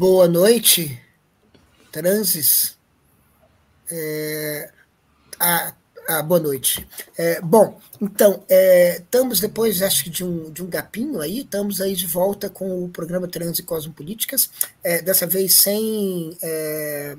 Boa 0.00 0.26
noite, 0.26 0.98
transes. 1.92 2.74
É, 3.90 4.70
ah, 5.38 5.74
boa 6.24 6.40
noite. 6.40 6.88
É, 7.18 7.38
bom, 7.42 7.78
então, 8.00 8.42
é, 8.48 8.96
estamos 8.96 9.40
depois, 9.40 9.82
acho 9.82 10.04
que 10.04 10.08
de 10.08 10.24
um, 10.24 10.50
de 10.50 10.62
um 10.62 10.70
gapinho 10.70 11.20
aí, 11.20 11.40
estamos 11.40 11.82
aí 11.82 11.94
de 11.94 12.06
volta 12.06 12.48
com 12.48 12.82
o 12.82 12.88
programa 12.88 13.28
Trans 13.28 13.58
e 13.58 13.62
Cosmopolíticas, 13.62 14.48
é, 14.82 15.02
dessa 15.02 15.26
vez 15.26 15.52
sem, 15.52 16.34
é, 16.40 17.14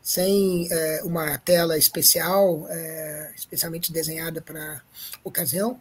sem 0.00 0.68
é, 0.70 1.00
uma 1.02 1.36
tela 1.36 1.76
especial, 1.76 2.64
é, 2.70 3.32
especialmente 3.34 3.92
desenhada 3.92 4.40
para 4.40 4.80
ocasião, 5.24 5.80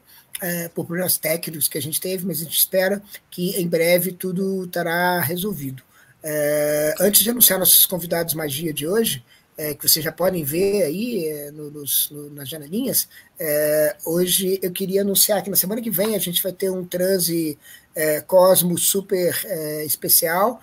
por 0.73 0.85
problemas 0.85 1.17
técnicos 1.17 1.67
que 1.67 1.77
a 1.77 1.81
gente 1.81 1.99
teve, 1.99 2.25
mas 2.25 2.39
a 2.41 2.45
gente 2.45 2.57
espera 2.57 3.03
que 3.29 3.61
em 3.61 3.67
breve 3.67 4.13
tudo 4.13 4.63
estará 4.63 5.19
resolvido. 5.19 5.83
É, 6.23 6.95
antes 6.99 7.21
de 7.21 7.29
anunciar 7.29 7.59
nossos 7.59 7.85
convidados 7.85 8.33
magia 8.33 8.73
de 8.73 8.87
hoje, 8.87 9.23
é, 9.57 9.73
que 9.73 9.87
vocês 9.87 10.03
já 10.03 10.11
podem 10.11 10.43
ver 10.43 10.83
aí 10.83 11.25
é, 11.27 11.51
no, 11.51 11.69
nos, 11.69 12.09
no, 12.11 12.29
nas 12.29 12.47
janelinhas, 12.47 13.09
é, 13.37 13.97
hoje 14.05 14.59
eu 14.61 14.71
queria 14.71 15.01
anunciar 15.01 15.43
que 15.43 15.49
na 15.49 15.55
semana 15.55 15.81
que 15.81 15.91
vem 15.91 16.15
a 16.15 16.19
gente 16.19 16.41
vai 16.41 16.53
ter 16.53 16.69
um 16.69 16.85
transe 16.85 17.57
é, 17.93 18.21
Cosmo 18.21 18.77
super 18.77 19.37
é, 19.45 19.85
especial, 19.85 20.61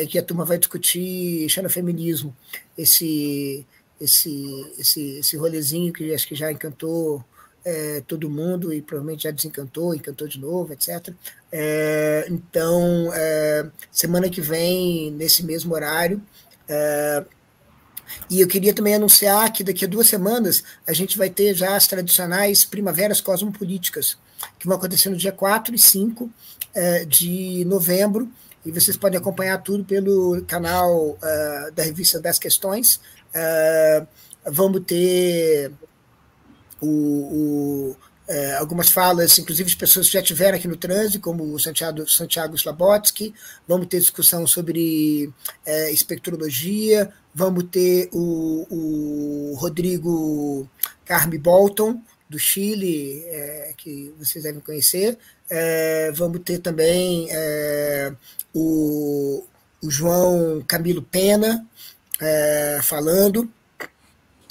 em 0.00 0.06
que 0.06 0.18
a 0.18 0.22
turma 0.22 0.42
vai 0.42 0.56
discutir 0.56 1.46
xenofeminismo, 1.50 2.34
esse, 2.78 3.66
esse, 4.00 4.72
esse, 4.78 5.18
esse 5.18 5.36
rolezinho 5.36 5.92
que 5.92 6.14
acho 6.14 6.26
que 6.26 6.34
já 6.34 6.50
encantou 6.50 7.22
é, 7.64 8.02
todo 8.06 8.28
mundo 8.28 8.72
e 8.72 8.82
provavelmente 8.82 9.22
já 9.22 9.30
desencantou, 9.30 9.94
encantou 9.94 10.28
de 10.28 10.38
novo, 10.38 10.72
etc. 10.72 11.14
É, 11.50 12.26
então, 12.28 13.10
é, 13.14 13.66
semana 13.90 14.28
que 14.28 14.40
vem, 14.40 15.10
nesse 15.12 15.42
mesmo 15.42 15.74
horário, 15.74 16.20
é, 16.68 17.24
e 18.28 18.40
eu 18.40 18.46
queria 18.46 18.74
também 18.74 18.94
anunciar 18.94 19.50
que 19.52 19.64
daqui 19.64 19.84
a 19.84 19.88
duas 19.88 20.06
semanas 20.06 20.62
a 20.86 20.92
gente 20.92 21.16
vai 21.16 21.30
ter 21.30 21.54
já 21.54 21.74
as 21.74 21.86
tradicionais 21.86 22.64
primaveras 22.64 23.20
cosmopolíticas, 23.20 24.18
que 24.58 24.66
vão 24.66 24.76
acontecer 24.76 25.08
no 25.08 25.16
dia 25.16 25.32
4 25.32 25.74
e 25.74 25.78
5 25.78 26.30
é, 26.74 27.04
de 27.04 27.64
novembro, 27.64 28.30
e 28.64 28.70
vocês 28.70 28.96
podem 28.96 29.18
acompanhar 29.18 29.58
tudo 29.62 29.84
pelo 29.84 30.42
canal 30.46 31.10
uh, 31.10 31.72
da 31.74 31.82
revista 31.82 32.18
das 32.18 32.38
Questões. 32.38 32.98
Vamos 34.46 34.82
ter 34.86 35.70
o, 36.84 37.92
o 37.92 37.96
é, 38.26 38.56
algumas 38.56 38.88
falas, 38.88 39.38
inclusive 39.38 39.68
de 39.68 39.76
pessoas 39.76 40.06
que 40.06 40.14
já 40.14 40.22
tiveram 40.22 40.56
aqui 40.56 40.66
no 40.66 40.76
trânsito, 40.76 41.20
como 41.20 41.44
o 41.44 41.60
Santiago, 41.60 42.08
Santiago 42.08 42.54
Slabotsky, 42.54 43.34
vamos 43.68 43.86
ter 43.86 44.00
discussão 44.00 44.46
sobre 44.46 45.30
é, 45.66 45.90
espectrologia, 45.90 47.12
vamos 47.34 47.64
ter 47.70 48.08
o, 48.12 48.66
o 48.70 49.54
Rodrigo 49.56 50.68
Carme 51.04 51.36
Bolton, 51.36 52.00
do 52.28 52.38
Chile, 52.38 53.22
é, 53.26 53.74
que 53.76 54.12
vocês 54.18 54.42
devem 54.42 54.60
conhecer, 54.60 55.18
é, 55.50 56.10
vamos 56.12 56.40
ter 56.42 56.58
também 56.58 57.28
é, 57.30 58.12
o, 58.54 59.44
o, 59.82 59.90
João 59.90 60.64
Camilo 60.66 61.02
Pena 61.02 61.64
é, 62.20 62.80
falando, 62.82 63.48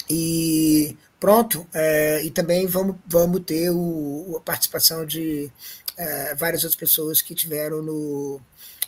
e 0.08 0.96
Pronto, 1.24 1.66
é, 1.72 2.22
e 2.22 2.30
também 2.30 2.66
vamos, 2.66 2.96
vamos 3.06 3.40
ter 3.46 3.70
o, 3.70 4.34
a 4.36 4.40
participação 4.42 5.06
de 5.06 5.50
é, 5.96 6.34
várias 6.34 6.64
outras 6.64 6.76
pessoas 6.78 7.22
que 7.22 7.34
tiveram 7.34 7.80
no, 7.80 8.38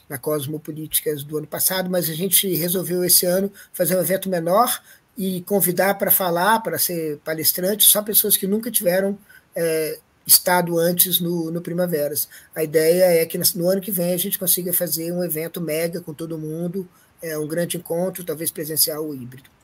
na 0.06 0.18
Cosmopolíticas 0.18 1.24
do 1.24 1.38
ano 1.38 1.46
passado, 1.46 1.88
mas 1.88 2.10
a 2.10 2.12
gente 2.12 2.54
resolveu 2.54 3.02
esse 3.02 3.24
ano 3.24 3.50
fazer 3.72 3.96
um 3.96 4.00
evento 4.02 4.28
menor 4.28 4.82
e 5.16 5.40
convidar 5.44 5.94
para 5.94 6.10
falar, 6.10 6.60
para 6.60 6.76
ser 6.76 7.16
palestrante, 7.24 7.84
só 7.84 8.02
pessoas 8.02 8.36
que 8.36 8.46
nunca 8.46 8.70
tiveram 8.70 9.18
é, 9.54 9.98
estado 10.26 10.78
antes 10.78 11.18
no, 11.20 11.50
no 11.50 11.62
Primaveras. 11.62 12.28
A 12.54 12.62
ideia 12.62 13.22
é 13.22 13.24
que 13.24 13.40
no 13.56 13.66
ano 13.66 13.80
que 13.80 13.90
vem 13.90 14.12
a 14.12 14.18
gente 14.18 14.38
consiga 14.38 14.74
fazer 14.74 15.10
um 15.10 15.24
evento 15.24 15.58
mega 15.58 16.02
com 16.02 16.12
todo 16.12 16.36
mundo, 16.36 16.86
é, 17.22 17.38
um 17.38 17.48
grande 17.48 17.78
encontro, 17.78 18.22
talvez 18.24 18.50
presencial 18.50 19.06
ou 19.06 19.14
híbrido. 19.14 19.55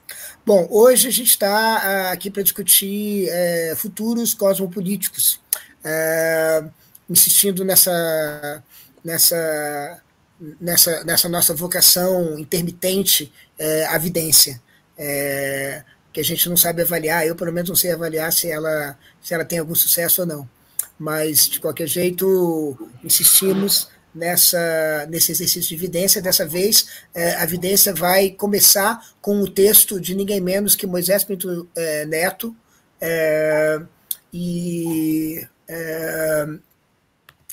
Bom, 0.44 0.66
hoje 0.70 1.08
a 1.08 1.10
gente 1.10 1.28
está 1.28 1.48
ah, 1.48 2.12
aqui 2.12 2.30
para 2.30 2.42
discutir 2.42 3.28
é, 3.28 3.74
futuros 3.76 4.34
cosmopolíticos, 4.34 5.40
é, 5.84 6.64
insistindo 7.08 7.64
nessa, 7.64 8.62
nessa, 9.04 10.02
nessa, 10.60 11.04
nessa 11.04 11.28
nossa 11.28 11.54
vocação 11.54 12.38
intermitente 12.38 13.32
é, 13.58 13.86
à 13.86 13.98
vidência, 13.98 14.60
que 16.12 16.20
a 16.20 16.24
gente 16.24 16.48
não 16.48 16.56
sabe 16.56 16.82
avaliar, 16.82 17.26
eu 17.26 17.34
pelo 17.34 17.52
menos 17.52 17.70
não 17.70 17.76
sei 17.76 17.92
avaliar 17.92 18.32
se 18.32 18.50
ela, 18.50 18.96
se 19.20 19.34
ela 19.34 19.44
tem 19.44 19.58
algum 19.58 19.74
sucesso 19.74 20.22
ou 20.22 20.26
não. 20.26 20.48
Mas, 20.98 21.48
de 21.48 21.58
qualquer 21.58 21.88
jeito, 21.88 22.76
insistimos 23.02 23.88
nessa, 24.14 25.06
nesse 25.08 25.32
exercício 25.32 25.68
de 25.68 25.74
evidência. 25.74 26.22
Dessa 26.22 26.46
vez, 26.46 26.86
é, 27.14 27.36
a 27.36 27.44
evidência 27.44 27.94
vai 27.94 28.30
começar 28.30 29.14
com 29.20 29.40
o 29.40 29.48
texto 29.48 30.00
de 30.00 30.14
ninguém 30.14 30.40
menos 30.40 30.76
que 30.76 30.86
Moisés 30.86 31.24
Pinto 31.24 31.68
é, 31.74 32.04
Neto. 32.06 32.54
É, 33.00 33.80
e 34.32 35.46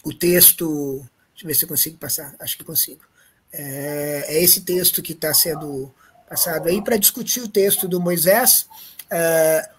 o 0.04 0.14
texto. 0.14 0.98
Deixa 1.34 1.44
eu 1.44 1.48
ver 1.48 1.56
se 1.56 1.64
eu 1.64 1.70
consigo 1.70 1.98
passar, 1.98 2.36
acho 2.40 2.58
que 2.58 2.64
consigo. 2.64 3.02
É, 3.52 4.42
esse 4.42 4.62
texto 4.62 5.02
que 5.02 5.14
está 5.14 5.34
sendo 5.34 5.92
passado 6.28 6.68
aí 6.68 6.82
para 6.84 6.98
discutir 6.98 7.42
o 7.42 7.48
texto 7.48 7.88
do 7.88 8.00
Moisés. 8.00 8.68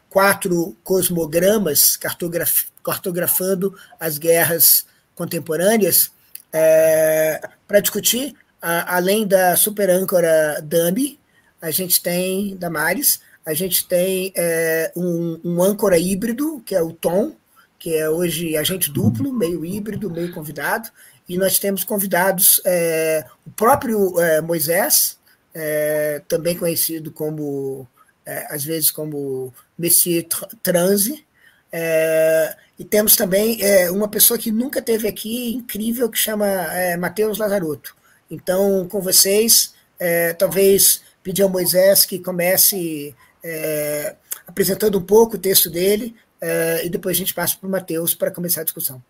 Quatro 0.09 0.77
cosmogramas 0.83 1.97
cartograf, 1.97 2.67
cartografando 2.83 3.79
as 4.01 4.19
guerras 4.19 4.85
contemporâneas 5.15 6.11
é, 6.53 7.41
para 7.67 7.81
discutir, 7.81 8.35
a, 8.61 8.97
além 8.97 9.27
da 9.27 9.57
super 9.57 9.91
âncora 9.91 10.61
Dambi, 10.63 11.19
a 11.61 11.71
gente 11.71 12.03
tem 12.03 12.57
Damares, 12.57 13.21
a 13.45 13.55
gente 13.55 13.87
tem 13.87 14.33
é, 14.37 14.93
um, 14.97 15.41
um, 15.45 15.63
âncora 15.63 15.99
híbrido, 15.99 16.63
que 16.65 16.75
é 16.75 16.83
o 16.83 16.93
Tom, 16.93 17.35
que 17.79 17.95
é 17.95 18.09
hoje 18.09 18.57
agente 18.57 18.91
duplo, 18.91 19.33
meio 19.33 19.65
híbrido, 19.65 20.11
meio 20.11 20.33
convidado, 20.33 20.91
e 21.29 21.39
nós 21.39 21.59
temos 21.59 21.85
convidados 21.85 22.61
é, 22.65 23.25
o 23.47 23.51
próprio 23.51 24.19
é, 24.21 24.41
Moisés, 24.41 25.19
é, 25.55 26.23
também 26.29 26.57
conhecido 26.57 27.11
como, 27.11 27.87
é, 28.27 28.47
às 28.55 28.65
vezes, 28.65 28.91
como 28.91 29.53
Messier 29.79 30.27
Transe, 30.63 31.25
é, 31.73 32.57
e 32.79 32.85
temos 32.85 33.15
também 33.15 33.63
é, 33.63 33.91
uma 33.91 34.09
pessoa 34.09 34.39
que 34.39 34.51
nunca 34.51 34.81
teve 34.81 35.07
aqui, 35.07 35.55
incrível, 35.55 36.09
que 36.11 36.19
chama 36.19 36.47
é, 36.47 36.97
Matheus 36.97 37.39
Lazarotto. 37.39 37.95
Então, 38.31 38.89
com 38.89 39.01
vocês, 39.01 39.75
é, 39.99 40.33
talvez 40.33 41.03
pedir 41.23 41.43
ao 41.43 41.49
Moisés 41.49 42.05
que 42.05 42.19
comece 42.19 43.15
é, 43.43 44.17
apresentando 44.47 44.99
um 44.99 45.03
pouco 45.03 45.37
o 45.37 45.39
texto 45.39 45.71
dele, 45.71 46.15
é, 46.41 46.87
e 46.87 46.89
depois 46.89 47.17
a 47.17 47.19
gente 47.19 47.35
passa 47.35 47.57
para 47.59 47.69
o 47.69 47.71
Matheus 47.71 48.15
para 48.15 48.31
começar 48.31 48.63
a 48.63 48.65
discussão. 48.65 49.03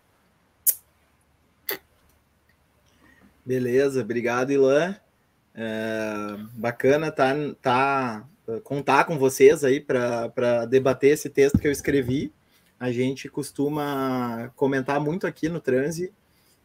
Beleza, 3.45 4.01
obrigado, 4.01 4.51
Ilan. 4.51 4.95
É, 5.55 6.37
bacana 6.53 7.11
tá, 7.11 7.33
tá, 7.61 8.23
contar 8.63 9.05
com 9.05 9.17
vocês 9.17 9.63
aí 9.63 9.79
para 9.79 10.65
debater 10.65 11.11
esse 11.11 11.29
texto 11.29 11.57
que 11.57 11.67
eu 11.67 11.71
escrevi 11.71 12.31
a 12.81 12.91
gente 12.91 13.29
costuma 13.29 14.51
comentar 14.55 14.99
muito 14.99 15.27
aqui 15.27 15.47
no 15.47 15.59
Transe 15.59 16.11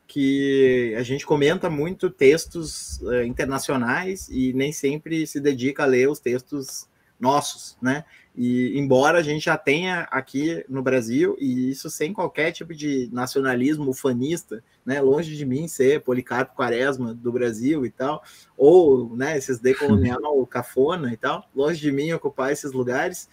que 0.07 0.95
a 0.97 1.03
gente 1.03 1.27
comenta 1.27 1.69
muito 1.69 2.09
textos 2.09 2.99
uh, 3.03 3.23
internacionais 3.23 4.27
e 4.31 4.51
nem 4.55 4.73
sempre 4.73 5.27
se 5.27 5.39
dedica 5.39 5.83
a 5.83 5.87
ler 5.87 6.09
os 6.09 6.19
textos 6.19 6.89
nossos, 7.21 7.77
né? 7.83 8.07
E 8.35 8.79
embora 8.79 9.19
a 9.19 9.23
gente 9.23 9.45
já 9.45 9.59
tenha 9.59 10.09
aqui 10.11 10.65
no 10.71 10.83
Brasil, 10.83 11.37
e 11.39 11.71
isso 11.71 11.91
sem 11.91 12.15
qualquer 12.15 12.51
tipo 12.51 12.75
de 12.75 13.11
nacionalismo 13.13 13.91
ufanista, 13.91 14.65
né? 14.87 15.03
Longe 15.03 15.37
de 15.37 15.45
mim 15.45 15.69
ser 15.69 16.01
Policarpo 16.01 16.57
Quaresma 16.57 17.13
do 17.13 17.31
Brasil 17.31 17.85
e 17.85 17.91
tal, 17.91 18.23
ou 18.57 19.15
né, 19.15 19.37
esses 19.37 19.59
decolonial 19.61 20.47
cafona 20.47 21.13
e 21.13 21.17
tal, 21.19 21.47
longe 21.55 21.79
de 21.79 21.93
mim 21.93 22.11
ocupar 22.13 22.53
esses 22.53 22.73
lugares. 22.73 23.29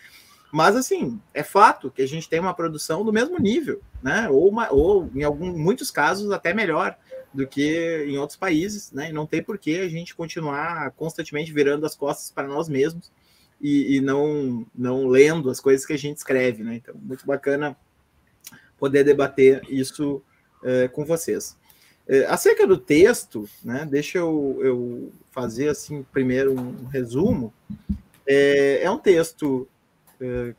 Mas, 0.53 0.75
assim, 0.75 1.19
é 1.33 1.41
fato 1.41 1.89
que 1.89 2.03
a 2.03 2.07
gente 2.07 2.29
tem 2.29 2.39
uma 2.39 2.53
produção 2.53 3.03
do 3.03 3.11
mesmo 3.11 3.39
nível, 3.39 3.81
né? 4.03 4.29
Ou, 4.29 4.47
uma, 4.47 4.71
ou 4.71 5.09
em 5.15 5.23
alguns, 5.23 5.57
muitos 5.57 5.89
casos, 5.89 6.29
até 6.29 6.53
melhor 6.53 6.95
do 7.33 7.47
que 7.47 8.05
em 8.07 8.19
outros 8.19 8.37
países, 8.37 8.91
né? 8.91 9.09
E 9.09 9.11
não 9.11 9.25
tem 9.25 9.41
por 9.41 9.57
que 9.57 9.79
a 9.79 9.89
gente 9.89 10.13
continuar 10.13 10.91
constantemente 10.91 11.51
virando 11.51 11.87
as 11.87 11.95
costas 11.95 12.29
para 12.29 12.47
nós 12.47 12.69
mesmos 12.69 13.11
e, 13.59 13.95
e 13.95 13.99
não, 13.99 14.63
não 14.75 15.07
lendo 15.07 15.49
as 15.49 15.59
coisas 15.59 15.87
que 15.87 15.93
a 15.93 15.97
gente 15.97 16.17
escreve, 16.17 16.63
né? 16.63 16.75
Então, 16.75 16.93
muito 17.01 17.25
bacana 17.25 17.75
poder 18.77 19.03
debater 19.03 19.59
isso 19.67 20.21
é, 20.63 20.87
com 20.87 21.03
vocês. 21.03 21.57
É, 22.07 22.25
acerca 22.25 22.67
do 22.67 22.77
texto, 22.77 23.49
né, 23.63 23.87
deixa 23.89 24.19
eu, 24.19 24.59
eu 24.61 25.11
fazer 25.31 25.69
assim 25.69 26.05
primeiro 26.13 26.53
um 26.53 26.85
resumo. 26.85 27.51
É, 28.27 28.83
é 28.83 28.91
um 28.91 28.99
texto 28.99 29.67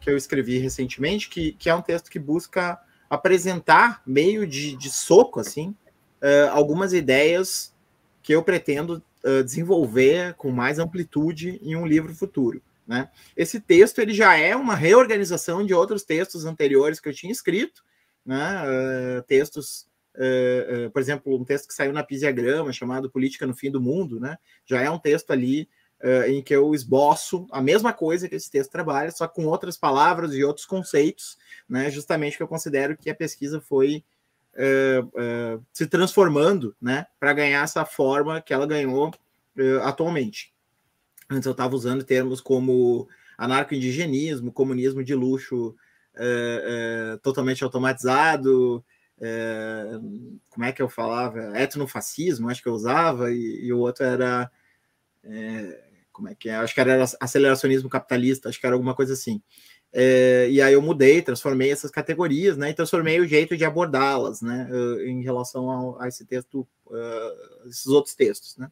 que 0.00 0.10
eu 0.10 0.16
escrevi 0.16 0.58
recentemente, 0.58 1.28
que, 1.28 1.52
que 1.52 1.70
é 1.70 1.74
um 1.74 1.82
texto 1.82 2.10
que 2.10 2.18
busca 2.18 2.78
apresentar 3.08 4.02
meio 4.06 4.46
de, 4.46 4.76
de 4.76 4.90
soco 4.90 5.40
assim 5.40 5.74
é, 6.24 6.48
algumas 6.48 6.94
ideias 6.94 7.74
que 8.22 8.34
eu 8.34 8.42
pretendo 8.42 9.02
é, 9.22 9.42
desenvolver 9.42 10.32
com 10.34 10.50
mais 10.50 10.78
amplitude 10.78 11.60
em 11.62 11.76
um 11.76 11.86
livro 11.86 12.14
futuro. 12.14 12.62
Né? 12.86 13.10
Esse 13.36 13.60
texto 13.60 13.98
ele 13.98 14.14
já 14.14 14.34
é 14.34 14.56
uma 14.56 14.74
reorganização 14.74 15.64
de 15.64 15.74
outros 15.74 16.02
textos 16.02 16.46
anteriores 16.46 16.98
que 16.98 17.08
eu 17.08 17.14
tinha 17.14 17.30
escrito, 17.30 17.82
né? 18.24 18.62
Uh, 19.18 19.22
textos, 19.24 19.86
uh, 20.16 20.86
uh, 20.86 20.90
por 20.90 21.00
exemplo, 21.02 21.36
um 21.38 21.44
texto 21.44 21.68
que 21.68 21.74
saiu 21.74 21.92
na 21.92 22.02
Pisiagrama 22.02 22.72
chamado 22.72 23.10
Política 23.10 23.46
no 23.46 23.54
Fim 23.54 23.70
do 23.70 23.82
Mundo, 23.82 24.18
né? 24.18 24.38
já 24.64 24.80
é 24.80 24.88
um 24.88 24.98
texto 24.98 25.30
ali 25.30 25.68
em 26.28 26.42
que 26.42 26.54
eu 26.54 26.74
esboço 26.74 27.46
a 27.50 27.62
mesma 27.62 27.92
coisa 27.92 28.28
que 28.28 28.34
esse 28.34 28.50
texto 28.50 28.70
trabalha, 28.70 29.10
só 29.10 29.26
com 29.26 29.46
outras 29.46 29.76
palavras 29.76 30.34
e 30.34 30.44
outros 30.44 30.66
conceitos, 30.66 31.38
né? 31.68 31.90
justamente 31.90 32.32
porque 32.32 32.42
eu 32.42 32.48
considero 32.48 32.96
que 32.96 33.08
a 33.08 33.14
pesquisa 33.14 33.60
foi 33.60 34.04
se 35.72 35.86
transformando 35.86 36.76
né? 36.80 37.06
para 37.18 37.32
ganhar 37.32 37.64
essa 37.64 37.84
forma 37.84 38.40
que 38.40 38.52
ela 38.52 38.66
ganhou 38.66 39.12
atualmente. 39.82 40.52
Antes 41.28 41.46
eu 41.46 41.52
estava 41.52 41.74
usando 41.74 42.04
termos 42.04 42.40
como 42.40 43.08
anarco-indigenismo, 43.38 44.52
comunismo 44.52 45.02
de 45.02 45.14
luxo 45.14 45.74
totalmente 47.22 47.64
automatizado, 47.64 48.84
é, 49.20 49.84
como 50.50 50.66
é 50.66 50.72
que 50.72 50.82
eu 50.82 50.88
falava? 50.88 51.58
Etnofascismo, 51.58 52.50
acho 52.50 52.62
que 52.62 52.68
eu 52.68 52.74
usava, 52.74 53.30
e, 53.30 53.66
e 53.66 53.72
o 53.72 53.78
outro 53.78 54.04
era. 54.04 54.50
Como 56.14 56.28
é 56.28 56.34
que 56.34 56.48
é? 56.48 56.54
Acho 56.54 56.72
que 56.72 56.80
era 56.80 57.04
aceleracionismo 57.20 57.90
capitalista, 57.90 58.48
acho 58.48 58.60
que 58.60 58.64
era 58.64 58.74
alguma 58.74 58.94
coisa 58.94 59.12
assim. 59.12 59.42
É, 59.92 60.48
e 60.48 60.62
aí 60.62 60.72
eu 60.72 60.80
mudei, 60.80 61.20
transformei 61.20 61.70
essas 61.70 61.90
categorias, 61.90 62.56
né? 62.56 62.70
E 62.70 62.74
transformei 62.74 63.20
o 63.20 63.26
jeito 63.26 63.56
de 63.56 63.64
abordá-las, 63.64 64.40
né? 64.40 64.68
Em 65.06 65.22
relação 65.22 65.68
ao, 65.68 66.00
a 66.00 66.08
esse 66.08 66.24
texto, 66.24 66.66
uh, 66.86 67.68
esses 67.68 67.86
outros 67.86 68.14
textos, 68.14 68.56
né? 68.56 68.70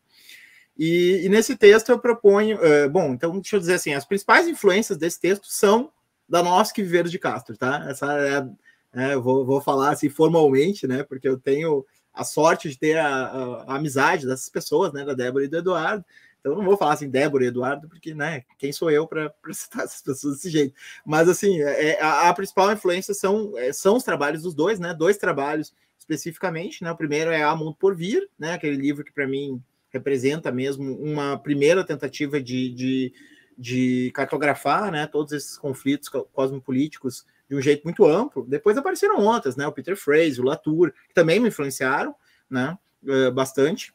E, 0.78 1.22
e, 1.24 1.28
nesse 1.28 1.56
texto 1.56 1.90
eu 1.90 1.98
proponho, 1.98 2.58
uh, 2.58 2.88
bom, 2.88 3.12
então 3.12 3.32
deixa 3.32 3.56
eu 3.56 3.60
dizer 3.60 3.74
assim, 3.74 3.92
as 3.92 4.06
principais 4.06 4.48
influências 4.48 4.96
desse 4.96 5.20
texto 5.20 5.46
são 5.46 5.92
da 6.28 6.42
nossa 6.42 6.72
que 6.72 6.82
Viveiros 6.82 7.10
de 7.10 7.18
Castro, 7.18 7.56
tá? 7.56 7.84
Essa 7.88 8.18
é, 8.18 9.02
é 9.02 9.14
eu 9.14 9.22
vou, 9.22 9.44
vou 9.44 9.60
falar 9.60 9.90
assim 9.90 10.08
formalmente, 10.08 10.86
né? 10.86 11.02
Porque 11.02 11.28
eu 11.28 11.38
tenho 11.38 11.84
a 12.14 12.24
sorte 12.24 12.68
de 12.68 12.78
ter 12.78 12.98
a, 12.98 13.06
a, 13.06 13.62
a, 13.64 13.76
amizade 13.76 14.26
dessas 14.26 14.48
pessoas, 14.48 14.92
né? 14.92 15.04
Da 15.04 15.14
Débora 15.14 15.44
e 15.44 15.48
do 15.48 15.56
Eduardo. 15.56 16.04
Então 16.42 16.56
não 16.56 16.64
vou 16.64 16.76
falar 16.76 16.94
assim 16.94 17.08
Débora 17.08 17.44
e 17.44 17.46
Eduardo, 17.46 17.88
porque, 17.88 18.12
né? 18.12 18.42
Quem 18.58 18.72
sou 18.72 18.90
eu 18.90 19.06
para 19.06 19.32
citar 19.54 19.84
essas 19.84 20.02
pessoas 20.02 20.34
desse 20.34 20.50
jeito? 20.50 20.74
Mas 21.06 21.28
assim, 21.28 21.62
é, 21.62 21.90
é, 21.90 22.02
a, 22.02 22.28
a, 22.28 22.34
principal 22.34 22.72
influência 22.72 23.14
são, 23.14 23.56
é, 23.56 23.72
são 23.72 23.96
os 23.96 24.02
trabalhos 24.02 24.42
dos 24.42 24.52
dois, 24.52 24.80
né? 24.80 24.92
Dois 24.92 25.16
trabalhos 25.16 25.72
especificamente, 25.96 26.82
né? 26.82 26.90
O 26.90 26.96
primeiro 26.96 27.30
é 27.30 27.44
A 27.44 27.54
Mundo 27.54 27.76
por 27.78 27.94
Vir, 27.94 28.28
né? 28.36 28.54
Aquele 28.54 28.76
livro 28.76 29.04
que 29.04 29.12
para 29.12 29.26
mim 29.26 29.62
representa 29.92 30.50
mesmo 30.50 30.96
uma 30.96 31.38
primeira 31.38 31.84
tentativa 31.84 32.40
de, 32.40 32.70
de, 32.70 33.12
de, 33.56 34.10
cartografar 34.12 34.90
né, 34.90 35.06
todos 35.06 35.32
esses 35.32 35.58
conflitos 35.58 36.08
cosmopolíticos 36.08 37.26
de 37.48 37.54
um 37.54 37.60
jeito 37.60 37.84
muito 37.84 38.06
amplo. 38.06 38.44
Depois 38.48 38.76
apareceram 38.78 39.18
outras, 39.18 39.54
né, 39.54 39.66
o 39.66 39.72
Peter 39.72 39.94
Fraser, 39.94 40.40
o 40.40 40.46
Latour, 40.48 40.92
que 41.08 41.14
também 41.14 41.38
me 41.38 41.48
influenciaram 41.48 42.14
né, 42.50 42.76
bastante. 43.34 43.92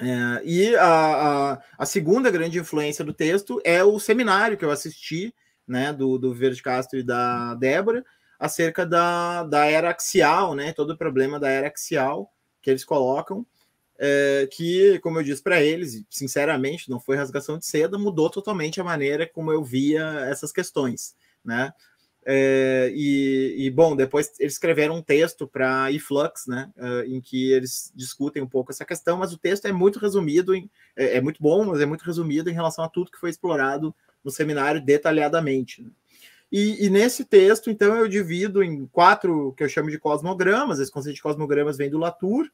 É, 0.00 0.42
e 0.44 0.74
a, 0.76 1.52
a, 1.52 1.62
a, 1.76 1.86
segunda 1.86 2.30
grande 2.30 2.58
influência 2.58 3.04
do 3.04 3.12
texto 3.12 3.60
é 3.62 3.84
o 3.84 3.98
seminário 4.00 4.56
que 4.56 4.64
eu 4.64 4.70
assisti, 4.70 5.34
né, 5.68 5.92
do, 5.92 6.16
do 6.16 6.32
Verde 6.32 6.62
Castro 6.62 6.98
e 6.98 7.02
da 7.02 7.54
Débora, 7.54 8.02
acerca 8.38 8.86
da, 8.86 9.44
da 9.44 9.66
era 9.66 9.90
axial, 9.90 10.54
né, 10.54 10.72
todo 10.72 10.94
o 10.94 10.96
problema 10.96 11.38
da 11.38 11.50
era 11.50 11.66
axial 11.68 12.32
que 12.62 12.70
eles 12.70 12.82
colocam, 12.82 13.46
é, 13.98 14.48
que, 14.50 14.98
como 15.00 15.18
eu 15.18 15.22
disse 15.22 15.42
para 15.42 15.62
eles, 15.62 16.02
sinceramente, 16.08 16.88
não 16.88 16.98
foi 16.98 17.16
rasgação 17.16 17.58
de 17.58 17.66
seda, 17.66 17.98
mudou 17.98 18.30
totalmente 18.30 18.80
a 18.80 18.84
maneira 18.84 19.26
como 19.26 19.52
eu 19.52 19.62
via 19.62 20.02
essas 20.30 20.50
questões, 20.50 21.14
né? 21.44 21.70
É, 22.24 22.92
e, 22.94 23.66
e, 23.66 23.70
bom, 23.70 23.96
depois 23.96 24.32
eles 24.38 24.52
escreveram 24.52 24.96
um 24.96 25.02
texto 25.02 25.46
para 25.46 25.90
eFlux, 25.90 26.46
né, 26.46 26.70
uh, 26.76 27.02
em 27.06 27.20
que 27.20 27.50
eles 27.50 27.90
discutem 27.94 28.42
um 28.42 28.46
pouco 28.46 28.70
essa 28.70 28.84
questão, 28.84 29.16
mas 29.16 29.32
o 29.32 29.38
texto 29.38 29.64
é 29.64 29.72
muito 29.72 29.98
resumido, 29.98 30.54
em, 30.54 30.70
é, 30.94 31.16
é, 31.16 31.20
muito 31.20 31.42
bom, 31.42 31.64
mas 31.64 31.80
é 31.80 31.86
muito 31.86 32.04
resumido 32.04 32.50
em 32.50 32.54
relação 32.54 32.84
a 32.84 32.88
tudo 32.88 33.10
que 33.10 33.18
foi 33.18 33.30
explorado 33.30 33.94
no 34.22 34.30
seminário 34.30 34.84
detalhadamente. 34.84 35.82
Né? 35.82 35.90
E, 36.52 36.84
e, 36.84 36.90
nesse 36.90 37.24
texto, 37.24 37.70
então, 37.70 37.96
eu 37.96 38.08
divido 38.08 38.62
em 38.62 38.86
quatro 38.86 39.54
que 39.56 39.62
eu 39.62 39.68
chamo 39.68 39.88
de 39.88 39.98
cosmogramas. 39.98 40.80
Esse 40.80 40.90
conceito 40.90 41.14
de 41.14 41.22
cosmogramas 41.22 41.76
vem 41.76 41.88
do 41.88 41.98
Latour, 41.98 42.50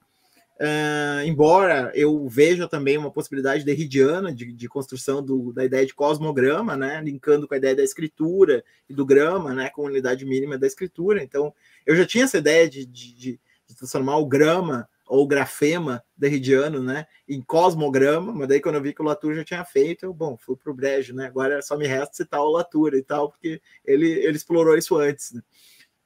Uh, 0.58 1.20
embora 1.26 1.92
eu 1.94 2.26
veja 2.26 2.66
também 2.66 2.96
uma 2.96 3.10
possibilidade 3.10 3.62
derridiana 3.62 4.34
de, 4.34 4.50
de 4.50 4.68
construção 4.68 5.22
do, 5.22 5.52
da 5.52 5.62
ideia 5.62 5.84
de 5.84 5.92
cosmograma, 5.92 6.74
né, 6.74 6.98
linkando 7.02 7.46
com 7.46 7.52
a 7.52 7.58
ideia 7.58 7.76
da 7.76 7.84
escritura 7.84 8.64
e 8.88 8.94
do 8.94 9.04
grama, 9.04 9.52
né, 9.52 9.68
com 9.68 9.82
a 9.82 9.90
unidade 9.90 10.24
mínima 10.24 10.56
da 10.56 10.66
escritura. 10.66 11.22
Então, 11.22 11.52
eu 11.84 11.94
já 11.94 12.06
tinha 12.06 12.24
essa 12.24 12.38
ideia 12.38 12.66
de, 12.70 12.86
de, 12.86 13.14
de 13.14 13.40
transformar 13.76 14.16
o 14.16 14.24
grama 14.24 14.88
ou 15.06 15.26
grafema 15.26 16.02
derridiano, 16.16 16.82
né, 16.82 17.06
em 17.28 17.42
cosmograma, 17.42 18.32
mas 18.32 18.48
daí 18.48 18.60
quando 18.60 18.76
eu 18.76 18.82
vi 18.82 18.94
que 18.94 19.02
o 19.02 19.04
Latour 19.04 19.34
já 19.34 19.44
tinha 19.44 19.64
feito, 19.64 20.06
eu, 20.06 20.14
bom, 20.14 20.38
fui 20.38 20.56
para 20.56 20.72
o 20.72 20.74
brejo, 20.74 21.14
né, 21.14 21.26
agora 21.26 21.60
só 21.60 21.76
me 21.76 21.86
resta 21.86 22.16
citar 22.16 22.40
o 22.40 22.50
Latour 22.50 22.94
e 22.94 23.02
tal, 23.02 23.30
porque 23.30 23.60
ele, 23.84 24.10
ele 24.10 24.36
explorou 24.36 24.74
isso 24.74 24.96
antes, 24.96 25.32
né. 25.32 25.42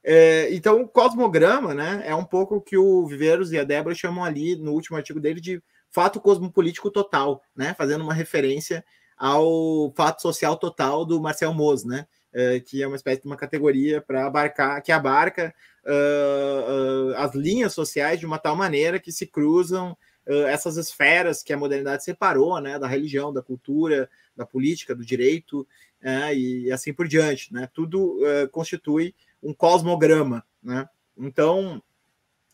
É, 0.03 0.53
então, 0.53 0.81
o 0.81 0.87
cosmograma 0.87 1.73
né, 1.73 2.01
é 2.05 2.15
um 2.15 2.25
pouco 2.25 2.55
o 2.55 2.61
que 2.61 2.77
o 2.77 3.05
Viveiros 3.05 3.51
e 3.51 3.59
a 3.59 3.63
Débora 3.63 3.93
chamam 3.93 4.23
ali 4.23 4.55
no 4.55 4.71
último 4.71 4.97
artigo 4.97 5.19
dele 5.19 5.39
de 5.39 5.61
fato 5.89 6.19
cosmopolítico 6.19 6.89
total, 6.89 7.43
né, 7.55 7.75
fazendo 7.77 8.03
uma 8.03 8.13
referência 8.13 8.83
ao 9.17 9.93
fato 9.95 10.21
social 10.21 10.57
total 10.57 11.05
do 11.05 11.21
Marcel 11.21 11.53
Mauss, 11.53 11.83
né, 11.85 12.07
é, 12.33 12.59
que 12.59 12.81
é 12.81 12.87
uma 12.87 12.95
espécie 12.95 13.21
de 13.21 13.27
uma 13.27 13.37
categoria 13.37 14.01
para 14.01 14.25
abarcar, 14.25 14.81
que 14.81 14.91
abarca 14.91 15.53
uh, 15.85 17.11
uh, 17.11 17.15
as 17.17 17.35
linhas 17.35 17.73
sociais 17.73 18.19
de 18.19 18.25
uma 18.25 18.39
tal 18.39 18.55
maneira 18.55 18.99
que 18.99 19.11
se 19.11 19.27
cruzam 19.27 19.91
uh, 20.27 20.47
essas 20.47 20.77
esferas 20.77 21.43
que 21.43 21.53
a 21.53 21.57
modernidade 21.57 22.03
separou, 22.03 22.59
né, 22.59 22.79
da 22.79 22.87
religião, 22.87 23.33
da 23.33 23.41
cultura, 23.41 24.09
da 24.35 24.45
política, 24.45 24.95
do 24.95 25.05
direito, 25.05 25.67
é, 26.01 26.33
e 26.33 26.71
assim 26.71 26.93
por 26.93 27.07
diante, 27.07 27.53
né, 27.53 27.69
tudo 27.71 28.17
constitui 28.51 29.13
um 29.41 29.53
cosmograma, 29.53 30.43
né? 30.61 30.87
Então, 31.17 31.81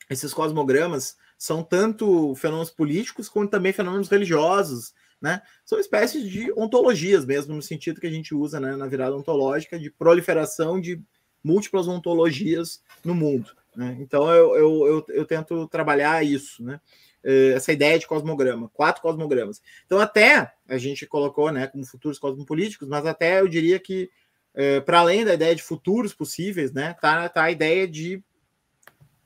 esses 0.09 0.33
cosmogramas 0.33 1.17
são 1.37 1.63
tanto 1.63 2.33
fenômenos 2.35 2.71
políticos 2.71 3.29
quanto 3.29 3.51
também 3.51 3.73
fenômenos 3.73 4.09
religiosos, 4.09 4.93
né? 5.21 5.41
São 5.65 5.79
espécies 5.79 6.29
de 6.29 6.51
ontologias 6.53 7.25
mesmo, 7.25 7.55
no 7.55 7.61
sentido 7.61 7.99
que 7.99 8.07
a 8.07 8.11
gente 8.11 8.33
usa 8.33 8.59
né, 8.59 8.75
na 8.75 8.87
virada 8.87 9.15
ontológica 9.15 9.79
de 9.79 9.89
proliferação 9.91 10.79
de 10.79 11.01
múltiplas 11.43 11.87
ontologias 11.87 12.83
no 13.03 13.15
mundo. 13.15 13.51
Né? 13.75 13.97
Então 13.99 14.31
eu, 14.33 14.55
eu, 14.55 14.87
eu, 14.87 15.05
eu, 15.09 15.25
tento 15.25 15.67
trabalhar 15.67 16.23
isso, 16.23 16.63
né? 16.63 16.79
Eh, 17.23 17.53
essa 17.55 17.73
ideia 17.73 17.99
de 17.99 18.07
cosmograma, 18.07 18.69
quatro 18.69 19.01
cosmogramas. 19.01 19.61
Então, 19.85 19.99
até 19.99 20.53
a 20.67 20.77
gente 20.77 21.05
colocou 21.05 21.51
né, 21.51 21.67
como 21.67 21.85
futuros 21.85 22.17
cosmopolíticos, 22.17 22.87
mas 22.87 23.05
até 23.05 23.41
eu 23.41 23.47
diria 23.47 23.79
que 23.79 24.09
é, 24.57 24.79
para 24.79 24.99
além 24.99 25.23
da 25.23 25.35
ideia 25.35 25.55
de 25.55 25.61
futuros 25.61 26.15
possíveis, 26.15 26.73
né, 26.73 26.95
tá, 26.99 27.29
tá 27.29 27.43
a 27.43 27.51
ideia 27.51 27.87
de 27.87 28.23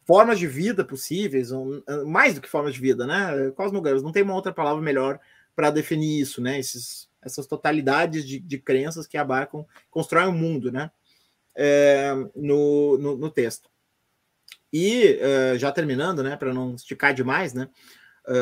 formas 0.05 0.37
de 0.37 0.45
vida 0.45 0.83
possíveis, 0.83 1.53
um, 1.53 1.81
mais 2.05 2.35
do 2.35 2.41
que 2.41 2.49
formas 2.49 2.73
de 2.73 2.81
vida, 2.81 3.07
né? 3.07 3.49
Cosmogramas, 3.55 4.03
não 4.03 4.11
tem 4.11 4.23
uma 4.23 4.35
outra 4.35 4.51
palavra 4.51 4.81
melhor 4.81 5.17
para 5.55 5.71
definir 5.71 6.19
isso, 6.19 6.41
né? 6.41 6.59
Esses, 6.59 7.07
essas 7.21 7.47
totalidades 7.47 8.27
de, 8.27 8.39
de 8.39 8.57
crenças 8.57 9.07
que 9.07 9.17
abarcam, 9.17 9.65
constroem 9.89 10.27
o 10.27 10.31
um 10.31 10.37
mundo, 10.37 10.69
né? 10.69 10.91
É, 11.55 12.13
no, 12.35 12.97
no, 12.97 13.15
no, 13.15 13.29
texto. 13.29 13.69
E 14.73 15.17
já 15.57 15.71
terminando, 15.71 16.23
né, 16.23 16.35
para 16.35 16.53
não 16.53 16.75
esticar 16.75 17.13
demais, 17.13 17.53
né, 17.53 17.69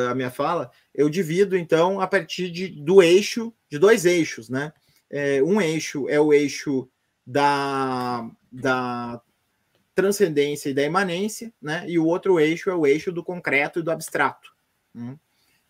a 0.09 0.13
minha 0.13 0.29
fala, 0.29 0.71
eu 0.93 1.09
divido 1.09 1.57
então 1.57 1.99
a 1.99 2.07
partir 2.07 2.51
de, 2.51 2.67
do 2.67 3.01
eixo, 3.01 3.53
de 3.67 3.77
dois 3.77 4.05
eixos, 4.05 4.49
né? 4.49 4.71
É, 5.09 5.41
um 5.43 5.59
eixo 5.61 6.07
é 6.09 6.19
o 6.19 6.33
eixo 6.33 6.89
da, 7.25 8.29
da 8.51 9.21
transcendência 9.95 10.69
e 10.69 10.73
da 10.73 10.83
imanência, 10.83 11.53
né? 11.61 11.85
E 11.87 11.99
o 11.99 12.05
outro 12.05 12.39
eixo 12.39 12.69
é 12.69 12.75
o 12.75 12.87
eixo 12.87 13.11
do 13.11 13.23
concreto 13.23 13.79
e 13.79 13.83
do 13.83 13.91
abstrato. 13.91 14.51
Né? 14.93 15.15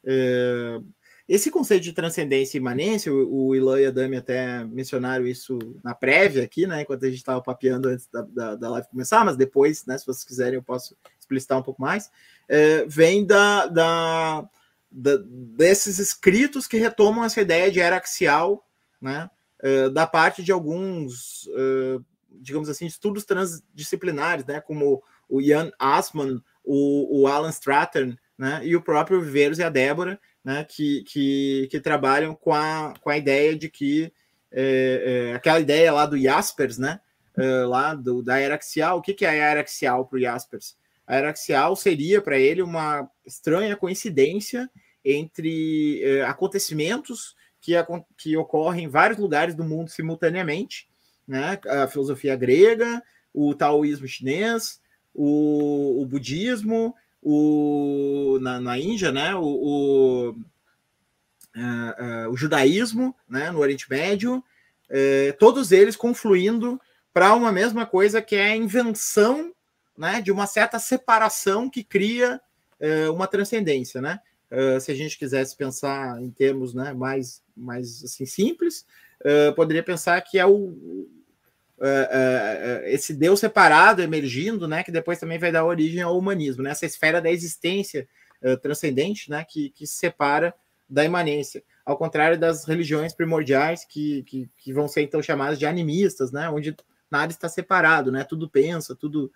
É, 0.04 0.80
esse 1.28 1.52
conceito 1.52 1.84
de 1.84 1.94
transcendência 1.94 2.58
e 2.58 2.60
imanência, 2.60 3.14
o, 3.14 3.48
o 3.48 3.56
Ilan 3.56 3.80
e 3.80 3.86
a 3.86 3.92
Dami 3.92 4.18
até 4.18 4.64
mencionaram 4.66 5.28
isso 5.28 5.60
na 5.84 5.94
prévia 5.94 6.44
aqui, 6.44 6.66
né? 6.66 6.82
Enquanto 6.82 7.06
a 7.06 7.10
gente 7.10 7.20
estava 7.20 7.42
papeando 7.42 7.90
antes 7.90 8.08
da, 8.12 8.22
da, 8.22 8.56
da, 8.56 8.70
live 8.70 8.88
começar, 8.88 9.24
mas 9.24 9.38
depois, 9.38 9.86
né? 9.86 9.98
Se 9.98 10.06
vocês 10.06 10.24
quiserem, 10.24 10.56
eu 10.56 10.64
posso 10.64 10.98
explicitar 11.20 11.58
um 11.60 11.64
pouco 11.64 11.82
mais. 11.82 12.10
É, 12.48 12.84
vem 12.88 13.26
da, 13.26 13.68
da, 13.68 14.50
da, 14.92 15.18
desses 15.24 16.00
escritos 16.00 16.66
que 16.66 16.78
retomam 16.78 17.24
essa 17.24 17.42
ideia 17.42 17.72
de 17.72 17.80
era 17.80 17.98
axial, 17.98 18.66
né? 19.02 19.30
É, 19.62 19.90
da 19.90 20.08
parte 20.08 20.42
de 20.42 20.52
alguns, 20.52 21.50
é, 21.54 22.00
digamos 22.42 22.70
assim, 22.70 22.86
estudos 22.86 23.26
transdisciplinares, 23.26 24.46
né? 24.46 24.62
Como 24.62 25.04
o 25.28 25.42
Ian 25.42 25.72
Asman, 25.78 26.42
o, 26.64 27.22
o 27.22 27.28
Alan 27.28 27.50
Stratton, 27.50 28.16
né? 28.38 28.62
E 28.64 28.76
o 28.76 28.82
próprio 28.82 29.22
Viveiros 29.22 29.60
e 29.60 29.64
a 29.64 29.70
Débora, 29.70 30.20
né? 30.44 30.64
Que, 30.64 31.04
que, 31.04 31.68
que 31.70 31.80
trabalham 31.80 32.34
com 32.34 32.54
a, 32.54 32.94
com 33.02 33.10
a 33.10 33.18
ideia 33.18 33.56
de 33.56 33.70
que 33.70 34.12
é, 34.52 35.30
é, 35.32 35.36
aquela 35.36 35.60
ideia 35.60 35.92
lá 35.92 36.06
do 36.06 36.18
Jaspers, 36.18 36.78
né? 36.78 37.00
É, 37.38 37.46
lá 37.66 37.94
do, 37.94 38.24
da 38.24 38.40
era 38.40 38.56
axial. 38.56 38.98
O 38.98 39.02
que, 39.02 39.14
que 39.14 39.26
é 39.26 39.30
a 39.30 39.34
era 39.34 39.62
axial 39.62 40.06
para 40.06 40.18
o 40.18 40.22
Jaspers? 40.22 40.78
A 41.06 41.16
era 41.16 41.30
axial 41.32 41.76
seria 41.76 42.22
para 42.22 42.38
ele 42.38 42.62
uma 42.62 43.10
estranha 43.26 43.76
coincidência 43.76 44.70
entre 45.04 46.04
acontecimentos 46.28 47.36
que, 47.62 47.74
que 48.18 48.38
ocorrem 48.38 48.86
em 48.86 48.90
vários 48.90 49.20
lugares 49.20 49.56
do 49.56 49.64
mundo 49.64 49.90
simultaneamente, 49.90 50.90
né? 51.28 51.60
A 51.68 51.88
filosofia 51.88 52.36
grega, 52.36 53.04
o 53.34 53.54
taoísmo 53.54 54.08
chinês, 54.08 54.82
o, 55.14 56.02
o 56.02 56.06
budismo, 56.06 56.96
o, 57.22 58.40
na, 58.42 58.60
na 58.60 58.80
Índia, 58.80 59.12
né? 59.12 59.36
O, 59.36 59.44
o, 59.44 60.30
uh, 60.30 62.26
uh, 62.26 62.30
o 62.32 62.38
judaísmo, 62.38 63.16
né? 63.28 63.52
No 63.52 63.60
Oriente 63.60 63.90
Médio, 63.90 64.38
uh, 64.38 65.38
todos 65.38 65.72
eles 65.72 65.96
confluindo 65.96 66.80
para 67.14 67.34
uma 67.34 67.52
mesma 67.52 67.86
coisa 67.86 68.22
que 68.22 68.36
é 68.36 68.52
a 68.52 68.56
invenção, 68.56 69.54
né? 69.98 70.22
De 70.22 70.32
uma 70.32 70.48
certa 70.48 70.80
separação 70.80 71.70
que 71.70 71.84
cria 71.84 72.42
uma 73.14 73.28
transcendência, 73.28 74.02
né? 74.02 74.22
Se 74.82 74.92
a 74.92 74.96
gente 74.96 75.18
quisesse 75.18 75.56
pensar 75.56 76.22
em 76.22 76.32
termos 76.32 76.74
né, 76.74 76.94
mais, 76.94 77.44
mais 77.56 78.04
assim, 78.04 78.26
simples, 78.26 78.86
poderia 79.56 79.84
pensar 79.84 80.20
que 80.22 80.40
é 80.40 80.46
o, 80.46 81.08
uh, 81.80 82.84
uh, 82.84 82.86
esse 82.86 83.14
Deus 83.14 83.40
separado 83.40 84.02
emergindo, 84.02 84.68
né, 84.68 84.84
que 84.84 84.92
depois 84.92 85.20
também 85.20 85.40
vai 85.40 85.52
dar 85.52 85.66
origem 85.66 86.02
ao 86.02 86.18
humanismo, 86.18 86.64
né, 86.64 86.72
essa 86.72 86.86
esfera 86.86 87.22
da 87.22 87.32
existência 87.32 88.08
uh, 88.44 88.58
transcendente, 88.58 89.30
né, 89.30 89.46
que, 89.48 89.70
que 89.70 89.88
se 89.88 89.96
separa 89.96 90.54
da 90.90 91.06
imanência, 91.06 91.64
ao 91.86 91.98
contrário 91.98 92.38
das 92.38 92.66
religiões 92.66 93.14
primordiais 93.14 93.86
que, 93.86 94.24
que, 94.24 94.50
que 94.58 94.74
vão 94.74 94.88
ser 94.88 95.02
então 95.02 95.22
chamadas 95.22 95.58
de 95.58 95.66
animistas, 95.66 96.32
né, 96.32 96.50
onde 96.50 96.76
nada 97.10 97.32
está 97.32 97.48
separado, 97.48 98.12
né, 98.12 98.24
tudo 98.24 98.50
pensa, 98.50 98.96
tudo 98.96 99.32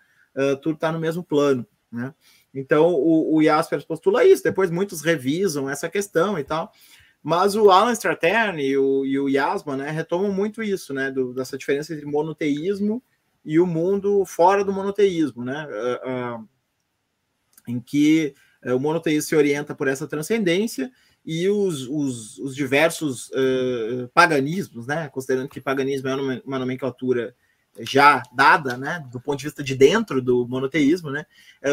tudo 0.64 0.74
está 0.74 0.92
no 0.92 1.00
mesmo 1.00 1.24
plano, 1.24 1.64
né. 1.92 2.12
Então 2.54 2.94
o, 2.94 3.36
o 3.36 3.44
Jaspers 3.44 3.84
postula 3.84 4.24
isso, 4.26 4.44
depois 4.44 4.70
muitos 4.70 5.02
revisam 5.02 5.70
essa 5.70 5.90
questão 5.90 6.38
e 6.38 6.44
tal. 6.44 6.72
Mas 7.24 7.56
o 7.56 7.72
Alan 7.72 7.94
Stratern 7.94 8.62
e 8.62 8.78
o, 8.78 9.06
e 9.06 9.18
o 9.18 9.30
Yasma 9.30 9.78
né, 9.78 9.90
retomam 9.90 10.32
muito 10.32 10.62
isso, 10.62 10.94
né, 10.94 11.10
do, 11.10 11.34
dessa 11.34 11.58
diferença 11.58 11.94
entre 11.94 12.06
monoteísmo 12.06 13.02
e 13.46 13.60
o 13.62 13.66
mundo 13.66 14.26
fora 14.26 14.64
do 14.64 14.74
monoteísmo, 14.74 15.46
né, 15.46 15.66
uh, 15.66 16.42
uh, 16.42 16.50
em 17.66 17.80
que 17.80 18.36
uh, 18.66 18.76
o 18.76 18.80
monoteísmo 18.80 19.30
se 19.30 19.36
orienta 19.38 19.74
por 19.74 19.88
essa 19.88 20.06
transcendência 20.06 20.92
e 21.26 21.48
os, 21.48 21.88
os, 21.88 22.38
os 22.40 22.54
diversos 22.54 23.32
paganismos, 24.14 24.86
né, 24.86 25.08
considerando 25.08 25.48
que 25.48 25.62
paganismo 25.62 26.10
é 26.10 26.16
uma, 26.16 26.42
uma 26.46 26.60
nomenclatura 26.60 27.34
já 27.80 28.22
dada, 28.32 28.78
né, 28.78 29.04
do 29.12 29.20
ponto 29.20 29.40
de 29.40 29.46
vista 29.46 29.64
de 29.64 29.76
dentro 29.76 30.22
do 30.22 30.48
monoteísmo, 30.48 31.10
né, 31.10 31.26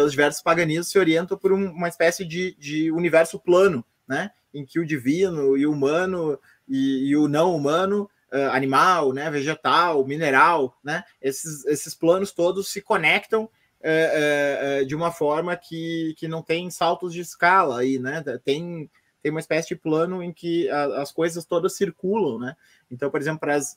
os 0.05 0.13
diversos 0.13 0.43
paganismos 0.43 0.89
se 0.89 0.99
orientam 0.99 1.37
por 1.37 1.53
um, 1.53 1.71
uma 1.71 1.89
espécie 1.89 2.25
de, 2.25 2.57
de 2.59 2.91
universo 2.91 3.39
plano, 3.39 3.85
né, 4.09 4.31
em 4.53 4.65
que 4.65 4.81
o 4.81 4.87
divino 4.87 5.57
e 5.57 5.67
o 5.67 5.73
humano 5.73 6.39
e, 6.69 7.09
e 7.09 7.17
o 7.17 7.29
não 7.29 7.55
humano, 7.55 8.09
uh, 8.33 8.51
animal, 8.53 9.13
né, 9.13 9.31
vegetal, 9.31 10.05
mineral, 10.07 10.77
né, 10.83 11.05
esses, 11.21 11.65
esses 11.67 11.95
planos 11.95 12.33
todos 12.33 12.69
se 12.69 12.81
conectam 12.81 13.45
uh, 13.45 14.83
uh, 14.83 14.87
de 14.87 14.95
uma 14.95 15.11
forma 15.13 15.57
que, 15.57 16.15
que 16.17 16.29
não 16.29 16.43
tem 16.43 16.71
saltos 16.71 17.13
de 17.13 17.21
escala 17.21 17.81
aí, 17.81 17.99
né, 17.99 18.23
tem, 18.45 18.91
tem 19.23 19.31
uma 19.31 19.41
espécie 19.41 19.69
de 19.69 19.77
plano 19.77 20.23
em 20.23 20.33
que 20.33 20.69
a, 20.71 21.03
as 21.03 21.13
coisas 21.13 21.45
todas 21.45 21.77
circulam, 21.77 22.39
né, 22.39 22.57
então, 22.91 23.11
por 23.11 23.21
exemplo, 23.21 23.41
para 23.41 23.55
as 23.55 23.77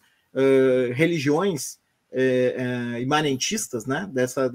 religiões 0.95 1.77
imanentistas, 2.99 3.85
né, 3.85 4.09
dessa 4.11 4.51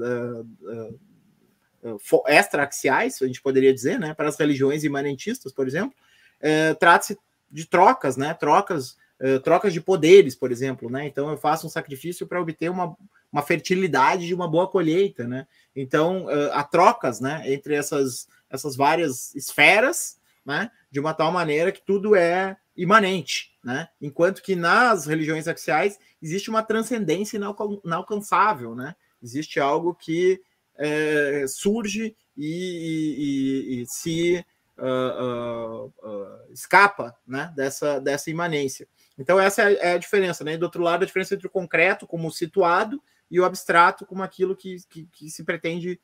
extra-axiais, 2.27 3.21
a 3.23 3.27
gente 3.27 3.41
poderia 3.41 3.73
dizer, 3.73 3.99
né, 3.99 4.15
para 4.15 4.29
as 4.29 4.37
religiões 4.37 4.85
imanentistas, 4.85 5.53
por 5.53 5.67
exemplo, 5.67 5.95
é, 6.41 6.75
trata-se 6.75 7.19
de 7.50 7.67
trocas, 7.67 8.17
né? 8.17 8.35
Trocas, 8.35 8.97
é, 9.19 9.38
trocas 9.38 9.73
de 9.73 9.81
poderes, 9.81 10.35
por 10.35 10.53
exemplo, 10.53 10.91
né? 10.91 11.07
Então 11.07 11.31
eu 11.31 11.37
faço 11.37 11.67
um 11.67 11.71
sacrifício 11.71 12.27
para 12.27 12.41
obter 12.41 12.71
uma, 12.71 12.97
uma 13.33 13.43
fertilidade 13.43 14.27
de 14.27 14.35
uma 14.35 14.49
boa 14.49 14.69
colheita, 14.69 15.27
né? 15.27 15.47
Então 15.75 16.31
é, 16.31 16.50
há 16.53 16.62
trocas, 16.62 17.21
né? 17.21 17.43
Entre 17.47 17.75
essas, 17.75 18.29
essas 18.50 18.77
várias 18.77 19.35
esferas, 19.35 20.19
né? 20.45 20.71
De 20.91 21.00
uma 21.00 21.15
tal 21.15 21.33
maneira 21.33 21.73
que 21.73 21.81
tudo 21.81 22.15
é 22.15 22.57
imanente, 22.77 23.58
né? 23.69 23.87
Enquanto 24.01 24.41
que 24.41 24.57
nas 24.57 25.05
religiões 25.05 25.47
axiais 25.47 25.99
existe 26.23 26.49
uma 26.49 26.63
transcendência 26.63 27.39
inalcançável, 27.85 28.75
né? 28.75 28.97
Existe 29.23 29.61
algo 29.61 29.95
que 29.95 30.41
é, 30.75 31.45
surge 31.47 32.17
e, 32.35 33.77
e, 33.77 33.83
e 33.83 33.87
se 33.87 34.43
uh, 34.79 35.85
uh, 35.87 36.51
escapa 36.51 37.15
né, 37.27 37.53
dessa, 37.55 38.01
dessa 38.01 38.31
imanência. 38.31 38.89
Então, 39.19 39.39
essa 39.39 39.71
é 39.71 39.93
a 39.93 39.99
diferença. 39.99 40.43
Né? 40.43 40.55
E 40.55 40.57
do 40.57 40.63
outro 40.63 40.83
lado, 40.83 41.03
a 41.03 41.07
diferença 41.07 41.35
entre 41.35 41.47
o 41.47 41.51
concreto 41.51 42.07
como 42.07 42.31
situado 42.31 43.03
e 43.31 43.39
o 43.39 43.45
abstrato 43.45 44.07
como 44.07 44.23
aquilo 44.23 44.57
que, 44.57 44.77
que, 44.89 45.07
que 45.13 45.29
se 45.29 45.45
pretende 45.45 46.01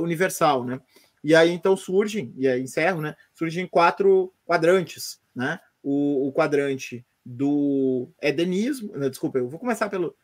universal. 0.00 0.64
Né? 0.64 0.80
E 1.24 1.34
aí, 1.34 1.50
então, 1.50 1.76
surgem, 1.76 2.32
e 2.36 2.46
aí 2.46 2.60
encerro, 2.60 3.00
né? 3.00 3.16
surgem 3.34 3.66
quatro 3.66 4.32
quadrantes. 4.44 5.20
Né? 5.34 5.58
O, 5.82 6.28
o 6.28 6.32
quadrante 6.32 7.04
do 7.30 8.08
edenismo, 8.22 8.96
né, 8.96 9.10
desculpa, 9.10 9.36
eu 9.36 9.46
vou 9.46 9.60
começar 9.60 9.90
pela 9.90 10.14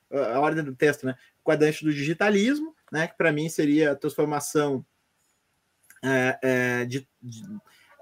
ordem 0.41 0.65
do 0.65 0.75
texto, 0.75 1.05
né? 1.05 1.15
Quadrante 1.43 1.85
do 1.85 1.93
digitalismo, 1.93 2.75
né? 2.91 3.09
Que 3.09 3.15
para 3.15 3.31
mim 3.31 3.47
seria 3.51 3.93
a 3.93 3.95
transformação 3.95 4.83
é, 6.03 6.39
é, 6.43 6.85
de, 6.87 7.07
de, 7.21 7.43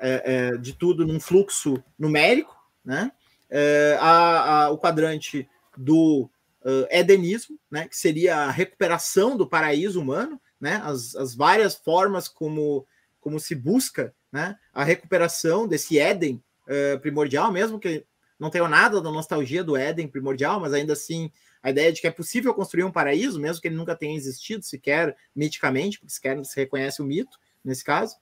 é, 0.00 0.23
é, 0.25 0.56
de 0.56 0.73
tudo 0.75 1.04
num 1.04 1.18
fluxo 1.18 1.82
numérico, 1.99 2.56
né? 2.85 3.11
É, 3.50 3.99
a, 4.00 4.66
a, 4.66 4.71
o 4.71 4.78
quadrante 4.78 5.49
do 5.76 6.30
uh, 6.64 6.87
edenismo, 6.88 7.59
né? 7.68 7.88
Que 7.88 7.97
seria 7.97 8.37
a 8.37 8.50
recuperação 8.52 9.37
do 9.37 9.49
paraíso 9.49 10.00
humano, 10.00 10.40
né? 10.61 10.80
As, 10.85 11.16
as 11.16 11.35
várias 11.35 11.75
formas 11.75 12.28
como, 12.28 12.87
como 13.21 13.40
se 13.40 13.56
busca, 13.56 14.14
né? 14.30 14.56
A 14.73 14.85
recuperação 14.85 15.66
desse 15.66 15.99
Éden 15.99 16.40
uh, 16.68 17.00
primordial, 17.00 17.50
mesmo 17.50 17.80
que 17.80 18.06
não 18.43 18.51
tenha 18.51 18.67
nada 18.67 19.01
da 19.01 19.09
nostalgia 19.09 19.63
do 19.63 19.77
Éden 19.77 20.09
primordial, 20.09 20.59
mas 20.59 20.73
ainda 20.73 20.95
assim 20.95 21.31
a 21.63 21.71
ideia 21.71 21.93
de 21.93 22.01
que 22.01 22.09
é 22.09 22.11
possível 22.11 22.53
construir 22.53 22.83
um 22.83 22.91
paraíso, 22.91 23.41
mesmo 23.41 23.63
que 23.63 23.69
ele 23.69 23.77
nunca 23.77 23.95
tenha 23.95 24.17
existido 24.17 24.65
sequer 24.65 25.17
miticamente, 25.35 26.01
porque 26.01 26.13
sequer 26.13 26.45
se 26.45 26.57
reconhece 26.57 27.01
o 27.01 27.05
mito 27.05 27.39
nesse 27.65 27.85
caso. 27.85 28.17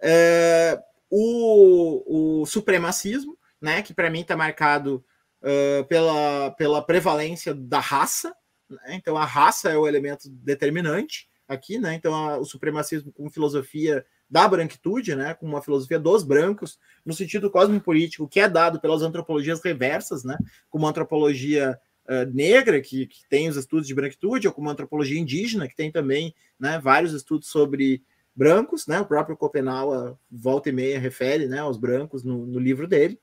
É, 0.00 0.82
o, 1.10 2.40
o 2.40 2.46
supremacismo, 2.46 3.36
né, 3.60 3.82
que 3.82 3.92
para 3.92 4.08
mim 4.08 4.22
está 4.22 4.34
marcado 4.34 5.04
uh, 5.42 5.84
pela, 5.84 6.50
pela 6.52 6.80
prevalência 6.80 7.54
da 7.54 7.78
raça, 7.78 8.34
né? 8.70 8.94
então 8.94 9.18
a 9.18 9.26
raça 9.26 9.68
é 9.68 9.76
o 9.76 9.86
elemento 9.86 10.30
determinante 10.30 11.28
aqui, 11.46 11.78
né? 11.78 11.94
Então 11.94 12.14
a, 12.14 12.38
o 12.38 12.44
supremacismo 12.46 13.12
com 13.12 13.28
filosofia 13.28 14.04
da 14.30 14.46
branquitude, 14.46 15.14
né, 15.14 15.34
com 15.34 15.46
uma 15.46 15.62
filosofia 15.62 15.98
dos 15.98 16.22
brancos, 16.22 16.78
no 17.04 17.14
sentido 17.14 17.50
cosmopolítico 17.50 18.28
que 18.28 18.40
é 18.40 18.48
dado 18.48 18.80
pelas 18.80 19.02
antropologias 19.02 19.62
reversas, 19.62 20.22
né, 20.22 20.36
como 20.68 20.86
a 20.86 20.90
antropologia 20.90 21.78
uh, 22.04 22.30
negra, 22.34 22.80
que, 22.80 23.06
que, 23.06 23.26
tem 23.28 23.48
os 23.48 23.56
estudos 23.56 23.86
de 23.86 23.94
branquitude, 23.94 24.46
ou 24.46 24.52
como 24.52 24.68
a 24.68 24.72
antropologia 24.72 25.18
indígena, 25.18 25.68
que 25.68 25.76
tem 25.76 25.90
também 25.90 26.34
né, 26.58 26.78
vários 26.78 27.12
estudos 27.12 27.48
sobre 27.48 28.02
brancos, 28.38 28.86
né? 28.86 29.00
O 29.00 29.04
próprio 29.04 29.36
Copenau, 29.36 30.16
volta 30.30 30.68
e 30.68 30.72
meia, 30.72 31.00
refere 31.00 31.48
né, 31.48 31.58
aos 31.58 31.76
brancos 31.76 32.22
no, 32.22 32.46
no 32.46 32.60
livro 32.60 32.86
dele, 32.86 33.18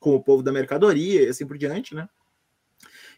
com 0.00 0.16
o 0.16 0.20
povo 0.20 0.42
da 0.42 0.50
mercadoria 0.50 1.22
e 1.22 1.28
assim 1.28 1.46
por 1.46 1.56
diante, 1.56 1.94
né? 1.94 2.08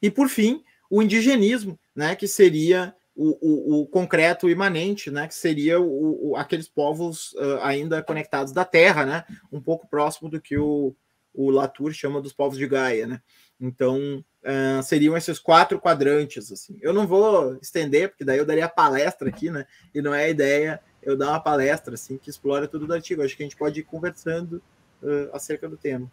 E 0.03 0.11
por 0.11 0.29
fim, 0.29 0.63
o 0.91 1.03
indigenismo, 1.03 1.79
né? 1.97 2.15
Que 2.15 2.29
seria 2.29 2.95
o, 3.15 3.37
o, 3.41 3.83
o 3.83 3.87
concreto 3.87 4.49
imanente, 4.49 5.11
né? 5.11 5.29
Que 5.29 5.35
seria 5.35 5.81
o, 5.81 6.31
o 6.31 6.37
aqueles 6.37 6.69
povos 6.69 7.33
uh, 7.35 7.59
ainda 7.63 8.03
conectados 8.03 8.53
da 8.53 8.65
terra, 8.65 9.05
né? 9.05 9.25
Um 9.51 9.61
pouco 9.61 9.87
próximo 9.87 10.29
do 10.29 10.41
que 10.41 10.57
o, 10.57 10.95
o 11.35 11.51
Latour 11.51 11.93
chama 11.93 12.21
dos 12.21 12.33
povos 12.33 12.59
de 12.59 12.67
Gaia, 12.67 13.07
né? 13.07 13.23
Então, 13.61 14.25
uh, 14.43 14.83
seriam 14.83 15.17
esses 15.17 15.39
quatro 15.39 15.79
quadrantes, 15.79 16.51
assim. 16.51 16.79
Eu 16.81 16.93
não 16.93 17.07
vou 17.07 17.57
estender, 17.63 18.09
porque 18.09 18.25
daí 18.25 18.39
eu 18.39 18.47
daria 18.47 18.69
palestra 18.69 19.29
aqui, 19.29 19.51
né? 19.51 19.67
E 19.95 20.03
não 20.03 20.15
é 20.15 20.25
a 20.25 20.29
ideia 20.29 20.81
eu 21.03 21.17
dar 21.17 21.31
uma 21.31 21.41
palestra, 21.41 21.95
assim, 21.95 22.17
que 22.17 22.31
explora 22.31 22.67
tudo 22.67 22.87
do 22.87 22.95
artigo. 22.95 23.23
Acho 23.23 23.37
que 23.37 23.43
a 23.43 23.47
gente 23.47 23.57
pode 23.57 23.81
ir 23.81 23.85
conversando 23.85 24.63
uh, 25.03 25.35
acerca 25.35 25.69
do 25.69 25.77
tema. 25.77 26.11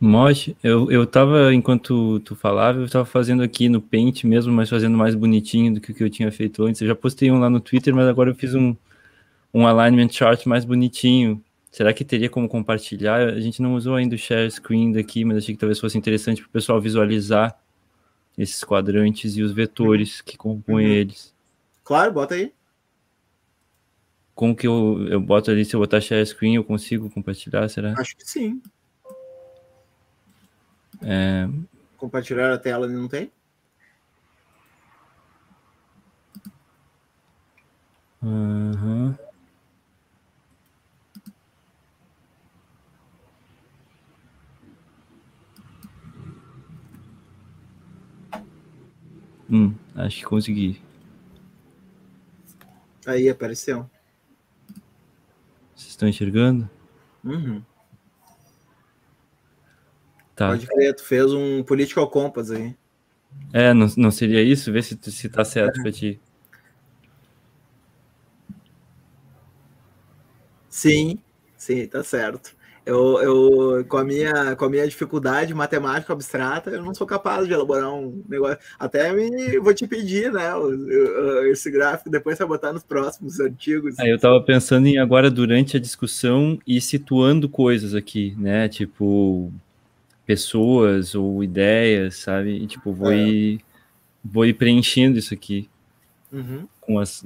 Mosh, 0.00 0.54
eu, 0.62 0.90
eu 0.92 1.04
tava, 1.06 1.52
enquanto 1.52 2.20
tu 2.20 2.36
falava, 2.36 2.78
eu 2.78 2.88
tava 2.88 3.04
fazendo 3.04 3.42
aqui 3.42 3.68
no 3.68 3.80
Paint 3.80 4.22
mesmo, 4.24 4.52
mas 4.52 4.70
fazendo 4.70 4.96
mais 4.96 5.14
bonitinho 5.14 5.74
do 5.74 5.80
que 5.80 5.90
o 5.90 5.94
que 5.94 6.04
eu 6.04 6.10
tinha 6.10 6.30
feito 6.30 6.62
antes. 6.62 6.80
Eu 6.80 6.86
já 6.86 6.94
postei 6.94 7.32
um 7.32 7.40
lá 7.40 7.50
no 7.50 7.58
Twitter, 7.58 7.94
mas 7.94 8.06
agora 8.06 8.30
eu 8.30 8.34
fiz 8.34 8.54
um, 8.54 8.76
um 9.52 9.66
alignment 9.66 10.10
chart 10.10 10.46
mais 10.46 10.64
bonitinho. 10.64 11.42
Será 11.72 11.92
que 11.92 12.04
teria 12.04 12.30
como 12.30 12.48
compartilhar? 12.48 13.28
A 13.28 13.40
gente 13.40 13.60
não 13.60 13.74
usou 13.74 13.96
ainda 13.96 14.14
o 14.14 14.18
share 14.18 14.48
screen 14.50 14.92
daqui, 14.92 15.24
mas 15.24 15.38
achei 15.38 15.54
que 15.54 15.60
talvez 15.60 15.80
fosse 15.80 15.98
interessante 15.98 16.40
para 16.42 16.48
o 16.48 16.52
pessoal 16.52 16.80
visualizar 16.80 17.58
esses 18.36 18.62
quadrantes 18.62 19.36
e 19.36 19.42
os 19.42 19.50
vetores 19.50 20.20
que 20.20 20.36
compõem 20.36 20.86
uhum. 20.86 20.92
eles. 20.92 21.34
Claro, 21.82 22.12
bota 22.12 22.36
aí. 22.36 22.52
Como 24.32 24.54
que 24.54 24.68
eu, 24.68 25.04
eu 25.10 25.20
boto 25.20 25.50
ali, 25.50 25.64
se 25.64 25.74
eu 25.74 25.80
botar 25.80 26.00
share 26.00 26.24
screen, 26.24 26.54
eu 26.54 26.62
consigo 26.62 27.10
compartilhar, 27.10 27.68
será? 27.68 27.94
Acho 27.98 28.16
que 28.16 28.24
sim. 28.24 28.62
É... 31.02 31.48
Compartilhar 31.96 32.52
a 32.52 32.58
tela 32.58 32.86
não 32.86 33.08
tem? 33.08 33.30
Uhum. 38.22 39.14
Hum, 49.50 49.74
acho 49.94 50.18
que 50.18 50.24
consegui. 50.24 50.80
Aí 53.06 53.30
apareceu. 53.30 53.88
Vocês 55.74 55.88
estão 55.88 56.08
enxergando? 56.08 56.68
Uhum. 57.24 57.62
Tá. 60.38 60.50
Pode 60.50 60.68
crer, 60.68 60.94
tu 60.94 61.02
fez 61.02 61.32
um 61.32 61.64
political 61.64 62.08
compass 62.08 62.52
aí. 62.52 62.72
É, 63.52 63.74
não, 63.74 63.88
não 63.96 64.10
seria 64.12 64.40
isso? 64.40 64.70
Vê 64.70 64.80
se, 64.80 64.96
se 65.02 65.28
tá 65.28 65.44
certo 65.44 65.80
é. 65.80 65.82
pra 65.82 65.90
ti. 65.90 66.20
Sim, 70.70 71.18
sim, 71.56 71.88
tá 71.88 72.04
certo. 72.04 72.56
Eu, 72.86 73.20
eu 73.20 73.84
com, 73.86 73.96
a 73.96 74.04
minha, 74.04 74.54
com 74.54 74.64
a 74.64 74.70
minha 74.70 74.86
dificuldade 74.86 75.52
matemática 75.52 76.12
abstrata, 76.12 76.70
eu 76.70 76.84
não 76.84 76.94
sou 76.94 77.04
capaz 77.04 77.48
de 77.48 77.52
elaborar 77.52 77.92
um 77.92 78.22
negócio. 78.28 78.58
Até 78.78 79.12
me, 79.12 79.58
vou 79.58 79.74
te 79.74 79.88
pedir, 79.88 80.32
né? 80.32 80.52
Esse 81.50 81.68
gráfico 81.68 82.08
depois 82.08 82.38
para 82.38 82.46
botar 82.46 82.72
nos 82.72 82.84
próximos 82.84 83.40
artigos. 83.40 83.98
Aí 83.98 84.08
eu 84.08 84.16
estava 84.16 84.40
pensando 84.40 84.86
em 84.86 84.98
agora, 84.98 85.32
durante 85.32 85.76
a 85.76 85.80
discussão, 85.80 86.60
e 86.64 86.80
situando 86.80 87.48
coisas 87.48 87.92
aqui, 87.92 88.36
né? 88.38 88.68
Tipo, 88.68 89.52
pessoas 90.28 91.14
ou 91.14 91.42
ideias, 91.42 92.16
sabe? 92.16 92.50
E, 92.50 92.66
tipo, 92.66 92.92
vou, 92.92 93.10
é. 93.10 93.16
ir, 93.16 93.60
vou 94.22 94.44
ir 94.44 94.52
preenchendo 94.52 95.18
isso 95.18 95.32
aqui 95.32 95.70
uhum. 96.30 96.68
com 96.82 96.98
as 96.98 97.24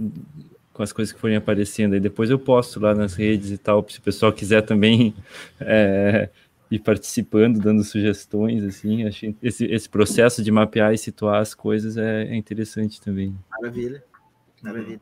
com 0.73 0.83
as 0.83 0.91
coisas 0.91 1.13
que 1.13 1.21
forem 1.21 1.37
aparecendo. 1.37 1.95
Aí 1.95 2.01
depois 2.01 2.31
eu 2.31 2.39
posto 2.39 2.81
lá 2.81 2.95
nas 2.95 3.15
redes 3.15 3.51
e 3.51 3.59
tal, 3.59 3.85
se 3.87 3.99
o 3.99 4.03
pessoal 4.03 4.33
quiser 4.33 4.63
também 4.63 5.15
é, 5.61 6.31
ir 6.71 6.79
participando, 6.79 7.59
dando 7.59 7.83
sugestões, 7.83 8.63
assim. 8.65 9.05
Acho 9.05 9.35
esse, 9.43 9.67
esse 9.67 9.89
processo 9.89 10.43
de 10.43 10.51
mapear 10.53 10.95
e 10.95 10.99
situar 10.99 11.43
as 11.43 11.55
coisas 11.55 11.97
é, 11.97 12.23
é 12.23 12.37
interessante 12.37 13.01
também. 13.01 13.37
Maravilha, 13.51 14.03
maravilha. 14.63 15.01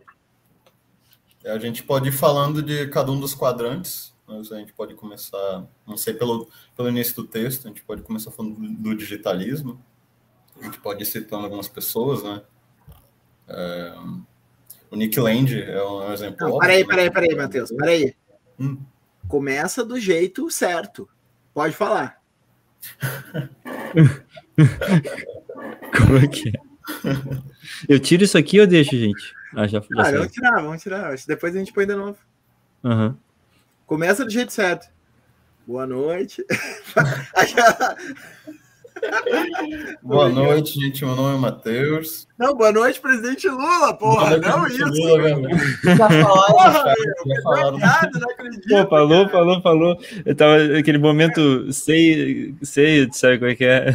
A 1.44 1.58
gente 1.58 1.82
pode 1.82 2.08
ir 2.08 2.12
falando 2.12 2.62
de 2.62 2.88
cada 2.88 3.12
um 3.12 3.20
dos 3.20 3.34
quadrantes, 3.34 4.12
mas 4.30 4.52
a 4.52 4.58
gente 4.58 4.72
pode 4.72 4.94
começar, 4.94 5.66
não 5.84 5.96
sei, 5.96 6.14
pelo, 6.14 6.48
pelo 6.76 6.88
início 6.88 7.16
do 7.16 7.24
texto, 7.24 7.66
a 7.66 7.68
gente 7.68 7.82
pode 7.82 8.02
começar 8.02 8.30
falando 8.30 8.56
do, 8.60 8.94
digitalismo, 8.94 9.84
a 10.60 10.64
gente 10.64 10.78
pode 10.78 11.02
ir 11.02 11.06
citando 11.06 11.44
algumas 11.44 11.66
pessoas, 11.66 12.22
né? 12.22 12.42
É, 13.48 13.94
o 14.88 14.96
Nick 14.96 15.18
Land 15.18 15.60
é 15.60 15.82
um 15.82 16.12
exemplo. 16.12 16.48
Não, 16.48 16.58
peraí, 16.58 16.86
peraí, 16.86 17.10
peraí, 17.10 17.34
Matheus, 17.34 17.72
peraí. 17.72 18.14
Hum. 18.58 18.78
Começa 19.26 19.84
do 19.84 19.98
jeito 19.98 20.48
certo. 20.50 21.08
Pode 21.52 21.74
falar. 21.74 22.20
Como 25.98 26.16
é 26.18 26.28
que 26.28 26.50
é? 26.50 26.52
Eu 27.88 27.98
tiro 27.98 28.24
isso 28.24 28.38
aqui 28.38 28.60
ou 28.60 28.66
deixo, 28.66 28.96
gente? 28.96 29.34
Ah, 29.54 29.66
já, 29.66 29.80
já 29.80 29.86
ah, 29.96 30.12
vamos 30.12 30.32
tirar, 30.32 30.62
vamos 30.62 30.82
tirar. 30.82 31.14
Depois 31.26 31.54
a 31.54 31.58
gente 31.58 31.72
põe 31.72 31.86
de 31.86 31.94
novo. 31.94 32.18
Uhum. 32.84 33.16
Começa 33.90 34.24
do 34.24 34.30
jeito 34.30 34.52
certo. 34.52 34.88
Boa 35.66 35.84
noite. 35.84 36.46
boa 40.02 40.28
noite, 40.28 40.78
gente. 40.80 41.04
Meu 41.04 41.14
nome 41.14 41.36
é 41.36 41.40
Matheus. 41.40 42.28
Não, 42.38 42.54
boa 42.54 42.72
noite, 42.72 43.00
presidente 43.00 43.48
Lula, 43.48 43.92
porra. 43.94 44.30
Noite, 44.30 44.48
não 44.48 44.66
isso. 44.66 44.84
Lula, 44.86 45.28
já 45.84 45.96
falaram, 46.08 46.52
porra, 46.52 46.94
já 47.26 47.42
falaram. 47.42 47.78
não 47.78 48.30
acredito. 48.30 48.68
Pô, 48.68 48.88
falou, 48.88 49.28
falou, 49.28 49.62
falou. 49.62 49.98
Eu 50.24 50.34
tava 50.34 50.58
naquele 50.64 50.98
momento, 50.98 51.72
sei, 51.72 52.54
sei, 52.62 53.08
sabe 53.12 53.38
como 53.38 53.50
é 53.50 53.54
que 53.54 53.64
é? 53.64 53.88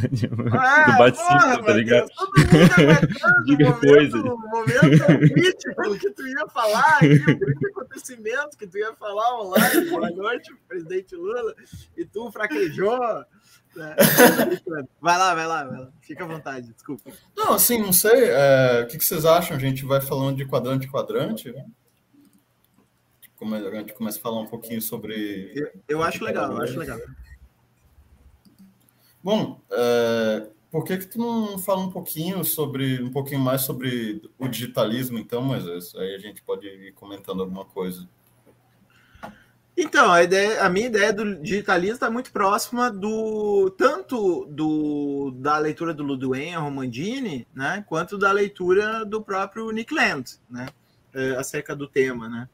Ah, 0.54 0.92
Do 0.92 0.98
bate-cinto, 0.98 1.64
tá 1.66 1.74
ligado? 1.74 2.08
Diga 3.46 3.74
coisa. 3.74 4.18
O 4.18 4.38
momento 4.38 5.34
crítico 5.34 5.98
que 5.98 6.10
tu 6.12 6.28
ia 6.28 6.48
falar, 6.54 6.98
aqui, 6.98 7.16
o 7.16 7.40
grande 7.40 7.68
acontecimento 7.68 8.58
que 8.58 8.68
tu 8.68 8.78
ia 8.78 8.94
falar 8.94 9.42
online. 9.42 9.90
Boa 9.90 10.10
noite, 10.12 10.54
presidente 10.68 11.16
Lula. 11.16 11.56
E 11.98 12.06
tu 12.06 12.32
fraquejou. 12.32 13.26
É. 13.78 13.96
Vai 15.02 15.18
lá, 15.18 15.36
vai 15.36 15.48
lá, 15.48 15.64
vai 15.64 15.80
lá. 15.80 15.92
Fica 16.02 16.24
à 16.24 16.28
vontade, 16.28 16.72
desculpa. 16.72 17.12
Não, 17.36 17.54
assim, 17.54 17.78
não 17.78 17.94
sei. 17.94 18.30
É, 18.30 18.82
o 18.84 18.88
que, 18.88 18.98
que, 18.98 19.06
vocês 19.06 19.26
acham? 19.26 19.56
A 19.56 19.60
gente 19.60 19.86
vai 19.86 20.02
falando 20.02 20.38
de 20.38 20.46
quadrante 20.46 20.88
quadrante, 20.88 21.52
né? 21.52 21.66
A 23.42 23.76
gente 23.76 23.94
começa 23.94 24.18
a 24.18 24.22
falar 24.22 24.40
um 24.40 24.48
pouquinho 24.48 24.82
sobre. 24.82 25.52
Eu, 25.56 25.72
eu 25.88 26.04
acho 26.04 26.24
legal, 26.24 26.52
eu 26.52 26.62
acho 26.62 26.80
legal. 26.80 27.00
Bom, 29.24 29.60
é, 29.72 30.48
por 30.72 30.84
que 30.84 30.98
que 30.98 31.06
tu 31.06 31.20
não 31.20 31.60
fala 31.60 31.82
um 31.82 31.92
pouquinho 31.92 32.44
sobre 32.44 33.02
um 33.02 33.12
pouquinho 33.12 33.40
mais 33.40 33.62
sobre 33.62 34.22
o 34.40 34.48
digitalismo, 34.48 35.20
então, 35.20 35.42
mas 35.42 35.66
aí 35.96 36.16
a 36.16 36.20
gente 36.20 36.42
pode 36.42 36.68
ir 36.68 36.94
comentando 36.94 37.42
alguma 37.42 37.66
coisa. 37.66 38.08
Então, 39.78 40.10
a, 40.10 40.24
ideia, 40.24 40.64
a 40.64 40.70
minha 40.70 40.88
ideia 40.88 41.12
do 41.12 41.36
digitalismo 41.36 41.96
está 41.96 42.10
muito 42.10 42.32
próxima 42.32 42.90
do 42.90 43.70
tanto 43.78 44.46
do, 44.46 45.32
da 45.38 45.58
leitura 45.58 45.94
do 45.94 46.02
Ludwig 46.02 46.56
Romandini, 46.56 47.46
né, 47.54 47.84
quanto 47.86 48.18
da 48.18 48.32
leitura 48.32 49.04
do 49.04 49.22
próprio 49.22 49.70
Nick 49.72 49.94
Land, 49.94 50.40
né, 50.50 50.68
é, 51.14 51.32
acerca 51.32 51.76
do 51.76 51.88
tema, 51.88 52.30
né. 52.30 52.48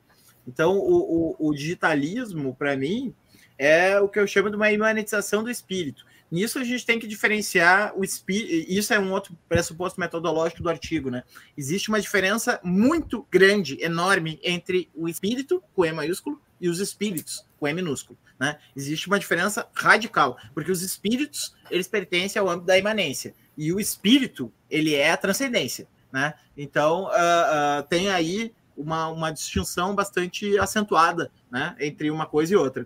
Então, 0.47 0.75
o, 0.77 1.35
o, 1.39 1.49
o 1.49 1.53
digitalismo, 1.53 2.55
para 2.55 2.75
mim, 2.75 3.13
é 3.55 3.99
o 3.99 4.09
que 4.09 4.19
eu 4.19 4.25
chamo 4.25 4.49
de 4.49 4.55
uma 4.55 4.69
humanização 4.69 5.43
do 5.43 5.51
espírito. 5.51 6.03
Nisso 6.31 6.57
a 6.57 6.63
gente 6.63 6.85
tem 6.85 6.97
que 6.97 7.05
diferenciar 7.05 7.93
o 7.95 8.03
espírito. 8.03 8.71
Isso 8.71 8.93
é 8.93 8.99
um 8.99 9.11
outro 9.11 9.37
pressuposto 9.47 9.99
metodológico 9.99 10.63
do 10.63 10.69
artigo, 10.69 11.11
né? 11.11 11.23
Existe 11.57 11.89
uma 11.89 11.99
diferença 11.99 12.59
muito 12.63 13.27
grande, 13.29 13.77
enorme, 13.83 14.39
entre 14.41 14.89
o 14.95 15.07
espírito, 15.07 15.61
com 15.75 15.85
E 15.85 15.91
maiúsculo, 15.91 16.41
e 16.61 16.69
os 16.69 16.79
espíritos, 16.79 17.43
com 17.59 17.67
E 17.67 17.73
minúsculo. 17.73 18.17
Né? 18.39 18.57
Existe 18.75 19.07
uma 19.07 19.19
diferença 19.19 19.67
radical, 19.73 20.37
porque 20.53 20.71
os 20.71 20.83
espíritos 20.83 21.55
eles 21.69 21.87
pertencem 21.87 22.39
ao 22.39 22.47
âmbito 22.47 22.67
da 22.67 22.77
imanência 22.77 23.33
e 23.57 23.73
o 23.73 23.79
espírito 23.79 24.53
ele 24.69 24.95
é 24.95 25.11
a 25.11 25.17
transcendência. 25.17 25.87
Né? 26.13 26.33
Então 26.55 27.05
uh, 27.05 27.07
uh, 27.07 27.83
tem 27.89 28.09
aí 28.09 28.53
uma, 28.77 29.07
uma 29.07 29.31
distinção 29.31 29.95
bastante 29.95 30.57
acentuada 30.59 31.31
né? 31.51 31.75
entre 31.79 32.11
uma 32.11 32.25
coisa 32.25 32.53
e 32.53 32.55
outra. 32.55 32.85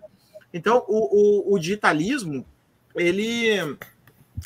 Então 0.52 0.84
o, 0.88 1.50
o, 1.50 1.54
o 1.54 1.58
digitalismo 1.58 2.46
ele, 2.94 3.78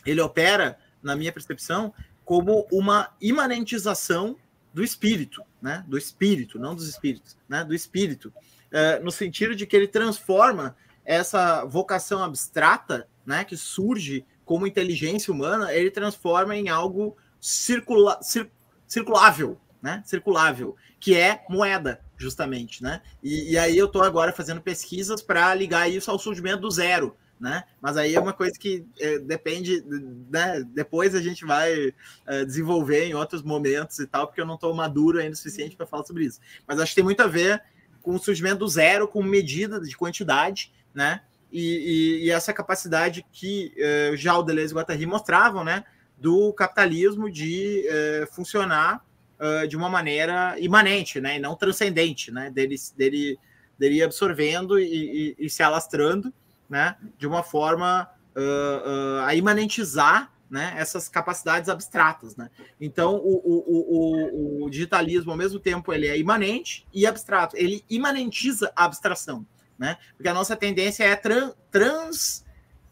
ele 0.05 0.21
opera, 0.21 0.79
na 1.03 1.17
minha 1.17 1.33
percepção, 1.33 1.95
como 2.25 2.67
uma 2.71 3.11
imanentização 3.21 4.37
do 4.73 4.85
espírito, 4.85 5.43
né? 5.61 5.85
Do 5.89 5.99
espírito, 5.99 6.59
não 6.59 6.75
dos 6.75 6.89
espíritos, 6.89 7.37
né? 7.49 7.65
Do 7.65 7.75
espírito 7.75 8.33
é, 8.73 8.99
no 9.01 9.11
sentido 9.11 9.55
de 9.55 9.67
que 9.67 9.77
ele 9.77 9.89
transforma 9.89 10.77
essa 11.05 11.65
vocação 11.65 12.23
abstrata, 12.23 13.09
né, 13.25 13.45
que 13.45 13.57
surge 13.57 14.25
como 14.45 14.67
inteligência 14.67 15.33
humana, 15.33 15.73
ele 15.73 15.91
transforma 15.91 16.57
em 16.57 16.69
algo 16.69 17.17
circula, 17.41 18.19
cir, 18.23 18.51
circulável, 18.87 19.59
né, 19.83 20.03
circulável, 20.05 20.77
que 20.99 21.17
é 21.17 21.45
moeda, 21.49 22.01
justamente, 22.17 22.83
né? 22.83 23.01
E, 23.23 23.53
e 23.53 23.59
aí 23.59 23.77
eu 23.79 23.87
estou 23.87 24.03
agora 24.03 24.33
fazendo 24.33 24.61
pesquisas 24.61 25.23
para 25.23 25.55
ligar 25.55 25.91
isso 25.91 26.11
ao 26.11 26.19
surgimento 26.19 26.61
do 26.61 26.71
zero, 26.71 27.17
né? 27.41 27.65
Mas 27.81 27.97
aí 27.97 28.15
é 28.15 28.21
uma 28.21 28.35
coisa 28.35 28.53
que 28.59 28.85
é, 29.01 29.19
depende, 29.19 29.83
né? 30.31 30.63
Depois 30.75 31.15
a 31.15 31.23
gente 31.23 31.47
vai 31.47 31.95
é, 32.27 32.45
desenvolver 32.45 33.07
em 33.07 33.15
outros 33.15 33.43
momentos 33.43 33.99
e 33.99 34.07
tal, 34.07 34.27
porque 34.27 34.43
eu 34.43 34.47
não 34.47 34.57
estou 34.57 34.75
maduro 34.75 35.19
ainda 35.19 35.33
o 35.33 35.37
suficiente 35.37 35.75
para 35.75 35.87
falar 35.87 36.05
sobre 36.05 36.27
isso. 36.27 36.39
Mas 36.67 36.79
acho 36.79 36.91
que 36.91 36.97
tem 36.97 37.05
muito 37.05 37.23
a 37.23 37.27
ver 37.27 37.63
com 38.03 38.19
surgimento 38.19 38.59
do 38.59 38.69
zero, 38.69 39.09
com 39.09 39.23
medida 39.23 39.81
de 39.81 39.97
quantidade, 39.97 40.73
né? 40.95 41.23
E, 41.53 42.21
e, 42.23 42.27
e 42.27 42.31
essa 42.31 42.53
capacidade 42.53 43.27
que 43.33 43.73
é, 43.77 44.13
já 44.15 44.37
o 44.37 44.43
Deleuze 44.43 44.73
e 44.73 44.77
Guattari 44.77 45.07
mostravam, 45.07 45.65
né? 45.65 45.85
Do 46.17 46.53
capitalismo 46.53 47.31
de 47.31 47.85
é, 47.89 48.29
funcionar 48.31 49.05
uh, 49.39 49.67
de 49.67 49.77
uma 49.77 49.89
maneira 49.89 50.55
imanente, 50.59 51.21
né? 51.21 51.37
E 51.37 51.41
não 51.41 51.57
transcendente, 51.57 52.31
né? 52.31 52.51
Dele, 52.51 52.77
dele, 52.97 53.39
dele 53.79 54.03
absorvendo 54.03 54.79
e, 54.79 55.35
e, 55.39 55.47
e 55.47 55.51
se 55.51 55.63
alastrando 55.63 56.33
né, 56.71 56.97
de 57.19 57.27
uma 57.27 57.43
forma 57.43 58.09
uh, 58.37 59.21
uh, 59.21 59.25
a 59.25 59.35
imanentizar 59.35 60.33
né, 60.51 60.75
essas 60.77 61.09
capacidades 61.09 61.69
abstratas. 61.69 62.37
Né? 62.37 62.51
Então, 62.81 63.15
o, 63.17 63.37
o, 63.37 64.63
o, 64.63 64.65
o, 64.65 64.71
digitalismo, 64.71 65.31
ao 65.31 65.37
mesmo 65.37 65.61
tempo, 65.61 65.93
ele 65.93 66.09
é 66.09 66.19
imanente 66.19 66.87
e 66.93 67.07
abstrato. 67.07 67.57
Ele 67.57 67.85
imanentiza 67.89 68.73
a 68.75 68.85
abstração, 68.85 69.47
né? 69.79 69.97
porque 70.17 70.29
a 70.29 70.35
nossa 70.35 70.57
tendência 70.57 71.05
é 71.05 71.15
tran, 71.15 71.53
trans 71.71 72.45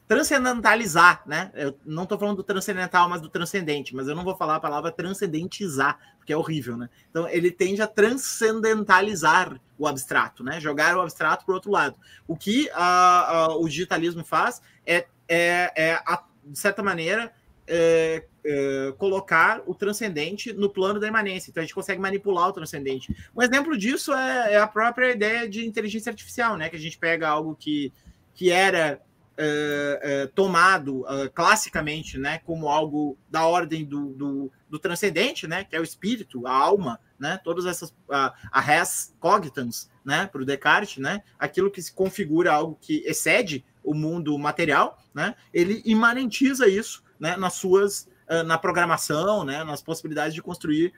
transcendentalizar, 0.08 1.22
né? 1.26 1.52
Eu 1.54 1.78
não 1.84 2.04
estou 2.04 2.18
falando 2.18 2.38
do 2.38 2.42
transcendental, 2.42 3.10
mas 3.10 3.20
do 3.20 3.28
transcendente, 3.28 3.94
mas 3.94 4.08
eu 4.08 4.16
não 4.16 4.24
vou 4.24 4.34
falar 4.34 4.56
a 4.56 4.60
palavra 4.60 4.90
transcendentizar, 4.90 5.98
porque 6.16 6.32
é 6.32 6.36
horrível, 6.36 6.78
né? 6.78 6.88
Então 7.10 7.28
ele 7.28 7.50
tende 7.50 7.82
a 7.82 7.86
transcendentalizar 7.86 9.60
o 9.76 9.86
abstrato, 9.86 10.42
né? 10.42 10.58
Jogar 10.58 10.96
o 10.96 11.02
abstrato 11.02 11.44
para 11.44 11.52
o 11.52 11.54
outro 11.56 11.70
lado. 11.70 11.94
O 12.26 12.34
que 12.34 12.70
a, 12.72 13.34
a, 13.34 13.56
o 13.56 13.68
digitalismo 13.68 14.24
faz 14.24 14.62
é, 14.86 15.06
é, 15.28 15.72
é 15.76 16.02
a, 16.06 16.24
de 16.42 16.58
certa 16.58 16.82
maneira, 16.82 17.30
é, 17.68 18.24
é, 18.44 18.92
colocar 18.98 19.62
o 19.66 19.74
transcendente 19.74 20.52
no 20.52 20.70
plano 20.70 20.98
da 20.98 21.06
imanência. 21.06 21.50
Então 21.50 21.60
a 21.60 21.64
gente 21.64 21.74
consegue 21.74 22.00
manipular 22.00 22.48
o 22.48 22.52
transcendente. 22.52 23.14
Um 23.36 23.42
exemplo 23.42 23.76
disso 23.76 24.12
é, 24.12 24.54
é 24.54 24.58
a 24.58 24.66
própria 24.66 25.12
ideia 25.12 25.48
de 25.48 25.66
inteligência 25.66 26.10
artificial, 26.10 26.56
né? 26.56 26.68
Que 26.68 26.76
a 26.76 26.80
gente 26.80 26.98
pega 26.98 27.28
algo 27.28 27.54
que, 27.54 27.92
que 28.34 28.50
era 28.50 29.00
uh, 29.38 30.24
uh, 30.24 30.28
tomado 30.34 31.02
uh, 31.02 31.30
classicamente 31.32 32.18
né, 32.18 32.38
como 32.44 32.68
algo 32.68 33.16
da 33.30 33.46
ordem 33.46 33.84
do, 33.84 34.12
do, 34.14 34.52
do, 34.68 34.78
transcendente, 34.78 35.46
né, 35.46 35.64
que 35.64 35.76
é 35.76 35.80
o 35.80 35.84
espírito, 35.84 36.46
a 36.46 36.52
alma, 36.52 36.98
né, 37.18 37.40
todas 37.42 37.64
essas 37.64 37.94
a, 38.10 38.34
a 38.50 38.60
res 38.60 39.14
cogitans, 39.20 39.88
né, 40.04 40.26
para 40.26 40.42
o 40.42 40.44
Descartes, 40.44 40.98
né, 40.98 41.22
aquilo 41.38 41.70
que 41.70 41.80
se 41.80 41.92
configura 41.92 42.52
algo 42.52 42.76
que 42.80 43.02
excede 43.06 43.64
o 43.82 43.94
mundo 43.94 44.36
material, 44.38 44.98
né, 45.14 45.34
ele 45.52 45.82
imanentiza 45.84 46.66
isso 46.66 47.02
né, 47.18 47.36
nas 47.36 47.54
suas 47.54 48.08
na 48.44 48.58
programação, 48.58 49.42
né, 49.42 49.64
nas 49.64 49.80
possibilidades 49.80 50.34
de 50.34 50.42
construir 50.42 50.92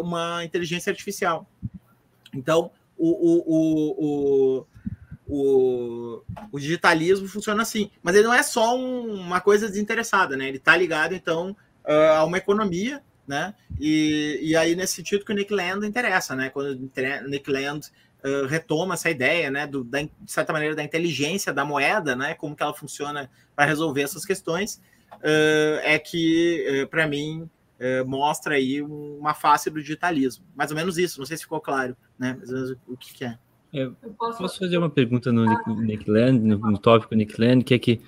uma 0.00 0.44
inteligência 0.44 0.90
artificial. 0.90 1.44
Então, 2.32 2.70
o, 2.96 3.08
o, 3.10 3.42
o, 3.98 4.66
o 5.26 6.24
o, 6.50 6.58
digitalismo 6.58 7.28
funciona 7.28 7.62
assim. 7.62 7.90
Mas 8.02 8.16
ele 8.16 8.26
não 8.26 8.34
é 8.34 8.42
só 8.42 8.76
um, 8.76 9.12
uma 9.12 9.40
coisa 9.40 9.68
desinteressada, 9.68 10.36
né? 10.36 10.48
Ele 10.48 10.56
está 10.56 10.76
ligado, 10.76 11.14
então, 11.14 11.54
uh, 11.84 12.12
a 12.16 12.24
uma 12.24 12.38
economia, 12.38 13.02
né? 13.26 13.54
E, 13.78 14.38
e 14.40 14.56
aí, 14.56 14.74
nesse 14.74 14.94
sentido, 14.94 15.24
que 15.24 15.32
o 15.32 15.34
Nick 15.34 15.52
Land 15.52 15.86
interessa, 15.86 16.34
né? 16.34 16.48
Quando 16.48 16.70
o 16.70 17.28
Nick 17.28 17.50
Land 17.50 17.88
uh, 18.24 18.46
retoma 18.46 18.94
essa 18.94 19.10
ideia, 19.10 19.50
né? 19.50 19.66
Do, 19.66 19.84
da, 19.84 20.00
de 20.00 20.10
certa 20.26 20.52
maneira, 20.52 20.74
da 20.74 20.82
inteligência 20.82 21.52
da 21.52 21.64
moeda, 21.64 22.16
né? 22.16 22.34
Como 22.34 22.56
que 22.56 22.62
ela 22.62 22.74
funciona 22.74 23.30
para 23.54 23.66
resolver 23.66 24.02
essas 24.02 24.24
questões, 24.24 24.80
é 25.22 25.98
que, 25.98 26.86
para 26.90 27.06
mim, 27.06 27.48
mostra 28.06 28.54
aí 28.54 28.82
uma 28.82 29.34
face 29.34 29.70
do 29.70 29.80
digitalismo. 29.80 30.44
Mais 30.56 30.70
ou 30.70 30.76
menos 30.76 30.98
isso, 30.98 31.18
não 31.18 31.26
sei 31.26 31.36
se 31.36 31.44
ficou 31.44 31.60
claro, 31.60 31.96
né? 32.18 32.38
o 32.86 32.96
que, 32.96 33.14
que 33.14 33.24
é. 33.24 33.38
Eu 33.72 33.94
posso... 34.18 34.38
posso 34.38 34.58
fazer 34.58 34.78
uma 34.78 34.90
pergunta 34.90 35.30
no 35.30 35.44
Nick, 35.76 36.10
Land, 36.10 36.40
no, 36.40 36.58
no 36.58 36.78
tópico 36.78 37.14
Nick 37.14 37.40
Land, 37.40 37.64
que 37.64 37.74
é 37.74 37.78
que 37.78 38.00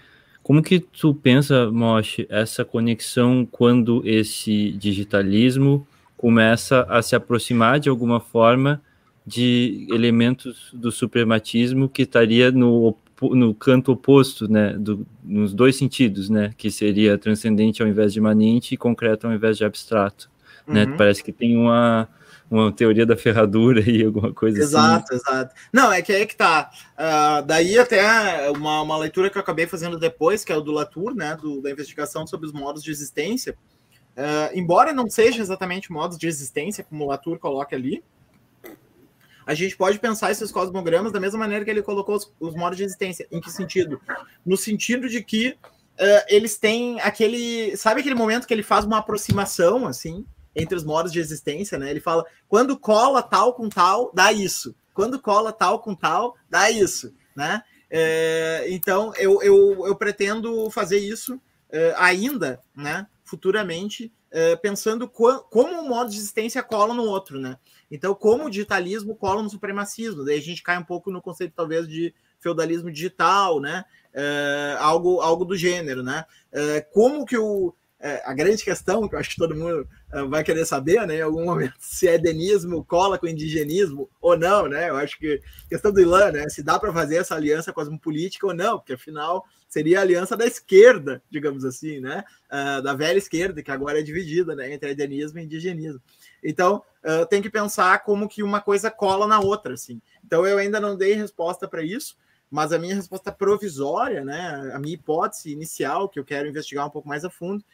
como 0.42 0.62
que 0.62 0.80
tu 0.80 1.14
pensa, 1.14 1.70
Mosh, 1.70 2.20
essa 2.28 2.64
conexão 2.64 3.46
quando 3.46 4.02
esse 4.06 4.72
digitalismo 4.72 5.86
começa 6.16 6.82
a 6.88 7.02
se 7.02 7.14
aproximar 7.14 7.78
de 7.78 7.88
alguma 7.88 8.20
forma 8.20 8.82
de 9.26 9.86
elementos 9.90 10.70
do 10.72 10.90
suprematismo 10.90 11.88
que 11.88 12.02
estaria 12.02 12.50
no, 12.50 12.96
no 13.20 13.54
canto 13.54 13.92
oposto, 13.92 14.50
né, 14.50 14.72
do, 14.72 15.06
nos 15.22 15.52
dois 15.52 15.76
sentidos, 15.76 16.30
né, 16.30 16.52
que 16.56 16.70
seria 16.70 17.18
transcendente 17.18 17.82
ao 17.82 17.88
invés 17.88 18.12
de 18.12 18.18
imanente 18.18 18.74
e 18.74 18.78
concreto 18.78 19.26
ao 19.26 19.32
invés 19.32 19.58
de 19.58 19.64
abstrato, 19.64 20.30
né? 20.66 20.84
uhum. 20.84 20.90
né? 20.90 20.96
Parece 20.96 21.22
que 21.22 21.32
tem 21.32 21.56
uma 21.56 22.08
uma 22.50 22.72
teoria 22.72 23.06
da 23.06 23.16
ferradura 23.16 23.80
e 23.88 24.02
alguma 24.04 24.34
coisa 24.34 24.58
exato, 24.58 25.14
assim. 25.14 25.14
Exato, 25.14 25.32
exato. 25.32 25.54
Não, 25.72 25.92
é 25.92 26.02
que 26.02 26.12
aí 26.12 26.26
que 26.26 26.34
tá. 26.34 26.70
Uh, 26.98 27.46
daí 27.46 27.78
até 27.78 28.50
uma, 28.50 28.82
uma 28.82 28.98
leitura 28.98 29.30
que 29.30 29.38
eu 29.38 29.42
acabei 29.42 29.66
fazendo 29.68 29.98
depois, 29.98 30.44
que 30.44 30.52
é 30.52 30.56
o 30.56 30.60
do 30.60 30.72
Latour, 30.72 31.14
né, 31.14 31.36
do, 31.40 31.62
da 31.62 31.70
investigação 31.70 32.26
sobre 32.26 32.46
os 32.46 32.52
modos 32.52 32.82
de 32.82 32.90
existência. 32.90 33.56
Uh, 34.16 34.50
embora 34.52 34.92
não 34.92 35.08
seja 35.08 35.40
exatamente 35.40 35.92
modos 35.92 36.18
de 36.18 36.26
existência, 36.26 36.82
como 36.82 37.04
o 37.04 37.06
Latour 37.06 37.38
coloca 37.38 37.76
ali, 37.76 38.02
a 39.50 39.54
gente 39.54 39.76
pode 39.76 39.98
pensar 39.98 40.30
esses 40.30 40.52
cosmogramas 40.52 41.10
da 41.10 41.18
mesma 41.18 41.40
maneira 41.40 41.64
que 41.64 41.70
ele 41.72 41.82
colocou 41.82 42.14
os, 42.14 42.32
os 42.38 42.54
modos 42.54 42.76
de 42.76 42.84
existência. 42.84 43.26
Em 43.32 43.40
que 43.40 43.50
sentido? 43.50 44.00
No 44.46 44.56
sentido 44.56 45.08
de 45.08 45.24
que 45.24 45.48
uh, 45.48 46.24
eles 46.28 46.56
têm 46.56 47.00
aquele. 47.00 47.76
Sabe 47.76 48.00
aquele 48.00 48.14
momento 48.14 48.46
que 48.46 48.54
ele 48.54 48.62
faz 48.62 48.84
uma 48.84 48.98
aproximação, 48.98 49.88
assim, 49.88 50.24
entre 50.54 50.76
os 50.76 50.84
modos 50.84 51.10
de 51.10 51.18
existência, 51.18 51.76
né? 51.76 51.90
Ele 51.90 51.98
fala: 51.98 52.24
quando 52.46 52.78
cola 52.78 53.24
tal 53.24 53.52
com 53.54 53.68
tal, 53.68 54.12
dá 54.14 54.32
isso. 54.32 54.72
Quando 54.94 55.18
cola 55.20 55.52
tal 55.52 55.80
com 55.80 55.96
tal, 55.96 56.36
dá 56.48 56.70
isso, 56.70 57.12
né? 57.34 57.60
É, 57.90 58.66
então 58.68 59.12
eu, 59.16 59.42
eu, 59.42 59.84
eu 59.84 59.96
pretendo 59.96 60.70
fazer 60.70 60.98
isso 60.98 61.40
é, 61.72 61.92
ainda, 61.96 62.60
né? 62.72 63.04
Futuramente, 63.24 64.12
pensando 64.62 65.08
co 65.08 65.40
como 65.50 65.72
um 65.80 65.88
modo 65.88 66.08
de 66.08 66.16
existência 66.16 66.62
cola 66.62 66.94
no 66.94 67.02
outro, 67.02 67.40
né? 67.40 67.56
Então, 67.90 68.14
como 68.14 68.44
o 68.44 68.50
digitalismo 68.50 69.16
cola 69.16 69.42
no 69.42 69.50
supremacismo, 69.50 70.24
daí 70.24 70.38
a 70.38 70.42
gente 70.42 70.62
cai 70.62 70.78
um 70.78 70.84
pouco 70.84 71.10
no 71.10 71.20
conceito 71.20 71.54
talvez 71.56 71.88
de 71.88 72.14
feudalismo 72.38 72.90
digital, 72.90 73.60
né? 73.60 73.84
É, 74.12 74.76
algo, 74.78 75.20
algo 75.20 75.44
do 75.44 75.56
gênero, 75.56 76.02
né? 76.02 76.24
É, 76.52 76.80
como 76.80 77.24
que 77.24 77.36
o, 77.36 77.74
é, 78.02 78.22
a 78.24 78.32
grande 78.32 78.64
questão, 78.64 79.06
que 79.06 79.14
eu 79.14 79.18
acho 79.18 79.30
que 79.30 79.36
todo 79.36 79.54
mundo 79.54 79.86
uh, 80.14 80.26
vai 80.26 80.42
querer 80.42 80.64
saber, 80.64 81.06
né, 81.06 81.18
em 81.18 81.20
algum 81.20 81.44
momento, 81.44 81.74
se 81.78 82.08
é 82.08 82.16
denismo 82.16 82.82
cola 82.82 83.18
com 83.18 83.26
indigenismo 83.26 84.08
ou 84.22 84.38
não, 84.38 84.66
né? 84.66 84.88
Eu 84.88 84.96
acho 84.96 85.18
que 85.18 85.38
questão 85.68 85.92
do 85.92 86.00
Ilan, 86.00 86.32
né, 86.32 86.48
se 86.48 86.62
dá 86.62 86.78
para 86.78 86.94
fazer 86.94 87.16
essa 87.16 87.34
aliança 87.34 87.74
cosmopolítica 87.74 88.46
ou 88.46 88.54
não, 88.54 88.78
porque 88.78 88.94
afinal 88.94 89.44
seria 89.68 89.98
a 89.98 90.02
aliança 90.02 90.34
da 90.34 90.46
esquerda, 90.46 91.22
digamos 91.30 91.62
assim, 91.62 92.00
né, 92.00 92.24
uh, 92.50 92.82
da 92.82 92.94
velha 92.94 93.18
esquerda, 93.18 93.62
que 93.62 93.70
agora 93.70 94.00
é 94.00 94.02
dividida, 94.02 94.56
né, 94.56 94.72
entre 94.72 94.94
denismo 94.94 95.38
e 95.38 95.44
indigenismo. 95.44 96.00
Então, 96.42 96.82
uh, 97.04 97.26
tem 97.26 97.42
que 97.42 97.50
pensar 97.50 98.02
como 98.04 98.28
que 98.28 98.42
uma 98.42 98.60
coisa 98.60 98.90
cola 98.90 99.26
na 99.26 99.40
outra, 99.40 99.74
assim. 99.74 100.00
Então, 100.24 100.46
eu 100.46 100.58
ainda 100.58 100.80
não 100.80 100.96
dei 100.96 101.14
resposta 101.14 101.68
para 101.68 101.82
isso, 101.82 102.16
mas 102.50 102.72
a 102.72 102.78
minha 102.78 102.94
resposta 102.94 103.30
provisória, 103.30 104.24
né, 104.24 104.72
a 104.74 104.78
minha 104.78 104.94
hipótese 104.94 105.52
inicial, 105.52 106.08
que 106.08 106.18
eu 106.18 106.24
quero 106.24 106.48
investigar 106.48 106.86
um 106.86 106.90
pouco 106.90 107.08
mais 107.08 107.24
a 107.24 107.30
fundo, 107.30 107.64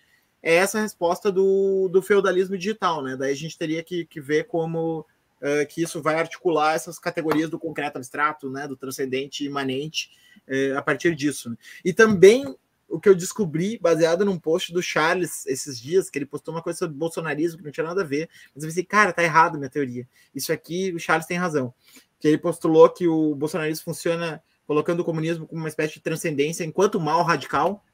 é 0.42 0.54
essa 0.54 0.80
resposta 0.80 1.32
do, 1.32 1.88
do 1.88 2.02
feudalismo 2.02 2.56
digital, 2.56 3.02
né? 3.02 3.16
Daí 3.16 3.32
a 3.32 3.36
gente 3.36 3.58
teria 3.58 3.82
que, 3.82 4.04
que 4.04 4.20
ver 4.20 4.44
como 4.44 5.00
uh, 5.00 5.66
que 5.68 5.82
isso 5.82 6.00
vai 6.00 6.14
articular 6.16 6.74
essas 6.74 6.98
categorias 6.98 7.50
do 7.50 7.58
concreto 7.58 7.96
abstrato, 7.96 8.48
né? 8.48 8.68
Do 8.68 8.76
transcendente 8.76 9.44
imanente 9.44 10.10
uh, 10.46 10.78
a 10.78 10.82
partir 10.82 11.16
disso. 11.16 11.50
Né? 11.50 11.56
E 11.84 11.92
também 11.92 12.54
o 12.88 13.00
que 13.00 13.08
eu 13.08 13.14
descobri, 13.14 13.78
baseado 13.78 14.24
num 14.24 14.38
post 14.38 14.72
do 14.72 14.82
Charles 14.82 15.44
esses 15.46 15.80
dias, 15.80 16.08
que 16.08 16.18
ele 16.18 16.26
postou 16.26 16.54
uma 16.54 16.62
coisa 16.62 16.78
sobre 16.78 16.96
bolsonarismo 16.96 17.58
que 17.58 17.64
não 17.64 17.72
tinha 17.72 17.86
nada 17.86 18.02
a 18.02 18.04
ver, 18.04 18.28
mas 18.54 18.62
eu 18.62 18.68
pensei, 18.68 18.84
cara, 18.84 19.12
tá 19.12 19.22
errado 19.22 19.58
minha 19.58 19.70
teoria. 19.70 20.08
Isso 20.34 20.52
aqui, 20.52 20.92
o 20.92 20.98
Charles 20.98 21.26
tem 21.26 21.36
razão. 21.36 21.74
Que 22.18 22.28
ele 22.28 22.38
postulou 22.38 22.88
que 22.88 23.06
o 23.06 23.34
bolsonarismo 23.34 23.84
funciona 23.84 24.42
colocando 24.66 25.00
o 25.00 25.04
comunismo 25.04 25.46
como 25.46 25.60
uma 25.60 25.68
espécie 25.68 25.94
de 25.94 26.00
transcendência 26.00 26.64
enquanto 26.64 27.00
mal 27.00 27.22
radical, 27.22 27.84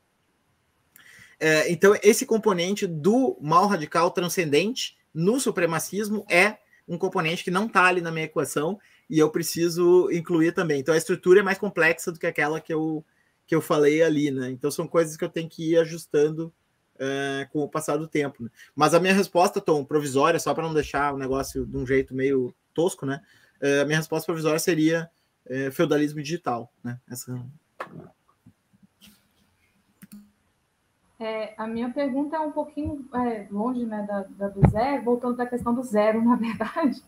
é, 1.45 1.69
então, 1.73 1.93
esse 2.05 2.25
componente 2.25 2.87
do 2.87 3.37
mal 3.41 3.67
radical 3.67 4.13
transcendente 4.13 4.97
no 5.13 5.41
supremacismo 5.41 6.25
é 6.31 6.59
um 6.87 6.97
componente 6.97 7.43
que 7.43 7.51
não 7.51 7.67
está 7.67 7.87
ali 7.87 8.01
na 8.01 8.13
minha 8.13 8.27
equação 8.27 8.79
e 9.11 9.19
eu 9.19 9.29
preciso 9.29 10.09
incluir 10.13 10.53
também. 10.53 10.79
Então, 10.79 10.95
a 10.95 10.97
estrutura 10.97 11.41
é 11.41 11.43
mais 11.43 11.59
complexa 11.59 12.13
do 12.13 12.19
que 12.21 12.29
aquela 12.29 12.61
que 12.61 12.73
eu, 12.73 13.05
que 13.53 13.57
eu 13.57 13.61
falei 13.61 14.03
ali, 14.03 14.31
né? 14.31 14.51
Então, 14.51 14.71
são 14.71 14.89
coisas 14.89 15.15
que 15.15 15.23
eu 15.23 15.29
tenho 15.29 15.47
que 15.47 15.73
ir 15.73 15.77
ajustando 15.77 16.51
é, 16.99 17.47
com 17.53 17.59
o 17.59 17.69
passar 17.69 17.99
do 17.99 18.09
tempo. 18.09 18.43
Né? 18.43 18.49
Mas 18.75 18.95
a 18.95 19.01
minha 19.01 19.13
resposta, 19.13 19.61
Tom, 19.61 19.85
provisória, 19.85 20.41
só 20.41 20.55
para 20.55 20.63
não 20.63 20.73
deixar 20.73 21.13
o 21.13 21.19
negócio 21.19 21.67
de 21.67 21.77
um 21.77 21.87
jeito 21.87 22.15
meio 22.15 22.55
tosco, 22.73 23.05
né? 23.05 23.21
É, 23.61 23.81
a 23.81 23.85
minha 23.85 23.99
resposta 23.99 24.25
provisória 24.25 24.59
seria 24.59 25.11
é, 25.45 25.71
feudalismo 25.71 26.23
digital, 26.23 26.73
né? 26.83 26.99
Essa 27.11 27.39
É, 31.21 31.53
a 31.59 31.67
minha 31.67 31.91
pergunta 31.91 32.37
é 32.37 32.41
um 32.41 32.53
pouquinho 32.53 33.07
é, 33.15 33.47
longe 33.51 33.85
né, 33.85 34.03
da, 34.09 34.23
da, 34.23 34.49
do 34.49 34.67
zero, 34.71 35.05
voltando 35.05 35.37
para 35.37 35.45
a 35.45 35.49
questão 35.49 35.75
do 35.75 35.83
zero, 35.83 36.25
na 36.25 36.37
verdade. 36.37 37.03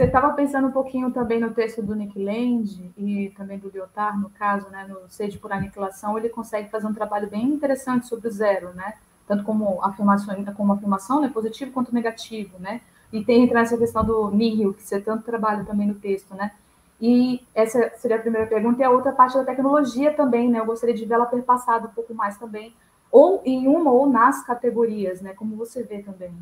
Você 0.00 0.06
estava 0.06 0.32
pensando 0.32 0.68
um 0.68 0.70
pouquinho 0.70 1.10
também 1.10 1.38
no 1.38 1.52
texto 1.52 1.82
do 1.82 1.94
Nick 1.94 2.18
Land 2.18 2.90
e 2.96 3.30
também 3.36 3.58
do 3.58 3.68
Lyotard, 3.68 4.18
no 4.18 4.30
caso, 4.30 4.66
né, 4.70 4.86
no 4.88 5.06
Sede 5.10 5.38
por 5.38 5.52
Aniquilação, 5.52 6.16
ele 6.16 6.30
consegue 6.30 6.70
fazer 6.70 6.86
um 6.86 6.94
trabalho 6.94 7.28
bem 7.28 7.44
interessante 7.44 8.06
sobre 8.06 8.28
o 8.28 8.30
zero, 8.30 8.72
né? 8.72 8.94
Tanto 9.28 9.44
como 9.44 9.78
afirmação, 9.84 10.42
como 10.56 10.72
afirmação, 10.72 11.20
né, 11.20 11.28
positivo 11.28 11.72
quanto 11.72 11.92
negativo, 11.92 12.58
né? 12.58 12.80
E 13.12 13.22
tem 13.22 13.44
entrar 13.44 13.60
essa 13.60 13.76
questão 13.76 14.02
do 14.02 14.30
nihil, 14.30 14.72
que 14.72 14.82
você 14.82 14.98
tanto 14.98 15.22
trabalha 15.22 15.64
também 15.64 15.86
no 15.86 15.94
texto, 15.96 16.34
né? 16.34 16.52
E 16.98 17.44
essa 17.54 17.92
seria 17.98 18.16
a 18.16 18.20
primeira 18.20 18.46
pergunta. 18.46 18.80
E 18.80 18.84
a 18.84 18.90
outra 18.90 19.12
parte 19.12 19.36
da 19.36 19.44
tecnologia 19.44 20.14
também, 20.14 20.48
né? 20.48 20.60
Eu 20.60 20.64
gostaria 20.64 20.94
de 20.94 21.04
vê-la 21.04 21.26
perpassada 21.26 21.88
um 21.88 21.90
pouco 21.90 22.14
mais 22.14 22.38
também 22.38 22.74
ou 23.12 23.42
em 23.44 23.68
uma 23.68 23.92
ou 23.92 24.08
nas 24.08 24.42
categorias, 24.46 25.20
né? 25.20 25.34
Como 25.34 25.56
você 25.56 25.82
vê 25.82 26.02
também. 26.02 26.32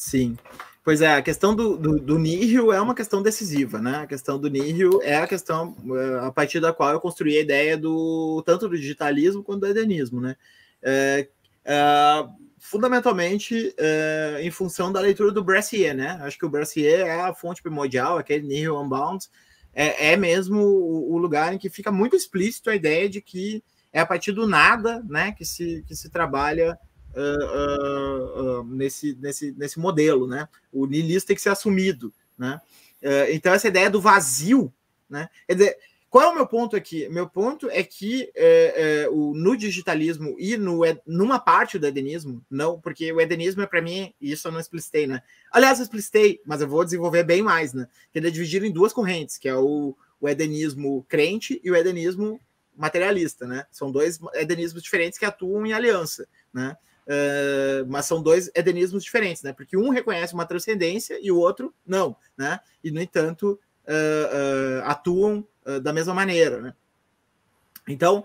Sim. 0.00 0.34
Pois 0.82 1.02
é, 1.02 1.14
a 1.14 1.20
questão 1.20 1.54
do, 1.54 1.76
do, 1.76 2.00
do 2.00 2.18
Nihil 2.18 2.72
é 2.72 2.80
uma 2.80 2.94
questão 2.94 3.22
decisiva, 3.22 3.82
né? 3.82 3.96
A 3.96 4.06
questão 4.06 4.38
do 4.38 4.48
Nihil 4.48 5.02
é 5.02 5.16
a 5.18 5.26
questão 5.26 5.76
é, 5.94 6.26
a 6.26 6.32
partir 6.32 6.58
da 6.58 6.72
qual 6.72 6.90
eu 6.92 7.00
construí 7.00 7.36
a 7.36 7.42
ideia 7.42 7.76
do 7.76 8.42
tanto 8.46 8.66
do 8.66 8.78
digitalismo 8.78 9.44
quanto 9.44 9.60
do 9.60 9.66
edenismo, 9.66 10.18
né? 10.18 10.36
É, 10.82 11.28
é, 11.66 12.26
fundamentalmente 12.58 13.74
é, 13.76 14.38
em 14.40 14.50
função 14.50 14.90
da 14.90 15.00
leitura 15.00 15.30
do 15.32 15.44
Brassier, 15.44 15.94
né? 15.94 16.18
Acho 16.22 16.38
que 16.38 16.46
o 16.46 16.50
Brassier 16.50 17.06
é 17.06 17.20
a 17.20 17.34
fonte 17.34 17.62
primordial, 17.62 18.16
aquele 18.16 18.48
Nihil 18.48 18.80
Unbound, 18.80 19.28
é, 19.74 20.12
é 20.12 20.16
mesmo 20.16 20.62
o, 20.62 21.12
o, 21.12 21.18
lugar 21.18 21.52
em 21.52 21.58
que 21.58 21.68
fica 21.68 21.92
muito 21.92 22.16
explícito 22.16 22.70
a 22.70 22.74
ideia 22.74 23.06
de 23.06 23.20
que 23.20 23.62
é 23.92 24.00
a 24.00 24.06
partir 24.06 24.32
do 24.32 24.46
nada 24.46 25.04
né, 25.06 25.32
que, 25.32 25.44
se, 25.44 25.84
que 25.86 25.94
se 25.94 26.08
trabalha 26.08 26.78
uh, 27.14 28.60
uh, 28.60 28.64
nesse, 28.64 29.16
nesse, 29.20 29.52
nesse 29.52 29.78
modelo. 29.78 30.26
Né? 30.26 30.48
O 30.72 30.86
niilista 30.86 31.28
tem 31.28 31.36
que 31.36 31.42
ser 31.42 31.50
assumido. 31.50 32.12
Né? 32.38 32.60
então, 33.32 33.52
essa 33.52 33.68
ideia 33.68 33.90
do 33.90 34.00
vazio. 34.00 34.72
Né? 35.08 35.28
Quer 35.46 35.54
dizer, 35.54 35.76
qual 36.10 36.24
é 36.24 36.28
o 36.28 36.34
meu 36.34 36.46
ponto 36.46 36.74
aqui? 36.74 37.08
Meu 37.08 37.28
ponto 37.28 37.70
é 37.70 37.84
que 37.84 38.32
é, 38.34 39.04
é, 39.04 39.08
o, 39.08 39.32
no 39.32 39.56
digitalismo 39.56 40.34
e 40.40 40.56
no, 40.56 40.80
numa 41.06 41.38
parte 41.38 41.78
do 41.78 41.86
edenismo, 41.86 42.44
não, 42.50 42.80
porque 42.80 43.12
o 43.12 43.20
edenismo 43.20 43.62
é 43.62 43.66
para 43.66 43.80
mim, 43.80 44.12
isso 44.20 44.48
eu 44.48 44.52
não 44.52 44.58
explicitei, 44.58 45.06
né? 45.06 45.22
Aliás, 45.52 45.78
eu 45.78 45.84
explicitei, 45.84 46.40
mas 46.44 46.60
eu 46.60 46.68
vou 46.68 46.84
desenvolver 46.84 47.22
bem 47.22 47.42
mais, 47.42 47.72
né? 47.72 47.86
Ele 48.12 48.26
é 48.26 48.30
dividido 48.30 48.66
em 48.66 48.72
duas 48.72 48.92
correntes, 48.92 49.38
que 49.38 49.48
é 49.48 49.54
o, 49.54 49.96
o 50.20 50.28
edenismo 50.28 51.06
crente 51.08 51.60
e 51.62 51.70
o 51.70 51.76
edenismo 51.76 52.40
materialista, 52.76 53.46
né? 53.46 53.64
São 53.70 53.92
dois 53.92 54.18
edenismos 54.34 54.82
diferentes 54.82 55.16
que 55.16 55.24
atuam 55.24 55.64
em 55.64 55.72
aliança, 55.72 56.26
né? 56.52 56.76
Uh, 57.06 57.84
mas 57.88 58.06
são 58.06 58.22
dois 58.22 58.50
edenismos 58.54 59.02
diferentes, 59.02 59.42
né? 59.42 59.52
Porque 59.52 59.76
um 59.76 59.90
reconhece 59.90 60.34
uma 60.34 60.46
transcendência 60.46 61.18
e 61.20 61.32
o 61.32 61.38
outro 61.38 61.74
não, 61.84 62.16
né? 62.36 62.60
E 62.84 62.90
no 62.90 63.00
entanto 63.00 63.58
uh, 63.86 64.80
uh, 64.80 64.84
atuam 64.84 65.46
da 65.82 65.92
mesma 65.92 66.12
maneira. 66.14 66.60
Né? 66.60 66.74
Então, 67.86 68.24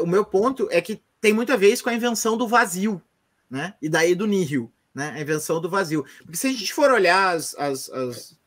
o 0.00 0.06
meu 0.06 0.24
ponto 0.24 0.68
é 0.70 0.80
que 0.80 1.02
tem 1.20 1.34
muito 1.34 1.52
a 1.52 1.56
ver 1.56 1.78
com 1.82 1.90
a 1.90 1.94
invenção 1.94 2.34
do 2.34 2.48
vazio, 2.48 3.02
né? 3.50 3.74
E 3.82 3.88
daí 3.90 4.14
do 4.14 4.26
nihil, 4.26 4.72
né? 4.94 5.12
A 5.14 5.20
invenção 5.20 5.60
do 5.60 5.68
vazio. 5.68 6.06
Porque 6.20 6.36
se 6.36 6.46
a 6.46 6.50
gente 6.50 6.72
for 6.72 6.90
olhar 6.90 7.34
as, 7.34 7.54
as, 7.56 7.90
as, 7.90 8.38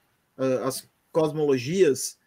as 0.65 0.89
cosmologias 1.11 2.17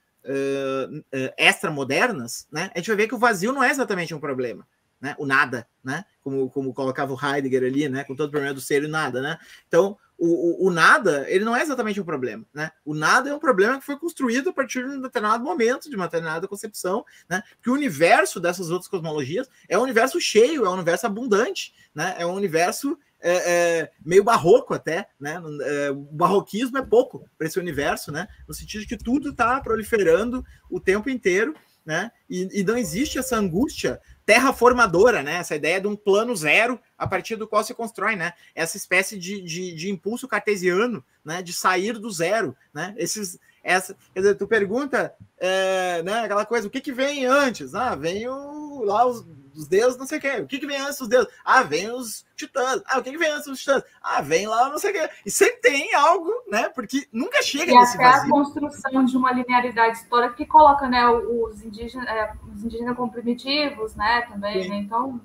extramodernas, 1.37 2.46
né? 2.52 2.70
A 2.74 2.78
gente 2.78 2.88
vai 2.88 2.96
ver 2.96 3.09
que 3.09 3.14
o 3.14 3.18
vazio 3.18 3.52
não 3.52 3.64
é 3.64 3.70
exatamente 3.70 4.14
um 4.14 4.20
problema. 4.20 4.64
Né, 5.00 5.14
o 5.18 5.26
nada, 5.26 5.66
né? 5.83 6.04
Como, 6.24 6.50
como 6.50 6.74
colocava 6.74 7.12
o 7.12 7.18
Heidegger 7.22 7.62
ali, 7.62 7.88
né? 7.88 8.02
Com 8.02 8.16
todo 8.16 8.28
o 8.28 8.30
problema 8.32 8.54
do 8.54 8.60
ser 8.60 8.82
e 8.82 8.88
nada, 8.88 9.20
né? 9.20 9.38
Então, 9.68 9.96
o, 10.18 10.64
o, 10.64 10.68
o, 10.68 10.70
nada, 10.70 11.28
ele 11.28 11.44
não 11.44 11.54
é 11.54 11.62
exatamente 11.62 12.00
um 12.00 12.04
problema, 12.04 12.46
né? 12.52 12.70
O 12.84 12.94
nada 12.94 13.28
é 13.28 13.34
um 13.34 13.38
problema 13.38 13.78
que 13.78 13.84
foi 13.84 13.98
construído 13.98 14.50
a 14.50 14.52
partir 14.52 14.82
de 14.82 14.96
um 14.96 15.00
determinado 15.00 15.44
momento, 15.44 15.90
de 15.90 15.96
uma 15.96 16.06
determinada 16.06 16.48
concepção, 16.48 17.04
né? 17.28 17.42
Que 17.62 17.68
o 17.68 17.74
universo 17.74 18.40
dessas 18.40 18.70
outras 18.70 18.88
cosmologias 18.88 19.48
é 19.68 19.78
um 19.78 19.82
universo 19.82 20.20
cheio, 20.20 20.64
é 20.64 20.70
um 20.70 20.74
universo 20.74 21.06
abundante, 21.06 21.74
né? 21.94 22.14
É 22.18 22.24
um 22.24 22.32
universo 22.32 22.98
é, 23.20 23.32
é, 23.32 23.90
meio 24.04 24.22
barroco 24.22 24.72
até, 24.72 25.08
né? 25.18 25.42
É, 25.62 25.90
o 25.90 25.96
barroquismo 26.12 26.78
é 26.78 26.82
pouco 26.82 27.28
para 27.37 27.46
esse 27.46 27.58
universo, 27.58 28.12
né? 28.12 28.28
No 28.46 28.54
sentido 28.54 28.82
de 28.82 28.87
que 28.87 28.96
tudo 28.96 29.30
está 29.30 29.60
proliferando 29.60 30.44
o 30.70 30.78
tempo 30.78 31.10
inteiro, 31.10 31.54
né? 31.84 32.10
E, 32.30 32.60
e 32.60 32.62
não 32.62 32.76
existe 32.76 33.18
essa 33.18 33.37
angústia 33.37 34.00
terraformadora, 34.26 35.22
né? 35.22 35.37
Essa 35.37 35.56
ideia 35.56 35.80
de 35.80 35.87
um 35.87 35.96
plano 35.96 36.34
zero 36.34 36.80
a 36.96 37.06
partir 37.06 37.37
do 37.37 37.46
qual 37.46 37.62
se 37.62 37.74
constrói, 37.74 38.16
né? 38.16 38.32
Essa 38.54 38.76
espécie 38.76 39.18
de, 39.18 39.40
de, 39.42 39.74
de 39.74 39.90
impulso 39.90 40.26
cartesiano, 40.26 41.04
né? 41.24 41.42
De 41.42 41.52
sair 41.52 41.98
do 41.98 42.10
zero, 42.10 42.56
né? 42.72 42.94
Esses, 42.96 43.38
essa, 43.62 43.96
quer 44.12 44.20
dizer, 44.20 44.34
tu 44.37 44.46
pergunta, 44.46 45.14
é, 45.38 46.02
né? 46.02 46.20
Aquela 46.20 46.46
coisa, 46.46 46.66
o 46.66 46.70
que 46.70 46.80
que 46.80 46.92
vem 46.92 47.26
antes? 47.26 47.74
Ah, 47.74 47.94
vem 47.94 48.28
o, 48.28 48.82
lá 48.84 49.06
os 49.06 49.24
dos 49.55 49.67
deuses, 49.69 49.99
não 49.99 50.07
sei 50.07 50.19
o 50.19 50.21
quê. 50.21 50.37
O 50.40 50.47
que, 50.47 50.59
que 50.59 50.67
vem 50.67 50.79
antes 50.79 50.99
dos 50.99 51.09
deuses? 51.09 51.33
Ah, 51.45 51.62
vem 51.62 51.90
os 51.90 52.27
titãs. 52.37 52.83
Ah, 52.87 52.99
o 52.99 53.03
que, 53.03 53.11
que 53.11 53.19
vem 53.19 53.31
antes 53.31 53.47
dos 53.47 53.61
titãs? 53.61 53.83
Ah, 54.03 54.21
vem 54.21 54.47
lá 54.47 54.69
não 54.69 54.79
sei 54.79 54.90
o 54.90 54.95
quê. 54.95 55.11
E 55.25 55.31
sempre 55.31 55.57
tem 55.61 55.95
algo, 55.95 56.31
né? 56.51 56.69
Porque 56.69 57.07
nunca 57.12 57.43
chega 57.43 57.73
e 57.73 57.75
nesse 57.75 57.95
até 57.97 58.05
vazio. 58.05 58.27
a 58.27 58.31
construção 58.31 59.05
de 59.05 59.17
uma 59.17 59.33
linearidade 59.33 59.99
histórica 59.99 60.35
que 60.35 60.47
coloca, 60.47 60.88
né, 60.88 61.09
os 61.09 61.62
indígenas, 61.62 62.07
é, 62.09 62.33
os 62.53 62.64
indígenas 62.64 62.97
como 62.97 63.11
primitivos, 63.11 63.95
né, 63.95 64.23
também, 64.23 64.69
né? 64.69 64.77
Então, 64.77 65.21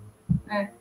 é. 0.48 0.72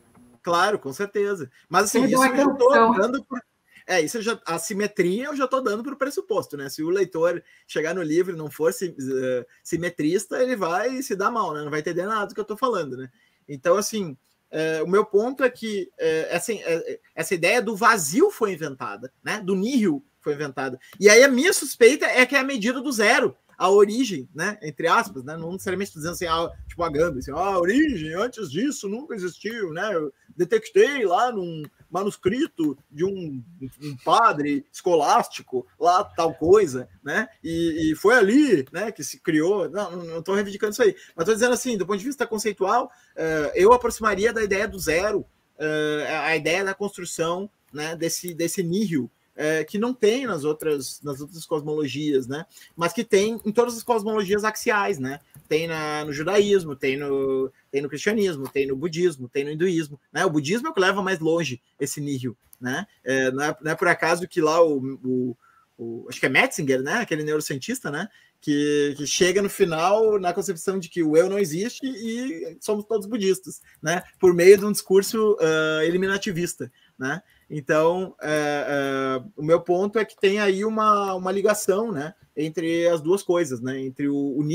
Claro, 0.42 0.78
com 0.78 0.92
certeza. 0.92 1.50
Mas 1.68 1.84
assim, 1.84 2.04
isso 2.04 2.24
eu 2.24 2.36
já 2.36 2.44
estou 2.44 2.94
dando 2.94 3.24
por, 3.24 3.40
é, 3.88 4.02
isso 4.02 4.20
já, 4.20 4.38
a 4.44 4.58
simetria 4.58 5.24
eu 5.24 5.36
já 5.36 5.46
estou 5.46 5.62
dando 5.62 5.82
para 5.82 5.94
o 5.94 5.96
pressuposto, 5.96 6.58
né? 6.58 6.68
Se 6.68 6.82
o 6.82 6.90
leitor 6.90 7.42
chegar 7.66 7.94
no 7.94 8.02
livro 8.02 8.34
e 8.34 8.36
não 8.36 8.50
for 8.50 8.70
uh, 8.70 9.46
simetrista, 9.64 10.42
ele 10.42 10.54
vai 10.54 11.00
se 11.00 11.16
dar 11.16 11.30
mal, 11.30 11.54
né? 11.54 11.62
Não 11.62 11.70
vai 11.70 11.80
entender 11.80 12.04
nada 12.04 12.26
do 12.26 12.34
que 12.34 12.40
eu 12.40 12.42
estou 12.42 12.56
falando, 12.56 12.98
né? 12.98 13.10
Então, 13.48 13.76
assim, 13.76 14.16
é, 14.50 14.82
o 14.82 14.86
meu 14.86 15.04
ponto 15.04 15.44
é 15.44 15.50
que 15.50 15.90
é, 15.98 16.28
essa, 16.34 16.52
é, 16.52 17.00
essa 17.14 17.34
ideia 17.34 17.60
do 17.60 17.76
vazio 17.76 18.30
foi 18.30 18.52
inventada, 18.52 19.12
né? 19.22 19.40
Do 19.40 19.54
nihil 19.54 20.04
foi 20.20 20.34
inventada. 20.34 20.78
E 20.98 21.08
aí 21.08 21.22
a 21.22 21.28
minha 21.28 21.52
suspeita 21.52 22.06
é 22.06 22.24
que 22.26 22.34
é 22.34 22.38
a 22.38 22.44
medida 22.44 22.80
do 22.80 22.92
zero, 22.92 23.36
a 23.56 23.70
origem, 23.70 24.28
né? 24.34 24.58
Entre 24.62 24.86
aspas, 24.86 25.24
né? 25.24 25.36
Não 25.36 25.52
necessariamente 25.52 25.92
dizendo 25.92 26.12
assim, 26.12 26.26
ah, 26.26 26.50
tipo 26.66 26.82
a 26.82 26.90
Gamba, 26.90 27.18
assim, 27.18 27.32
ah, 27.32 27.36
a 27.36 27.58
origem, 27.58 28.14
antes 28.14 28.50
disso 28.50 28.88
nunca 28.88 29.14
existiu, 29.14 29.72
né? 29.72 29.94
Eu 29.94 30.12
detectei 30.36 31.04
lá 31.04 31.32
num 31.32 31.62
manuscrito 31.90 32.76
de 32.90 33.04
um, 33.04 33.42
um 33.82 33.96
padre 34.04 34.66
escolástico, 34.72 35.66
lá 35.78 36.04
tal 36.04 36.34
coisa, 36.34 36.88
né? 37.02 37.28
E, 37.42 37.92
e, 37.92 37.94
foi 37.96 38.14
ali, 38.14 38.66
né, 38.72 38.92
que 38.92 39.02
se 39.02 39.20
criou. 39.20 39.68
Não, 39.70 40.18
estou 40.18 40.34
reivindicando 40.34 40.72
isso 40.72 40.82
aí, 40.82 40.94
mas 41.16 41.22
estou 41.22 41.34
dizendo 41.34 41.54
assim, 41.54 41.76
do 41.76 41.86
ponto 41.86 41.98
de 41.98 42.04
vista 42.04 42.26
conceitual, 42.26 42.86
uh, 43.16 43.50
eu 43.54 43.72
aproximaria 43.72 44.32
da 44.32 44.42
ideia 44.42 44.68
do 44.68 44.78
zero, 44.78 45.20
uh, 45.20 46.24
a 46.24 46.36
ideia 46.36 46.64
da 46.64 46.74
construção, 46.74 47.50
né, 47.72 47.96
desse 47.96 48.34
desse 48.34 48.62
nível 48.62 49.10
é, 49.38 49.62
que 49.62 49.78
não 49.78 49.94
tem 49.94 50.26
nas 50.26 50.42
outras, 50.42 51.00
nas 51.00 51.20
outras 51.20 51.46
cosmologias, 51.46 52.26
né? 52.26 52.44
Mas 52.74 52.92
que 52.92 53.04
tem 53.04 53.40
em 53.46 53.52
todas 53.52 53.76
as 53.76 53.84
cosmologias 53.84 54.42
axiais, 54.42 54.98
né? 54.98 55.20
Tem 55.48 55.68
na, 55.68 56.04
no 56.04 56.12
judaísmo, 56.12 56.74
tem 56.74 56.96
no, 56.96 57.48
tem 57.70 57.82
no 57.82 57.88
cristianismo, 57.88 58.48
tem 58.48 58.66
no 58.66 58.76
budismo, 58.76 59.28
tem 59.28 59.44
no 59.44 59.50
hinduísmo, 59.50 60.00
né? 60.12 60.24
O 60.24 60.30
budismo 60.30 60.68
é 60.68 60.70
o 60.70 60.74
que 60.74 60.80
leva 60.80 61.02
mais 61.02 61.18
longe 61.18 61.60
esse 61.78 62.00
nível, 62.00 62.36
né? 62.60 62.86
É, 63.04 63.30
não, 63.30 63.44
é, 63.44 63.56
não, 63.60 63.72
é, 63.72 63.74
por 63.74 63.88
acaso 63.88 64.28
que 64.28 64.40
lá 64.40 64.62
o, 64.62 64.98
o, 65.04 65.36
o, 65.76 66.06
acho 66.08 66.20
que 66.20 66.26
é 66.26 66.28
Metzinger, 66.28 66.82
né? 66.82 66.94
Aquele 66.94 67.22
neurocientista, 67.22 67.90
né? 67.90 68.08
Que, 68.40 68.94
que, 68.96 69.06
chega 69.06 69.42
no 69.42 69.50
final 69.50 70.18
na 70.18 70.32
concepção 70.32 70.78
de 70.78 70.88
que 70.88 71.02
o 71.02 71.16
eu 71.16 71.28
não 71.28 71.40
existe 71.40 71.84
e 71.84 72.56
somos 72.60 72.84
todos 72.84 73.06
budistas, 73.06 73.60
né? 73.82 74.02
Por 74.20 74.32
meio 74.32 74.56
de 74.56 74.64
um 74.64 74.72
discurso 74.72 75.32
uh, 75.34 75.82
eliminativista, 75.82 76.70
né? 76.96 77.20
Então, 77.50 78.14
é, 78.20 78.66
é, 78.68 79.24
o 79.34 79.42
meu 79.42 79.60
ponto 79.60 79.98
é 79.98 80.04
que 80.04 80.18
tem 80.18 80.38
aí 80.38 80.64
uma, 80.64 81.14
uma 81.14 81.32
ligação 81.32 81.90
né, 81.90 82.14
entre 82.36 82.86
as 82.88 83.00
duas 83.00 83.22
coisas, 83.22 83.60
né, 83.60 83.80
entre 83.80 84.06
o, 84.06 84.14
o 84.14 84.46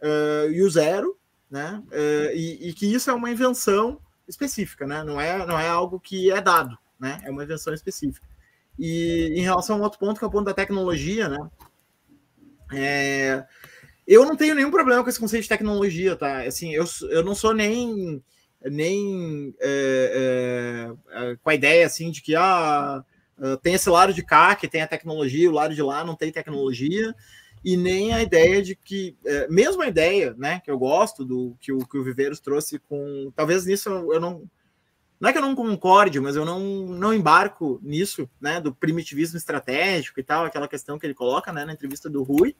é, 0.00 0.48
e 0.50 0.62
o 0.62 0.70
zero, 0.70 1.18
né, 1.50 1.82
é, 1.90 2.32
e, 2.34 2.68
e, 2.68 2.72
que 2.72 2.86
isso 2.86 3.10
é 3.10 3.14
uma 3.14 3.30
invenção 3.30 4.00
específica, 4.26 4.86
né, 4.86 5.02
não, 5.04 5.20
é, 5.20 5.46
não 5.46 5.58
é 5.58 5.68
algo 5.68 6.00
que 6.00 6.30
é 6.30 6.40
dado, 6.40 6.76
né, 6.98 7.20
é 7.24 7.30
uma 7.30 7.44
invenção 7.44 7.72
específica. 7.72 8.26
E 8.78 9.32
em 9.36 9.40
relação 9.40 9.76
a 9.76 9.78
um 9.78 9.82
outro 9.82 9.98
ponto, 9.98 10.18
que 10.18 10.24
é 10.24 10.28
o 10.28 10.30
ponto 10.30 10.44
da 10.44 10.54
tecnologia, 10.54 11.28
né, 11.28 11.50
é, 12.72 13.44
eu 14.06 14.24
não 14.24 14.36
tenho 14.36 14.54
nenhum 14.54 14.70
problema 14.70 15.02
com 15.02 15.08
esse 15.08 15.18
conceito 15.18 15.44
de 15.44 15.48
tecnologia, 15.48 16.14
tá? 16.16 16.42
Assim, 16.42 16.72
eu, 16.72 16.84
eu 17.10 17.24
não 17.24 17.34
sou 17.34 17.52
nem 17.52 18.22
nem 18.64 19.54
é, 19.60 20.88
é, 21.10 21.36
com 21.36 21.50
a 21.50 21.54
ideia 21.54 21.86
assim 21.86 22.10
de 22.10 22.22
que 22.22 22.34
ah, 22.34 23.04
tem 23.62 23.74
esse 23.74 23.88
lado 23.90 24.14
de 24.14 24.24
cá 24.24 24.54
que 24.56 24.68
tem 24.68 24.82
a 24.82 24.86
tecnologia, 24.86 25.50
o 25.50 25.54
lado 25.54 25.74
de 25.74 25.82
lá 25.82 26.04
não 26.04 26.16
tem 26.16 26.32
tecnologia. 26.32 27.14
E 27.64 27.76
nem 27.76 28.12
a 28.12 28.22
ideia 28.22 28.62
de 28.62 28.74
que, 28.74 29.16
é, 29.24 29.48
mesmo 29.48 29.82
a 29.82 29.88
ideia, 29.88 30.34
né, 30.38 30.60
que 30.60 30.70
eu 30.70 30.78
gosto 30.78 31.24
do 31.24 31.56
que 31.60 31.72
o, 31.72 31.78
que 31.78 31.98
o 31.98 32.04
Viveiros 32.04 32.40
trouxe 32.40 32.78
com, 32.78 33.32
talvez 33.34 33.66
nisso 33.66 33.88
eu, 33.88 34.20
não, 34.20 34.48
não 35.18 35.28
é 35.28 35.32
que 35.32 35.38
eu 35.38 35.42
não 35.42 35.54
concorde, 35.54 36.20
mas 36.20 36.36
eu 36.36 36.44
não, 36.44 36.60
não 36.60 37.12
embarco 37.12 37.80
nisso, 37.82 38.28
né, 38.40 38.60
do 38.60 38.74
primitivismo 38.74 39.36
estratégico 39.36 40.20
e 40.20 40.22
tal, 40.22 40.44
aquela 40.44 40.68
questão 40.68 40.98
que 40.98 41.06
ele 41.06 41.14
coloca, 41.14 41.52
né, 41.52 41.64
na 41.64 41.72
entrevista 41.72 42.08
do 42.08 42.22
Rui, 42.22 42.54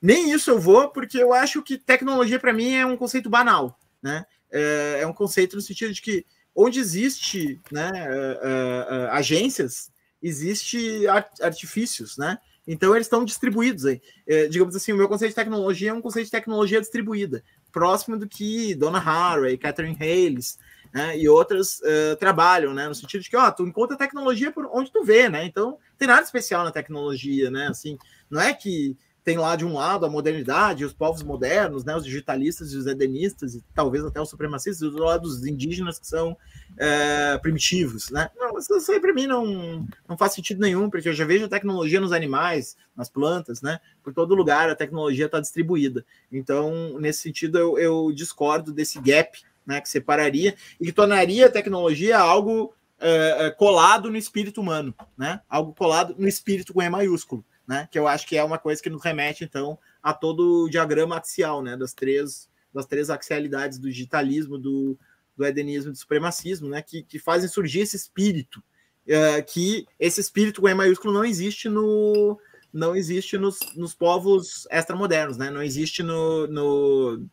nem 0.00 0.32
isso 0.32 0.50
eu 0.50 0.58
vou, 0.58 0.88
porque 0.88 1.18
eu 1.18 1.34
acho 1.34 1.62
que 1.62 1.76
tecnologia 1.76 2.38
para 2.38 2.52
mim 2.52 2.74
é 2.74 2.86
um 2.86 2.96
conceito 2.96 3.28
banal, 3.28 3.78
né, 4.02 4.24
é, 4.50 5.00
é, 5.00 5.06
um 5.06 5.12
conceito 5.12 5.56
no 5.56 5.62
sentido 5.62 5.92
de 5.92 6.00
que 6.00 6.24
onde 6.54 6.80
existe, 6.80 7.60
né, 7.70 7.90
uh, 7.90 9.06
uh, 9.06 9.10
agências, 9.12 9.90
existe 10.22 11.06
artifícios, 11.40 12.16
né, 12.16 12.38
então, 12.72 12.94
eles 12.94 13.06
estão 13.06 13.24
distribuídos 13.24 13.84
aí. 13.84 14.00
É, 14.26 14.46
digamos 14.46 14.76
assim, 14.76 14.92
o 14.92 14.96
meu 14.96 15.08
conceito 15.08 15.30
de 15.30 15.34
tecnologia 15.34 15.90
é 15.90 15.92
um 15.92 16.00
conceito 16.00 16.26
de 16.26 16.30
tecnologia 16.30 16.80
distribuída, 16.80 17.42
próximo 17.72 18.16
do 18.16 18.28
que 18.28 18.76
Donna 18.76 18.98
Haraway, 18.98 19.58
Catherine 19.58 19.96
Hayles 20.00 20.56
né, 20.94 21.18
e 21.18 21.28
outras 21.28 21.80
uh, 21.80 22.14
trabalham, 22.20 22.72
né? 22.72 22.86
No 22.86 22.94
sentido 22.94 23.22
de 23.22 23.28
que, 23.28 23.36
ó, 23.36 23.50
tu 23.50 23.66
encontra 23.66 23.96
tecnologia 23.96 24.52
por 24.52 24.68
onde 24.72 24.92
tu 24.92 25.02
vê, 25.02 25.28
né? 25.28 25.44
Então, 25.44 25.78
tem 25.98 26.06
nada 26.06 26.22
especial 26.22 26.62
na 26.62 26.70
tecnologia, 26.70 27.50
né? 27.50 27.66
Assim, 27.66 27.98
não 28.30 28.40
é 28.40 28.54
que 28.54 28.96
tem 29.22 29.36
lá 29.36 29.54
de 29.54 29.64
um 29.64 29.74
lado 29.74 30.06
a 30.06 30.10
modernidade, 30.10 30.84
os 30.84 30.92
povos 30.92 31.22
modernos, 31.22 31.84
né, 31.84 31.94
os 31.94 32.04
digitalistas 32.04 32.72
os 32.76 32.86
edenistas, 32.86 33.54
e 33.54 33.64
talvez 33.74 34.04
até 34.04 34.20
os 34.20 34.30
supremacistas, 34.30 34.80
e 34.80 34.90
do 34.90 35.02
lado 35.02 35.22
dos 35.22 35.44
indígenas 35.46 35.98
que 35.98 36.06
são 36.06 36.36
é, 36.76 37.36
primitivos. 37.38 38.10
Né? 38.10 38.30
Não, 38.36 38.58
isso 38.58 38.90
aí 38.90 39.00
para 39.00 39.12
mim 39.12 39.26
não, 39.26 39.86
não 40.08 40.16
faz 40.16 40.32
sentido 40.32 40.60
nenhum, 40.60 40.88
porque 40.88 41.08
eu 41.08 41.12
já 41.12 41.24
vejo 41.24 41.44
a 41.44 41.48
tecnologia 41.48 42.00
nos 42.00 42.12
animais, 42.12 42.76
nas 42.96 43.10
plantas, 43.10 43.60
né? 43.60 43.80
por 44.02 44.14
todo 44.14 44.34
lugar 44.34 44.70
a 44.70 44.76
tecnologia 44.76 45.26
está 45.26 45.38
distribuída. 45.38 46.04
Então, 46.32 46.98
nesse 46.98 47.20
sentido, 47.20 47.58
eu, 47.58 47.78
eu, 47.78 48.12
discordo 48.12 48.72
desse 48.72 49.00
gap 49.00 49.38
né, 49.66 49.80
que 49.80 49.88
separaria 49.88 50.54
e 50.80 50.86
que 50.86 50.92
tornaria 50.92 51.46
a 51.46 51.50
tecnologia 51.50 52.18
algo 52.18 52.74
é, 52.98 53.50
colado 53.50 54.10
no 54.10 54.16
espírito 54.16 54.60
humano, 54.60 54.94
né? 55.16 55.40
algo 55.48 55.74
colado 55.74 56.14
no 56.18 56.28
espírito 56.28 56.72
com 56.72 56.82
E 56.82 56.88
maiúsculo 56.88 57.44
né? 57.70 57.86
Que 57.88 57.96
eu 57.96 58.08
acho 58.08 58.26
que 58.26 58.36
é 58.36 58.42
uma 58.42 58.58
coisa 58.58 58.82
que 58.82 58.90
nos 58.90 59.04
remete, 59.04 59.44
então, 59.44 59.78
a 60.02 60.12
todo 60.12 60.64
o 60.64 60.68
diagrama 60.68 61.16
axial, 61.16 61.62
né? 61.62 61.76
Das 61.76 61.94
três, 61.94 62.50
das 62.74 62.84
três 62.84 63.08
axialidades 63.08 63.78
do 63.78 63.88
digitalismo, 63.88 64.58
do, 64.58 64.98
do 65.36 65.46
edenismo 65.46 65.90
e 65.90 65.92
do 65.92 65.98
supremacismo, 65.98 66.68
né? 66.68 66.82
Que, 66.82 67.04
que 67.04 67.20
fazem 67.20 67.48
surgir 67.48 67.82
esse 67.82 67.94
espírito, 67.94 68.60
uh, 69.06 69.44
que 69.46 69.86
esse 70.00 70.20
espírito 70.20 70.60
com 70.60 70.68
E 70.68 70.74
maiúsculo 70.74 71.14
não 71.14 71.24
existe 71.24 71.68
no 71.68 72.36
não 72.72 72.96
existe 72.96 73.38
nos, 73.38 73.60
nos 73.76 73.94
povos 73.94 74.66
extramodernos, 74.68 75.36
né? 75.36 75.48
Não 75.48 75.62
existe 75.62 76.02
no, 76.02 76.48
no, 76.48 77.24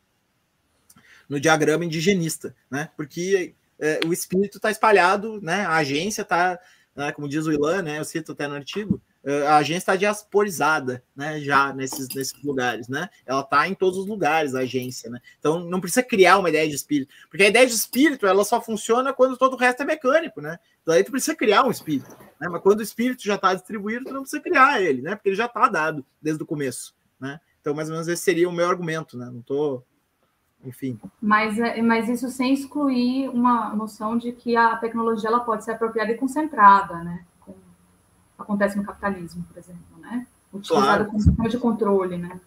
no 1.28 1.39
diagrama 1.39 1.84
indigenista, 1.84 2.56
né? 2.69 2.91
Porque 2.95 3.56
é, 3.80 4.02
o 4.06 4.13
espírito 4.13 4.58
está 4.58 4.69
espalhado, 4.69 5.41
né? 5.41 5.65
A 5.65 5.78
agência 5.78 6.21
está, 6.21 6.60
né, 6.95 7.12
como 7.12 7.28
diz 7.28 7.47
o 7.47 7.52
Ilan, 7.52 7.82
né? 7.82 7.97
Eu 7.97 8.06
cito 8.06 8.34
até 8.34 8.47
no 8.47 8.56
artigo, 8.56 9.02
a 9.45 9.57
agência 9.57 9.79
está 9.79 9.95
diasporizada, 9.95 11.03
né, 11.15 11.41
já 11.41 11.73
nesses, 11.73 12.07
nesses 12.15 12.41
lugares, 12.41 12.87
né? 12.87 13.09
Ela 13.25 13.41
está 13.41 13.67
em 13.67 13.73
todos 13.73 13.99
os 13.99 14.07
lugares, 14.07 14.55
a 14.55 14.59
agência, 14.59 15.09
né? 15.09 15.19
Então 15.37 15.59
não 15.59 15.81
precisa 15.81 16.01
criar 16.01 16.37
uma 16.37 16.47
ideia 16.47 16.67
de 16.67 16.75
espírito, 16.75 17.13
porque 17.29 17.43
a 17.43 17.49
ideia 17.49 17.67
de 17.67 17.73
espírito 17.73 18.25
ela 18.25 18.45
só 18.45 18.61
funciona 18.61 19.11
quando 19.11 19.35
todo 19.35 19.53
o 19.53 19.57
resto 19.57 19.83
é 19.83 19.85
mecânico, 19.85 20.39
né? 20.39 20.57
Então 20.81 20.93
aí 20.93 21.03
tu 21.03 21.11
precisa 21.11 21.35
criar 21.35 21.65
um 21.65 21.71
espírito, 21.71 22.09
né? 22.39 22.47
Mas 22.49 22.61
quando 22.61 22.79
o 22.79 22.83
espírito 22.83 23.23
já 23.23 23.35
está 23.35 23.53
distribuído, 23.53 24.05
tu 24.05 24.13
não 24.13 24.21
precisa 24.21 24.41
criar 24.41 24.81
ele, 24.81 25.01
né? 25.01 25.15
Porque 25.15 25.29
ele 25.29 25.35
já 25.35 25.45
está 25.45 25.67
dado 25.67 26.05
desde 26.21 26.41
o 26.41 26.45
começo, 26.45 26.95
né? 27.19 27.39
Então 27.59 27.73
mais 27.73 27.89
ou 27.89 27.93
menos 27.95 28.07
esse 28.07 28.23
seria 28.23 28.47
o 28.47 28.53
meu 28.53 28.69
argumento, 28.69 29.17
né? 29.17 29.29
Não 29.29 29.41
tô 29.41 29.83
enfim. 30.63 30.99
Mas, 31.21 31.59
é, 31.59 31.81
mas 31.81 32.09
isso 32.09 32.29
sem 32.29 32.53
excluir 32.53 33.29
uma 33.29 33.75
noção 33.75 34.17
de 34.17 34.31
que 34.31 34.55
a 34.55 34.75
tecnologia 34.77 35.29
ela 35.29 35.41
pode 35.41 35.63
ser 35.63 35.71
apropriada 35.71 36.11
e 36.11 36.17
concentrada, 36.17 37.03
né? 37.03 37.25
Acontece 38.38 38.78
no 38.78 38.84
capitalismo, 38.84 39.43
por 39.43 39.58
exemplo, 39.58 39.97
né? 40.00 40.28
Utilizado 40.54 40.86
claro. 40.86 41.06
como 41.08 41.19
sistema 41.19 41.50
de 41.50 41.58
controle, 41.58 42.17
né? 42.17 42.39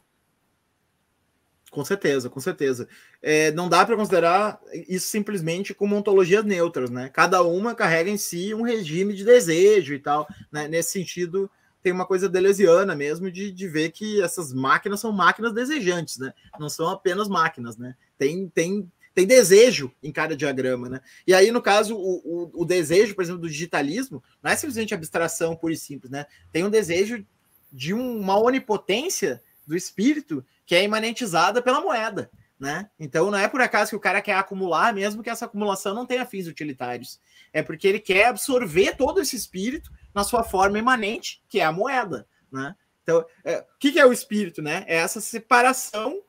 Com 1.70 1.84
certeza, 1.84 2.28
com 2.28 2.40
certeza. 2.40 2.88
É, 3.22 3.52
não 3.52 3.68
dá 3.68 3.86
para 3.86 3.96
considerar 3.96 4.60
isso 4.88 5.06
simplesmente 5.06 5.72
como 5.72 5.96
ontologias 5.96 6.44
neutras, 6.44 6.90
né? 6.90 7.08
Cada 7.08 7.42
uma 7.42 7.74
carrega 7.74 8.10
em 8.10 8.16
si 8.16 8.52
um 8.52 8.62
regime 8.62 9.14
de 9.14 9.24
desejo 9.24 9.94
e 9.94 9.98
tal. 10.00 10.26
Né? 10.50 10.66
Nesse 10.66 10.90
sentido, 10.90 11.48
tem 11.80 11.92
uma 11.92 12.04
coisa 12.04 12.28
deleuziana 12.28 12.96
mesmo 12.96 13.30
de, 13.30 13.52
de 13.52 13.68
ver 13.68 13.92
que 13.92 14.20
essas 14.20 14.52
máquinas 14.52 14.98
são 14.98 15.12
máquinas 15.12 15.52
desejantes, 15.52 16.18
né? 16.18 16.34
Não 16.58 16.68
são 16.68 16.88
apenas 16.88 17.28
máquinas, 17.28 17.76
né? 17.76 17.94
Tem, 18.18 18.48
tem 18.48 18.90
tem 19.14 19.26
desejo 19.26 19.92
em 20.02 20.12
cada 20.12 20.36
diagrama, 20.36 20.88
né? 20.88 21.00
E 21.26 21.34
aí, 21.34 21.50
no 21.50 21.60
caso, 21.60 21.96
o, 21.96 22.18
o, 22.24 22.62
o, 22.62 22.64
desejo, 22.64 23.14
por 23.14 23.22
exemplo, 23.22 23.40
do 23.40 23.48
digitalismo, 23.48 24.22
não 24.42 24.50
é 24.50 24.56
simplesmente 24.56 24.94
abstração 24.94 25.56
pura 25.56 25.72
e 25.72 25.76
simples, 25.76 26.10
né? 26.10 26.26
Tem 26.52 26.64
um 26.64 26.70
desejo 26.70 27.24
de 27.72 27.92
uma 27.92 28.38
onipotência 28.38 29.42
do 29.66 29.76
espírito 29.76 30.44
que 30.64 30.74
é 30.74 30.82
imanentizada 30.82 31.60
pela 31.60 31.80
moeda, 31.80 32.30
né? 32.58 32.88
Então 32.98 33.30
não 33.30 33.38
é 33.38 33.48
por 33.48 33.60
acaso 33.60 33.90
que 33.90 33.96
o 33.96 34.00
cara 34.00 34.20
quer 34.20 34.34
acumular, 34.34 34.92
mesmo 34.92 35.22
que 35.22 35.30
essa 35.30 35.44
acumulação 35.44 35.94
não 35.94 36.06
tenha 36.06 36.26
fins 36.26 36.46
utilitários. 36.46 37.20
É 37.52 37.62
porque 37.62 37.88
ele 37.88 38.00
quer 38.00 38.26
absorver 38.26 38.96
todo 38.96 39.20
esse 39.20 39.36
espírito 39.36 39.90
na 40.14 40.24
sua 40.24 40.44
forma 40.44 40.78
imanente, 40.78 41.42
que 41.48 41.60
é 41.60 41.64
a 41.64 41.72
moeda, 41.72 42.26
né? 42.50 42.74
Então, 43.02 43.24
é, 43.44 43.58
o 43.58 43.78
que, 43.78 43.92
que 43.92 43.98
é 43.98 44.06
o 44.06 44.12
espírito, 44.12 44.62
né? 44.62 44.84
É 44.86 44.96
essa 44.96 45.20
separação 45.20 46.22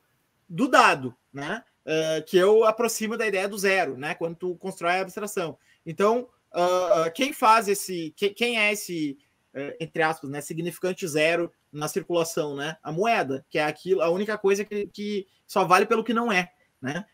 do 0.48 0.68
dado, 0.68 1.14
né? 1.32 1.62
Uh, 1.86 2.24
que 2.24 2.36
eu 2.36 2.64
aproximo 2.64 3.16
da 3.16 3.26
ideia 3.26 3.48
do 3.48 3.58
zero, 3.58 3.96
né? 3.96 4.14
Quando 4.14 4.36
tu 4.36 4.56
constrói 4.56 4.92
a 4.92 5.00
abstração. 5.00 5.58
Então, 5.84 6.28
uh, 6.54 7.10
quem 7.14 7.32
faz 7.32 7.68
esse, 7.68 8.12
quem, 8.16 8.32
quem 8.32 8.58
é 8.58 8.72
esse, 8.72 9.18
uh, 9.54 9.74
entre 9.80 10.02
aspas, 10.02 10.30
né, 10.30 10.40
significante 10.40 11.06
zero 11.06 11.52
na 11.72 11.88
circulação, 11.88 12.56
né? 12.56 12.76
A 12.82 12.92
moeda, 12.92 13.44
que 13.48 13.58
é 13.58 13.64
aquilo, 13.64 14.02
a 14.02 14.10
única 14.10 14.36
coisa 14.38 14.64
que, 14.64 14.86
que 14.86 15.26
só 15.46 15.64
vale 15.64 15.86
pelo 15.86 16.04
que 16.04 16.14
não 16.14 16.32
é, 16.32 16.50
né? 16.80 17.04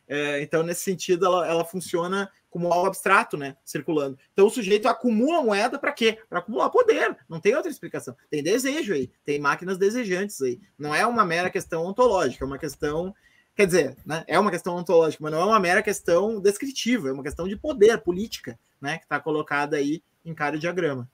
então, 0.40 0.62
nesse 0.62 0.80
sentido, 0.80 1.26
ela, 1.26 1.46
ela 1.46 1.62
funciona 1.62 2.32
como 2.48 2.72
algo 2.72 2.86
abstrato, 2.86 3.36
né? 3.36 3.54
Circulando. 3.64 4.18
Então, 4.32 4.46
o 4.46 4.50
sujeito 4.50 4.88
acumula 4.88 5.42
moeda 5.42 5.78
para 5.78 5.92
quê? 5.92 6.18
Para 6.28 6.38
acumular 6.38 6.70
poder. 6.70 7.16
Não 7.28 7.38
tem 7.38 7.54
outra 7.54 7.70
explicação. 7.70 8.16
Tem 8.30 8.42
desejo 8.42 8.94
aí, 8.94 9.12
tem 9.24 9.38
máquinas 9.38 9.76
desejantes 9.76 10.40
aí. 10.40 10.58
Não 10.78 10.94
é 10.94 11.06
uma 11.06 11.24
mera 11.24 11.50
questão 11.50 11.84
ontológica, 11.84 12.44
é 12.44 12.46
uma 12.46 12.58
questão 12.58 13.14
Quer 13.58 13.66
dizer, 13.66 13.96
né, 14.06 14.22
é 14.28 14.38
uma 14.38 14.52
questão 14.52 14.76
ontológica, 14.76 15.20
mas 15.20 15.32
não 15.32 15.40
é 15.40 15.44
uma 15.44 15.58
mera 15.58 15.82
questão 15.82 16.40
descritiva, 16.40 17.08
é 17.08 17.12
uma 17.12 17.24
questão 17.24 17.48
de 17.48 17.56
poder, 17.56 17.98
política, 17.98 18.56
né, 18.80 18.98
que 18.98 19.02
está 19.02 19.18
colocada 19.18 19.76
aí 19.76 20.00
em 20.24 20.32
cada 20.32 20.56
diagrama. 20.56 21.10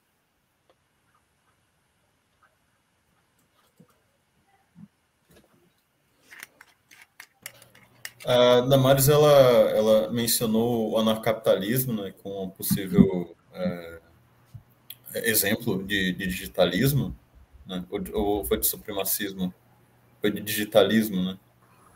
A 8.26 8.60
Damares 8.60 9.08
ela, 9.08 9.32
ela 9.70 10.12
mencionou 10.12 10.90
o 10.90 10.98
anarcapitalismo 10.98 11.94
né, 11.94 12.12
como 12.22 12.42
um 12.42 12.50
possível 12.50 13.34
é, 13.54 14.00
exemplo 15.14 15.82
de, 15.82 16.12
de 16.12 16.26
digitalismo, 16.26 17.16
né, 17.66 17.82
ou, 17.88 18.02
ou, 18.12 18.44
foi 18.44 18.58
de 18.60 18.66
supremacismo, 18.66 19.54
foi 20.20 20.30
de 20.30 20.42
digitalismo, 20.42 21.24
né? 21.24 21.38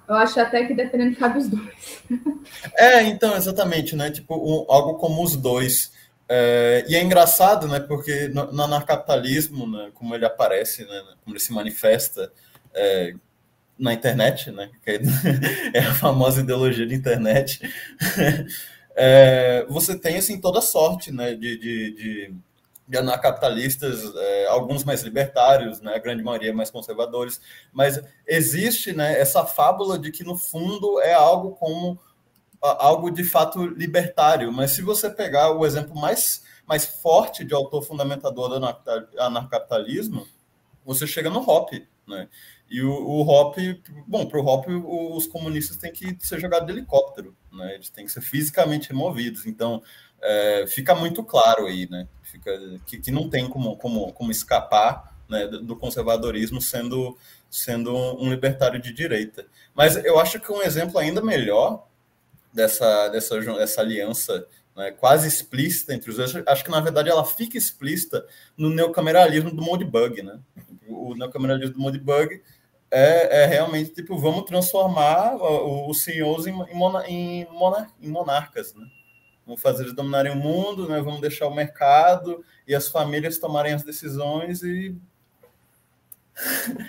Eu 0.08 0.14
acho 0.14 0.40
até 0.40 0.64
que 0.64 0.74
dependendo 0.74 1.16
cabe 1.16 1.38
os 1.38 1.48
dois. 1.48 2.02
É, 2.74 3.02
então, 3.02 3.36
exatamente, 3.36 3.94
né? 3.94 4.10
Tipo, 4.10 4.34
um, 4.36 4.72
algo 4.72 4.94
como 4.94 5.22
os 5.22 5.36
dois. 5.36 5.92
É, 6.28 6.84
e 6.88 6.96
é 6.96 7.02
engraçado, 7.02 7.68
né? 7.68 7.78
Porque 7.78 8.28
no, 8.28 8.62
anarcapitalismo, 8.62 9.66
né, 9.66 9.90
como 9.92 10.14
ele 10.14 10.24
aparece, 10.24 10.84
né, 10.86 11.02
como 11.22 11.36
ele 11.36 11.40
se 11.40 11.52
manifesta 11.52 12.32
é, 12.74 13.12
na 13.78 13.92
internet, 13.92 14.50
né? 14.50 14.70
Que 14.82 15.00
é, 15.74 15.80
a 15.80 15.94
famosa 15.94 16.40
ideologia 16.40 16.86
de 16.86 16.94
internet. 16.94 17.60
É, 19.00 19.64
você 19.68 19.96
tem 19.96 20.16
assim 20.16 20.40
toda 20.40 20.60
sorte, 20.60 21.12
né? 21.12 21.32
de, 21.32 21.56
de 21.56 21.94
de 21.94 22.34
anarcapitalistas, 22.96 24.14
é, 24.14 24.46
alguns 24.46 24.84
mais 24.84 25.02
libertários, 25.02 25.80
né, 25.80 25.94
a 25.94 25.98
grande 25.98 26.22
maioria 26.22 26.54
mais 26.54 26.70
conservadores, 26.70 27.40
mas 27.72 28.00
existe 28.26 28.92
né, 28.92 29.20
essa 29.20 29.44
fábula 29.44 29.98
de 29.98 30.10
que, 30.10 30.24
no 30.24 30.36
fundo, 30.36 31.00
é 31.00 31.12
algo 31.12 31.50
como 31.56 31.98
algo 32.60 33.10
de 33.10 33.24
fato 33.24 33.64
libertário. 33.66 34.52
Mas 34.52 34.72
se 34.72 34.82
você 34.82 35.08
pegar 35.08 35.52
o 35.52 35.64
exemplo 35.64 35.94
mais, 35.94 36.42
mais 36.66 36.84
forte 36.84 37.44
de 37.44 37.54
autor 37.54 37.82
fundamentador 37.82 38.48
do 38.48 39.20
anarcapitalismo, 39.20 40.26
você 40.84 41.06
chega 41.06 41.30
no 41.30 41.40
Hoppe. 41.40 41.86
Né? 42.06 42.28
E 42.70 42.82
o, 42.82 42.90
o 42.90 43.20
Hoppe, 43.20 43.82
bom, 44.06 44.26
para 44.26 44.40
o 44.40 44.46
Hoppe, 44.46 44.72
os 44.72 45.26
comunistas 45.26 45.76
têm 45.76 45.92
que 45.92 46.16
ser 46.20 46.40
jogados 46.40 46.66
de 46.66 46.72
helicóptero, 46.72 47.36
né? 47.52 47.74
eles 47.74 47.90
têm 47.90 48.06
que 48.06 48.12
ser 48.12 48.22
fisicamente 48.22 48.88
removidos. 48.88 49.46
Então, 49.46 49.82
é, 50.22 50.64
fica 50.66 50.94
muito 50.94 51.22
claro 51.22 51.66
aí, 51.66 51.88
né? 51.88 52.08
Fica, 52.22 52.50
que, 52.86 52.98
que 52.98 53.10
não 53.10 53.28
tem 53.28 53.48
como, 53.48 53.76
como, 53.76 54.12
como 54.12 54.30
escapar 54.30 55.16
né, 55.28 55.46
do 55.46 55.76
conservadorismo 55.76 56.60
sendo, 56.60 57.16
sendo 57.50 57.94
um 57.94 58.30
libertário 58.30 58.80
de 58.80 58.92
direita. 58.92 59.46
Mas 59.74 59.96
eu 59.96 60.18
acho 60.18 60.40
que 60.40 60.52
um 60.52 60.62
exemplo 60.62 60.98
ainda 60.98 61.22
melhor 61.22 61.86
dessa, 62.52 63.08
dessa, 63.08 63.40
dessa 63.40 63.80
aliança 63.80 64.46
né, 64.74 64.90
quase 64.92 65.28
explícita 65.28 65.94
entre 65.94 66.10
os 66.10 66.16
dois, 66.16 66.34
acho 66.46 66.64
que 66.64 66.70
na 66.70 66.80
verdade 66.80 67.10
ela 67.10 67.24
fica 67.24 67.58
explícita 67.58 68.26
no 68.56 68.70
neocameralismo 68.70 69.50
do 69.50 69.62
Modebug. 69.62 70.22
Né? 70.22 70.38
O 70.88 71.14
neocameralismo 71.14 71.74
do 71.74 71.80
Modebug 71.80 72.42
é, 72.90 73.42
é 73.42 73.46
realmente 73.46 73.90
tipo, 73.90 74.16
vamos 74.18 74.44
transformar 74.44 75.36
os 75.36 76.02
CEOs 76.02 76.46
em, 76.46 76.54
em, 77.08 77.46
em 78.00 78.08
monarcas. 78.08 78.74
Né? 78.74 78.86
Vamos 79.48 79.62
fazer 79.62 79.84
eles 79.84 79.94
dominarem 79.94 80.30
o 80.30 80.36
mundo, 80.36 80.86
né? 80.86 81.00
vamos 81.00 81.22
deixar 81.22 81.46
o 81.46 81.54
mercado 81.54 82.44
e 82.66 82.74
as 82.74 82.88
famílias 82.88 83.38
tomarem 83.38 83.72
as 83.72 83.82
decisões 83.82 84.62
e 84.62 84.94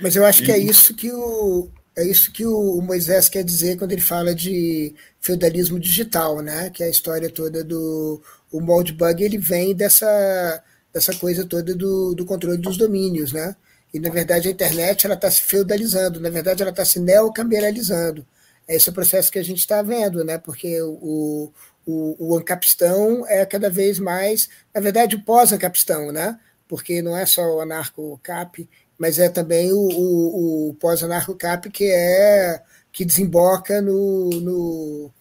mas 0.02 0.16
eu 0.16 0.26
acho 0.26 0.44
que 0.44 0.52
é 0.52 0.58
isso 0.58 0.94
que 0.94 1.10
o 1.12 1.70
é 1.96 2.06
isso 2.06 2.32
que 2.34 2.46
o 2.46 2.82
Moisés 2.82 3.30
quer 3.30 3.44
dizer 3.44 3.78
quando 3.78 3.94
ele 3.94 4.02
fala 4.02 4.36
de 4.36 4.94
feudalismo 5.20 5.80
digital, 5.80 6.42
né? 6.42 6.70
Que 6.70 6.84
é 6.84 6.88
a 6.88 6.90
história 6.90 7.30
toda 7.30 7.64
do 7.64 8.22
o 8.52 8.60
Moldbug, 8.62 9.24
ele 9.24 9.38
vem 9.38 9.74
dessa 9.74 10.64
dessa 10.94 11.16
coisa 11.16 11.46
toda 11.46 11.74
do, 11.74 12.14
do 12.14 12.26
controle 12.26 12.58
dos 12.58 12.78
domínios, 12.78 13.32
né? 13.32 13.56
E 13.94 14.00
na 14.00 14.10
verdade 14.10 14.50
a 14.50 14.52
internet 14.52 15.06
ela 15.06 15.16
está 15.16 15.32
se 15.32 15.42
feudalizando, 15.42 16.20
na 16.20 16.30
verdade 16.30 16.62
ela 16.62 16.72
está 16.72 16.86
se 16.86 17.00
neocameralizando. 17.00 18.26
É 18.68 18.76
esse 18.76 18.90
o 18.90 18.94
processo 18.94 19.32
que 19.32 19.40
a 19.40 19.44
gente 19.44 19.60
está 19.60 19.82
vendo, 19.82 20.24
né? 20.24 20.38
Porque 20.38 20.80
o, 20.82 21.52
o, 21.90 22.16
o 22.20 22.38
ancapistão 22.38 23.26
é 23.28 23.46
cada 23.46 23.70
vez 23.70 24.00
mais, 24.00 24.50
na 24.74 24.82
verdade, 24.82 25.16
o 25.16 25.24
pós-ancapistão, 25.24 26.12
né? 26.12 26.40
Porque 26.68 27.02
não 27.02 27.18
é 27.18 27.26
só 27.26 27.42
o 27.56 27.62
anarco-cap, 27.62 28.70
mas 28.98 29.18
é 29.18 29.30
também 29.30 29.72
o, 29.72 29.78
o, 29.78 30.70
o 30.70 30.74
pós-anarco-cap 30.76 31.70
que 31.70 31.86
é 31.92 32.62
que 32.92 33.06
desemboca 33.06 33.82
no, 33.82 34.30
no, 34.30 35.12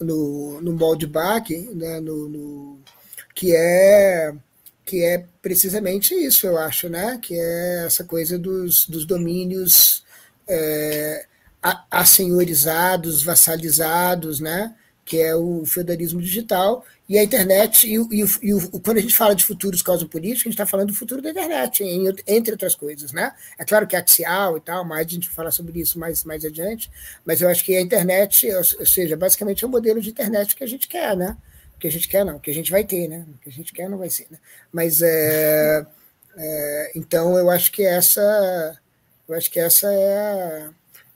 no, 0.00 0.60
no 0.60 0.72
Moldbach, 0.72 1.50
né, 1.72 2.00
no, 2.00 2.28
no, 2.28 2.78
que 3.34 3.54
é 3.54 4.34
que 4.84 5.04
é 5.04 5.24
precisamente 5.40 6.12
isso, 6.14 6.46
eu 6.46 6.58
acho, 6.58 6.88
né? 6.88 7.18
que 7.22 7.34
é 7.34 7.84
essa 7.86 8.04
coisa 8.04 8.38
dos, 8.38 8.86
dos 8.86 9.06
domínios 9.06 10.04
é, 10.46 11.24
assenhorizados, 11.90 13.22
vassalizados, 13.22 14.40
né? 14.40 14.74
Que 15.04 15.20
é 15.20 15.34
o 15.34 15.64
feudalismo 15.66 16.20
digital, 16.20 16.84
e 17.08 17.18
a 17.18 17.22
internet, 17.22 17.86
e, 17.86 17.96
e, 17.96 18.24
e 18.42 18.54
o, 18.54 18.80
quando 18.80 18.98
a 18.98 19.00
gente 19.00 19.14
fala 19.14 19.34
de 19.34 19.44
futuros 19.44 19.82
cosmopolíticos, 19.82 20.42
a 20.42 20.44
gente 20.44 20.54
está 20.54 20.66
falando 20.66 20.88
do 20.88 20.94
futuro 20.94 21.20
da 21.20 21.30
internet, 21.30 21.82
em, 21.82 22.08
entre 22.26 22.52
outras 22.52 22.74
coisas, 22.74 23.12
né? 23.12 23.34
É 23.58 23.64
claro 23.64 23.86
que 23.86 23.96
é 23.96 23.98
axial 23.98 24.56
e 24.56 24.60
tal, 24.60 24.84
mas 24.84 25.06
a 25.06 25.10
gente 25.10 25.26
vai 25.28 25.34
falar 25.34 25.50
sobre 25.50 25.80
isso 25.80 25.98
mais, 25.98 26.24
mais 26.24 26.44
adiante, 26.44 26.90
mas 27.24 27.42
eu 27.42 27.48
acho 27.48 27.64
que 27.64 27.76
a 27.76 27.80
internet, 27.80 28.48
ou, 28.50 28.62
ou 28.80 28.86
seja, 28.86 29.16
basicamente 29.16 29.64
é 29.64 29.66
o 29.66 29.70
modelo 29.70 30.00
de 30.00 30.10
internet 30.10 30.54
que 30.54 30.64
a 30.64 30.68
gente 30.68 30.88
quer, 30.88 31.16
né? 31.16 31.36
Que 31.78 31.88
a 31.88 31.90
gente 31.90 32.08
quer 32.08 32.24
não, 32.24 32.38
que 32.38 32.50
a 32.50 32.54
gente 32.54 32.70
vai 32.70 32.84
ter, 32.84 33.08
né? 33.08 33.26
Que 33.42 33.48
a 33.48 33.52
gente 33.52 33.72
quer 33.72 33.90
não 33.90 33.98
vai 33.98 34.08
ser, 34.08 34.28
né? 34.30 34.38
Mas 34.72 35.02
é, 35.02 35.84
é, 36.36 36.92
então 36.94 37.36
eu 37.36 37.50
acho 37.50 37.72
que 37.72 37.84
essa, 37.84 38.78
eu 39.28 39.34
acho 39.34 39.50
que 39.50 39.58
essa 39.58 39.92
é 39.92 40.18
a, 40.18 40.70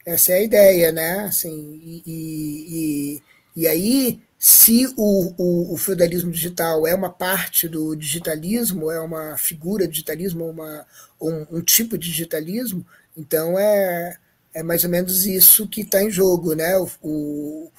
essa 0.05 0.32
é 0.32 0.37
a 0.37 0.43
ideia, 0.43 0.93
né? 0.93 1.20
Assim, 1.20 1.80
e, 1.82 2.03
e, 2.07 3.22
e 3.57 3.66
aí 3.66 4.20
se 4.38 4.86
o, 4.96 5.34
o, 5.38 5.72
o, 5.72 5.76
feudalismo 5.76 6.30
digital 6.30 6.86
é 6.86 6.94
uma 6.94 7.09
parte 7.11 7.66
do 7.66 7.96
digitalismo, 7.96 8.90
é 8.90 9.00
uma 9.00 9.36
figura 9.38 9.88
digitalismo, 9.88 10.44
uma, 10.44 10.86
um, 11.20 11.46
um 11.50 11.62
tipo 11.62 11.96
de 11.96 12.09
digitalismo, 12.09 12.86
então 13.16 13.59
é, 13.59 14.18
é 14.54 14.62
mais 14.62 14.84
ou 14.84 14.90
menos 14.90 15.24
isso 15.24 15.66
que 15.66 15.80
está 15.80 16.02
em 16.02 16.11
jogo, 16.11 16.54
né? 16.54 16.76
O, 16.76 16.88
o 17.02 17.72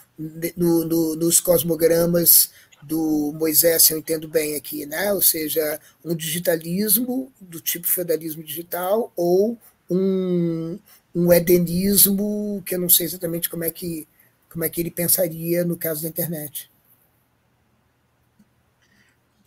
no, 0.55 0.83
no, 0.83 1.15
nos 1.15 1.39
cosmogramas 1.39 2.49
do 2.81 3.31
Moisés, 3.35 3.83
se 3.83 3.93
eu 3.93 3.99
entendo 3.99 4.27
bem 4.27 4.55
aqui, 4.55 4.85
né? 4.85 5.13
Ou 5.13 5.21
seja, 5.21 5.79
um 6.03 6.15
digitalismo 6.15 7.31
do 7.39 7.59
tipo 7.59 7.87
feudalismo 7.87 8.43
digital 8.43 9.11
ou 9.15 9.57
um, 9.89 10.79
um 11.13 11.31
edenismo 11.31 12.63
que 12.65 12.75
eu 12.75 12.79
não 12.79 12.89
sei 12.89 13.05
exatamente 13.05 13.49
como 13.49 13.63
é 13.63 13.69
que 13.69 14.07
como 14.57 14.65
é 14.65 14.69
que 14.69 14.81
ele 14.81 14.89
pensaria 14.89 15.63
no 15.63 15.77
caso 15.77 16.01
da 16.01 16.09
internet. 16.09 16.71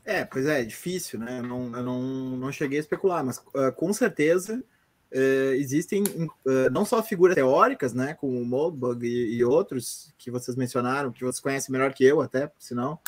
É, 0.05 0.25
pois 0.25 0.47
é, 0.47 0.61
é 0.61 0.65
difícil, 0.65 1.19
né? 1.19 1.41
Eu 1.41 1.43
não, 1.43 1.77
eu 1.77 1.83
não, 1.83 2.03
não 2.37 2.53
cheguei 2.53 2.79
a 2.79 2.81
especular, 2.81 3.25
mas 3.25 3.39
uh, 3.39 3.73
com 3.75 3.93
certeza 3.93 4.63
uh, 5.13 5.55
existem 5.55 6.05
uh, 6.05 6.71
não 6.71 6.85
só 6.85 7.03
figuras 7.03 7.35
teóricas, 7.35 7.93
né, 7.93 8.15
como 8.15 8.41
o 8.41 8.47
Moldbug 8.47 9.05
e, 9.05 9.35
e, 9.35 9.45
outros 9.45 10.15
que 10.17 10.31
vocês 10.31 10.57
mencionaram, 10.57 11.11
que 11.11 11.25
vocês 11.25 11.41
conhecem 11.41 11.73
melhor 11.73 11.93
que 11.93 12.05
eu, 12.05 12.21
até, 12.21 12.47
por 12.47 12.63
sinal, 12.63 13.03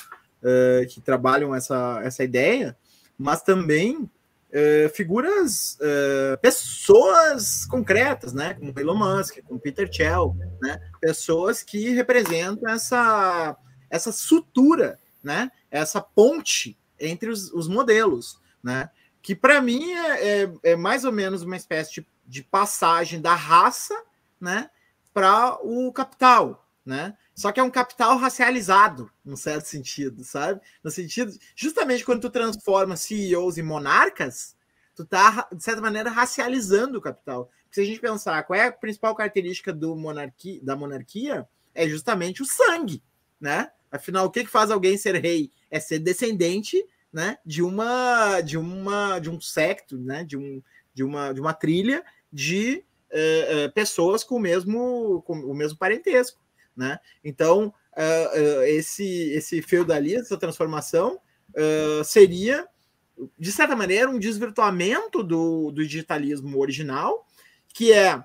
que 0.90 1.00
trabalham 1.00 1.54
essa, 1.54 2.00
essa 2.02 2.24
ideia, 2.24 2.76
mas 3.16 3.42
também 3.42 4.10
Uh, 4.52 4.88
figuras, 4.90 5.78
uh, 5.80 6.36
pessoas 6.42 7.64
concretas, 7.64 8.34
né? 8.34 8.52
Como 8.52 8.78
Elon 8.78 8.94
Musk, 8.94 9.38
como 9.48 9.58
Peter 9.58 9.88
Thiel, 9.88 10.36
né? 10.60 10.78
Pessoas 11.00 11.62
que 11.62 11.88
representam 11.90 12.68
essa, 12.68 13.56
essa 13.88 14.12
sutura, 14.12 14.98
né? 15.24 15.50
Essa 15.70 16.02
ponte 16.02 16.78
entre 17.00 17.30
os, 17.30 17.50
os 17.52 17.66
modelos, 17.66 18.38
né? 18.62 18.90
Que 19.22 19.34
para 19.34 19.60
mim 19.62 19.92
é, 19.92 20.42
é, 20.42 20.52
é, 20.64 20.76
mais 20.76 21.04
ou 21.04 21.12
menos 21.12 21.42
uma 21.42 21.56
espécie 21.56 21.94
de, 21.94 22.06
de 22.26 22.42
passagem 22.42 23.22
da 23.22 23.34
raça, 23.34 23.94
né? 24.38 24.68
Para 25.14 25.58
o 25.62 25.90
capital, 25.92 26.68
né? 26.84 27.16
Só 27.34 27.50
que 27.50 27.58
é 27.58 27.62
um 27.62 27.70
capital 27.70 28.16
racializado, 28.18 29.10
num 29.24 29.36
certo 29.36 29.64
sentido, 29.64 30.22
sabe? 30.22 30.60
No 30.82 30.90
sentido, 30.90 31.32
justamente 31.56 32.04
quando 32.04 32.20
tu 32.20 32.30
transforma 32.30 32.96
CEOs 32.96 33.56
em 33.56 33.62
monarcas, 33.62 34.54
tu 34.94 35.04
tá, 35.04 35.48
de 35.50 35.62
certa 35.62 35.80
maneira, 35.80 36.10
racializando 36.10 36.98
o 36.98 37.02
capital. 37.02 37.50
Porque 37.64 37.76
se 37.76 37.80
a 37.80 37.84
gente 37.84 38.00
pensar 38.00 38.42
qual 38.42 38.58
é 38.58 38.66
a 38.66 38.72
principal 38.72 39.14
característica 39.14 39.72
do 39.72 39.96
monarquia, 39.96 40.60
da 40.62 40.76
monarquia, 40.76 41.48
é 41.74 41.88
justamente 41.88 42.42
o 42.42 42.46
sangue, 42.46 43.02
né? 43.40 43.70
Afinal, 43.90 44.26
o 44.26 44.30
que, 44.30 44.44
que 44.44 44.50
faz 44.50 44.70
alguém 44.70 44.96
ser 44.96 45.16
rei? 45.16 45.50
É 45.70 45.80
ser 45.80 45.98
descendente, 45.98 46.84
né, 47.12 47.36
de 47.44 47.62
uma, 47.62 48.40
de 48.40 48.56
uma, 48.56 49.18
de 49.18 49.28
um 49.28 49.38
secto, 49.38 49.98
né, 49.98 50.24
de 50.24 50.36
um, 50.36 50.62
de 50.94 51.04
uma, 51.04 51.34
de 51.34 51.40
uma 51.40 51.52
trilha 51.52 52.02
de 52.32 52.82
uh, 53.12 53.66
uh, 53.66 53.72
pessoas 53.74 54.24
com 54.24 54.36
o 54.36 54.40
mesmo, 54.40 55.20
com 55.26 55.34
o 55.34 55.54
mesmo 55.54 55.76
parentesco 55.76 56.40
né? 56.76 56.98
Então, 57.22 57.72
uh, 57.96 58.38
uh, 58.38 58.62
esse, 58.62 59.30
esse 59.30 59.62
feudalismo, 59.62 60.22
essa 60.22 60.36
transformação, 60.36 61.20
uh, 61.50 62.04
seria, 62.04 62.66
de 63.38 63.52
certa 63.52 63.76
maneira, 63.76 64.10
um 64.10 64.18
desvirtuamento 64.18 65.22
do, 65.22 65.70
do 65.70 65.82
digitalismo 65.82 66.58
original, 66.58 67.26
que 67.68 67.92
é, 67.92 68.22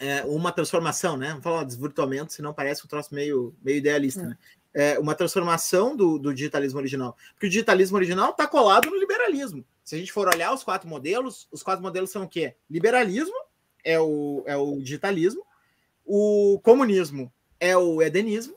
é 0.00 0.24
uma 0.24 0.52
transformação, 0.52 1.16
né? 1.16 1.28
Vamos 1.28 1.44
falar 1.44 1.64
desvirtuamento, 1.64 2.32
senão 2.32 2.54
parece 2.54 2.84
um 2.84 2.88
troço 2.88 3.14
meio, 3.14 3.54
meio 3.62 3.78
idealista, 3.78 4.22
é. 4.22 4.26
né? 4.26 4.38
É 4.74 4.98
uma 4.98 5.14
transformação 5.14 5.96
do, 5.96 6.18
do 6.18 6.32
digitalismo 6.32 6.78
original. 6.78 7.16
Porque 7.32 7.46
o 7.46 7.50
digitalismo 7.50 7.96
original 7.96 8.30
está 8.30 8.46
colado 8.46 8.88
no 8.90 8.98
liberalismo. 8.98 9.64
Se 9.82 9.96
a 9.96 9.98
gente 9.98 10.12
for 10.12 10.28
olhar 10.28 10.52
os 10.52 10.62
quatro 10.62 10.86
modelos, 10.86 11.48
os 11.50 11.62
quatro 11.62 11.82
modelos 11.82 12.10
são 12.10 12.24
o 12.24 12.28
quê? 12.28 12.54
Liberalismo 12.70 13.34
é 13.82 13.98
o, 13.98 14.44
é 14.46 14.56
o 14.56 14.78
digitalismo, 14.78 15.42
o 16.10 16.58
comunismo 16.60 17.30
é 17.60 17.76
o 17.76 18.00
edenismo, 18.00 18.56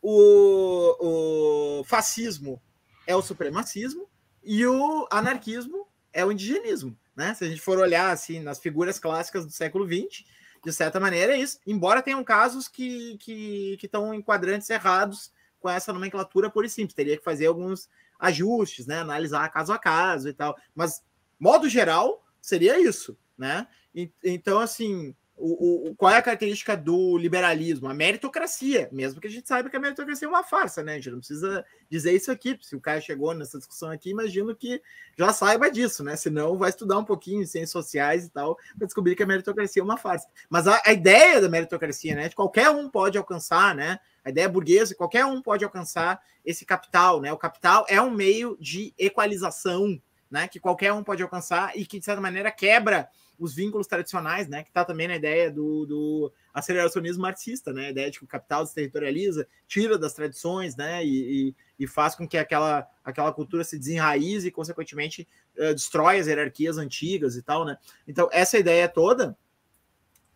o, 0.00 1.80
o 1.80 1.84
fascismo 1.84 2.62
é 3.04 3.16
o 3.16 3.20
supremacismo 3.20 4.08
e 4.42 4.64
o 4.64 5.08
anarquismo 5.10 5.88
é 6.12 6.24
o 6.24 6.30
indigenismo. 6.30 6.96
Né? 7.16 7.34
Se 7.34 7.44
a 7.44 7.48
gente 7.48 7.60
for 7.60 7.78
olhar 7.78 8.12
assim 8.12 8.38
nas 8.38 8.60
figuras 8.60 9.00
clássicas 9.00 9.44
do 9.44 9.50
século 9.50 9.84
XX, 9.84 10.24
de 10.64 10.72
certa 10.72 11.00
maneira 11.00 11.34
é 11.34 11.40
isso. 11.40 11.58
Embora 11.66 12.02
tenham 12.02 12.22
casos 12.22 12.68
que, 12.68 13.18
que, 13.18 13.76
estão 13.82 14.14
em 14.14 14.22
quadrantes 14.22 14.70
errados 14.70 15.32
com 15.58 15.68
essa 15.68 15.92
nomenclatura 15.92 16.48
por 16.48 16.64
e 16.64 16.70
simples. 16.70 16.94
Teria 16.94 17.18
que 17.18 17.24
fazer 17.24 17.46
alguns 17.46 17.88
ajustes, 18.16 18.86
né? 18.86 19.00
analisar 19.00 19.48
caso 19.48 19.72
a 19.72 19.78
caso 19.78 20.28
e 20.28 20.32
tal. 20.32 20.56
Mas, 20.72 21.02
modo 21.38 21.68
geral, 21.68 22.24
seria 22.40 22.78
isso. 22.78 23.18
Né? 23.36 23.66
E, 23.92 24.08
então, 24.22 24.60
assim, 24.60 25.16
o, 25.44 25.90
o, 25.90 25.94
qual 25.96 26.12
é 26.12 26.18
a 26.18 26.22
característica 26.22 26.76
do 26.76 27.18
liberalismo? 27.18 27.88
A 27.88 27.94
meritocracia, 27.94 28.88
mesmo 28.92 29.20
que 29.20 29.26
a 29.26 29.30
gente 29.30 29.48
saiba 29.48 29.68
que 29.68 29.76
a 29.76 29.80
meritocracia 29.80 30.26
é 30.26 30.28
uma 30.28 30.44
farsa, 30.44 30.82
né? 30.82 30.92
A 30.92 30.94
gente 30.96 31.10
não 31.10 31.18
precisa 31.18 31.64
dizer 31.90 32.12
isso 32.12 32.30
aqui. 32.30 32.56
Se 32.62 32.76
o 32.76 32.80
cara 32.80 33.00
chegou 33.00 33.34
nessa 33.34 33.58
discussão 33.58 33.90
aqui, 33.90 34.10
imagino 34.10 34.54
que 34.54 34.80
já 35.18 35.32
saiba 35.32 35.68
disso, 35.68 36.04
né? 36.04 36.14
Senão 36.14 36.56
vai 36.56 36.70
estudar 36.70 36.98
um 36.98 37.04
pouquinho 37.04 37.42
em 37.42 37.46
ciências 37.46 37.70
sociais 37.70 38.26
e 38.26 38.30
tal, 38.30 38.56
para 38.78 38.86
descobrir 38.86 39.16
que 39.16 39.22
a 39.24 39.26
meritocracia 39.26 39.82
é 39.82 39.84
uma 39.84 39.96
farsa. 39.96 40.28
Mas 40.48 40.68
a, 40.68 40.80
a, 40.86 40.92
ideia 40.92 41.40
da 41.40 41.48
meritocracia, 41.48 42.14
né? 42.14 42.28
De 42.28 42.36
qualquer 42.36 42.70
um 42.70 42.88
pode 42.88 43.18
alcançar, 43.18 43.74
né? 43.74 43.98
A 44.24 44.30
ideia 44.30 44.48
burguesa, 44.48 44.94
qualquer 44.94 45.24
um 45.24 45.42
pode 45.42 45.64
alcançar 45.64 46.22
esse 46.44 46.64
capital, 46.64 47.20
né? 47.20 47.32
O 47.32 47.38
capital 47.38 47.84
é 47.88 48.00
um 48.00 48.10
meio 48.10 48.56
de 48.60 48.94
equalização 48.96 50.00
né, 50.32 50.48
que 50.48 50.58
qualquer 50.58 50.94
um 50.94 51.04
pode 51.04 51.22
alcançar 51.22 51.76
e 51.76 51.84
que, 51.84 51.98
de 51.98 52.06
certa 52.06 52.20
maneira, 52.20 52.50
quebra 52.50 53.06
os 53.42 53.54
vínculos 53.54 53.88
tradicionais, 53.88 54.46
né, 54.46 54.62
que 54.62 54.70
está 54.70 54.84
também 54.84 55.08
na 55.08 55.16
ideia 55.16 55.50
do, 55.50 55.84
do, 55.84 56.32
aceleracionismo 56.54 57.22
marxista, 57.22 57.72
né, 57.72 57.86
a 57.86 57.90
ideia 57.90 58.08
de 58.08 58.20
que 58.20 58.24
o 58.24 58.28
capital 58.28 58.64
se 58.64 58.72
territorializa, 58.72 59.48
tira 59.66 59.98
das 59.98 60.14
tradições, 60.14 60.76
né, 60.76 61.04
e, 61.04 61.48
e, 61.48 61.56
e 61.80 61.86
faz 61.88 62.14
com 62.14 62.26
que 62.26 62.38
aquela, 62.38 62.88
aquela 63.04 63.32
cultura 63.32 63.64
se 63.64 63.76
desenraize 63.76 64.46
e, 64.46 64.52
consequentemente, 64.52 65.26
uh, 65.58 65.74
destrói 65.74 66.20
as 66.20 66.28
hierarquias 66.28 66.78
antigas 66.78 67.34
e 67.34 67.42
tal, 67.42 67.64
né. 67.64 67.76
Então, 68.06 68.28
essa 68.30 68.56
ideia 68.56 68.88
toda 68.88 69.36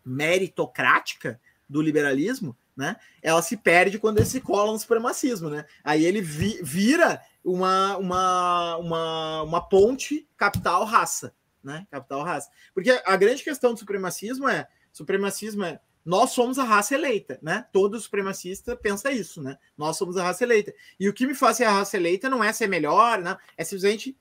meritocrática 0.03 1.39
do 1.69 1.81
liberalismo, 1.81 2.57
né? 2.75 2.95
Ela 3.21 3.41
se 3.41 3.57
perde 3.57 3.99
quando 3.99 4.17
ele 4.17 4.25
se 4.25 4.39
cola 4.39 4.71
no 4.71 4.79
supremacismo, 4.79 5.49
né? 5.49 5.65
Aí 5.83 6.05
ele 6.05 6.21
vi, 6.21 6.61
vira 6.61 7.21
uma, 7.43 7.97
uma, 7.97 8.77
uma, 8.77 9.41
uma 9.43 9.61
ponte 9.61 10.27
capital-raça, 10.37 11.33
né? 11.67 11.85
Capital-raça. 11.91 12.49
Porque 12.73 12.89
a 13.05 13.15
grande 13.17 13.43
questão 13.43 13.73
do 13.73 13.79
supremacismo 13.79 14.47
é, 14.47 14.67
supremacismo 14.91 15.65
é 15.65 15.79
nós 16.03 16.31
somos 16.31 16.57
a 16.57 16.63
raça 16.63 16.95
eleita, 16.95 17.37
né? 17.41 17.67
Todo 17.73 17.99
supremacista 17.99 18.77
pensa 18.77 19.11
isso, 19.11 19.43
né? 19.43 19.57
Nós 19.77 19.97
somos 19.97 20.15
a 20.15 20.23
raça 20.23 20.45
eleita. 20.45 20.73
E 20.97 21.09
o 21.09 21.13
que 21.13 21.27
me 21.27 21.35
faz 21.35 21.57
ser 21.57 21.65
a 21.65 21.71
raça 21.71 21.97
eleita 21.97 22.29
não 22.29 22.41
é 22.41 22.53
ser 22.53 22.67
melhor, 22.67 23.19
não, 23.19 23.37
é 23.57 23.63
simplesmente 23.65 24.17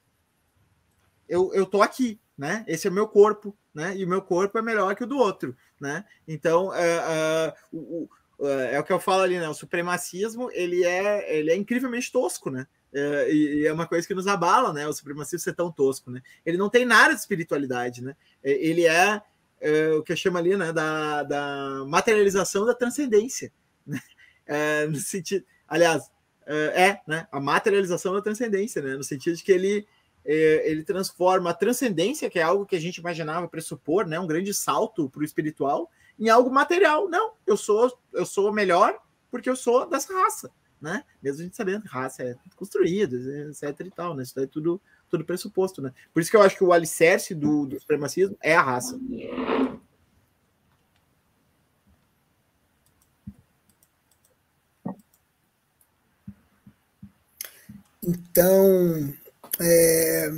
eu, 1.29 1.55
eu 1.55 1.65
tô 1.65 1.83
aqui, 1.83 2.21
né? 2.37 2.65
Esse 2.67 2.89
é 2.89 2.91
o 2.91 2.93
meu 2.93 3.07
corpo, 3.07 3.57
né? 3.73 3.97
E 3.97 4.05
o 4.05 4.09
meu 4.09 4.21
corpo 4.21 4.59
é 4.59 4.63
melhor 4.63 4.97
que 4.97 5.05
o 5.05 5.07
do 5.07 5.17
outro, 5.17 5.57
né? 5.81 6.05
Então, 6.27 6.71
uh, 6.71 6.73
uh, 6.73 7.79
o, 7.79 8.11
é, 8.41 8.75
é 8.75 8.81
o 8.81 8.85
que 8.85 8.93
eu 8.93 9.01
falo 9.01 9.23
ali, 9.23 9.39
né? 9.39 9.49
O 9.49 9.55
supremacismo 9.55 10.51
ele 10.53 10.85
é, 10.85 11.39
ele 11.39 11.51
é 11.51 11.57
incrivelmente 11.57 12.13
tosco, 12.13 12.51
né? 12.51 12.67
É, 12.93 13.33
e, 13.33 13.67
é 13.67 13.73
uma 13.73 13.87
coisa 13.87 14.07
que 14.07 14.15
nos 14.15 14.27
abala, 14.27 14.73
né? 14.73 14.87
O 14.87 14.93
supremacismo 14.93 15.39
ser 15.39 15.55
tão 15.55 15.73
tosco, 15.73 16.11
né? 16.11 16.21
Ele 16.45 16.57
não 16.57 16.69
tem 16.69 16.85
nada 16.85 17.15
de 17.15 17.21
espiritualidade, 17.21 18.03
né? 18.03 18.15
É, 18.43 18.53
ele 18.53 18.87
é, 18.87 19.23
é 19.61 19.89
o 19.91 20.03
que 20.03 20.13
eu 20.13 20.17
chamo 20.17 20.39
ali, 20.39 20.57
né? 20.57 20.73
Da, 20.73 21.23
da 21.23 21.85
materialização 21.87 22.67
da 22.67 22.75
transcendência, 22.75 23.53
né? 23.87 24.01
É, 24.49 24.87
no 24.87 24.95
sentido, 24.95 25.45
aliás, 25.67 26.09
é, 26.47 26.55
é, 26.85 27.01
né? 27.05 27.27
A 27.33 27.41
materialização 27.41 28.15
da 28.15 28.23
transcendência, 28.23 28.81
né? 28.81 28.95
No 28.95 29.03
sentido 29.03 29.37
de 29.37 29.43
que 29.43 29.51
ele 29.51 29.87
ele 30.25 30.83
transforma 30.83 31.51
a 31.51 31.55
transcendência, 31.55 32.29
que 32.29 32.41
é 32.41 32.43
algo 32.43 32.67
que 32.67 32.75
a 32.75 32.81
gente 32.81 32.97
imaginava 32.97 33.47
pressupor, 33.47 34.07
né? 34.07 34.19
Um 34.19 34.27
grande 34.27 34.53
salto 34.53 35.09
para 35.09 35.21
o 35.21 35.25
espiritual 35.25 35.89
em 36.19 36.29
algo 36.29 36.51
material. 36.51 37.09
Não, 37.09 37.33
eu 37.47 37.57
sou 37.57 37.97
eu 38.13 38.27
sou 38.27 38.53
melhor 38.53 38.99
porque 39.31 39.51
eu 39.51 39.57
sou 39.57 39.89
dessa 39.89 40.13
raça, 40.15 40.51
né? 40.81 41.05
Mesmo 41.23 41.41
a 41.41 41.45
gente 41.45 41.57
sabendo 41.57 41.83
que 41.83 41.89
raça 41.89 42.23
é 42.23 42.37
construída, 42.57 43.17
etc 43.49 43.87
e 43.87 43.91
tal, 43.91 44.15
né? 44.15 44.23
Isso 44.23 44.39
é 44.39 44.47
tudo 44.47 44.81
tudo 45.09 45.25
pressuposto, 45.25 45.81
né? 45.81 45.93
Por 46.13 46.21
isso 46.21 46.31
que 46.31 46.37
eu 46.37 46.43
acho 46.43 46.57
que 46.57 46.65
o 46.65 46.73
alicerce 46.73 47.35
do, 47.35 47.67
do 47.67 47.79
supremacismo 47.79 48.37
é 48.43 48.57
a 48.57 48.63
raça. 48.63 48.99
Então, 58.03 59.13
é, 59.61 60.31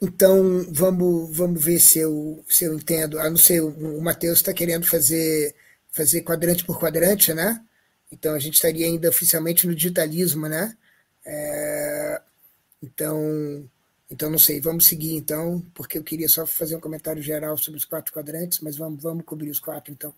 então, 0.00 0.64
vamos, 0.70 1.36
vamos 1.36 1.62
ver 1.62 1.78
se 1.78 1.98
eu, 1.98 2.42
se 2.48 2.64
eu 2.64 2.74
entendo. 2.74 3.18
Ah, 3.18 3.28
não 3.28 3.36
sei, 3.36 3.60
o, 3.60 4.00
Matheus 4.00 4.38
está 4.38 4.52
querendo 4.52 4.86
fazer, 4.86 5.54
fazer 5.92 6.22
quadrante 6.22 6.64
por 6.64 6.78
quadrante, 6.78 7.34
né? 7.34 7.62
Então, 8.10 8.34
a 8.34 8.38
gente 8.38 8.54
estaria 8.54 8.86
ainda 8.86 9.08
oficialmente 9.10 9.66
no 9.66 9.74
digitalismo, 9.74 10.48
né? 10.48 10.76
É, 11.24 12.22
então, 12.82 13.68
então, 14.10 14.30
não 14.30 14.38
sei, 14.38 14.60
vamos 14.60 14.86
seguir 14.86 15.14
então, 15.14 15.62
porque 15.74 15.98
eu 15.98 16.02
queria 16.02 16.28
só 16.28 16.46
fazer 16.46 16.76
um 16.76 16.80
comentário 16.80 17.22
geral 17.22 17.56
sobre 17.58 17.78
os 17.78 17.84
quatro 17.84 18.12
quadrantes, 18.12 18.60
mas 18.60 18.76
vamos, 18.76 19.02
vamos 19.02 19.24
cobrir 19.24 19.50
os 19.50 19.60
quatro 19.60 19.92
então. 19.92 20.14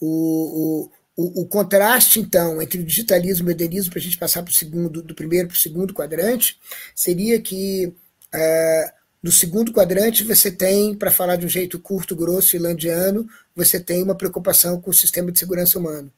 O, 0.00 0.90
o, 1.16 1.42
o, 1.42 1.46
contraste, 1.46 2.20
então, 2.20 2.62
entre 2.62 2.80
o 2.80 2.84
digitalismo 2.84 3.48
e 3.48 3.52
o 3.52 3.54
edenismo, 3.54 3.90
para 3.90 3.98
a 3.98 4.02
gente 4.02 4.18
passar 4.18 4.42
para 4.42 4.50
o 4.50 4.54
segundo, 4.54 5.02
do 5.02 5.14
primeiro 5.14 5.48
para 5.48 5.54
o 5.54 5.58
segundo 5.58 5.92
quadrante, 5.92 6.58
seria 6.94 7.40
que. 7.40 7.92
É, 8.32 8.94
no 9.26 9.32
segundo 9.32 9.72
quadrante, 9.72 10.22
você 10.22 10.52
tem, 10.52 10.94
para 10.94 11.10
falar 11.10 11.34
de 11.34 11.44
um 11.44 11.48
jeito 11.48 11.80
curto, 11.80 12.14
grosso 12.14 12.54
e 12.54 12.60
landiano, 12.60 13.28
você 13.56 13.80
tem 13.80 14.00
uma 14.00 14.14
preocupação 14.14 14.80
com 14.80 14.88
o 14.88 14.94
sistema 14.94 15.32
de 15.32 15.38
segurança 15.40 15.80
humano. 15.80 16.12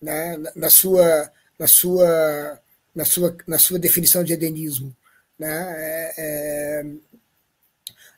Né? 0.00 0.38
Na, 0.54 0.70
sua, 0.70 1.28
na, 1.58 1.66
sua, 1.66 2.60
na, 2.94 3.04
sua, 3.04 3.36
na 3.48 3.58
sua 3.58 3.80
definição 3.80 4.22
de 4.22 4.32
edenismo. 4.32 4.94
Né? 5.36 5.74
É, 5.76 6.14
é, 6.18 6.86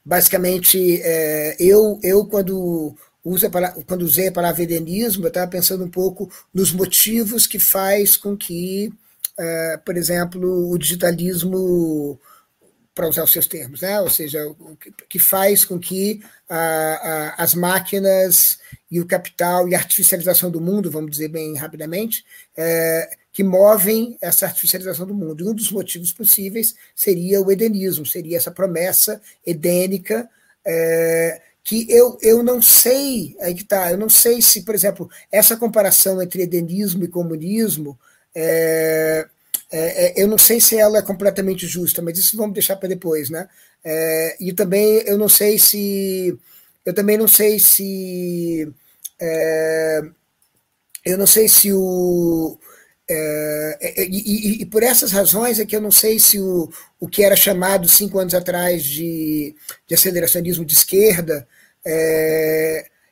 basicamente, 0.04 1.00
é, 1.02 1.56
eu, 1.58 1.98
eu 2.02 2.26
quando, 2.26 2.94
usa 3.24 3.50
quando 3.86 4.02
usei 4.02 4.28
a 4.28 4.32
palavra 4.32 4.62
edenismo, 4.62 5.24
eu 5.24 5.28
estava 5.28 5.50
pensando 5.50 5.84
um 5.84 5.90
pouco 5.90 6.30
nos 6.52 6.70
motivos 6.70 7.46
que 7.46 7.58
faz 7.58 8.14
com 8.14 8.36
que, 8.36 8.92
é, 9.38 9.78
por 9.78 9.96
exemplo, 9.96 10.70
o 10.70 10.76
digitalismo 10.76 12.20
para 12.98 13.08
usar 13.08 13.22
os 13.22 13.30
seus 13.30 13.46
termos, 13.46 13.82
né? 13.82 14.00
ou 14.00 14.10
seja, 14.10 14.40
que 15.08 15.20
faz 15.20 15.64
com 15.64 15.78
que 15.78 16.20
as 17.36 17.54
máquinas 17.54 18.58
e 18.90 19.00
o 19.00 19.06
capital 19.06 19.68
e 19.68 19.74
a 19.76 19.78
artificialização 19.78 20.50
do 20.50 20.60
mundo, 20.60 20.90
vamos 20.90 21.12
dizer 21.12 21.28
bem 21.28 21.54
rapidamente, 21.56 22.24
é, 22.56 23.08
que 23.32 23.44
movem 23.44 24.18
essa 24.20 24.46
artificialização 24.46 25.06
do 25.06 25.14
mundo. 25.14 25.44
E 25.44 25.48
um 25.48 25.54
dos 25.54 25.70
motivos 25.70 26.12
possíveis 26.12 26.74
seria 26.92 27.40
o 27.40 27.52
edenismo, 27.52 28.04
seria 28.04 28.36
essa 28.36 28.50
promessa 28.50 29.22
edênica, 29.46 30.28
é, 30.66 31.40
que 31.62 31.86
eu, 31.88 32.18
eu 32.20 32.42
não 32.42 32.60
sei, 32.60 33.36
aí 33.40 33.54
que 33.54 33.62
tá, 33.62 33.92
eu 33.92 33.96
não 33.96 34.08
sei 34.08 34.42
se, 34.42 34.62
por 34.62 34.74
exemplo, 34.74 35.08
essa 35.30 35.56
comparação 35.56 36.20
entre 36.20 36.42
edenismo 36.42 37.04
e 37.04 37.08
comunismo 37.08 37.96
é, 38.34 39.28
é, 39.70 40.20
é, 40.20 40.22
eu 40.22 40.26
não 40.26 40.38
sei 40.38 40.60
se 40.60 40.76
ela 40.78 40.98
é 40.98 41.02
completamente 41.02 41.66
justa, 41.66 42.00
mas 42.02 42.18
isso 42.18 42.36
vamos 42.36 42.54
deixar 42.54 42.76
para 42.76 42.88
depois, 42.88 43.30
né? 43.30 43.48
É, 43.84 44.36
e 44.40 44.52
também 44.52 45.02
eu 45.06 45.18
não 45.18 45.28
sei 45.28 45.58
se 45.58 46.38
eu 46.84 46.94
também 46.94 47.18
não 47.18 47.28
sei 47.28 47.58
se 47.58 48.72
é, 49.20 50.00
eu 51.04 51.18
não 51.18 51.26
sei 51.26 51.48
se 51.48 51.72
o 51.72 52.58
é, 53.10 53.78
é, 53.80 54.04
e, 54.06 54.60
e, 54.60 54.62
e, 54.62 54.66
por 54.66 54.82
essas 54.82 55.12
razões 55.12 55.58
é 55.58 55.64
que 55.66 55.74
eu 55.76 55.80
não 55.80 55.90
sei 55.90 56.18
se 56.18 56.38
o, 56.40 56.70
o 57.00 57.08
que 57.08 57.24
era 57.24 57.36
chamado 57.36 57.88
cinco 57.88 58.18
anos 58.18 58.34
atrás 58.34 58.84
de, 58.84 59.54
de 59.86 59.94
aceleracionismo 59.94 60.64
de 60.64 60.74
esquerda 60.74 61.46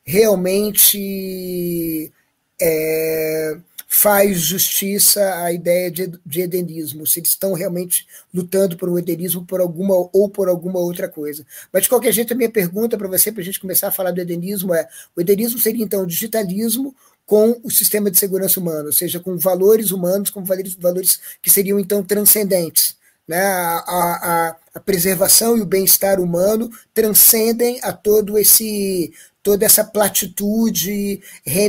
realmente 0.04 2.12
é, 2.60 3.56
faz 3.96 4.40
justiça 4.40 5.42
à 5.42 5.50
ideia 5.50 5.90
de, 5.90 6.12
de 6.24 6.42
edenismo, 6.42 7.06
se 7.06 7.18
eles 7.18 7.30
estão 7.30 7.54
realmente 7.54 8.06
lutando 8.32 8.76
por 8.76 8.90
um 8.90 8.98
edenismo 8.98 9.46
por 9.46 9.58
alguma 9.58 9.94
ou 10.12 10.28
por 10.28 10.50
alguma 10.50 10.78
outra 10.78 11.08
coisa. 11.08 11.46
Mas, 11.72 11.84
de 11.84 11.88
qualquer 11.88 12.12
jeito, 12.12 12.34
a 12.34 12.36
minha 12.36 12.50
pergunta 12.50 12.98
para 12.98 13.08
você, 13.08 13.32
para 13.32 13.40
a 13.40 13.44
gente 13.44 13.58
começar 13.58 13.88
a 13.88 13.90
falar 13.90 14.10
do 14.10 14.20
edenismo, 14.20 14.74
é: 14.74 14.86
o 15.16 15.20
edenismo 15.22 15.58
seria, 15.58 15.82
então, 15.82 16.02
o 16.02 16.06
digitalismo 16.06 16.94
com 17.24 17.58
o 17.64 17.70
sistema 17.70 18.10
de 18.10 18.18
segurança 18.18 18.60
humano, 18.60 18.86
ou 18.86 18.92
seja, 18.92 19.18
com 19.18 19.38
valores 19.38 19.90
humanos, 19.90 20.28
com 20.28 20.44
valores, 20.44 20.74
valores 20.74 21.18
que 21.40 21.50
seriam, 21.50 21.80
então, 21.80 22.02
transcendentes. 22.02 22.96
Né? 23.26 23.40
A, 23.40 23.78
a, 23.86 24.56
a 24.74 24.80
preservação 24.80 25.56
e 25.56 25.62
o 25.62 25.66
bem-estar 25.66 26.20
humano 26.20 26.70
transcendem 26.92 27.80
a 27.82 27.94
todo 27.94 28.36
esse 28.36 29.10
toda 29.46 29.64
essa 29.64 29.84
platitude, 29.84 31.22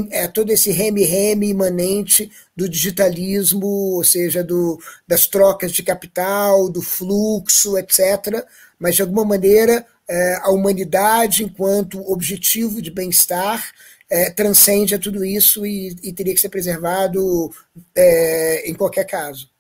é, 0.10 0.28
todo 0.28 0.50
esse 0.52 0.72
reme-reme 0.72 1.50
imanente 1.50 2.32
do 2.56 2.68
digitalismo, 2.68 3.68
ou 3.68 4.04
seja, 4.04 4.44
do, 4.44 4.82
das 5.08 5.28
trocas 5.28 5.72
de 5.72 5.84
capital, 5.84 6.72
do 6.72 6.82
fluxo, 6.82 7.78
etc. 7.78 8.44
Mas, 8.80 8.96
de 8.96 9.04
alguma 9.04 9.24
maneira, 9.24 9.86
é, 10.10 10.38
a 10.38 10.50
humanidade, 10.50 11.44
enquanto 11.44 12.02
objetivo 12.12 12.82
de 12.82 12.90
bem-estar, 12.90 13.72
é, 14.10 14.32
transcende 14.32 14.96
a 14.96 15.00
tudo 15.00 15.24
isso 15.24 15.64
e, 15.64 15.96
e 16.02 16.12
teria 16.12 16.34
que 16.34 16.42
ser 16.42 16.50
preservado 16.50 17.52
é, 17.94 18.68
em 18.68 18.74
qualquer 18.74 19.06
caso. 19.06 19.52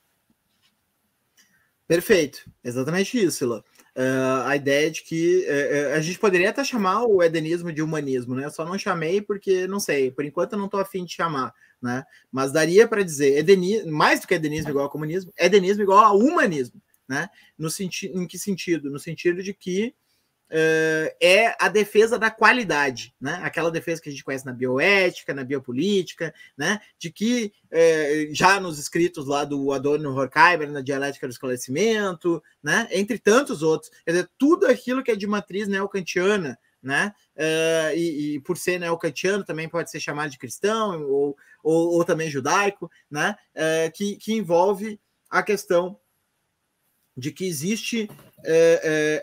Perfeito, 1.88 2.50
exatamente 2.64 3.24
isso, 3.24 3.46
Lô 3.46 3.64
uh, 3.98 4.46
a 4.46 4.56
ideia 4.56 4.92
de 4.92 5.02
que 5.02 5.46
uh, 5.48 5.96
a 5.96 6.02
gente 6.02 6.20
poderia 6.20 6.52
até 6.52 6.64
chamar 6.64 7.04
o 7.06 7.24
edenismo 7.24 7.74
de 7.74 7.82
humanismo, 7.82 8.36
né? 8.36 8.50
Só 8.50 8.64
não 8.64 8.78
chamei 8.78 9.22
porque 9.22 9.68
não 9.68 9.80
sei, 9.80 10.12
por 10.12 10.24
enquanto 10.24 10.54
eu 10.54 10.60
não 10.60 10.66
estou 10.66 10.80
afim 10.80 11.04
de 11.04 11.14
chamar, 11.14 11.54
né? 11.82 12.06
Mas 12.32 12.52
daria 12.52 12.88
para 12.88 13.04
dizer 13.04 13.38
edenismo, 13.38 13.92
mais 13.92 14.22
do 14.22 14.28
que 14.28 14.36
edenismo 14.36 14.70
igual 14.70 14.86
a 14.86 14.90
comunismo, 14.90 15.34
edenismo 15.38 15.82
igual 15.82 16.00
a 16.00 16.14
humanismo, 16.14 16.82
né? 17.10 17.28
No 17.58 17.70
sentido, 17.70 18.22
em 18.22 18.28
que 18.28 18.38
sentido? 18.38 18.92
No 18.92 19.00
sentido 19.00 19.42
de 19.42 19.54
que 19.54 19.96
uh, 20.50 21.16
é 21.22 21.56
a 21.60 21.68
defesa 21.68 22.18
da 22.18 22.32
qualidade, 22.32 23.14
né? 23.20 23.40
Aquela 23.44 23.72
defesa 23.72 24.02
que 24.02 24.10
a 24.10 24.12
gente 24.12 24.24
conhece 24.24 24.46
na 24.46 24.54
bioética, 24.54 25.34
na 25.34 25.44
biopolítica, 25.44 26.34
né? 26.58 26.80
De 26.98 27.12
que 27.12 27.52
uh, 27.72 28.34
já 28.34 28.60
nos 28.60 28.80
escritos 28.80 29.28
lá 29.28 29.44
do 29.44 29.72
Adorno 29.72 30.16
Horkheimer, 30.16 30.72
na 30.72 30.82
dialética 30.82 31.28
do 31.28 31.32
esclarecimento, 31.32 32.42
né? 32.62 32.88
Entre 32.92 33.20
tantos 33.20 33.62
outros, 33.62 33.92
quer 34.06 34.12
dizer, 34.12 34.30
tudo 34.38 34.68
aquilo 34.68 35.04
que 35.04 35.12
é 35.12 35.16
de 35.16 35.28
matriz 35.28 35.68
neocantiana, 35.68 36.58
né? 36.82 37.14
Uh, 37.36 37.96
e, 37.96 38.36
e, 38.36 38.40
por 38.42 38.58
ser 38.58 38.80
neocantiano 38.80 39.44
também 39.44 39.70
pode 39.70 39.92
ser 39.92 40.00
chamado 40.00 40.32
de 40.32 40.40
cristão 40.40 41.04
ou, 41.04 41.38
ou, 41.64 41.94
ou 41.94 42.06
também 42.06 42.30
judaico, 42.30 42.90
né? 43.10 43.36
Uh, 43.56 43.92
que, 43.94 44.16
que 44.18 44.34
envolve 44.34 45.00
a 45.30 45.44
questão 45.44 46.00
de 47.16 47.32
que 47.32 47.46
existe 47.46 48.08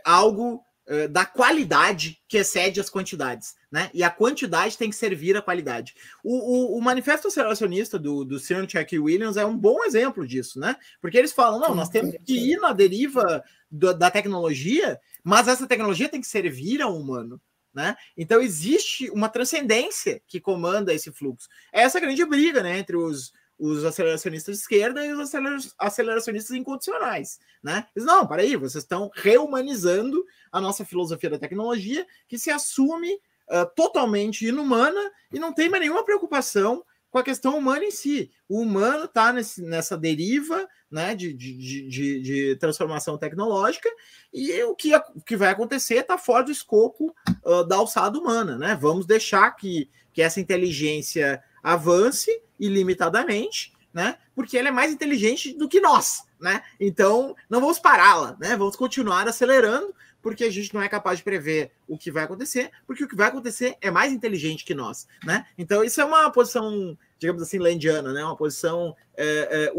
algo 0.04 0.63
da 1.10 1.24
qualidade 1.24 2.18
que 2.28 2.36
excede 2.36 2.78
as 2.78 2.90
quantidades, 2.90 3.54
né? 3.70 3.90
E 3.94 4.02
a 4.02 4.10
quantidade 4.10 4.76
tem 4.76 4.90
que 4.90 4.96
servir 4.96 5.36
à 5.36 5.40
qualidade. 5.40 5.94
O, 6.22 6.74
o, 6.74 6.78
o 6.78 6.82
manifesto 6.82 7.28
aceleracionista 7.28 7.98
do, 7.98 8.24
do 8.24 8.38
Cerncheck 8.38 8.94
e 8.94 8.98
Williams 8.98 9.38
é 9.38 9.46
um 9.46 9.56
bom 9.56 9.82
exemplo 9.84 10.26
disso, 10.26 10.60
né? 10.60 10.76
Porque 11.00 11.16
eles 11.16 11.32
falam, 11.32 11.58
não, 11.58 11.74
nós 11.74 11.88
temos 11.88 12.14
que 12.24 12.52
ir 12.52 12.58
na 12.58 12.72
deriva 12.72 13.42
do, 13.70 13.94
da 13.94 14.10
tecnologia, 14.10 15.00
mas 15.22 15.48
essa 15.48 15.66
tecnologia 15.66 16.08
tem 16.08 16.20
que 16.20 16.26
servir 16.26 16.82
ao 16.82 16.94
humano, 16.94 17.40
né? 17.72 17.96
Então 18.14 18.42
existe 18.42 19.08
uma 19.10 19.30
transcendência 19.30 20.20
que 20.26 20.38
comanda 20.38 20.92
esse 20.92 21.10
fluxo. 21.10 21.48
É 21.72 21.80
essa 21.80 21.98
grande 21.98 22.24
briga 22.26 22.62
né, 22.62 22.78
entre 22.78 22.96
os, 22.96 23.32
os 23.58 23.84
aceleracionistas 23.84 24.56
de 24.56 24.62
esquerda 24.62 25.04
e 25.04 25.12
os 25.12 25.34
aceleracionistas 25.78 26.56
incondicionais. 26.56 27.38
Né? 27.62 27.86
Eles, 27.94 28.06
não, 28.06 28.26
peraí, 28.26 28.56
vocês 28.56 28.84
estão 28.84 29.10
reumanizando 29.14 30.24
a 30.50 30.60
nossa 30.60 30.84
filosofia 30.84 31.30
da 31.30 31.38
tecnologia, 31.38 32.06
que 32.28 32.38
se 32.38 32.50
assume 32.50 33.12
uh, 33.12 33.66
totalmente 33.74 34.46
inumana 34.46 35.00
e 35.32 35.38
não 35.38 35.52
tem 35.52 35.68
mais 35.68 35.82
nenhuma 35.82 36.04
preocupação 36.04 36.84
com 37.10 37.18
a 37.18 37.22
questão 37.22 37.56
humana 37.56 37.84
em 37.84 37.92
si. 37.92 38.32
O 38.48 38.60
humano 38.60 39.04
está 39.04 39.32
nessa 39.32 39.96
deriva 39.96 40.68
né, 40.90 41.14
de, 41.14 41.32
de, 41.32 41.88
de, 41.88 42.20
de, 42.20 42.56
transformação 42.56 43.16
tecnológica 43.16 43.88
e 44.32 44.60
o 44.64 44.74
que, 44.74 44.94
o 44.96 45.20
que 45.24 45.36
vai 45.36 45.50
acontecer 45.50 45.98
está 45.98 46.18
fora 46.18 46.42
do 46.42 46.50
escopo 46.50 47.14
uh, 47.44 47.64
da 47.68 47.76
alçada 47.76 48.18
humana. 48.18 48.58
Né? 48.58 48.76
Vamos 48.80 49.06
deixar 49.06 49.48
que, 49.52 49.88
que 50.12 50.22
essa 50.22 50.40
inteligência 50.40 51.40
avance 51.64 52.30
ilimitadamente, 52.60 53.72
né? 53.92 54.18
porque 54.34 54.58
ela 54.58 54.68
é 54.68 54.72
mais 54.72 54.92
inteligente 54.92 55.56
do 55.56 55.68
que 55.68 55.80
nós. 55.80 56.24
Né? 56.40 56.62
Então, 56.78 57.34
não 57.48 57.60
vamos 57.60 57.78
pará-la, 57.78 58.36
né? 58.38 58.56
vamos 58.56 58.76
continuar 58.76 59.26
acelerando, 59.26 59.94
porque 60.24 60.44
a 60.44 60.50
gente 60.50 60.72
não 60.72 60.82
é 60.82 60.88
capaz 60.88 61.18
de 61.18 61.24
prever 61.24 61.70
o 61.86 61.98
que 61.98 62.10
vai 62.10 62.24
acontecer, 62.24 62.70
porque 62.86 63.04
o 63.04 63.08
que 63.08 63.14
vai 63.14 63.28
acontecer 63.28 63.76
é 63.82 63.90
mais 63.90 64.10
inteligente 64.10 64.64
que 64.64 64.74
nós, 64.74 65.06
né? 65.22 65.44
Então 65.58 65.84
isso 65.84 66.00
é 66.00 66.04
uma 66.04 66.32
posição, 66.32 66.96
digamos 67.18 67.42
assim, 67.42 67.58
lendiana, 67.58 68.10
né? 68.10 68.24
Uma 68.24 68.34
posição 68.34 68.96
é, 69.14 69.70
é, 69.70 69.72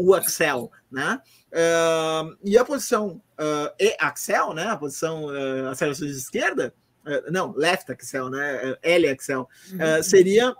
né? 0.88 1.20
Uh, 1.50 2.36
e 2.44 2.56
a 2.56 2.64
posição 2.64 3.20
uh, 3.40 3.74
E-Axel, 3.76 4.54
né? 4.54 4.68
A 4.68 4.76
posição 4.76 5.24
uh, 5.24 5.68
aceleração 5.68 6.06
de 6.06 6.12
esquerda, 6.12 6.72
uh, 7.04 7.32
não, 7.32 7.52
Left 7.52 7.90
Axel, 7.90 8.30
né? 8.30 8.76
L-Axel, 8.82 9.48
uhum. 9.72 10.02
seria 10.04 10.54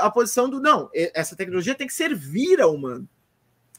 a 0.00 0.10
posição 0.10 0.48
do 0.48 0.60
não, 0.60 0.90
essa 0.92 1.34
tecnologia 1.34 1.74
tem 1.74 1.86
que 1.86 1.94
servir 1.94 2.60
ao 2.60 2.74
humano, 2.74 3.08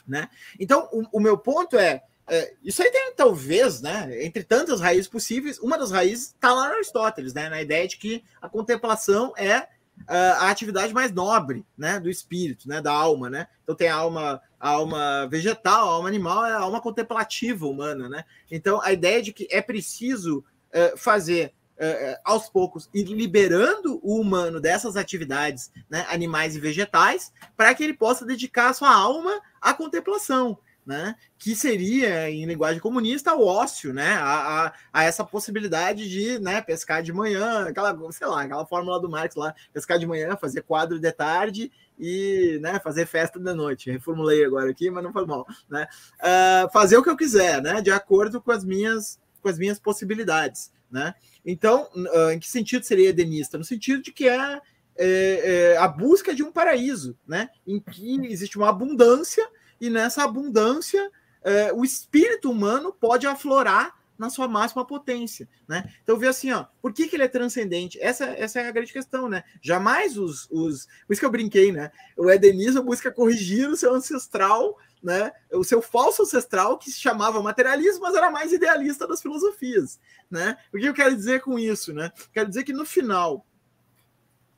né? 0.07 0.29
Então 0.59 0.89
o, 0.91 1.17
o 1.17 1.19
meu 1.19 1.37
ponto 1.37 1.77
é 1.77 2.03
é, 2.29 2.53
isso 2.61 2.83
aí 2.83 2.91
tem 2.91 3.13
talvez, 3.15 3.81
né? 3.81 4.25
Entre 4.25 4.43
tantas 4.43 4.81
raízes 4.81 5.07
possíveis, 5.07 5.57
uma 5.59 5.77
das 5.77 5.91
raízes 5.91 6.27
está 6.27 6.53
lá 6.53 6.67
no 6.67 6.75
Aristóteles, 6.75 7.33
né? 7.33 7.49
Na 7.49 7.61
ideia 7.61 7.87
de 7.87 7.97
que 7.97 8.23
a 8.41 8.49
contemplação 8.49 9.33
é 9.37 9.59
uh, 9.59 10.35
a 10.39 10.49
atividade 10.49 10.93
mais 10.93 11.11
nobre, 11.13 11.65
né? 11.77 12.01
Do 12.01 12.09
espírito, 12.09 12.67
né? 12.67 12.81
Da 12.81 12.91
alma, 12.91 13.29
né? 13.29 13.47
Então 13.63 13.73
tem 13.73 13.87
a 13.87 13.95
alma, 13.95 14.41
a 14.59 14.69
alma 14.69 15.25
vegetal, 15.31 15.89
a 15.89 15.93
alma 15.93 16.09
animal 16.09 16.45
é 16.45 16.51
a 16.51 16.59
alma 16.59 16.81
contemplativa 16.81 17.65
humana, 17.65 18.09
né? 18.09 18.25
Então 18.51 18.81
a 18.81 18.91
ideia 18.91 19.21
de 19.21 19.31
que 19.31 19.47
é 19.49 19.61
preciso 19.61 20.39
uh, 20.39 20.97
fazer 20.97 21.53
uh, 21.79 22.19
aos 22.23 22.49
poucos 22.49 22.89
ir 22.93 23.05
liberando 23.05 23.99
o 24.03 24.19
humano 24.19 24.59
dessas 24.59 24.95
atividades, 24.95 25.71
né? 25.89 26.05
Animais 26.09 26.55
e 26.55 26.59
vegetais, 26.59 27.31
para 27.55 27.73
que 27.73 27.83
ele 27.83 27.93
possa 27.93 28.25
dedicar 28.25 28.73
sua 28.73 28.93
alma 28.93 29.41
à 29.61 29.73
contemplação 29.73 30.57
né? 30.87 31.15
Que 31.37 31.53
seria, 31.53 32.29
em 32.29 32.45
linguagem 32.45 32.79
comunista, 32.79 33.35
o 33.35 33.45
ócio, 33.45 33.93
né? 33.93 34.13
A, 34.13 34.67
a, 34.67 34.73
a, 34.93 35.03
essa 35.03 35.21
possibilidade 35.21 36.09
de 36.09 36.39
né, 36.39 36.61
pescar 36.61 37.03
de 37.03 37.11
manhã, 37.11 37.67
aquela, 37.67 37.93
sei 38.13 38.25
lá, 38.25 38.43
aquela 38.43 38.65
fórmula 38.65 38.97
do 38.97 39.09
Marx 39.09 39.35
lá, 39.35 39.53
pescar 39.73 39.99
de 39.99 40.07
manhã, 40.07 40.37
fazer 40.37 40.61
quadro 40.61 40.97
de 40.97 41.11
tarde 41.11 41.69
e 41.99 42.57
né, 42.61 42.79
fazer 42.79 43.05
festa 43.05 43.37
de 43.37 43.53
noite. 43.53 43.91
Reformulei 43.91 44.45
agora 44.45 44.71
aqui, 44.71 44.89
mas 44.89 45.03
não 45.03 45.11
foi 45.11 45.25
mal, 45.25 45.45
né? 45.69 45.85
Uh, 46.21 46.71
fazer 46.71 46.95
o 46.95 47.03
que 47.03 47.09
eu 47.09 47.17
quiser, 47.17 47.61
né? 47.61 47.81
De 47.81 47.91
acordo 47.91 48.41
com 48.41 48.51
as 48.51 48.63
minhas, 48.63 49.19
com 49.41 49.49
as 49.49 49.59
minhas 49.59 49.77
possibilidades, 49.77 50.71
né? 50.89 51.13
Então, 51.45 51.89
uh, 51.95 52.31
em 52.31 52.39
que 52.39 52.47
sentido 52.47 52.83
seria 52.83 53.09
edenista? 53.09 53.57
No 53.57 53.63
sentido 53.63 54.01
de 54.01 54.11
que 54.11 54.27
é, 54.27 54.61
é, 54.97 55.71
é 55.73 55.77
a 55.77 55.87
busca 55.87 56.33
de 56.33 56.43
um 56.43 56.51
paraíso, 56.51 57.17
né? 57.27 57.49
Em 57.65 57.79
que 57.79 58.25
existe 58.27 58.57
uma 58.57 58.69
abundância 58.69 59.47
e 59.79 59.89
nessa 59.89 60.23
abundância 60.23 61.11
é, 61.43 61.71
o 61.71 61.83
espírito 61.83 62.51
humano 62.51 62.91
pode 62.91 63.25
aflorar 63.25 63.95
na 64.17 64.29
sua 64.29 64.47
máxima 64.47 64.83
potência, 64.83 65.47
né? 65.67 65.93
Então 66.03 66.17
vê 66.17 66.27
assim, 66.27 66.51
ó, 66.51 66.65
por 66.81 66.91
que, 66.91 67.07
que 67.07 67.15
ele 67.15 67.23
é 67.23 67.27
transcendente? 67.27 67.99
Essa, 68.01 68.25
essa 68.25 68.59
é 68.59 68.67
a 68.67 68.71
grande 68.71 68.91
questão, 68.91 69.29
né? 69.29 69.43
Jamais 69.61 70.17
os, 70.17 70.49
os, 70.49 70.87
por 71.05 71.13
isso 71.13 71.19
que 71.19 71.25
eu 71.25 71.31
brinquei, 71.31 71.71
né? 71.71 71.91
O 72.17 72.29
edenismo 72.29 72.83
busca 72.83 73.11
corrigir 73.11 73.69
o 73.69 73.77
seu 73.77 73.93
ancestral, 73.93 74.75
né? 75.01 75.31
O 75.51 75.63
seu 75.63 75.81
falso 75.81 76.23
ancestral 76.23 76.77
que 76.77 76.91
se 76.91 76.99
chamava 76.99 77.41
materialismo, 77.41 78.01
mas 78.01 78.15
era 78.15 78.31
mais 78.31 78.51
idealista 78.51 79.07
das 79.07 79.21
filosofias, 79.21 79.99
né? 80.29 80.57
O 80.73 80.77
que 80.77 80.85
eu 80.85 80.93
quero 80.93 81.15
dizer 81.15 81.41
com 81.41 81.57
isso, 81.57 81.93
né? 81.93 82.11
Quero 82.33 82.49
dizer 82.49 82.63
que 82.63 82.73
no 82.73 82.85
final 82.85 83.45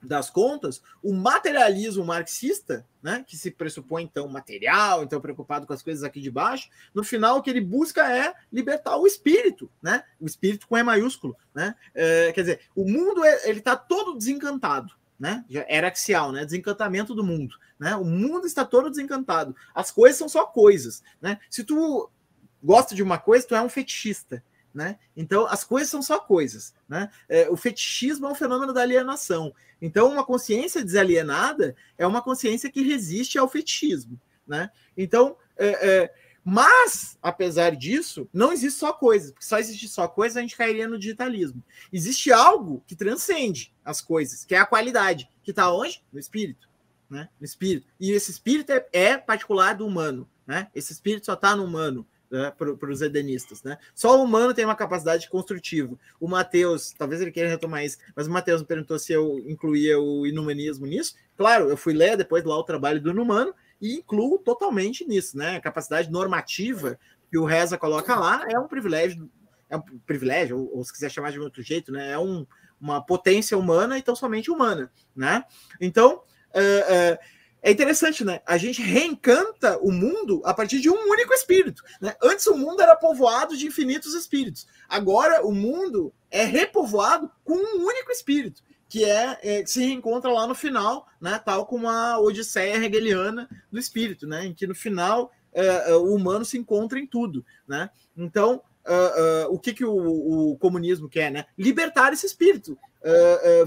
das 0.02 0.30
contas, 0.30 0.82
o 1.04 1.14
materialismo 1.14 2.06
marxista, 2.06 2.86
né, 3.02 3.24
que 3.28 3.36
se 3.36 3.52
pressupõe 3.52 4.04
então 4.04 4.28
material, 4.28 5.04
então 5.04 5.20
preocupado 5.20 5.68
com 5.68 5.74
as 5.74 5.84
coisas 5.84 6.04
aqui 6.04 6.22
de 6.22 6.32
baixo, 6.32 6.70
no 6.94 7.04
final 7.04 7.38
o 7.38 7.42
que 7.42 7.50
ele 7.50 7.62
busca 7.62 8.10
é 8.10 8.34
libertar 8.52 8.98
o 8.98 9.06
espírito, 9.06 9.70
né, 9.82 10.04
o 10.20 10.26
espírito 10.26 10.68
com 10.68 10.78
E 10.78 10.84
maiúsculo, 10.84 11.36
né, 11.54 11.76
é, 11.94 12.32
quer 12.32 12.42
dizer, 12.42 12.62
o 12.76 12.90
mundo 12.90 13.24
é, 13.24 13.50
ele 13.50 13.60
está 13.60 13.76
todo 13.76 14.18
desencantado, 14.18 14.94
né, 15.20 15.44
era 15.68 15.90
axial, 15.90 16.32
né, 16.32 16.46
desencantamento 16.46 17.14
do 17.14 17.24
mundo, 17.24 17.58
né, 17.80 17.96
o 17.96 18.04
mundo 18.04 18.46
está 18.46 18.66
todo 18.66 18.90
desencantado, 18.90 19.56
as 19.74 19.90
coisas 19.90 20.18
são 20.18 20.28
só 20.28 20.46
coisas, 20.46 21.02
né, 21.22 21.40
se 21.50 21.64
tu 21.64 22.10
gosta 22.62 22.94
de 22.94 23.02
uma 23.02 23.18
coisa, 23.18 23.48
tu 23.48 23.56
é 23.56 23.62
um 23.62 23.70
fetichista, 23.70 24.44
né? 24.74 25.00
Então, 25.16 25.48
as 25.48 25.64
coisas 25.64 25.90
são 25.90 26.02
só 26.02 26.20
coisas. 26.20 26.74
Né? 26.88 27.10
É, 27.28 27.50
o 27.50 27.58
fetichismo 27.58 28.28
é 28.28 28.32
um 28.32 28.36
fenômeno 28.36 28.72
da 28.72 28.82
alienação. 28.82 29.54
Então, 29.82 30.12
uma 30.12 30.24
consciência 30.24 30.84
desalienada 30.84 31.76
é 31.98 32.06
uma 32.06 32.22
consciência 32.22 32.72
que 32.72 32.84
resiste 32.84 33.38
ao 33.38 33.50
fetichismo. 33.50 34.20
Né? 34.48 34.70
Então, 34.96 35.36
é, 35.58 35.68
é, 36.04 36.14
mas, 36.44 37.18
apesar 37.22 37.76
disso, 37.76 38.30
não 38.32 38.54
existe 38.54 38.80
só 38.80 38.94
coisas, 38.94 39.32
porque 39.32 39.46
só 39.46 39.58
existe 39.58 39.88
só 39.88 40.08
coisa, 40.08 40.40
a 40.40 40.42
gente 40.42 40.56
cairia 40.56 40.88
no 40.88 41.00
digitalismo. 41.00 41.64
Existe 41.92 42.32
algo 42.32 42.84
que 42.88 42.96
transcende 42.96 43.74
as 43.84 44.02
coisas, 44.02 44.46
que 44.46 44.56
é 44.56 44.60
a 44.60 44.66
qualidade, 44.66 45.30
que 45.44 45.52
está 45.52 45.72
onde? 45.72 46.04
No 46.12 46.20
espírito. 46.20 46.68
Né? 47.10 47.28
Espírito. 47.41 47.88
E 47.99 48.12
esse 48.12 48.32
espírito 48.32 48.72
é, 48.72 48.86
é 48.93 49.18
particular 49.18 49.74
do 49.74 49.86
humano. 49.88 50.30
Né? 50.45 50.68
Esse 50.76 50.93
espírito 50.93 51.26
só 51.26 51.34
está 51.34 51.55
no 51.55 51.64
humano 51.64 52.05
né, 52.30 52.51
para 52.51 52.91
os 52.91 53.01
edenistas. 53.01 53.64
Né? 53.64 53.78
Só 53.95 54.20
o 54.20 54.24
humano 54.24 54.53
tem 54.53 54.66
uma 54.66 54.76
capacidade 54.76 55.28
construtiva. 55.30 55.97
O 56.20 56.28
Mateus, 56.28 56.91
talvez 56.91 57.22
ele 57.22 57.32
queira 57.32 57.49
retomar 57.49 57.84
isso, 57.84 57.97
mas 58.16 58.28
o 58.28 58.32
Mateus 58.32 58.62
me 58.62 58.68
perguntou 58.68 58.99
se 58.99 59.12
eu 59.12 59.39
incluía 59.47 59.99
o 59.99 60.26
inumanismo 60.28 60.86
nisso. 60.86 61.16
Claro, 61.36 61.70
eu 61.70 61.78
fui 61.78 61.93
ler 61.93 62.16
depois 62.16 62.43
lá 62.43 62.57
o 62.57 62.64
trabalho 62.64 63.01
do 63.01 63.10
inumano 63.10 63.53
e 63.82 63.95
incluo 63.95 64.38
totalmente 64.38 65.05
nisso. 65.05 65.38
Né? 65.38 65.55
A 65.55 65.62
capacidade 65.62 66.12
normativa 66.12 66.99
que 67.30 67.38
o 67.38 67.45
Reza 67.45 67.78
coloca 67.78 68.16
lá 68.16 68.45
é 68.49 68.60
um 68.60 68.68
privilégio, 68.68 69.30
é 69.70 69.78
um 69.78 69.82
privilégio, 69.82 70.57
ou, 70.57 70.78
ou 70.78 70.84
se 70.84 70.91
quiser 70.91 71.10
chamar 71.10 71.32
de 71.32 71.39
outro 71.39 71.62
jeito, 71.62 71.91
né? 71.91 72.12
é 72.12 72.20
um, 72.20 72.45
uma 72.82 73.03
potência 73.03 73.57
humana, 73.57 73.97
então 73.97 74.16
somente 74.16 74.49
humana. 74.49 74.91
Né? 75.16 75.43
Então, 75.80 76.24
uh, 76.56 77.16
uh, 77.16 77.20
é 77.62 77.72
interessante, 77.72 78.24
né? 78.24 78.41
A 78.45 78.58
gente 78.58 78.82
reencanta 78.82 79.78
o 79.80 79.91
mundo 79.91 80.41
a 80.45 80.54
partir 80.54 80.80
de 80.80 80.89
um 80.89 81.10
único 81.10 81.34
espírito. 81.34 81.84
Né? 82.00 82.16
Antes 82.24 82.47
o 82.47 82.56
mundo 82.56 82.82
era 82.82 82.95
povoado 82.95 83.58
de 83.58 83.68
infinitos 83.68 84.14
espíritos. 84.14 84.66
Agora 84.88 85.45
o 85.45 85.52
mundo 85.54 86.14
é 86.32 86.43
repovoado 86.45 87.30
com 87.43 87.56
um 87.56 87.86
único 87.86 88.12
espírito, 88.12 88.64
que 88.88 89.04
é, 89.04 89.38
é 89.43 89.64
que 89.64 89.70
se 89.70 89.84
reencontra 89.84 90.32
lá 90.32 90.47
no 90.47 90.56
final, 90.56 91.06
né? 91.20 91.39
Tal 91.43 91.66
como 91.66 91.89
a 91.89 92.18
Odisseia 92.20 92.78
hegeliana 92.78 93.50
do 93.70 93.78
espírito, 93.78 94.26
né? 94.26 94.45
Em 94.45 94.54
que 94.54 94.66
no 94.66 94.76
final 94.76 95.32
é 95.52 95.93
o 95.95 96.14
humano 96.14 96.45
se 96.45 96.58
encontra 96.58 96.97
em 96.97 97.08
tudo, 97.08 97.45
né? 97.68 97.89
Então 98.16 98.62
uh, 98.88 99.47
uh, 99.50 99.54
o 99.54 99.60
que, 99.60 99.74
que 99.74 99.84
o, 99.84 100.52
o, 100.52 100.58
comunismo 100.58 101.10
quer, 101.10 101.32
né? 101.32 101.45
Libertar 101.58 102.14
esse 102.14 102.26
espírito, 102.26 102.78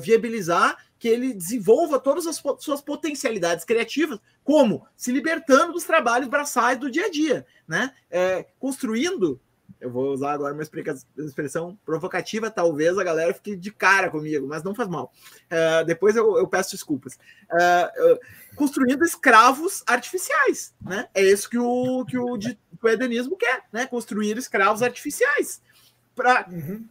viabilizar 0.00 0.76
que 1.02 1.08
ele 1.08 1.34
desenvolva 1.34 1.98
todas 1.98 2.28
as 2.28 2.40
suas 2.60 2.80
potencialidades 2.80 3.64
criativas, 3.64 4.20
como 4.44 4.86
se 4.96 5.10
libertando 5.10 5.72
dos 5.72 5.82
trabalhos 5.82 6.28
braçais 6.28 6.78
do 6.78 6.88
dia 6.88 7.06
a 7.06 7.10
dia, 7.10 7.44
né? 7.66 7.92
É, 8.08 8.46
construindo 8.56 9.40
eu 9.80 9.90
vou 9.90 10.12
usar 10.12 10.30
agora 10.30 10.54
uma 10.54 10.62
expressão 10.62 11.76
provocativa, 11.84 12.52
talvez 12.52 12.96
a 12.96 13.02
galera 13.02 13.34
fique 13.34 13.56
de 13.56 13.72
cara 13.72 14.10
comigo, 14.10 14.46
mas 14.46 14.62
não 14.62 14.76
faz 14.76 14.88
mal. 14.88 15.12
Uh, 15.46 15.84
depois 15.84 16.14
eu, 16.14 16.38
eu, 16.38 16.46
peço 16.46 16.70
desculpas. 16.70 17.18
Uh, 17.50 18.12
uh, 18.12 18.18
construindo 18.54 19.04
escravos 19.04 19.82
artificiais, 19.84 20.72
né? 20.80 21.08
É 21.12 21.24
isso 21.24 21.50
que 21.50 21.58
o, 21.58 22.04
que 22.04 22.16
o, 22.16 22.38
que 22.38 22.56
o 22.78 23.36
quer, 23.36 23.64
né? 23.72 23.84
Construir 23.86 24.38
escravos 24.38 24.84
artificiais. 24.84 25.60
Pra, 26.14 26.46
uhum. 26.48 26.86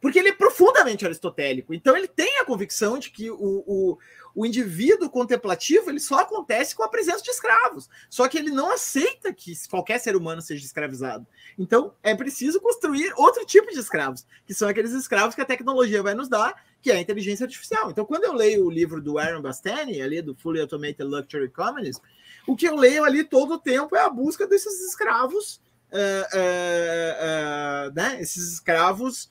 Porque 0.00 0.18
ele 0.18 0.28
é 0.28 0.32
profundamente 0.32 1.04
aristotélico. 1.04 1.74
Então 1.74 1.96
ele 1.96 2.06
tem 2.06 2.38
a 2.38 2.44
convicção 2.44 2.98
de 2.98 3.10
que 3.10 3.30
o, 3.30 3.64
o, 3.66 3.98
o 4.34 4.46
indivíduo 4.46 5.10
contemplativo 5.10 5.90
ele 5.90 5.98
só 5.98 6.20
acontece 6.20 6.74
com 6.74 6.84
a 6.84 6.88
presença 6.88 7.22
de 7.22 7.30
escravos. 7.30 7.88
Só 8.08 8.28
que 8.28 8.38
ele 8.38 8.50
não 8.50 8.70
aceita 8.70 9.32
que 9.32 9.52
qualquer 9.68 9.98
ser 9.98 10.14
humano 10.14 10.40
seja 10.40 10.64
escravizado. 10.64 11.26
Então 11.58 11.94
é 12.02 12.14
preciso 12.14 12.60
construir 12.60 13.12
outro 13.16 13.44
tipo 13.44 13.70
de 13.72 13.80
escravos, 13.80 14.24
que 14.46 14.54
são 14.54 14.68
aqueles 14.68 14.92
escravos 14.92 15.34
que 15.34 15.40
a 15.40 15.46
tecnologia 15.46 16.02
vai 16.02 16.14
nos 16.14 16.28
dar, 16.28 16.54
que 16.80 16.90
é 16.90 16.94
a 16.96 17.00
inteligência 17.00 17.44
artificial. 17.44 17.90
Então, 17.90 18.04
quando 18.04 18.24
eu 18.24 18.32
leio 18.32 18.66
o 18.66 18.70
livro 18.70 19.00
do 19.00 19.18
Aaron 19.18 19.42
Bastani, 19.42 20.00
ali 20.00 20.22
do 20.22 20.34
Fully 20.34 20.60
Automated 20.60 21.02
Luxury 21.02 21.50
Communism, 21.50 22.00
o 22.46 22.56
que 22.56 22.68
eu 22.68 22.76
leio 22.76 23.04
ali 23.04 23.24
todo 23.24 23.54
o 23.54 23.58
tempo 23.58 23.96
é 23.96 24.00
a 24.00 24.08
busca 24.08 24.46
desses 24.46 24.80
escravos, 24.86 25.60
uh, 25.92 26.36
uh, 26.36 27.90
uh, 27.90 27.94
né? 27.94 28.20
Esses 28.20 28.52
escravos 28.54 29.30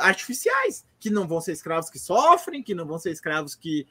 artificiais 0.00 0.84
que 0.98 1.10
não 1.10 1.26
vão 1.26 1.40
ser 1.40 1.52
escravos 1.52 1.90
que 1.90 1.98
sofrem, 1.98 2.62
que 2.62 2.74
não 2.74 2.86
vão 2.86 2.98
ser 2.98 3.10
escravos 3.10 3.54
que. 3.54 3.86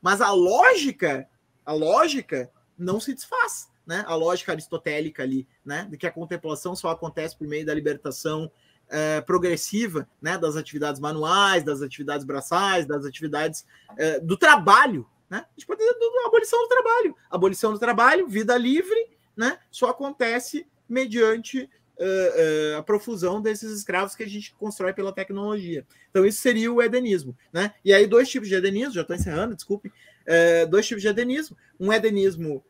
Mas 0.00 0.20
a 0.20 0.32
lógica, 0.32 1.28
a 1.64 1.72
lógica 1.72 2.50
não 2.76 2.98
se 2.98 3.14
desfaz, 3.14 3.70
né? 3.86 4.04
A 4.06 4.14
lógica 4.14 4.52
aristotélica 4.52 5.22
ali, 5.22 5.46
né? 5.64 5.86
De 5.90 5.96
que 5.96 6.06
a 6.06 6.12
contemplação 6.12 6.74
só 6.74 6.88
acontece 6.90 7.36
por 7.36 7.46
meio 7.46 7.64
da 7.64 7.74
libertação 7.74 8.50
é, 8.88 9.20
progressiva, 9.20 10.08
né? 10.20 10.36
Das 10.36 10.56
atividades 10.56 11.00
manuais, 11.00 11.62
das 11.62 11.82
atividades 11.82 12.24
braçais, 12.24 12.86
das 12.86 13.04
atividades 13.04 13.64
é, 13.96 14.18
do 14.18 14.36
trabalho, 14.36 15.08
né? 15.30 15.46
A 15.48 15.52
gente 15.54 15.66
pode 15.66 15.80
dizer 15.80 15.92
abolição 16.26 16.60
do 16.62 16.68
trabalho. 16.68 17.16
Abolição 17.30 17.72
do 17.72 17.78
trabalho, 17.78 18.26
vida 18.26 18.56
livre, 18.56 19.10
né? 19.36 19.58
Só 19.70 19.90
acontece 19.90 20.66
mediante 20.88 21.70
uh, 21.98 22.74
uh, 22.74 22.78
a 22.78 22.82
profusão 22.82 23.40
desses 23.40 23.70
escravos 23.70 24.14
que 24.14 24.22
a 24.22 24.28
gente 24.28 24.54
constrói 24.54 24.92
pela 24.92 25.12
tecnologia. 25.12 25.86
Então, 26.10 26.24
isso 26.24 26.40
seria 26.40 26.72
o 26.72 26.82
edenismo. 26.82 27.36
Né? 27.52 27.72
E 27.84 27.92
aí, 27.92 28.06
dois 28.06 28.28
tipos 28.28 28.48
de 28.48 28.54
edenismo, 28.54 28.94
já 28.94 29.02
estou 29.02 29.16
encerrando, 29.16 29.54
desculpe, 29.54 29.88
uh, 29.88 30.66
dois 30.68 30.86
tipos 30.86 31.02
de 31.02 31.08
edenismo. 31.08 31.56
Um 31.78 31.92
edenismo 31.92 32.64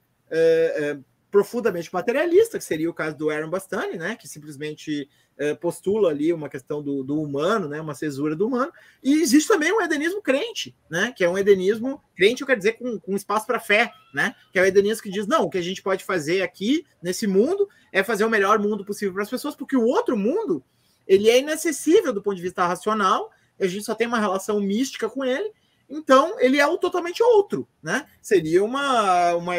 profundamente 1.32 1.88
materialista, 1.90 2.58
que 2.58 2.64
seria 2.64 2.90
o 2.90 2.94
caso 2.94 3.16
do 3.16 3.30
Aaron 3.30 3.48
Bastani, 3.48 3.96
né, 3.96 4.14
que 4.16 4.28
simplesmente 4.28 5.08
é, 5.38 5.54
postula 5.54 6.10
ali 6.10 6.30
uma 6.30 6.46
questão 6.46 6.82
do, 6.82 7.02
do, 7.02 7.18
humano, 7.18 7.66
né, 7.68 7.80
uma 7.80 7.94
cesura 7.94 8.36
do 8.36 8.46
humano, 8.46 8.70
e 9.02 9.14
existe 9.22 9.48
também 9.48 9.72
um 9.72 9.80
edenismo 9.80 10.20
crente, 10.20 10.76
né, 10.90 11.10
que 11.16 11.24
é 11.24 11.28
um 11.28 11.38
edenismo 11.38 12.02
crente, 12.14 12.42
eu 12.42 12.46
quero 12.46 12.58
dizer, 12.58 12.74
com, 12.74 13.00
com 13.00 13.16
espaço 13.16 13.46
para 13.46 13.58
fé, 13.58 13.90
né, 14.12 14.34
que 14.52 14.58
é 14.58 14.62
o 14.62 14.66
edenismo 14.66 15.02
que 15.02 15.10
diz, 15.10 15.26
não, 15.26 15.44
o 15.44 15.50
que 15.50 15.56
a 15.56 15.62
gente 15.62 15.82
pode 15.82 16.04
fazer 16.04 16.42
aqui, 16.42 16.84
nesse 17.02 17.26
mundo, 17.26 17.66
é 17.90 18.04
fazer 18.04 18.26
o 18.26 18.30
melhor 18.30 18.58
mundo 18.58 18.84
possível 18.84 19.14
para 19.14 19.22
as 19.22 19.30
pessoas, 19.30 19.56
porque 19.56 19.74
o 19.74 19.86
outro 19.86 20.18
mundo, 20.18 20.62
ele 21.08 21.30
é 21.30 21.38
inacessível 21.38 22.12
do 22.12 22.22
ponto 22.22 22.36
de 22.36 22.42
vista 22.42 22.66
racional, 22.66 23.30
a 23.58 23.66
gente 23.66 23.84
só 23.84 23.94
tem 23.94 24.06
uma 24.06 24.20
relação 24.20 24.60
mística 24.60 25.08
com 25.08 25.24
ele, 25.24 25.50
então 25.88 26.38
ele 26.40 26.60
é 26.60 26.66
o 26.66 26.76
totalmente 26.76 27.22
outro, 27.22 27.66
né, 27.82 28.06
seria 28.20 28.62
uma, 28.62 29.34
uma 29.34 29.54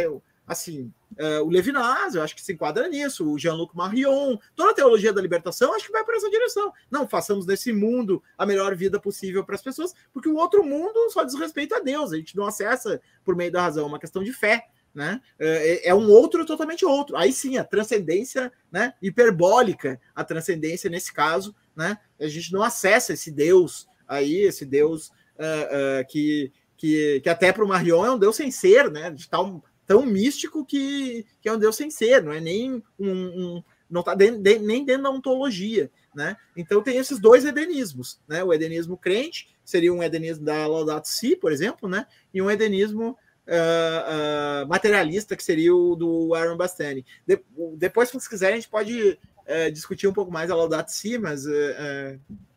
assim, 0.45 0.93
Uh, 1.19 1.43
o 1.43 1.49
Levinas, 1.49 2.15
eu 2.15 2.21
acho 2.21 2.35
que 2.35 2.41
se 2.41 2.53
enquadra 2.53 2.87
nisso, 2.87 3.29
o 3.29 3.37
Jean-Luc 3.37 3.75
Marion, 3.75 4.37
toda 4.55 4.71
a 4.71 4.73
teologia 4.73 5.13
da 5.13 5.21
libertação, 5.21 5.73
acho 5.75 5.87
que 5.87 5.91
vai 5.91 6.03
por 6.03 6.15
essa 6.15 6.29
direção. 6.29 6.71
Não, 6.89 7.07
façamos 7.07 7.45
nesse 7.45 7.71
mundo 7.71 8.21
a 8.37 8.45
melhor 8.45 8.75
vida 8.75 8.99
possível 8.99 9.43
para 9.43 9.55
as 9.55 9.61
pessoas, 9.61 9.93
porque 10.11 10.29
o 10.29 10.35
outro 10.35 10.63
mundo 10.63 11.09
só 11.11 11.23
diz 11.23 11.35
respeito 11.35 11.75
a 11.75 11.79
Deus, 11.79 12.13
a 12.13 12.17
gente 12.17 12.35
não 12.35 12.45
acessa 12.45 13.01
por 13.23 13.35
meio 13.35 13.51
da 13.51 13.61
razão, 13.61 13.85
é 13.85 13.87
uma 13.87 13.99
questão 13.99 14.23
de 14.23 14.33
fé. 14.33 14.67
Né? 14.93 15.19
É, 15.39 15.89
é 15.89 15.95
um 15.95 16.07
outro 16.07 16.45
totalmente 16.45 16.85
outro. 16.85 17.17
Aí 17.17 17.33
sim, 17.33 17.57
a 17.57 17.63
transcendência 17.63 18.53
né, 18.71 18.93
hiperbólica, 19.01 19.99
a 20.13 20.23
transcendência 20.23 20.87
nesse 20.87 21.11
caso, 21.11 21.55
né? 21.75 21.97
A 22.19 22.27
gente 22.27 22.53
não 22.53 22.61
acessa 22.61 23.13
esse 23.13 23.31
Deus 23.31 23.87
aí, 24.07 24.41
esse 24.41 24.65
Deus 24.65 25.07
uh, 25.07 26.01
uh, 26.01 26.07
que, 26.07 26.51
que, 26.77 27.21
que 27.21 27.29
até 27.29 27.51
para 27.51 27.63
o 27.63 27.67
Marion 27.67 28.05
é 28.05 28.11
um 28.11 28.19
Deus 28.19 28.35
sem 28.35 28.51
ser, 28.51 28.91
né? 28.91 29.09
De 29.09 29.27
tal 29.27 29.63
tão 29.85 30.05
místico 30.05 30.65
que, 30.65 31.25
que 31.41 31.49
é 31.49 31.53
um 31.53 31.59
Deus 31.59 31.75
sem 31.75 31.89
ser, 31.89 32.23
não 32.23 32.31
é 32.31 32.39
nem 32.39 32.83
um, 32.99 33.11
um 33.11 33.63
não 33.89 34.01
está 34.01 34.15
nem 34.15 34.83
dentro 34.83 35.03
da 35.03 35.11
ontologia, 35.11 35.91
né? 36.15 36.35
Então 36.57 36.81
tem 36.81 36.97
esses 36.97 37.19
dois 37.19 37.45
edenismos, 37.45 38.19
né? 38.27 38.43
O 38.43 38.51
edenismo 38.51 38.97
crente 38.97 39.55
seria 39.63 39.93
um 39.93 40.01
edenismo 40.01 40.43
da 40.43 40.65
Laudato 40.65 41.07
Si, 41.07 41.35
por 41.35 41.51
exemplo, 41.51 41.87
né? 41.87 42.07
E 42.33 42.41
um 42.41 42.49
edenismo 42.49 43.15
uh, 43.47 44.63
uh, 44.63 44.67
materialista 44.67 45.35
que 45.35 45.43
seria 45.43 45.75
o 45.75 45.95
do 45.95 46.33
Aaron 46.33 46.57
Bastani. 46.57 47.05
De, 47.25 47.39
depois, 47.77 48.09
se 48.09 48.13
vocês 48.13 48.27
quiserem, 48.27 48.55
a 48.55 48.59
gente 48.59 48.69
pode 48.69 49.11
uh, 49.11 49.71
discutir 49.71 50.07
um 50.07 50.13
pouco 50.13 50.31
mais 50.31 50.49
a 50.49 50.55
Laudato 50.55 50.91
Si, 50.91 51.19
mas 51.19 51.45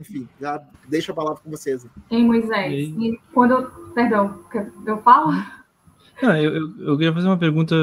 enfim, 0.01 0.27
já 0.41 0.63
deixo 0.89 1.13
a 1.13 1.15
palavra 1.15 1.43
com 1.43 1.51
vocês. 1.51 1.87
Em 2.11 2.25
Moisés, 2.25 2.73
e 2.73 3.21
quando 3.35 3.53
eu, 3.53 3.71
perdão, 3.93 4.43
eu 4.87 5.03
falo 5.03 5.33
ah, 6.23 6.41
eu, 6.41 6.55
eu, 6.55 6.81
eu, 6.81 6.97
queria 6.97 7.13
fazer 7.13 7.27
uma 7.27 7.37
pergunta 7.37 7.75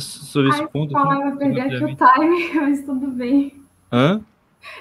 sobre 0.00 0.50
Ai, 0.50 0.58
esse 0.58 0.68
ponto. 0.68 0.92
Eu 0.92 1.00
falava 1.00 1.36
perder 1.36 1.60
aqui 1.60 1.84
o 1.84 1.96
time, 1.96 2.54
mas 2.60 2.84
tudo 2.84 3.08
bem. 3.08 3.54
Hã? 3.92 4.20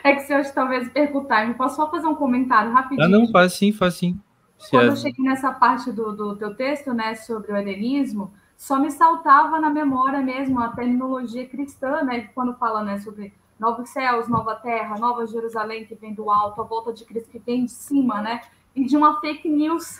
É 0.03 0.13
que 0.13 0.21
se 0.21 0.35
hoje 0.35 0.51
talvez 0.53 0.89
perca 0.89 1.17
o 1.17 1.25
time, 1.25 1.53
posso 1.53 1.75
só 1.75 1.89
fazer 1.89 2.07
um 2.07 2.15
comentário 2.15 2.71
rapidinho? 2.71 3.05
Ah, 3.05 3.09
não, 3.09 3.27
faz 3.27 3.53
sim, 3.53 3.71
faz 3.71 3.95
sim. 3.95 4.19
Se 4.57 4.71
Quando 4.71 4.88
é... 4.88 4.89
eu 4.89 4.95
cheguei 4.95 5.23
nessa 5.23 5.51
parte 5.51 5.91
do, 5.91 6.11
do 6.11 6.35
teu 6.35 6.55
texto, 6.55 6.93
né, 6.93 7.15
sobre 7.15 7.51
o 7.51 7.57
helenismo, 7.57 8.31
só 8.57 8.79
me 8.79 8.89
saltava 8.89 9.59
na 9.59 9.69
memória 9.69 10.19
mesmo 10.19 10.59
a 10.59 10.69
terminologia 10.69 11.47
cristã, 11.47 12.03
né, 12.03 12.29
quando 12.33 12.55
fala, 12.55 12.83
né, 12.83 12.99
sobre 12.99 13.33
novos 13.59 13.89
céus, 13.89 14.27
nova 14.27 14.55
terra, 14.55 14.97
nova 14.97 15.25
Jerusalém 15.27 15.85
que 15.85 15.95
vem 15.95 16.13
do 16.13 16.29
alto, 16.29 16.61
a 16.61 16.63
volta 16.63 16.91
de 16.91 17.05
Cristo 17.05 17.29
que 17.29 17.39
vem 17.39 17.65
de 17.65 17.71
cima, 17.71 18.21
né, 18.21 18.41
e 18.75 18.85
de 18.85 18.97
uma 18.97 19.19
fake 19.19 19.47
news 19.47 19.99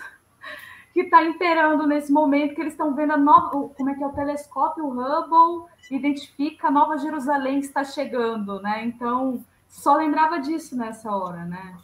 que 0.97 1.03
está 1.03 1.23
imperando 1.23 1.85
nesse 1.85 2.11
momento, 2.11 2.55
que 2.55 2.61
eles 2.61 2.73
estão 2.73 2.95
vendo 2.95 3.13
a 3.13 3.17
nova, 3.17 3.51
como 3.51 3.89
é 3.91 3.93
que 3.93 4.03
é 4.03 4.07
o 4.07 4.13
telescópio 4.13 4.87
Hubble 4.87 5.69
identifica 5.91 6.69
a 6.69 6.71
Nova 6.71 6.97
Jerusalém 6.97 7.59
está 7.59 7.83
chegando, 7.83 8.59
né? 8.63 8.83
Então, 8.83 9.45
só 9.69 9.95
lembrava 9.95 10.39
disso 10.39 10.75
nessa 10.75 11.11
hora, 11.11 11.45
né? 11.45 11.77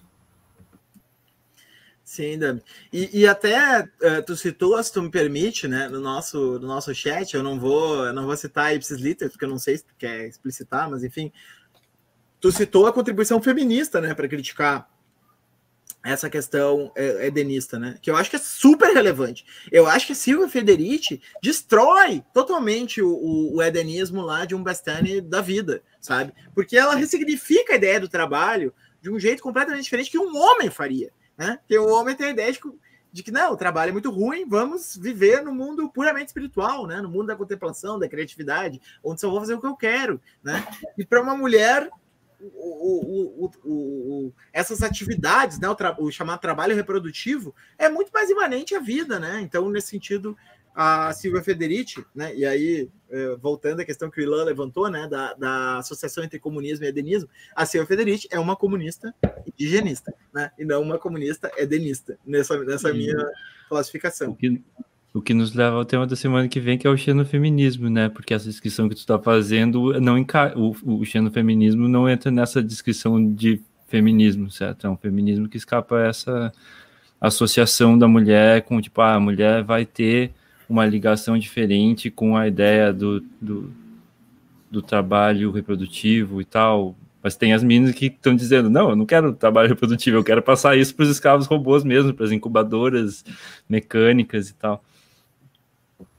Sim, 2.03 2.39
Dami. 2.39 2.63
E, 2.91 3.21
e 3.21 3.27
até 3.27 3.81
uh, 3.81 4.25
tu 4.25 4.35
citou, 4.35 4.81
se 4.81 4.91
tu 4.91 5.03
me 5.03 5.11
permite, 5.11 5.67
né, 5.67 5.87
no 5.87 5.99
nosso, 5.99 6.57
no 6.57 6.67
nosso 6.67 6.93
chat, 6.95 7.35
eu 7.35 7.43
não 7.43 7.59
vou, 7.59 8.07
eu 8.07 8.13
não 8.13 8.25
vou 8.25 8.35
citar 8.35 8.75
Ipsis 8.75 8.99
Liter, 8.99 9.29
porque 9.29 9.45
eu 9.45 9.49
não 9.49 9.59
sei 9.59 9.77
se 9.77 9.85
tu 9.85 9.93
quer 9.95 10.25
explicitar, 10.25 10.89
mas 10.89 11.03
enfim, 11.03 11.31
tu 12.39 12.51
citou 12.51 12.87
a 12.87 12.93
contribuição 12.93 13.39
feminista, 13.39 14.01
né, 14.01 14.15
para 14.15 14.27
criticar 14.27 14.89
essa 16.03 16.29
questão 16.29 16.91
é, 16.95 17.27
edenista, 17.27 17.79
né? 17.79 17.95
Que 18.01 18.11
eu 18.11 18.17
acho 18.17 18.29
que 18.29 18.35
é 18.35 18.39
super 18.39 18.93
relevante. 18.93 19.45
Eu 19.71 19.87
acho 19.87 20.05
que 20.05 20.13
Silvia 20.13 20.49
Federici 20.49 21.21
destrói 21.41 22.23
totalmente 22.33 23.01
o, 23.01 23.09
o, 23.09 23.55
o 23.55 23.63
edenismo 23.63 24.21
lá 24.21 24.43
de 24.43 24.53
um 24.53 24.61
Bastani 24.61 25.21
da 25.21 25.39
vida, 25.39 25.81
sabe? 26.01 26.33
Porque 26.53 26.77
ela 26.77 26.95
ressignifica 26.95 27.73
a 27.73 27.77
ideia 27.77 27.99
do 27.99 28.09
trabalho 28.09 28.73
de 29.01 29.09
um 29.09 29.17
jeito 29.17 29.41
completamente 29.41 29.85
diferente 29.85 30.11
que 30.11 30.19
um 30.19 30.35
homem 30.35 30.69
faria, 30.69 31.11
né? 31.37 31.57
Que 31.67 31.77
o 31.77 31.87
homem 31.87 32.15
tem 32.15 32.27
a 32.27 32.31
ideia 32.31 32.51
de 32.51 32.59
que, 32.59 32.69
de 33.11 33.23
que 33.23 33.31
não, 33.31 33.53
o 33.53 33.57
trabalho 33.57 33.89
é 33.89 33.93
muito 33.93 34.11
ruim, 34.11 34.45
vamos 34.45 34.97
viver 34.97 35.41
no 35.41 35.53
mundo 35.53 35.89
puramente 35.89 36.27
espiritual, 36.27 36.85
né? 36.85 37.01
No 37.01 37.09
mundo 37.09 37.27
da 37.27 37.35
contemplação, 37.35 37.97
da 37.97 38.09
criatividade, 38.09 38.81
onde 39.01 39.21
só 39.21 39.29
vou 39.29 39.39
fazer 39.39 39.53
o 39.53 39.61
que 39.61 39.67
eu 39.67 39.75
quero, 39.75 40.19
né? 40.43 40.67
E 40.97 41.05
para 41.05 41.21
uma 41.21 41.35
mulher 41.35 41.89
o, 42.53 43.51
o, 43.63 44.33
essas 44.51 44.81
atividades, 44.81 45.59
né, 45.59 45.67
o, 45.97 46.11
chamado 46.11 46.39
trabalho 46.39 46.75
reprodutivo, 46.75 47.55
é 47.77 47.89
muito 47.89 48.11
mais 48.11 48.29
imanente 48.29 48.75
à 48.75 48.79
vida, 48.79 49.19
né? 49.19 49.41
Então, 49.41 49.69
nesse 49.69 49.87
sentido, 49.87 50.35
a 50.75 51.13
Silvia 51.13 51.43
Federici, 51.43 52.03
né? 52.15 52.35
E 52.35 52.45
aí, 52.45 52.89
é, 53.09 53.35
voltando 53.35 53.81
à 53.81 53.85
questão 53.85 54.09
que 54.09 54.19
o 54.19 54.23
Ilan 54.23 54.43
levantou, 54.43 54.89
né? 54.89 55.07
Da, 55.07 55.33
da 55.33 55.77
associação 55.77 56.23
entre 56.23 56.39
comunismo 56.39 56.85
e 56.85 56.87
edenismo, 56.87 57.29
a 57.55 57.65
Silvia 57.65 57.87
Federici 57.87 58.27
é 58.31 58.39
uma 58.39 58.55
comunista 58.55 59.13
indigenista, 59.45 60.13
né? 60.33 60.51
E 60.57 60.65
não 60.65 60.81
uma 60.81 60.97
comunista 60.97 61.51
edenista, 61.57 62.17
nessa, 62.25 62.57
nessa 62.63 62.91
minha 62.93 63.17
classificação. 63.69 64.31
O 64.31 64.35
que, 64.35 64.61
O 65.13 65.21
que 65.21 65.33
nos 65.33 65.53
leva 65.53 65.75
ao 65.75 65.85
tema 65.85 66.07
da 66.07 66.15
semana 66.15 66.47
que 66.47 66.59
vem, 66.59 66.77
que 66.77 66.87
é 66.87 66.89
o 66.89 66.97
xenofeminismo, 66.97 67.87
né? 67.89 68.09
Porque 68.09 68.33
essa 68.33 68.49
descrição 68.49 68.89
que 68.89 68.95
tu 68.95 68.99
está 68.99 69.19
fazendo, 69.19 69.99
não 70.01 70.17
enca... 70.17 70.53
o, 70.57 70.75
o 70.83 71.05
xenofeminismo 71.05 71.87
não 71.87 72.09
entra 72.09 72.31
nessa 72.31 72.63
descrição 72.63 73.33
de 73.33 73.61
feminismo, 73.87 74.49
certo? 74.49 74.87
É 74.87 74.89
um 74.89 74.97
feminismo 74.97 75.47
que 75.47 75.55
escapa 75.55 75.99
essa 76.01 76.51
associação 77.21 77.97
da 77.97 78.07
mulher 78.07 78.63
com, 78.63 78.81
tipo, 78.81 78.99
ah, 79.01 79.13
a 79.13 79.19
mulher 79.19 79.63
vai 79.63 79.85
ter 79.85 80.31
uma 80.67 80.85
ligação 80.85 81.37
diferente 81.37 82.09
com 82.09 82.35
a 82.35 82.47
ideia 82.47 82.91
do, 82.91 83.21
do, 83.39 83.71
do 84.71 84.81
trabalho 84.81 85.51
reprodutivo 85.51 86.41
e 86.41 86.45
tal, 86.45 86.95
mas 87.21 87.35
tem 87.35 87.53
as 87.53 87.63
meninas 87.63 87.93
que 87.93 88.07
estão 88.07 88.35
dizendo: 88.35 88.69
não, 88.69 88.89
eu 88.89 88.95
não 88.95 89.05
quero 89.05 89.31
trabalho 89.33 89.69
reprodutivo, 89.69 90.17
eu 90.17 90.23
quero 90.23 90.41
passar 90.41 90.75
isso 90.75 90.95
para 90.95 91.03
os 91.03 91.09
escravos 91.09 91.45
robôs 91.45 91.83
mesmo, 91.83 92.13
para 92.13 92.25
as 92.25 92.31
incubadoras 92.31 93.23
mecânicas 93.69 94.49
e 94.49 94.55
tal. 94.55 94.83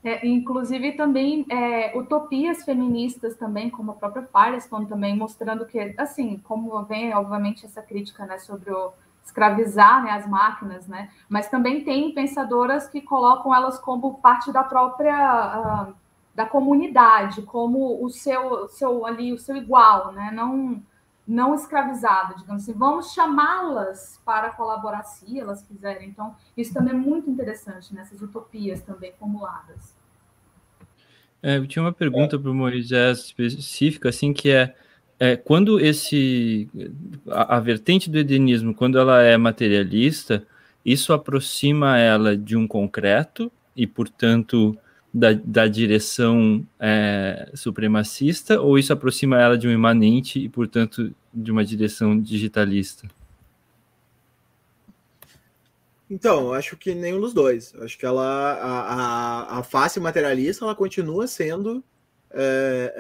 É, 0.05 0.27
inclusive 0.27 0.93
também 0.93 1.47
é, 1.49 1.99
utopias 1.99 2.63
feministas 2.63 3.35
também, 3.37 3.71
como 3.71 3.93
a 3.93 3.95
própria 3.95 4.29
Firestone 4.31 4.85
também, 4.85 5.17
mostrando 5.17 5.65
que, 5.65 5.95
assim, 5.97 6.37
como 6.45 6.83
vem, 6.85 7.15
obviamente, 7.15 7.65
essa 7.65 7.81
crítica 7.81 8.27
né, 8.27 8.39
sobre 8.39 8.71
o 8.71 8.93
escravizar 9.25 10.05
né, 10.05 10.11
as 10.11 10.29
máquinas, 10.29 10.87
né, 10.87 11.11
mas 11.27 11.49
também 11.49 11.83
tem 11.83 12.13
pensadoras 12.13 12.87
que 12.87 13.01
colocam 13.01 13.55
elas 13.55 13.79
como 13.79 14.19
parte 14.19 14.53
da 14.53 14.63
própria, 14.63 15.89
uh, 15.89 15.95
da 16.35 16.45
comunidade, 16.45 17.41
como 17.41 18.05
o 18.05 18.11
seu, 18.11 18.69
seu 18.69 19.07
ali, 19.07 19.33
o 19.33 19.39
seu 19.39 19.57
igual, 19.57 20.13
né, 20.13 20.31
não 20.35 20.83
não 21.27 21.55
escravizado, 21.55 22.37
digamos 22.39 22.63
assim. 22.63 22.73
Vamos 22.73 23.13
chamá-las 23.13 24.21
para 24.25 24.51
colaborar 24.51 25.03
se 25.05 25.39
elas 25.39 25.63
quiserem. 25.63 26.09
Então, 26.09 26.35
isso 26.57 26.73
também 26.73 26.93
é 26.93 26.97
muito 26.97 27.31
interessante 27.31 27.95
nessas 27.95 28.21
utopias 28.21 28.83
também 28.83 29.13
formuladas. 29.19 29.95
É, 31.43 31.59
eu 31.59 31.67
tinha 31.67 31.83
uma 31.83 31.93
pergunta 31.93 32.39
para 32.39 32.51
o 32.51 32.55
Moisés 32.55 33.19
específica, 33.19 34.09
assim, 34.09 34.33
que 34.33 34.51
é, 34.51 34.75
é 35.19 35.37
quando 35.37 35.79
esse 35.79 36.69
a, 37.29 37.57
a, 37.57 37.61
vertente 37.61 38.09
do 38.09 38.19
edenismo, 38.19 38.75
quando 38.75 38.99
ela 38.99 39.23
é 39.23 39.37
materialista, 39.37 40.47
isso 40.85 41.13
aproxima 41.13 41.99
ela 41.99 42.37
de 42.37 42.57
um 42.57 42.67
concreto 42.67 43.53
e, 43.77 43.87
portanto, 43.87 44.77
da, 45.15 45.33
da 45.33 45.69
direção 45.69 46.67
é, 46.81 47.49
supremacista 47.55 48.61
ou 48.61 48.77
isso 48.77 48.93
aproxima 48.93 49.41
ela 49.41 49.57
de 49.57 49.69
um 49.69 49.71
imanente 49.71 50.41
e, 50.41 50.49
portanto, 50.49 51.15
de 51.33 51.53
uma 51.53 51.65
direção 51.65 52.21
digitalista? 52.21 53.09
Então, 56.11 56.53
acho 56.53 56.77
que 56.77 56.95
nenhum 56.95 57.21
dos 57.21 57.33
dois. 57.33 57.73
Acho 57.77 57.97
que 57.97 58.05
ela, 58.05 58.25
a, 58.25 59.55
a, 59.55 59.59
a 59.61 59.63
face 59.63 60.01
materialista, 60.01 60.65
ela 60.65 60.75
continua 60.75 61.29
sendo 61.29 61.83
é, 62.33 62.95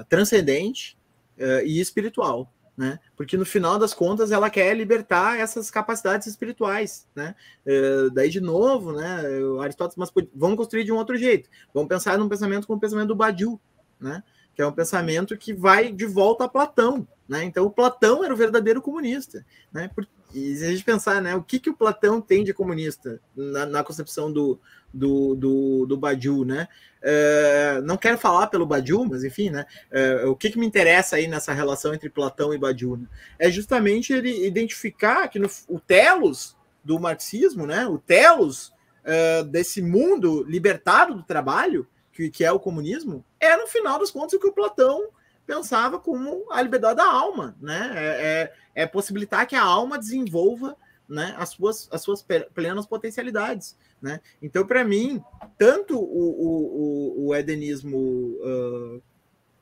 é, 0.00 0.04
transcendente 0.08 0.96
é, 1.36 1.64
e 1.66 1.80
espiritual 1.80 2.50
né? 2.78 3.00
Porque 3.16 3.36
no 3.36 3.44
final 3.44 3.76
das 3.76 3.92
contas 3.92 4.30
ela 4.30 4.48
quer 4.48 4.72
libertar 4.72 5.36
essas 5.36 5.68
capacidades 5.68 6.28
espirituais, 6.28 7.08
né? 7.12 7.34
É, 7.66 8.08
daí 8.12 8.30
de 8.30 8.40
novo, 8.40 8.92
né? 8.92 9.24
Aristóteles, 9.60 9.96
mas 9.96 10.12
vamos 10.32 10.56
construir 10.56 10.84
de 10.84 10.92
um 10.92 10.96
outro 10.96 11.16
jeito. 11.16 11.50
Vamos 11.74 11.88
pensar 11.88 12.16
num 12.16 12.28
pensamento 12.28 12.68
como 12.68 12.76
o 12.76 12.80
pensamento 12.80 13.08
do 13.08 13.16
Badiou, 13.16 13.60
né? 14.00 14.22
Que 14.54 14.62
é 14.62 14.66
um 14.66 14.72
pensamento 14.72 15.36
que 15.36 15.52
vai 15.52 15.90
de 15.92 16.06
volta 16.06 16.44
a 16.44 16.48
Platão, 16.48 17.06
né? 17.28 17.42
Então 17.42 17.66
o 17.66 17.70
Platão 17.70 18.22
era 18.22 18.32
o 18.32 18.36
verdadeiro 18.36 18.80
comunista, 18.80 19.44
né? 19.72 19.90
E 20.34 20.56
se 20.56 20.64
a 20.64 20.70
gente 20.70 20.84
pensar, 20.84 21.22
né? 21.22 21.34
O 21.34 21.42
que 21.42 21.58
que 21.58 21.70
o 21.70 21.76
Platão 21.76 22.20
tem 22.20 22.44
de 22.44 22.52
comunista 22.52 23.20
na, 23.34 23.66
na 23.66 23.84
concepção 23.84 24.30
do, 24.30 24.60
do, 24.92 25.34
do, 25.34 25.86
do 25.86 25.96
Badiou, 25.96 26.44
né? 26.44 26.68
É, 27.00 27.80
não 27.84 27.96
quero 27.96 28.18
falar 28.18 28.48
pelo 28.48 28.66
Badiou, 28.66 29.06
mas 29.06 29.24
enfim, 29.24 29.50
né? 29.50 29.64
É, 29.90 30.26
o 30.26 30.36
que, 30.36 30.50
que 30.50 30.58
me 30.58 30.66
interessa 30.66 31.16
aí 31.16 31.26
nessa 31.26 31.52
relação 31.52 31.94
entre 31.94 32.10
Platão 32.10 32.52
e 32.52 32.58
Badiou? 32.58 32.96
Né? 32.96 33.06
É 33.38 33.50
justamente 33.50 34.12
ele 34.12 34.46
identificar 34.46 35.28
que 35.28 35.38
no, 35.38 35.48
o 35.68 35.80
telos 35.80 36.56
do 36.84 36.98
marxismo, 36.98 37.66
né? 37.66 37.86
O 37.86 37.98
telos 37.98 38.72
é, 39.04 39.42
desse 39.44 39.80
mundo 39.80 40.44
libertado 40.44 41.14
do 41.14 41.22
trabalho, 41.22 41.86
que, 42.12 42.28
que 42.30 42.44
é 42.44 42.52
o 42.52 42.60
comunismo, 42.60 43.24
é 43.40 43.56
no 43.56 43.66
final 43.66 43.98
das 43.98 44.10
contas 44.10 44.34
o 44.34 44.40
que 44.40 44.48
o 44.48 44.52
Platão 44.52 45.08
pensava 45.48 45.98
como 45.98 46.44
a 46.52 46.60
liberdade 46.60 46.98
da 46.98 47.10
alma, 47.10 47.56
né? 47.58 47.90
É, 47.96 48.52
é, 48.76 48.82
é 48.82 48.86
possibilitar 48.86 49.46
que 49.46 49.56
a 49.56 49.62
alma 49.62 49.98
desenvolva 49.98 50.76
né, 51.08 51.34
as, 51.38 51.48
suas, 51.48 51.88
as 51.90 52.02
suas 52.02 52.22
plenas 52.54 52.84
potencialidades. 52.84 53.74
Né? 54.00 54.20
Então, 54.42 54.66
para 54.66 54.84
mim, 54.84 55.24
tanto 55.56 55.98
o, 55.98 57.24
o, 57.24 57.28
o 57.28 57.34
edenismo 57.34 57.96
uh, 57.96 59.02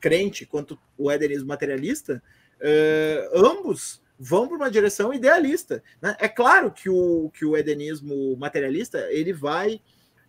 crente 0.01 0.45
quanto 0.45 0.77
o 0.99 1.11
edenismo 1.11 1.47
materialista, 1.47 2.21
uh, 2.61 3.47
ambos 3.47 4.03
vão 4.19 4.49
para 4.49 4.57
uma 4.57 4.71
direção 4.71 5.15
idealista. 5.15 5.85
Né? 6.03 6.17
É 6.19 6.29
claro 6.29 6.73
que 6.73 6.91
o, 6.91 7.31
que 7.31 7.45
o 7.45 7.57
edenismo 7.57 8.37
materialista 8.37 9.07
ele 9.13 9.33
vai 9.33 9.81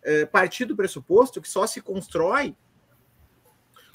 uh, 0.04 0.26
partir 0.28 0.66
do 0.66 0.76
pressuposto 0.76 1.40
que 1.42 1.48
só 1.48 1.66
se 1.66 1.80
constrói 1.80 2.54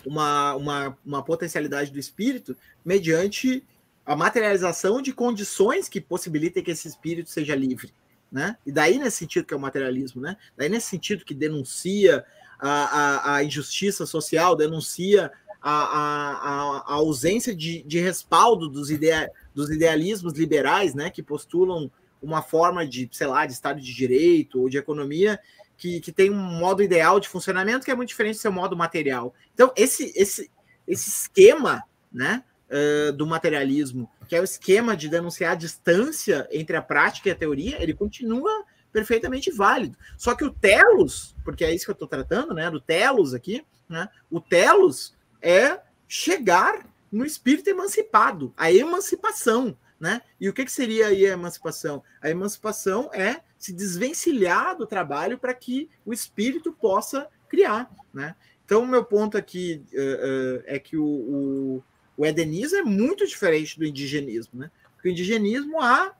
uma, 0.06 0.56
uma, 0.56 0.97
uma 1.06 1.24
potencialidade 1.24 1.91
do 1.91 1.99
espírito 1.99 2.56
mediante 2.84 3.66
a 4.06 4.16
materialização 4.16 5.01
de 5.01 5.14
condições 5.14 5.88
que 5.88 6.01
possibilitem 6.01 6.64
que 6.64 6.72
esse 6.72 6.88
espírito 6.88 7.30
seja 7.30 7.56
livre 7.56 7.93
né? 8.34 8.58
E 8.66 8.72
daí 8.72 8.97
nesse 8.97 9.18
sentido 9.18 9.45
que 9.45 9.54
é 9.54 9.58
o 9.58 9.60
materialismo, 9.60 10.20
né? 10.20 10.36
Daí 10.58 10.68
nesse 10.68 10.88
sentido 10.88 11.24
que 11.24 11.36
denuncia 11.36 12.26
a, 12.60 12.70
a, 12.70 13.36
a 13.36 13.43
injustiça 13.43 14.08
social, 14.08 14.56
denuncia 14.56 15.32
a, 15.62 15.72
a, 15.72 16.78
a 16.80 16.93
ausência 16.95 17.56
de, 17.56 17.84
de 17.84 17.99
respaldo 17.99 18.68
dos, 18.68 18.89
idea, 18.89 19.32
dos 19.54 19.70
idealismos 19.70 20.34
liberais, 20.34 20.95
né? 20.95 21.12
Que 21.12 21.22
postulam 21.22 21.91
uma 22.20 22.41
forma 22.41 22.88
de, 22.88 23.08
sei 23.12 23.28
lá, 23.28 23.45
de 23.45 23.54
Estado 23.54 23.80
de 23.80 23.93
Direito 23.93 24.60
ou 24.60 24.68
de 24.68 24.80
economia 24.80 25.39
que, 25.78 26.00
que 26.00 26.12
tem 26.12 26.30
um 26.30 26.36
modo 26.36 26.82
ideal 26.82 27.20
de 27.20 27.30
funcionamento 27.30 27.86
que 27.86 27.92
é 27.92 27.96
muito 27.96 28.10
diferente 28.10 28.36
do 28.36 28.42
seu 28.42 28.52
modo 28.52 28.76
material. 28.76 29.34
Então, 29.54 29.72
esse, 29.76 30.14
esse, 30.16 30.50
esse 30.88 31.10
esquema, 31.10 31.84
né? 32.12 32.44
Uh, 32.70 33.14
do 33.14 33.28
materialismo 33.28 34.10
que 34.34 34.36
é 34.36 34.42
o 34.42 34.44
esquema 34.44 34.98
de 34.98 35.08
denunciar 35.10 35.52
a 35.52 35.56
distância 35.56 36.48
entre 36.52 36.76
a 36.76 36.82
prática 36.82 37.30
e 37.30 37.32
a 37.32 37.36
teoria, 37.36 37.80
ele 37.80 37.94
continua 37.94 38.66
perfeitamente 38.92 39.52
válido. 39.52 39.96
Só 40.18 40.34
que 40.34 40.44
o 40.44 40.52
telos, 40.52 41.36
porque 41.46 41.64
é 41.64 41.72
isso 41.72 41.86
que 41.86 41.92
eu 41.92 41.94
estou 41.94 42.08
tratando, 42.08 42.52
né? 42.52 42.70
Do 42.72 42.82
telos 42.82 43.36
aqui, 43.36 43.64
né? 43.88 44.10
O 44.32 44.42
telos 44.42 45.16
é 45.40 45.80
chegar 46.08 46.88
no 47.12 47.24
espírito 47.24 47.70
emancipado, 47.70 48.52
a 48.58 48.72
emancipação, 48.72 49.78
né? 50.04 50.22
E 50.39 50.49
o 50.49 50.54
que, 50.54 50.66
que 50.66 50.72
seria 50.72 51.08
aí 51.08 51.26
a 51.26 51.34
emancipação? 51.34 52.04
A 52.22 52.30
emancipação 52.30 53.10
é 53.14 53.41
se 53.58 53.72
desvencilhar 53.72 54.78
do 54.78 54.86
trabalho 54.86 55.38
para 55.38 55.54
que 55.54 55.89
o 56.06 56.12
espírito 56.12 56.74
possa 56.74 57.28
criar, 57.47 57.89
né? 58.14 58.36
Então, 58.66 58.84
o 58.84 58.88
meu 58.88 59.04
ponto 59.04 59.38
aqui 59.38 59.84
uh, 59.93 59.97
uh, 59.97 60.64
é 60.66 60.80
que 60.80 60.97
o, 60.97 61.06
o 61.06 61.84
o 62.18 62.26
edenismo 62.26 62.78
é 62.78 62.84
muito 62.84 63.26
diferente 63.26 63.78
do 63.78 63.86
indigenismo, 63.86 64.60
né? 64.60 64.72
Porque 64.93 65.10
o 65.10 65.12
indigenismo 65.12 65.82
há 65.82 66.14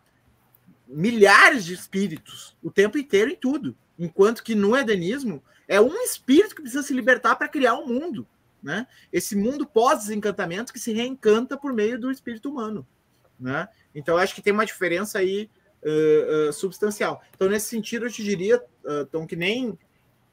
milhares 0.88 1.66
de 1.66 1.74
espíritos 1.74 2.56
o 2.62 2.72
tempo 2.72 2.98
inteiro 2.98 3.32
em 3.32 3.36
tudo, 3.36 3.76
enquanto 3.98 4.44
que 4.44 4.56
no 4.56 4.76
edenismo 4.76 5.44
é 5.68 5.80
um 5.80 6.02
espírito 6.02 6.56
que 6.56 6.62
precisa 6.62 6.84
se 6.84 6.94
libertar 6.94 7.36
para 7.36 7.48
criar 7.48 7.76
um 7.76 7.88
mundo, 7.88 8.28
né? 8.62 8.88
Esse 9.12 9.36
mundo 9.36 9.68
pós-desencantamento 9.68 10.74
que 10.74 10.80
se 10.80 10.94
reencanta 10.94 11.58
por 11.58 11.74
meio 11.74 12.00
do 12.00 12.12
espírito 12.12 12.50
humano, 12.50 12.86
né? 13.40 13.68
Então 13.94 14.18
acho 14.18 14.36
que 14.36 14.42
tem 14.42 14.54
uma 14.54 14.66
diferença 14.66 15.20
aí 15.20 15.50
uh, 15.84 16.50
uh, 16.50 16.54
substancial. 16.54 17.22
Então 17.36 17.50
nesse 17.50 17.68
sentido 17.68 18.06
eu 18.06 18.12
te 18.12 18.24
diria, 18.24 18.62
uh, 18.86 19.06
Tom, 19.06 19.28
que 19.28 19.36
nem 19.36 19.78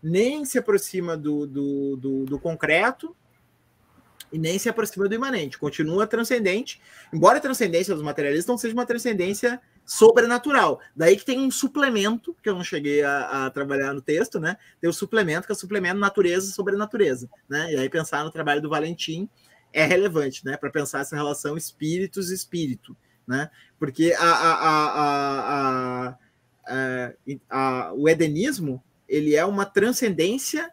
nem 0.03 0.47
se 0.47 0.59
aproxima 0.59 1.15
do, 1.15 1.47
do, 1.47 1.97
do, 1.97 2.25
do 2.25 2.39
concreto, 2.39 3.15
e 4.33 4.39
nem 4.39 4.59
se 4.59 4.69
aproxima 4.69 5.09
do 5.09 5.15
imanente, 5.15 5.59
continua 5.59 6.07
transcendente, 6.07 6.81
embora 7.13 7.39
a 7.39 7.41
transcendência 7.41 7.95
dos 7.95 8.03
materialistas 8.03 8.47
não 8.47 8.59
seja 8.59 8.75
uma 8.75 8.87
transcendência 8.87 9.61
sobrenatural. 9.85 10.81
Daí 10.95 11.17
que 11.17 11.25
tem 11.25 11.41
um 11.41 11.51
suplemento, 11.51 12.37
que 12.43 12.49
eu 12.49 12.55
não 12.55 12.63
cheguei 12.63 13.03
a, 13.03 13.47
a, 13.47 13.51
trabalhar 13.51 13.93
no 13.93 14.01
texto, 14.01 14.39
né? 14.39 14.57
Tem 14.81 14.89
o 14.89 14.93
suplemento, 14.93 15.47
que 15.47 15.53
é 15.53 15.55
o 15.55 15.59
suplemento 15.59 15.99
natureza 15.99 16.53
sobre 16.53 16.77
natureza, 16.77 17.29
né? 17.49 17.73
E 17.73 17.77
aí 17.77 17.89
pensar 17.89 18.25
no 18.25 18.31
trabalho 18.31 18.63
do 18.63 18.71
Valentim 18.71 19.29
é 19.73 19.85
relevante, 19.85 20.45
né? 20.45 20.57
Para 20.57 20.71
pensar 20.71 21.01
essa 21.01 21.17
relação 21.17 21.57
espíritos 21.57 22.31
espírito, 22.31 22.97
né? 23.27 23.51
Porque 23.79 24.15
a, 24.19 24.31
a, 24.31 26.17
a, 27.49 27.93
o 27.95 28.09
edenismo 28.09 28.83
ele 29.09 29.35
é 29.35 29.45
uma 29.45 29.65
transcendência 29.65 30.71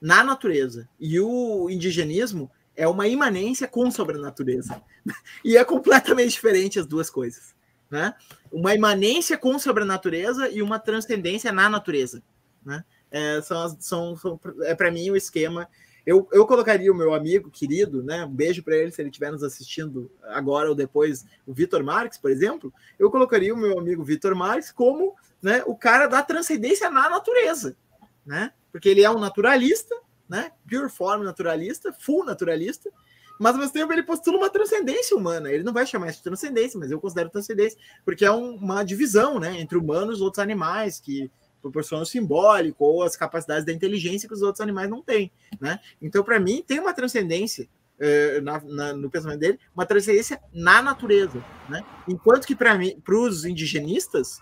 na 0.00 0.22
natureza 0.22 0.88
e 0.98 1.18
o 1.18 1.68
indigenismo 1.70 2.50
é 2.76 2.86
uma 2.86 3.06
imanência 3.06 3.66
com 3.66 3.90
sobrenatureza. 3.90 4.82
E 5.44 5.58
é 5.58 5.64
completamente 5.64 6.30
diferente 6.30 6.78
as 6.78 6.86
duas 6.86 7.10
coisas. 7.10 7.54
Né? 7.90 8.14
Uma 8.50 8.74
imanência 8.74 9.36
com 9.36 9.58
sobrenatureza 9.58 10.48
e 10.48 10.62
uma 10.62 10.78
transcendência 10.78 11.52
na 11.52 11.68
natureza. 11.68 12.22
Né? 12.64 12.82
é, 13.14 13.40
são, 13.42 13.76
são, 13.78 14.16
são 14.16 14.40
é 14.62 14.74
para 14.74 14.90
mim 14.90 15.08
o 15.08 15.16
esquema. 15.16 15.68
Eu, 16.06 16.28
eu 16.32 16.46
colocaria 16.46 16.92
o 16.92 16.94
meu 16.94 17.14
amigo 17.14 17.50
querido, 17.50 18.02
né? 18.02 18.24
Um 18.24 18.30
beijo 18.30 18.62
para 18.62 18.76
ele 18.76 18.92
se 18.92 19.00
ele 19.00 19.08
estiver 19.08 19.32
nos 19.32 19.42
assistindo 19.42 20.10
agora 20.22 20.68
ou 20.68 20.74
depois, 20.74 21.24
o 21.46 21.54
Vitor 21.54 21.82
Marques, 21.82 22.18
por 22.18 22.30
exemplo. 22.30 22.72
Eu 22.98 23.10
colocaria 23.10 23.54
o 23.54 23.56
meu 23.56 23.78
amigo 23.78 24.04
Vitor 24.04 24.34
Marques 24.34 24.70
como 24.70 25.14
né, 25.40 25.62
o 25.66 25.74
cara 25.74 26.06
da 26.06 26.22
transcendência 26.22 26.90
na 26.90 27.08
natureza, 27.08 27.76
né? 28.24 28.52
Porque 28.70 28.88
ele 28.88 29.02
é 29.02 29.10
um 29.10 29.18
naturalista, 29.18 29.94
né? 30.28 30.52
Pure 30.68 30.90
form 30.90 31.22
naturalista, 31.22 31.92
full 31.92 32.24
naturalista, 32.24 32.90
mas 33.38 33.52
ao 33.52 33.60
mesmo 33.60 33.72
tempo 33.72 33.92
ele 33.92 34.02
postula 34.02 34.36
uma 34.36 34.50
transcendência 34.50 35.16
humana. 35.16 35.50
Ele 35.50 35.64
não 35.64 35.72
vai 35.72 35.86
chamar 35.86 36.08
isso 36.08 36.18
de 36.18 36.24
transcendência, 36.24 36.78
mas 36.78 36.90
eu 36.90 37.00
considero 37.00 37.30
transcendência, 37.30 37.78
porque 38.04 38.24
é 38.24 38.30
um, 38.30 38.56
uma 38.56 38.84
divisão 38.84 39.40
né, 39.40 39.58
entre 39.60 39.78
humanos 39.78 40.18
e 40.18 40.22
outros 40.22 40.42
animais 40.42 41.00
que 41.00 41.30
proporcionam 41.64 42.04
simbólico 42.04 42.84
ou 42.84 43.02
as 43.02 43.16
capacidades 43.16 43.64
da 43.64 43.72
inteligência 43.72 44.28
que 44.28 44.34
os 44.34 44.42
outros 44.42 44.60
animais 44.60 44.88
não 44.90 45.02
têm. 45.02 45.32
Né? 45.60 45.80
Então, 46.00 46.22
para 46.22 46.38
mim, 46.38 46.62
tem 46.66 46.78
uma 46.78 46.92
transcendência 46.92 47.68
uh, 47.98 48.42
na, 48.42 48.60
na, 48.60 48.92
no 48.92 49.10
pensamento 49.10 49.40
dele, 49.40 49.58
uma 49.74 49.86
transcendência 49.86 50.40
na 50.52 50.82
natureza. 50.82 51.44
Né? 51.68 51.82
Enquanto 52.08 52.46
que 52.46 52.54
para 52.54 52.78
os 53.18 53.44
indigenistas 53.44 54.40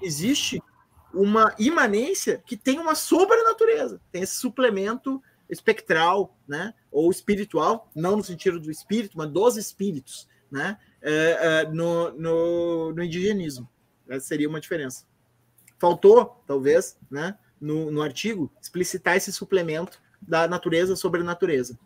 existe 0.00 0.62
uma 1.12 1.54
imanência 1.58 2.42
que 2.46 2.56
tem 2.56 2.78
uma 2.78 2.94
sobrenatureza, 2.94 4.00
tem 4.12 4.22
esse 4.22 4.36
suplemento 4.36 5.20
espectral, 5.48 6.38
né? 6.46 6.72
Ou 6.92 7.10
espiritual, 7.10 7.90
não 7.94 8.16
no 8.16 8.22
sentido 8.22 8.60
do 8.60 8.70
espírito, 8.70 9.18
mas 9.18 9.28
dos 9.28 9.56
espíritos, 9.56 10.28
né? 10.48 10.78
É, 11.02 11.38
é, 11.40 11.70
no, 11.72 12.12
no, 12.12 12.92
no, 12.92 13.02
indigenismo. 13.02 13.68
Essa 14.08 14.26
seria 14.26 14.48
uma 14.48 14.60
diferença. 14.60 15.04
Faltou, 15.80 16.42
talvez, 16.46 16.98
né? 17.10 17.36
No, 17.58 17.90
no 17.90 18.02
artigo, 18.02 18.52
explicitar 18.60 19.16
esse 19.16 19.32
suplemento 19.32 19.98
da 20.20 20.46
natureza 20.46 20.94
sobre 20.94 21.22
a 21.22 21.24
natureza. 21.24 21.78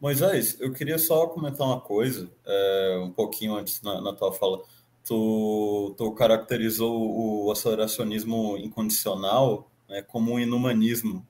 Moisés, 0.00 0.60
eu 0.60 0.72
queria 0.72 0.98
só 0.98 1.26
comentar 1.28 1.66
uma 1.66 1.80
coisa, 1.80 2.28
é, 2.44 3.00
um 3.02 3.10
pouquinho 3.10 3.54
antes 3.54 3.80
na, 3.80 4.00
na 4.00 4.12
tua 4.12 4.32
fala. 4.32 4.60
Tu, 5.04 5.94
tu 5.96 6.12
caracterizou 6.12 7.46
o 7.46 7.50
aceleracionismo 7.50 8.58
incondicional 8.58 9.70
né, 9.88 10.02
como 10.02 10.32
um 10.32 10.40
inumanismo. 10.40 11.26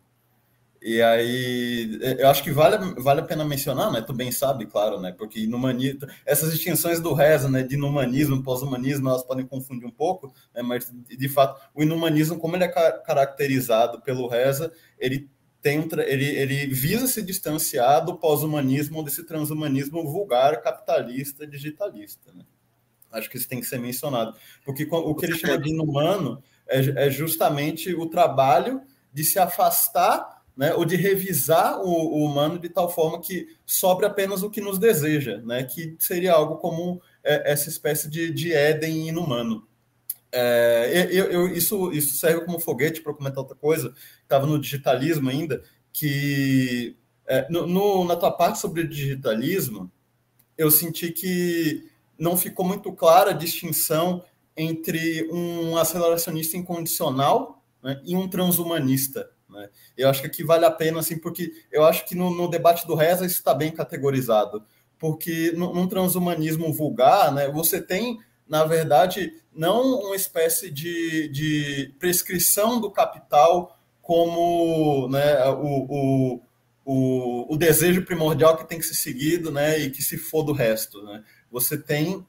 E 0.89 1.03
aí, 1.03 1.99
eu 2.17 2.29
acho 2.29 2.45
que 2.45 2.53
vale, 2.53 2.95
vale 3.03 3.19
a 3.19 3.25
pena 3.25 3.45
mencionar, 3.45 3.91
né? 3.91 4.01
Tu 4.01 4.13
bem 4.13 4.31
sabe, 4.31 4.67
claro, 4.67 5.01
né? 5.01 5.11
Porque 5.11 5.41
inumanismo, 5.41 6.07
essas 6.25 6.53
distinções 6.53 7.01
do 7.01 7.13
Reza, 7.13 7.51
né? 7.51 7.65
De 7.65 7.75
inumanismo, 7.75 8.41
pós-humanismo, 8.41 9.09
elas 9.09 9.25
podem 9.25 9.45
confundir 9.45 9.85
um 9.85 9.91
pouco, 9.91 10.33
né? 10.55 10.63
Mas, 10.63 10.89
de 10.95 11.29
fato, 11.29 11.61
o 11.75 11.83
inumanismo, 11.83 12.39
como 12.39 12.55
ele 12.55 12.63
é 12.63 12.69
caracterizado 12.69 14.01
pelo 14.01 14.29
Reza, 14.29 14.73
ele 14.97 15.29
tem 15.61 15.89
ele, 16.07 16.25
ele 16.25 16.67
visa 16.69 17.09
se 17.09 17.21
distanciar 17.21 18.05
do 18.05 18.17
pós-humanismo, 18.17 19.03
desse 19.03 19.25
transhumanismo 19.25 20.05
vulgar, 20.05 20.63
capitalista, 20.63 21.45
digitalista, 21.49 22.33
né? 22.33 22.45
Acho 23.11 23.29
que 23.29 23.37
isso 23.37 23.49
tem 23.49 23.59
que 23.59 23.67
ser 23.67 23.81
mencionado. 23.81 24.37
Porque 24.65 24.87
o 24.89 25.17
que 25.17 25.27
ele 25.27 25.37
chama 25.37 25.59
de 25.59 25.69
inumano 25.69 26.41
é, 26.69 27.07
é 27.07 27.11
justamente 27.11 27.93
o 27.93 28.07
trabalho 28.07 28.83
de 29.13 29.25
se 29.25 29.41
afastar 29.41 30.36
né, 30.57 30.75
ou 30.75 30.85
de 30.85 30.97
revisar 30.97 31.81
o, 31.81 31.89
o, 31.89 32.25
humano 32.25 32.59
de 32.59 32.69
tal 32.69 32.91
forma 32.91 33.21
que 33.21 33.47
sobre 33.67 34.07
apenas 34.07 34.43
o 34.43 34.51
que 34.51 34.61
nos 34.61 34.79
deseja, 34.79 35.39
né, 35.43 35.65
que 35.65 35.95
seria 35.99 36.33
algo 36.33 36.57
como 36.57 37.01
é, 37.23 37.53
essa 37.53 37.69
espécie 37.69 38.09
de, 38.09 38.31
de 38.33 38.53
Éden 38.55 39.09
inumano. 39.09 39.69
É, 40.33 41.09
eu, 41.11 41.27
eu, 41.27 41.49
isso, 41.49 41.93
isso 41.93 42.17
serve 42.17 42.45
como 42.45 42.59
foguete 42.59 43.03
para 43.03 43.13
comentar 43.13 43.39
outra 43.39 43.57
coisa, 43.57 43.95
estava 44.23 44.47
no 44.47 44.59
digitalismo 44.59 45.29
ainda, 45.29 45.63
que 45.93 46.97
é, 47.27 47.47
no, 47.51 47.67
no, 47.67 48.05
na 48.05 48.17
tua 48.17 48.31
parte 48.31 48.59
sobre 48.59 48.87
digitalismo, 48.87 49.91
eu 50.57 50.71
senti 50.71 51.13
que 51.13 51.91
não 52.19 52.37
ficou 52.37 52.65
muito 52.65 52.93
clara 52.93 53.31
a 53.31 53.35
distinção 53.35 54.25
entre 54.57 55.29
um 55.31 55.77
aceleracionista 55.77 56.57
incondicional 56.57 57.63
né, 57.83 58.01
e 58.05 58.17
um 58.17 58.27
transhumanista. 58.27 59.31
Né? 59.57 59.71
Eu 59.97 60.09
acho 60.11 60.21
que 60.21 60.27
aqui 60.27 60.45
vale 60.45 60.67
a 60.67 60.71
pena, 60.71 61.01
assim, 61.01 61.19
porque 61.19 61.51
eu 61.73 61.85
acho 61.85 62.05
que 62.05 62.15
no, 62.15 62.31
no 62.31 62.49
debate 62.49 62.87
do 62.87 62.95
Reza 62.95 63.25
isso 63.25 63.37
está 63.37 63.55
bem 63.55 63.71
categorizado, 63.71 64.63
porque 64.99 65.53
no, 65.53 65.73
num 65.73 65.89
transhumanismo 65.89 66.73
vulgar, 66.73 67.33
né, 67.33 67.51
você 67.51 67.81
tem, 67.81 68.21
na 68.47 68.65
verdade, 68.65 69.33
não 69.53 70.01
uma 70.01 70.15
espécie 70.15 70.71
de, 70.71 71.29
de 71.29 71.95
prescrição 71.99 72.79
do 72.79 72.91
capital 72.91 73.79
como 74.03 75.09
né, 75.09 75.45
o, 75.49 75.87
o, 75.89 76.43
o, 76.85 77.55
o, 77.55 77.57
desejo 77.57 78.05
primordial 78.05 78.57
que 78.57 78.69
tem 78.69 78.79
que 78.79 78.87
ser 78.87 78.95
seguido 78.95 79.51
né, 79.51 79.79
e 79.79 79.91
que 79.91 80.03
se 80.03 80.17
for 80.17 80.45
do 80.45 80.53
resto. 80.53 81.03
Né? 81.03 81.25
Você 81.51 81.77
tem, 81.77 82.25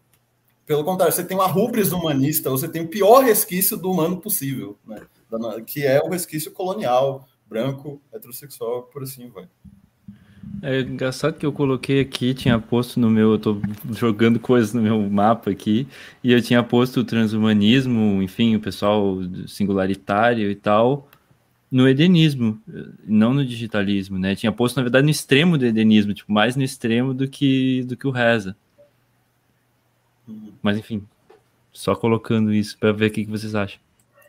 pelo 0.66 0.84
contrário, 0.84 1.14
você 1.14 1.24
tem 1.24 1.38
uma 1.38 1.46
rubris 1.46 1.92
humanista, 1.92 2.50
você 2.50 2.68
tem 2.68 2.82
o 2.82 2.88
pior 2.88 3.24
resquício 3.24 3.78
do 3.78 3.92
humano 3.92 4.20
possível. 4.20 4.78
Né? 4.88 5.02
Que 5.66 5.86
é 5.86 6.02
o 6.02 6.10
resquício 6.10 6.52
colonial, 6.52 7.28
branco, 7.48 8.02
heterossexual, 8.14 8.84
por 8.84 9.04
assim 9.04 9.30
vai. 9.30 9.48
É 10.62 10.82
engraçado 10.82 11.38
que 11.38 11.46
eu 11.46 11.52
coloquei 11.52 12.00
aqui, 12.00 12.34
tinha 12.34 12.58
posto 12.58 13.00
no 13.00 13.10
meu, 13.10 13.34
eu 13.34 13.40
tô 13.40 13.62
jogando 13.92 14.40
coisas 14.40 14.74
no 14.74 14.82
meu 14.82 15.00
mapa 15.10 15.52
aqui, 15.52 15.88
e 16.24 16.32
eu 16.32 16.42
tinha 16.42 16.64
posto 16.64 17.02
o 17.02 17.04
transhumanismo, 17.04 18.22
enfim, 18.24 18.56
o 18.56 18.60
pessoal 18.60 19.18
singularitário 19.48 20.50
e 20.50 20.56
tal, 20.56 21.08
no 21.70 21.88
edenismo, 21.88 22.60
não 23.06 23.34
no 23.34 23.46
digitalismo, 23.46 24.18
né? 24.18 24.36
Tinha 24.36 24.52
posto, 24.52 24.78
na 24.78 24.84
verdade, 24.84 25.04
no 25.04 25.12
extremo 25.12 25.58
do 25.58 25.66
edenismo, 25.66 26.14
tipo, 26.14 26.32
mais 26.32 26.56
no 26.56 26.64
extremo 26.64 27.14
do 27.14 27.28
que, 27.28 27.84
do 27.84 27.96
que 27.96 28.08
o 28.08 28.12
Reza. 28.12 28.56
Uhum. 30.28 30.54
Mas, 30.62 30.78
enfim, 30.78 31.06
só 31.72 31.94
colocando 31.96 32.54
isso 32.54 32.78
para 32.80 32.92
ver 32.94 33.08
o 33.08 33.12
que, 33.12 33.26
que 33.26 33.32
vocês 33.32 33.54
acham. 33.54 33.80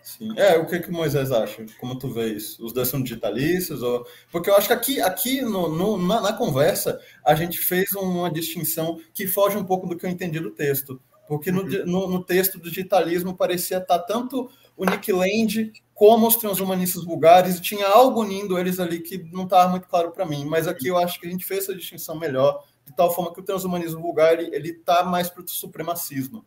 Sim. 0.08 0.32
É, 0.38 0.56
o 0.56 0.64
que 0.64 0.78
que 0.78 0.90
Moisés 0.90 1.30
acha? 1.30 1.66
Como 1.78 1.98
tu 1.98 2.08
vê 2.08 2.32
isso? 2.32 2.64
Os 2.64 2.72
dois 2.72 2.88
são 2.88 3.02
digitalistas? 3.02 3.82
Ou... 3.82 4.06
Porque 4.32 4.48
eu 4.48 4.56
acho 4.56 4.66
que 4.66 4.72
aqui, 4.72 5.00
aqui 5.02 5.42
no, 5.42 5.68
no 5.68 5.98
na, 5.98 6.22
na, 6.22 6.32
conversa 6.32 6.98
a 7.22 7.34
gente 7.34 7.58
fez 7.58 7.92
uma 7.92 8.30
distinção 8.30 8.98
que 9.12 9.26
foge 9.26 9.58
um 9.58 9.64
pouco 9.64 9.86
do 9.86 9.94
que 9.94 10.06
eu 10.06 10.10
entendi 10.10 10.40
do 10.40 10.50
texto. 10.50 10.98
Porque 11.28 11.52
no, 11.52 11.60
uhum. 11.60 11.84
no, 11.84 12.08
no 12.08 12.24
texto 12.24 12.58
do 12.58 12.70
digitalismo 12.70 13.36
parecia 13.36 13.76
estar 13.76 13.98
tanto 13.98 14.50
o 14.74 14.86
Nick 14.86 15.12
Land 15.12 15.72
como 15.92 16.26
os 16.26 16.36
transhumanistas 16.36 17.04
vulgares, 17.04 17.56
e 17.56 17.60
tinha 17.60 17.86
algo 17.86 18.22
unindo 18.22 18.58
eles 18.58 18.80
ali 18.80 19.00
que 19.00 19.18
não 19.30 19.44
estava 19.44 19.68
muito 19.68 19.88
claro 19.88 20.10
para 20.10 20.24
mim. 20.24 20.46
Mas 20.46 20.66
aqui 20.66 20.88
eu 20.88 20.96
acho 20.96 21.20
que 21.20 21.26
a 21.26 21.30
gente 21.30 21.44
fez 21.44 21.64
essa 21.64 21.74
distinção 21.74 22.18
melhor, 22.18 22.64
de 22.86 22.96
tal 22.96 23.14
forma 23.14 23.30
que 23.34 23.40
o 23.40 23.44
transhumanismo 23.44 24.00
vulgar 24.00 24.38
ele 24.38 24.70
está 24.70 25.04
mais 25.04 25.28
para 25.28 25.42
o 25.42 25.48
supremacismo, 25.48 26.46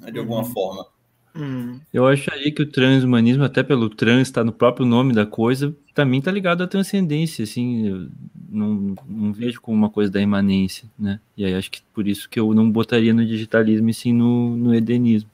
né, 0.00 0.10
de 0.10 0.18
alguma 0.18 0.40
uhum. 0.42 0.52
forma. 0.52 0.95
Hum. 1.36 1.78
Eu 1.92 2.06
acharia 2.06 2.50
que 2.50 2.62
o 2.62 2.66
transhumanismo, 2.66 3.44
até 3.44 3.62
pelo 3.62 3.90
trans, 3.90 4.28
está 4.28 4.42
no 4.42 4.52
próprio 4.52 4.86
nome 4.86 5.12
da 5.12 5.26
coisa, 5.26 5.74
também 5.94 6.18
está 6.18 6.30
ligado 6.30 6.62
à 6.62 6.66
transcendência, 6.66 7.42
assim, 7.42 8.08
não, 8.48 8.94
não, 9.06 9.32
vejo 9.32 9.60
como 9.60 9.76
uma 9.76 9.90
coisa 9.90 10.10
da 10.10 10.20
imanência, 10.20 10.88
né? 10.98 11.20
E 11.36 11.44
aí 11.44 11.54
acho 11.54 11.70
que 11.70 11.82
por 11.92 12.08
isso 12.08 12.28
que 12.28 12.40
eu 12.40 12.54
não 12.54 12.70
botaria 12.70 13.12
no 13.12 13.24
digitalismo 13.24 13.90
e 13.90 13.94
sim 13.94 14.12
no, 14.12 14.56
no 14.56 14.74
edenismo. 14.74 15.30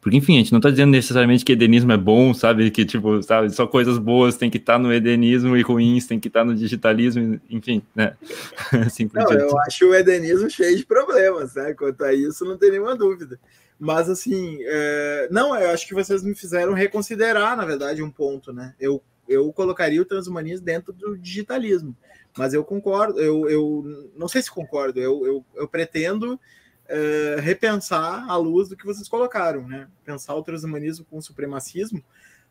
Porque, 0.00 0.16
enfim, 0.16 0.36
a 0.36 0.38
gente 0.38 0.52
não 0.52 0.58
está 0.58 0.70
dizendo 0.70 0.92
necessariamente 0.92 1.44
que 1.44 1.52
edenismo 1.52 1.92
é 1.92 1.96
bom, 1.96 2.32
sabe? 2.32 2.70
Que, 2.70 2.86
tipo, 2.86 3.22
sabe, 3.22 3.50
só 3.50 3.66
coisas 3.66 3.98
boas 3.98 4.34
tem 4.34 4.48
que 4.48 4.56
estar 4.56 4.74
tá 4.74 4.78
no 4.78 4.90
edenismo 4.90 5.54
e 5.56 5.60
ruins 5.60 6.06
tem 6.06 6.18
que 6.18 6.28
estar 6.28 6.40
tá 6.40 6.46
no 6.46 6.54
digitalismo, 6.54 7.38
enfim, 7.50 7.82
né? 7.94 8.14
assim, 8.86 9.10
não, 9.12 9.30
eu 9.30 9.58
acho 9.60 9.86
o 9.86 9.94
edenismo 9.94 10.48
cheio 10.48 10.74
de 10.74 10.86
problemas, 10.86 11.54
né? 11.54 11.74
Quanto 11.74 12.02
a 12.02 12.14
isso, 12.14 12.46
não 12.46 12.56
tem 12.56 12.70
nenhuma 12.70 12.96
dúvida. 12.96 13.38
Mas 13.80 14.10
assim, 14.10 14.58
é... 14.60 15.28
não, 15.30 15.56
eu 15.56 15.70
acho 15.70 15.88
que 15.88 15.94
vocês 15.94 16.22
me 16.22 16.34
fizeram 16.34 16.74
reconsiderar, 16.74 17.56
na 17.56 17.64
verdade, 17.64 18.02
um 18.02 18.10
ponto, 18.10 18.52
né? 18.52 18.74
Eu, 18.78 19.02
eu 19.26 19.50
colocaria 19.54 20.02
o 20.02 20.04
transhumanismo 20.04 20.66
dentro 20.66 20.92
do 20.92 21.16
digitalismo, 21.16 21.96
mas 22.36 22.52
eu 22.52 22.62
concordo, 22.62 23.18
eu, 23.18 23.48
eu 23.48 24.10
não 24.14 24.28
sei 24.28 24.42
se 24.42 24.50
concordo, 24.50 25.00
eu, 25.00 25.26
eu, 25.26 25.44
eu 25.56 25.66
pretendo 25.66 26.38
é, 26.86 27.36
repensar 27.40 28.28
à 28.28 28.36
luz 28.36 28.68
do 28.68 28.76
que 28.76 28.84
vocês 28.84 29.08
colocaram, 29.08 29.66
né? 29.66 29.88
Pensar 30.04 30.34
o 30.34 30.42
transhumanismo 30.42 31.06
com 31.06 31.16
o 31.16 31.22
supremacismo 31.22 32.04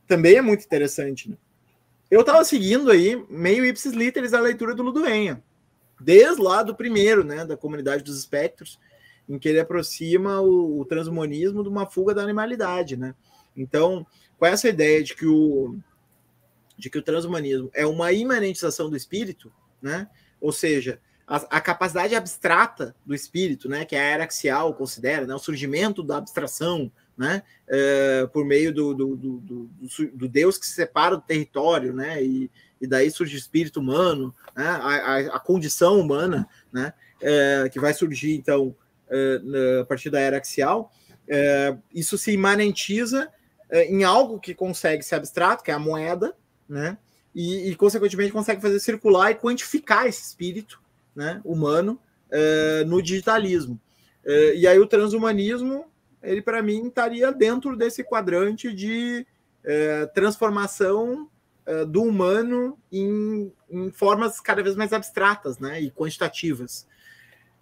também 0.08 0.38
é 0.38 0.42
muito 0.42 0.66
interessante, 0.66 1.30
né? 1.30 1.38
Eu 2.10 2.22
estava 2.22 2.44
seguindo 2.44 2.90
aí, 2.90 3.24
meio 3.30 3.64
ipsis 3.64 3.94
literis, 3.94 4.34
a 4.34 4.42
leitura 4.42 4.74
do 4.74 4.82
Luduenha, 4.82 5.44
desde 6.02 6.42
lá 6.42 6.64
do 6.64 6.74
primeiro, 6.74 7.24
né, 7.24 7.46
da 7.46 7.56
comunidade 7.56 8.04
dos 8.04 8.18
espectros, 8.18 8.80
em 9.30 9.38
que 9.38 9.48
ele 9.48 9.60
aproxima 9.60 10.42
o, 10.42 10.82
o 10.82 10.86
transhumanismo 10.86 11.64
de 11.64 11.70
uma 11.70 11.86
fuga 11.86 12.14
da 12.14 12.24
animalidade, 12.24 12.98
né? 12.98 13.14
Então, 13.56 14.06
com 14.38 14.46
essa 14.46 14.68
ideia 14.68 15.04
de 15.04 15.16
que 15.16 15.26
o 15.26 15.78
de 16.78 16.90
que 16.90 16.98
o 16.98 17.04
transhumanismo 17.04 17.70
é 17.74 17.86
uma 17.86 18.12
imanentização 18.12 18.90
do 18.90 18.98
espírito, 18.98 19.52
né? 19.82 20.10
Ou 20.42 20.52
seja, 20.52 21.00
a, 21.28 21.58
a, 21.58 21.62
capacidade 21.62 22.16
abstrata 22.16 22.96
do 23.06 23.14
espírito, 23.14 23.68
né, 23.68 23.84
que 23.84 23.98
é 23.98 24.00
a 24.00 24.04
era 24.04 24.24
axial 24.24 24.74
considera, 24.74 25.28
né, 25.28 25.36
o 25.36 25.40
surgimento 25.40 26.02
da 26.02 26.16
abstração 26.16 26.90
né? 27.20 27.44
É, 27.68 28.26
por 28.32 28.46
meio 28.46 28.74
do, 28.74 28.94
do, 28.94 29.16
do, 29.18 29.70
do, 30.14 30.28
Deus 30.30 30.58
que 30.58 30.66
se 30.66 30.72
separa 30.72 31.18
do 31.18 31.22
território, 31.22 31.94
né? 31.94 32.24
E, 32.24 32.50
e 32.80 32.88
daí 32.88 33.12
surge 33.12 33.36
o 33.36 33.38
espírito 33.38 33.82
humano, 33.82 34.34
né? 34.56 34.66
a, 34.66 34.76
a, 34.78 35.18
a 35.36 35.40
condição 35.40 36.00
humana, 36.00 36.48
né? 36.72 36.94
É, 37.22 37.70
que 37.70 37.78
vai 37.78 37.94
surgir, 37.94 38.36
então, 38.36 38.74
a 39.82 39.86
partir 39.86 40.10
da 40.10 40.20
era 40.20 40.38
axial. 40.38 40.91
É, 41.30 41.78
isso 41.93 42.18
se 42.18 42.32
imanentiza 42.32 43.30
é, 43.70 43.86
em 43.86 44.03
algo 44.03 44.39
que 44.39 44.55
consegue 44.55 45.03
ser 45.03 45.16
abstrato, 45.16 45.64
que 45.64 45.70
é 45.70 45.74
a 45.76 45.80
moeda, 45.80 46.36
né? 46.68 46.97
E, 47.36 47.70
e, 47.70 47.76
consequentemente, 47.76 48.32
consegue 48.32 48.60
fazer 48.60 48.80
circular 48.80 49.30
e 49.30 49.36
quantificar 49.36 50.07
esse 50.07 50.24
espírito 50.24 50.82
né, 51.16 51.39
humano 51.45 51.99
no 52.86 53.01
digitalismo. 53.01 53.80
E 54.55 54.68
aí 54.68 54.78
o 54.78 54.86
transhumanismo, 54.86 55.86
ele 56.22 56.41
para 56.41 56.62
mim 56.62 56.88
estaria 56.88 57.32
dentro 57.32 57.76
desse 57.76 58.03
quadrante 58.03 58.74
de 58.74 59.26
transformação 60.14 61.30
do 61.88 62.03
humano 62.03 62.78
em, 62.91 63.51
em, 63.70 63.91
formas 63.91 64.39
cada 64.39 64.62
vez 64.62 64.76
mais 64.76 64.93
abstratas 64.93 65.57
né, 65.60 65.82
e 65.82 65.89
quantitativas. 65.91 66.88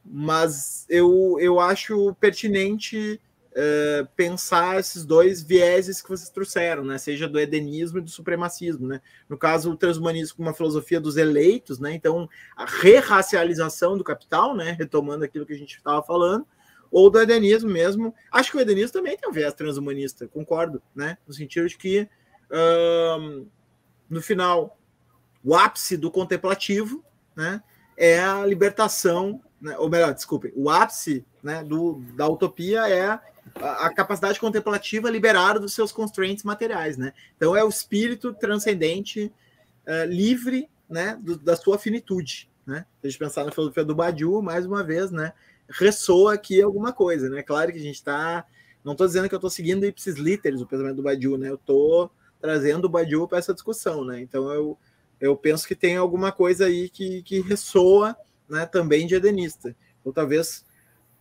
Mas 0.09 0.85
eu, 0.89 1.37
eu 1.39 1.59
acho 1.59 2.15
pertinente 2.15 3.19
uh, 3.57 4.07
pensar 4.15 4.79
esses 4.79 5.03
dois 5.03 5.41
vieses 5.41 6.01
que 6.01 6.09
vocês 6.09 6.29
trouxeram, 6.29 6.83
né? 6.85 6.97
Seja 6.97 7.27
do 7.27 7.39
edenismo 7.39 7.97
e 7.97 8.01
do 8.01 8.09
supremacismo, 8.09 8.87
né? 8.87 9.01
No 9.27 9.37
caso, 9.37 9.71
o 9.71 9.77
transhumanismo 9.77 10.37
como 10.37 10.47
uma 10.47 10.53
filosofia 10.53 10.99
dos 11.01 11.17
eleitos, 11.17 11.79
né? 11.79 11.93
Então, 11.93 12.29
a 12.55 12.65
re-racialização 12.65 13.97
do 13.97 14.03
capital, 14.03 14.55
né? 14.55 14.75
Retomando 14.77 15.25
aquilo 15.25 15.45
que 15.45 15.53
a 15.53 15.57
gente 15.57 15.75
estava 15.75 16.03
falando, 16.03 16.45
ou 16.91 17.09
do 17.09 17.19
edenismo 17.19 17.69
mesmo. 17.69 18.13
Acho 18.31 18.51
que 18.51 18.57
o 18.57 18.61
edenismo 18.61 18.93
também 18.93 19.17
tem 19.17 19.29
um 19.29 19.33
viés 19.33 19.53
transhumanista, 19.53 20.27
concordo, 20.27 20.81
né? 20.95 21.17
No 21.27 21.33
sentido 21.33 21.67
de 21.67 21.77
que, 21.77 22.07
uh, 22.51 23.47
no 24.09 24.21
final, 24.21 24.77
o 25.43 25.55
ápice 25.55 25.97
do 25.97 26.11
contemplativo, 26.11 27.03
né? 27.35 27.61
É 27.99 28.19
a 28.19 28.45
libertação, 28.45 29.41
né? 29.61 29.77
ou 29.77 29.89
melhor, 29.89 30.13
desculpe, 30.13 30.51
o 30.55 30.69
ápice 30.69 31.25
né, 31.41 31.63
do, 31.63 32.01
da 32.15 32.27
utopia 32.27 32.87
é 32.87 33.19
a, 33.55 33.89
capacidade 33.93 34.39
contemplativa 34.39 35.09
liberada 35.09 35.59
dos 35.59 35.73
seus 35.73 35.91
constraints 35.91 36.43
materiais, 36.43 36.97
né? 36.97 37.13
Então 37.35 37.55
é 37.55 37.63
o 37.63 37.69
espírito 37.69 38.33
transcendente 38.33 39.31
uh, 39.87 40.05
livre, 40.05 40.69
né, 40.89 41.17
do, 41.21 41.37
da 41.37 41.55
sua 41.55 41.79
finitude, 41.79 42.49
né? 42.65 42.85
Se 43.01 43.07
a 43.07 43.09
gente 43.09 43.19
pensar 43.19 43.45
na 43.45 43.51
filosofia 43.51 43.83
do 43.83 43.95
Badiou, 43.95 44.41
mais 44.41 44.65
uma 44.65 44.83
vez, 44.83 45.11
né, 45.11 45.33
ressoa 45.69 46.33
aqui 46.33 46.61
alguma 46.61 46.93
coisa, 46.93 47.29
né? 47.29 47.41
Claro 47.41 47.71
que 47.71 47.79
a 47.79 47.81
gente 47.81 47.95
está, 47.95 48.45
não 48.83 48.91
estou 48.91 49.07
dizendo 49.07 49.27
que 49.27 49.35
eu 49.35 49.37
estou 49.37 49.49
seguindo 49.49 49.85
ipsis 49.85 50.15
literis 50.17 50.61
o 50.61 50.67
pensamento 50.67 50.97
do 50.97 51.03
Badiou, 51.03 51.37
né? 51.37 51.49
Eu 51.49 51.55
estou 51.55 52.11
trazendo 52.39 52.85
o 52.85 52.89
Badiou 52.89 53.27
para 53.27 53.39
essa 53.39 53.53
discussão, 53.53 54.05
né? 54.05 54.21
Então 54.21 54.51
eu 54.51 54.77
eu 55.19 55.35
penso 55.35 55.67
que 55.67 55.75
tem 55.75 55.97
alguma 55.97 56.31
coisa 56.31 56.65
aí 56.65 56.89
que, 56.89 57.23
que 57.23 57.41
ressoa, 57.41 58.15
né, 58.49 58.65
também 58.65 59.07
de 59.07 59.15
edenista, 59.15 59.75
ou 60.03 60.13
talvez 60.13 60.65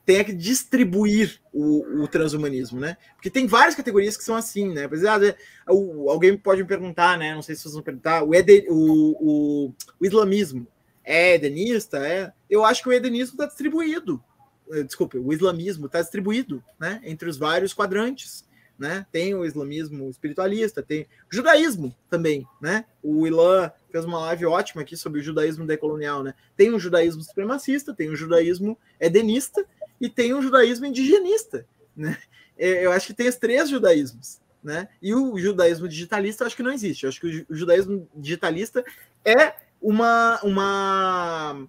tenha 0.07 0.25
que 0.25 0.33
distribuir 0.33 1.41
o, 1.53 2.03
o, 2.03 2.09
transhumanismo, 2.09 2.79
né? 2.79 2.97
Porque 3.17 3.29
tem 3.29 3.49
várias 3.49 3.75
categorias 3.75 4.17
que 4.17 4.23
são 4.23 4.37
assim, 4.37 4.73
né? 4.73 4.87
Por 4.87 4.97
exemplo, 4.97 5.35
ah, 5.67 5.75
o, 5.75 6.09
alguém 6.09 6.39
pode 6.39 6.63
me 6.63 6.69
perguntar, 6.69 7.19
né? 7.19 7.35
Não 7.35 7.43
sei 7.43 7.57
se 7.57 7.63
vocês 7.63 7.75
vão 7.75 7.83
perguntar, 7.83 8.23
o, 8.23 8.33
eden, 8.33 8.67
o, 8.69 9.73
o, 9.99 10.07
islamismo 10.07 10.65
é 11.05 11.35
edenista? 11.35 11.99
É? 12.07 12.33
Eu 12.49 12.65
acho 12.65 12.85
que 12.85 12.89
o 12.89 12.93
edenismo 12.93 13.33
está 13.35 13.47
distribuído. 13.47 14.23
Eh, 14.71 14.85
desculpe, 14.85 15.19
o 15.19 15.33
islamismo 15.33 15.87
está 15.87 16.01
distribuído, 16.01 16.63
né? 16.79 17.01
Entre 17.03 17.29
os 17.29 17.37
vários 17.37 17.75
quadrantes, 17.75 18.47
né? 18.79 19.05
Tem 19.11 19.35
o 19.35 19.45
islamismo 19.45 20.09
espiritualista, 20.09 20.85
tem 20.85 21.03
o 21.03 21.35
judaísmo 21.35 21.93
também, 22.09 22.47
né? 22.61 22.85
O 23.03 23.27
Ilan 23.27 23.73
fez 23.97 24.05
uma 24.05 24.19
live 24.21 24.45
ótima 24.45 24.83
aqui 24.83 24.95
sobre 24.97 25.21
o 25.21 25.23
judaísmo 25.23 25.67
decolonial, 25.67 26.23
né? 26.23 26.35
Tem 26.55 26.71
o 26.71 26.79
judaísmo 26.79 27.23
supremacista, 27.23 27.95
tem 27.95 28.11
o 28.11 28.17
judaísmo 28.17 28.79
edenista 29.01 29.65
e 29.99 30.11
tem 30.11 30.35
um 30.35 30.43
judaísmo 30.43 30.85
indigenista, 30.85 31.67
né? 31.97 32.19
É, 32.59 32.85
eu 32.85 32.93
acho 32.93 33.07
que 33.07 33.15
tem 33.15 33.29
os 33.29 33.37
três 33.37 33.69
judaísmos, 33.69 34.41
né? 34.63 34.89
E 35.01 35.15
o 35.15 35.39
judaísmo 35.39 35.89
digitalista 35.89 36.43
eu 36.43 36.47
acho 36.47 36.57
que 36.57 36.63
não 36.63 36.73
existe. 36.73 37.05
Eu 37.05 37.09
acho 37.09 37.21
que 37.21 37.47
o 37.49 37.55
judaísmo 37.55 38.09
digitalista 38.15 38.85
é 39.25 39.55
uma 39.81 40.41
uma 40.43 41.69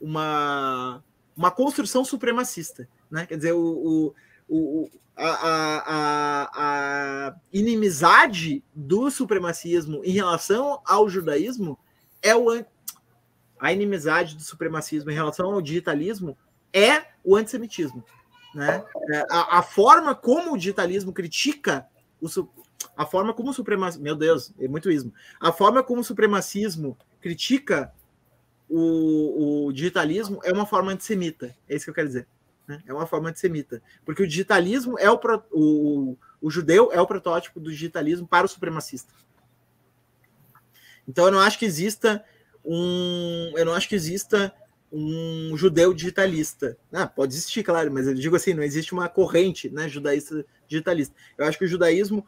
uma, 0.00 1.02
uma 1.36 1.50
construção 1.50 2.04
supremacista, 2.04 2.88
né? 3.10 3.26
Quer 3.26 3.36
dizer, 3.36 3.52
o, 3.52 4.14
o, 4.48 4.84
o 4.84 4.90
a, 5.16 5.30
a, 5.86 6.50
a, 6.54 7.36
inimizade 7.50 8.62
do 8.74 9.10
supremacismo 9.10 10.02
em 10.04 10.10
relação 10.10 10.80
ao 10.84 11.08
judaísmo 11.08 11.78
é 12.22 12.34
o 12.36 12.64
a 13.58 13.72
inimizade 13.72 14.36
do 14.36 14.42
supremacismo 14.42 15.10
em 15.10 15.14
relação 15.14 15.50
ao 15.50 15.62
digitalismo 15.62 16.36
é 16.70 17.06
o 17.24 17.34
antissemitismo. 17.34 18.04
Né? 18.54 18.84
É, 19.10 19.26
a, 19.30 19.58
a 19.58 19.62
forma 19.62 20.14
como 20.14 20.52
o 20.52 20.58
digitalismo 20.58 21.12
critica 21.12 21.86
o, 22.20 22.28
a 22.94 23.06
forma 23.06 23.32
como 23.32 23.50
o 23.50 23.54
supremacismo. 23.54 24.04
Meu 24.04 24.14
Deus, 24.14 24.52
é 24.58 24.68
muito 24.68 24.90
ismo. 24.90 25.12
A 25.40 25.52
forma 25.52 25.82
como 25.82 26.02
o 26.02 26.04
supremacismo 26.04 26.98
critica 27.20 27.92
o, 28.68 29.66
o 29.66 29.72
digitalismo 29.72 30.40
é 30.44 30.52
uma 30.52 30.66
forma 30.66 30.92
antissemita. 30.92 31.56
É 31.66 31.76
isso 31.76 31.86
que 31.86 31.90
eu 31.90 31.94
quero 31.94 32.08
dizer. 32.08 32.28
Né? 32.66 32.82
É 32.86 32.92
uma 32.92 33.06
forma 33.06 33.28
antissemita. 33.28 33.82
Porque 34.04 34.22
o 34.22 34.26
digitalismo 34.26 34.98
é 34.98 35.10
o, 35.10 35.18
o, 35.52 36.16
o 36.40 36.50
judeu 36.50 36.90
é 36.92 37.00
o 37.00 37.06
protótipo 37.06 37.60
do 37.60 37.70
digitalismo 37.70 38.26
para 38.26 38.46
o 38.46 38.48
supremacista. 38.48 39.12
Então 41.08 41.26
eu 41.26 41.30
não 41.30 41.40
acho 41.40 41.58
que 41.58 41.64
exista 41.64 42.24
um. 42.64 43.52
Eu 43.56 43.64
não 43.64 43.74
acho 43.74 43.88
que 43.88 43.94
exista 43.94 44.52
um 44.92 45.56
judeu 45.56 45.92
digitalista. 45.92 46.76
Ah, 46.92 47.06
pode 47.06 47.34
existir, 47.34 47.62
claro, 47.62 47.92
mas 47.92 48.06
eu 48.06 48.14
digo 48.14 48.36
assim, 48.36 48.54
não 48.54 48.62
existe 48.62 48.92
uma 48.92 49.08
corrente 49.08 49.68
né, 49.68 49.88
judaísta 49.88 50.44
digitalista. 50.66 51.14
Eu 51.36 51.46
acho 51.46 51.58
que 51.58 51.64
o 51.64 51.68
judaísmo, 51.68 52.26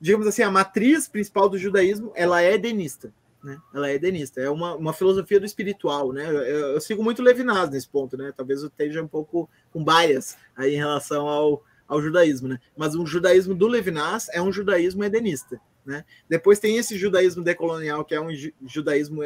digamos 0.00 0.26
assim, 0.26 0.42
a 0.42 0.50
matriz 0.50 1.08
principal 1.08 1.48
do 1.48 1.58
judaísmo, 1.58 2.12
ela 2.14 2.42
é 2.42 2.54
edenista. 2.54 3.12
Né? 3.46 3.60
Ela 3.72 3.90
é 3.90 3.94
edenista, 3.94 4.40
é 4.40 4.50
uma, 4.50 4.74
uma 4.74 4.92
filosofia 4.92 5.38
do 5.38 5.46
espiritual, 5.46 6.12
né? 6.12 6.28
Eu, 6.28 6.72
eu, 6.72 6.80
sigo 6.80 7.00
muito 7.00 7.22
Levinas 7.22 7.70
nesse 7.70 7.88
ponto, 7.88 8.16
né? 8.16 8.32
Talvez 8.36 8.60
eu 8.60 8.66
esteja 8.66 9.00
um 9.00 9.06
pouco 9.06 9.48
com 9.70 9.84
bias 9.84 10.36
aí 10.56 10.74
em 10.74 10.78
relação 10.78 11.28
ao, 11.28 11.62
ao 11.86 12.02
judaísmo, 12.02 12.48
né? 12.48 12.58
Mas 12.76 12.96
o 12.96 13.06
judaísmo 13.06 13.54
do 13.54 13.68
Levinas 13.68 14.28
é 14.30 14.42
um 14.42 14.52
judaísmo 14.52 15.04
edenista, 15.04 15.60
né? 15.84 16.04
Depois 16.28 16.58
tem 16.58 16.76
esse 16.76 16.98
judaísmo 16.98 17.44
decolonial, 17.44 18.04
que 18.04 18.16
é 18.16 18.20
um 18.20 18.30
judaísmo 18.66 19.22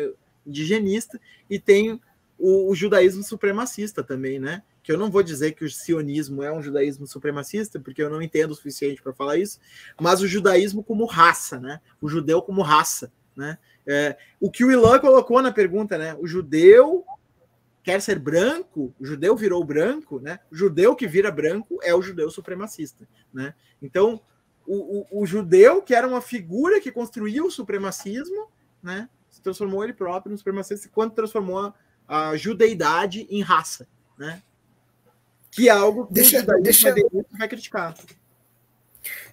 indigenista, 0.47 1.19
e 1.49 1.59
tem 1.59 1.99
o, 2.39 2.71
o, 2.71 2.75
judaísmo 2.75 3.23
supremacista 3.23 4.05
também, 4.05 4.39
né? 4.39 4.63
Que 4.83 4.93
eu 4.93 4.99
não 4.99 5.11
vou 5.11 5.23
dizer 5.23 5.53
que 5.53 5.65
o 5.65 5.71
sionismo 5.71 6.43
é 6.43 6.53
um 6.53 6.63
judaísmo 6.63 7.07
supremacista, 7.07 7.81
porque 7.81 8.03
eu 8.03 8.11
não 8.11 8.21
entendo 8.21 8.51
o 8.51 8.55
suficiente 8.55 9.01
para 9.01 9.15
falar 9.15 9.39
isso, 9.39 9.59
mas 9.99 10.21
o 10.21 10.29
judaísmo 10.29 10.85
como 10.85 11.07
raça, 11.07 11.59
né? 11.59 11.81
O 12.03 12.07
judeu 12.07 12.43
como 12.43 12.61
raça, 12.61 13.11
né? 13.35 13.57
É, 13.93 14.17
o 14.39 14.49
que 14.49 14.65
o 14.65 14.71
Ilan 14.71 15.01
colocou 15.01 15.43
na 15.43 15.51
pergunta, 15.51 15.99
né? 15.99 16.15
O 16.21 16.25
judeu 16.25 17.05
quer 17.83 18.01
ser 18.01 18.21
branco, 18.21 18.95
o 19.01 19.05
judeu 19.05 19.35
virou 19.35 19.65
branco, 19.65 20.21
né? 20.21 20.39
O 20.49 20.55
judeu 20.55 20.95
que 20.95 21.09
vira 21.09 21.29
branco 21.29 21.81
é 21.83 21.93
o 21.93 22.01
judeu 22.01 22.31
supremacista, 22.31 23.09
né? 23.35 23.53
Então, 23.83 24.21
o, 24.65 25.01
o, 25.01 25.23
o 25.23 25.27
judeu, 25.27 25.83
que 25.83 25.93
era 25.93 26.07
uma 26.07 26.21
figura 26.21 26.81
que 26.81 26.93
construiu 26.93 27.47
o 27.47 27.51
supremacismo, 27.51 28.49
né? 28.81 29.09
Se 29.29 29.43
transformou 29.43 29.83
ele 29.83 29.93
próprio 29.93 30.31
no 30.31 30.39
supremacista, 30.39 30.89
quando 30.93 31.15
transformou 31.15 31.75
a 32.07 32.37
judeidade 32.37 33.27
em 33.29 33.43
raça, 33.43 33.89
né? 34.17 34.41
Que 35.51 35.69
é 35.69 35.73
algo 35.73 36.07
que 36.07 36.13
deixa, 36.13 36.45
o 36.45 36.63
deixa, 36.63 36.95
vai 37.37 37.49
criticar. 37.49 37.97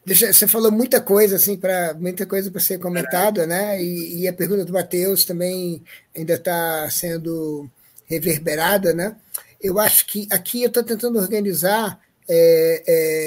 Deixa, 0.08 0.32
você 0.32 0.48
falou 0.48 0.72
muita 0.72 1.02
coisa 1.02 1.36
assim 1.36 1.58
para 1.58 1.94
muita 1.96 2.26
coisa 2.26 2.50
para 2.50 2.62
ser 2.62 2.80
comentada, 2.80 3.46
né? 3.46 3.84
E, 3.84 4.22
e, 4.22 4.28
a 4.30 4.32
pergunta 4.32 4.64
do 4.64 4.72
Matheus 4.72 5.26
também 5.26 5.84
ainda 6.16 6.36
está 6.36 6.90
sendo 6.90 7.70
reverberada, 8.06 8.94
né? 8.94 9.18
Eu 9.62 9.78
acho 9.78 10.08
que 10.08 10.26
aqui 10.32 10.64
eu 10.64 10.70
estou 10.70 10.82
tentando 10.82 11.20
organizar, 11.20 12.00
é, 12.26 12.84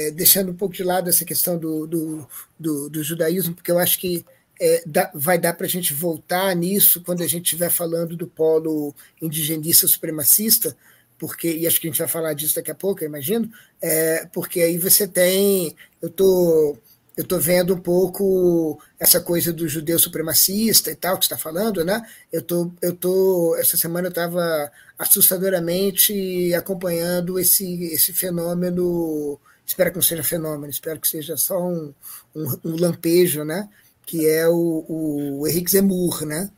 é, 0.09 0.11
deixando 0.13 0.53
um 0.53 0.55
pouco 0.55 0.75
de 0.75 0.83
lado 0.83 1.11
essa 1.11 1.23
questão 1.23 1.59
do, 1.59 1.87
do, 1.87 2.27
do, 2.59 2.89
do 2.89 3.03
judaísmo, 3.03 3.55
porque 3.55 3.71
eu 3.71 3.79
acho 3.79 3.99
que 3.99 4.25
é, 4.59 4.83
dá, 4.87 5.11
vai 5.13 5.39
dar 5.39 5.53
para 5.53 5.67
a 5.67 5.69
gente 5.69 5.93
voltar 5.93 6.57
nisso 6.57 7.03
quando 7.03 7.23
a 7.23 7.27
gente 7.27 7.45
estiver 7.45 7.71
falando 7.71 8.17
do 8.17 8.27
polo 8.27 8.95
indigenista 9.21 9.87
supremacista, 9.87 10.75
porque, 11.21 11.53
e 11.53 11.67
acho 11.67 11.81
que 11.81 11.87
a 11.87 11.91
gente 11.91 12.01
vai 12.01 12.09
falar 12.09 12.33
disso 12.35 12.57
daqui 12.57 12.71
a 12.71 12.75
pouco, 12.75 13.05
eu 13.05 13.09
imagino, 13.09 13.49
é, 13.81 14.27
porque 14.33 14.61
aí 14.61 14.77
você 14.79 15.07
tem. 15.07 15.77
Eu 16.03 16.11
tô, 16.11 16.77
eu 17.17 17.25
tô 17.25 17.39
vendo 17.39 17.75
um 17.75 17.81
pouco 17.81 18.81
essa 18.99 19.21
coisa 19.21 19.53
do 19.53 19.69
judeu 19.69 19.99
supremacista 19.99 20.91
e 20.91 20.97
tal, 20.97 21.19
que 21.19 21.27
você 21.27 21.35
está 21.35 21.39
falando, 21.39 21.85
né? 21.85 22.03
Eu 22.33 22.43
tô, 22.43 22.73
eu 22.83 22.97
tô. 22.97 23.55
Essa 23.57 23.77
semana 23.77 24.09
eu 24.09 24.11
estava 24.11 24.73
assustadoramente 24.99 26.53
acompanhando 26.55 27.39
esse, 27.39 27.85
esse 27.93 28.13
fenômeno 28.13 29.39
espero 29.67 29.91
que 29.91 29.97
não 29.99 30.03
seja 30.03 30.25
fenômeno, 30.25 30.69
espero 30.69 30.99
que 30.99 31.07
seja 31.07 31.37
só 31.37 31.63
um, 31.63 31.95
um, 32.35 32.59
um 32.65 32.77
lampejo, 32.77 33.45
né? 33.45 33.69
que 34.11 34.27
é 34.27 34.49
o, 34.49 34.85
o 34.89 35.47
Henrique 35.47 35.71
Zemmour, 35.71 36.27
né? 36.27 36.51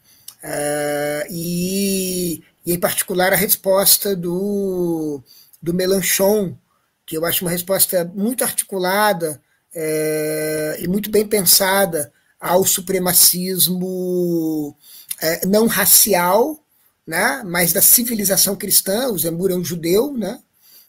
Uh, 0.43 1.27
e, 1.31 2.43
e, 2.65 2.73
em 2.73 2.79
particular, 2.79 3.33
a 3.33 3.37
resposta 3.37 4.15
do, 4.15 5.23
do 5.61 5.75
Melanchon, 5.75 6.57
que 7.05 7.17
eu 7.17 7.25
acho 7.25 7.45
uma 7.45 7.51
resposta 7.51 8.11
muito 8.15 8.45
articulada 8.45 9.41
é, 9.75 10.79
e 10.81 10.89
muito 10.89 11.11
bem 11.11 11.27
pensada 11.27 12.13
ao 12.41 12.65
supremacismo 12.65 14.77
é, 15.21 15.47
não 15.47 15.67
racial, 15.67 16.65
né, 17.07 17.43
mas 17.45 17.73
da 17.73 17.83
civilização 17.83 18.57
cristã. 18.57 19.09
O 19.09 19.19
Zemmour 19.19 19.51
é 19.51 19.57
um 19.57 19.65
judeu, 19.65 20.17
né, 20.17 20.41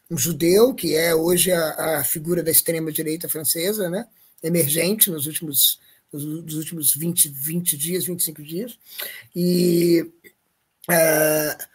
um 0.09 0.17
judeu 0.17 0.73
que 0.73 0.95
é 0.95 1.15
hoje 1.15 1.51
a, 1.51 1.99
a 1.99 2.03
figura 2.03 2.43
da 2.43 2.51
extrema-direita 2.51 3.27
francesa, 3.27 3.89
né, 3.89 4.05
emergente 4.43 5.09
nos 5.09 5.25
últimos, 5.25 5.79
nos 6.11 6.55
últimos 6.55 6.93
20, 6.93 7.29
20 7.29 7.77
dias, 7.77 8.05
25 8.05 8.43
dias. 8.43 8.77
E. 9.35 10.05
Uh, 10.89 11.73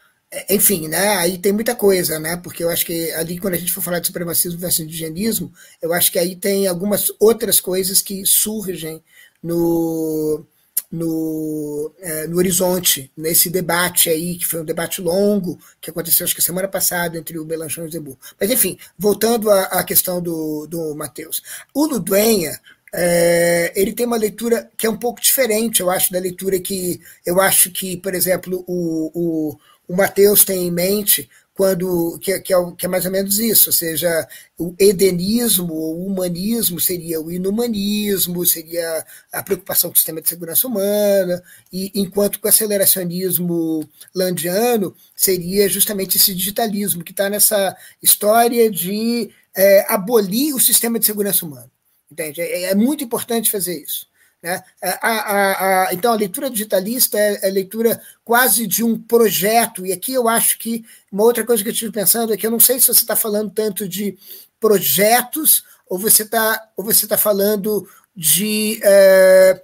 enfim, 0.51 0.89
né, 0.89 1.09
aí 1.17 1.39
tem 1.39 1.53
muita 1.53 1.75
coisa, 1.75 2.19
né, 2.19 2.37
porque 2.37 2.63
eu 2.63 2.69
acho 2.69 2.85
que 2.85 3.11
ali 3.13 3.39
quando 3.39 3.55
a 3.55 3.57
gente 3.57 3.73
for 3.73 3.83
falar 3.83 3.99
de 3.99 4.09
supremacismo 4.09 4.59
versus 4.59 4.81
indigenismo, 4.81 5.51
eu 5.81 5.93
acho 5.95 6.13
que 6.13 6.19
aí 6.19 6.37
tem 6.37 6.67
algumas 6.67 7.11
outras 7.19 7.61
coisas 7.61 8.03
que 8.03 8.27
surgem 8.27 9.03
no, 9.43 10.45
no, 10.91 11.93
é, 11.99 12.27
no 12.27 12.37
horizonte, 12.39 13.11
nesse 13.17 13.51
debate 13.51 14.09
aí, 14.11 14.37
que 14.37 14.47
foi 14.47 14.61
um 14.61 14.65
debate 14.65 15.01
longo, 15.01 15.59
que 15.81 15.91
aconteceu 15.91 16.25
acho 16.25 16.35
que 16.35 16.43
semana 16.43 16.69
passada 16.69 17.19
entre 17.19 17.39
o 17.39 17.45
Melanchon 17.45 17.83
e 17.83 17.87
o 17.87 17.91
Zembu. 17.91 18.19
Mas 18.41 18.51
enfim, 18.51 18.79
voltando 18.99 19.51
à, 19.51 19.63
à 19.65 19.85
questão 19.85 20.21
do, 20.21 20.67
do 20.67 20.95
Matheus. 20.95 21.43
O 21.75 21.87
Luduenha, 21.87 22.59
é, 22.95 23.73
ele 23.77 23.93
tem 23.93 24.07
uma 24.07 24.17
leitura 24.17 24.71
que 24.77 24.87
é 24.87 24.91
um 24.91 24.97
pouco 24.97 25.21
diferente, 25.21 25.81
eu 25.81 25.91
acho, 25.91 26.13
da 26.13 26.19
leitura 26.19 26.59
que 26.61 27.01
eu 27.25 27.41
acho 27.41 27.71
que, 27.71 27.97
por 27.97 28.15
exemplo, 28.15 28.65
o, 28.67 29.11
o 29.53 29.59
o 29.89 29.97
Mateus 29.97 30.45
tem 30.45 30.67
em 30.67 30.71
mente 30.71 31.29
quando 31.55 32.17
que, 32.21 32.39
que, 32.41 32.55
é, 32.55 32.73
que, 32.77 32.87
é, 32.87 32.89
mais 32.89 33.05
ou 33.05 33.11
menos 33.11 33.41
isso, 33.41 33.71
ou 33.71 33.73
seja, 33.73 34.29
o 34.57 34.77
edenismo, 34.79 35.75
o 35.75 36.07
humanismo 36.07 36.79
seria 36.79 37.21
o 37.21 37.33
inumanismo, 37.33 38.47
seria 38.47 39.05
a 39.33 39.43
preocupação 39.43 39.91
com 39.91 39.95
o 39.95 39.97
sistema 39.97 40.23
de 40.23 40.29
segurança 40.29 40.69
humana, 40.69 41.43
e 41.73 41.91
enquanto 41.97 42.39
que 42.39 42.47
o 42.47 42.49
aceleracionismo 42.49 43.89
landiano 44.15 44.95
seria 45.17 45.69
justamente 45.69 46.17
esse 46.17 46.33
digitalismo 46.33 47.03
que 47.03 47.11
está 47.11 47.29
nessa 47.29 47.77
história 48.01 48.71
de 48.71 49.29
é, 49.57 49.93
abolir 49.93 50.55
o 50.55 50.61
sistema 50.61 50.97
de 50.97 51.07
segurança 51.07 51.45
humana. 51.45 51.69
Entende? 52.11 52.41
É, 52.41 52.65
é 52.65 52.75
muito 52.75 53.05
importante 53.05 53.51
fazer 53.51 53.83
isso. 53.83 54.07
Né? 54.43 54.63
A, 54.83 55.09
a, 55.09 55.89
a, 55.89 55.95
então, 55.95 56.13
a 56.13 56.17
leitura 56.17 56.51
digitalista 56.51 57.19
é, 57.19 57.49
é 57.49 57.51
leitura 57.51 58.01
quase 58.25 58.67
de 58.67 58.85
um 58.85 58.99
projeto, 58.99 59.85
e 59.85 59.93
aqui 59.93 60.13
eu 60.13 60.29
acho 60.29 60.59
que 60.59 60.85
uma 61.11 61.25
outra 61.25 61.45
coisa 61.45 61.63
que 61.63 61.69
eu 61.69 61.73
estive 61.73 61.93
pensando 61.93 62.33
é 62.33 62.37
que 62.37 62.47
eu 62.47 62.51
não 62.51 62.61
sei 62.61 62.79
se 62.79 62.87
você 62.87 63.01
está 63.01 63.17
falando 63.17 63.51
tanto 63.51 63.89
de 63.89 64.17
projetos 64.61 65.65
ou 65.89 65.99
você 65.99 66.23
está 66.23 66.71
tá 67.09 67.19
falando 67.19 67.89
de 68.15 68.81
é, 68.83 69.63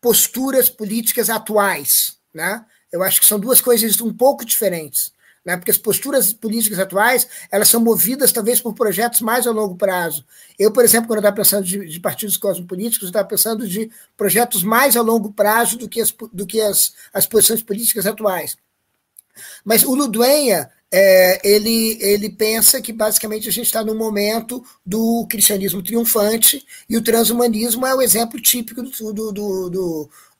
posturas 0.00 0.68
políticas 0.68 1.30
atuais. 1.30 2.18
Né? 2.32 2.64
Eu 2.92 3.02
acho 3.02 3.20
que 3.20 3.26
são 3.26 3.40
duas 3.40 3.60
coisas 3.60 4.00
um 4.00 4.12
pouco 4.12 4.44
diferentes 4.44 5.13
né? 5.44 5.56
porque 5.56 5.70
as 5.70 5.78
posturas 5.78 6.32
políticas 6.32 6.78
atuais 6.78 7.28
elas 7.50 7.68
são 7.68 7.80
movidas 7.80 8.32
talvez 8.32 8.60
por 8.60 8.74
projetos 8.74 9.20
mais 9.20 9.46
a 9.46 9.50
longo 9.50 9.76
prazo. 9.76 10.24
Eu, 10.58 10.72
por 10.72 10.84
exemplo, 10.84 11.08
quando 11.08 11.18
eu 11.18 11.20
estava 11.20 11.36
pensando 11.36 11.64
de, 11.64 11.86
de, 11.86 12.00
partidos 12.00 12.36
cosmopolíticos, 12.36 13.04
eu 13.04 13.10
estava 13.10 13.28
pensando 13.28 13.68
de 13.68 13.90
projetos 14.16 14.62
mais 14.62 14.96
a 14.96 15.02
longo 15.02 15.32
prazo 15.32 15.76
do 15.76 15.88
que 15.88 16.00
as, 16.00 16.14
do 16.32 16.46
que 16.46 16.60
as, 16.60 16.94
as 17.12 17.26
posições 17.26 17.62
políticas 17.62 18.06
atuais. 18.06 18.56
Mas 19.64 19.84
o 19.84 19.94
Luduenha, 19.94 20.70
é, 20.92 21.40
ele, 21.42 21.98
ele 22.00 22.30
pensa 22.30 22.80
que 22.80 22.92
basicamente 22.92 23.48
a 23.48 23.52
gente 23.52 23.66
está 23.66 23.84
no 23.84 23.96
momento 23.96 24.64
do 24.86 25.26
cristianismo 25.28 25.82
triunfante 25.82 26.64
e 26.88 26.96
o 26.96 27.02
transhumanismo 27.02 27.84
é 27.84 27.92
o 27.92 28.00
exemplo 28.00 28.40
típico 28.40 28.80
do, 28.80 29.12
do, 29.12 29.32
do, 29.32 29.70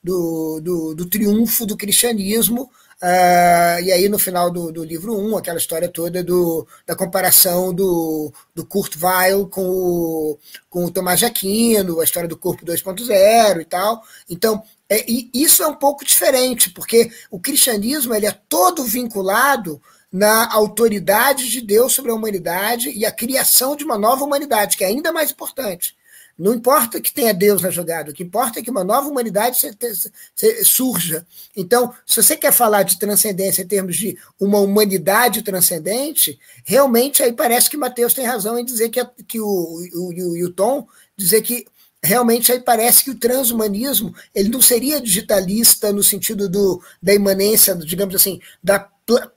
do, 0.01 0.61
do, 0.61 0.95
do 0.95 1.05
triunfo 1.07 1.65
do 1.65 1.75
cristianismo 1.75 2.71
Uh, 3.01 3.81
e 3.83 3.91
aí, 3.91 4.07
no 4.07 4.17
final 4.17 4.49
do, 4.49 4.71
do 4.71 4.83
livro 4.83 5.13
1, 5.13 5.29
um, 5.29 5.37
aquela 5.37 5.57
história 5.57 5.89
toda 5.89 6.23
do, 6.23 6.65
da 6.85 6.95
comparação 6.95 7.73
do, 7.73 8.31
do 8.53 8.65
Kurt 8.65 8.95
Weill 9.01 9.47
com 9.47 9.67
o, 9.67 10.39
com 10.69 10.85
o 10.85 10.91
Tomás 10.91 11.21
Aquino, 11.21 11.99
a 11.99 12.03
história 12.03 12.29
do 12.29 12.37
corpo 12.37 12.65
2.0 12.65 13.61
e 13.61 13.65
tal. 13.65 14.01
Então, 14.29 14.63
é, 14.89 15.03
e 15.09 15.29
isso 15.33 15.61
é 15.61 15.67
um 15.67 15.75
pouco 15.75 16.05
diferente, 16.05 16.69
porque 16.69 17.11
o 17.29 17.39
cristianismo 17.39 18.13
ele 18.13 18.27
é 18.27 18.39
todo 18.47 18.83
vinculado 18.83 19.81
na 20.11 20.51
autoridade 20.53 21.49
de 21.49 21.59
Deus 21.59 21.91
sobre 21.91 22.11
a 22.11 22.15
humanidade 22.15 22.89
e 22.89 23.05
a 23.05 23.11
criação 23.11 23.75
de 23.75 23.83
uma 23.83 23.97
nova 23.97 24.23
humanidade, 24.23 24.77
que 24.77 24.83
é 24.85 24.87
ainda 24.87 25.11
mais 25.11 25.31
importante. 25.31 25.95
Não 26.37 26.53
importa 26.53 26.99
que 26.99 27.13
tenha 27.13 27.33
Deus 27.33 27.61
na 27.61 27.69
jogada, 27.69 28.11
o 28.11 28.13
que 28.13 28.23
importa 28.23 28.59
é 28.59 28.61
que 28.61 28.69
uma 28.69 28.83
nova 28.83 29.07
humanidade 29.07 29.57
surja. 30.63 31.25
Então, 31.55 31.93
se 32.05 32.21
você 32.21 32.35
quer 32.35 32.51
falar 32.51 32.83
de 32.83 32.99
transcendência 32.99 33.61
em 33.61 33.67
termos 33.67 33.95
de 33.95 34.17
uma 34.39 34.59
humanidade 34.59 35.41
transcendente, 35.41 36.37
realmente 36.65 37.23
aí 37.23 37.31
parece 37.31 37.69
que 37.69 37.77
Mateus 37.77 38.13
tem 38.13 38.25
razão 38.25 38.59
em 38.59 38.65
dizer 38.65 38.89
que, 38.89 39.03
que 39.27 39.39
o, 39.39 39.45
o, 39.45 40.13
o, 40.13 40.45
o 40.45 40.51
Tom 40.51 40.85
dizer 41.15 41.41
que 41.41 41.65
realmente 42.03 42.51
aí 42.51 42.59
parece 42.59 43.03
que 43.03 43.11
o 43.11 43.15
transhumanismo 43.15 44.13
ele 44.33 44.49
não 44.49 44.61
seria 44.61 45.01
digitalista 45.01 45.91
no 45.91 46.03
sentido 46.03 46.47
do, 46.47 46.81
da 47.01 47.13
imanência, 47.13 47.75
digamos 47.75 48.13
assim, 48.13 48.39
da 48.63 48.87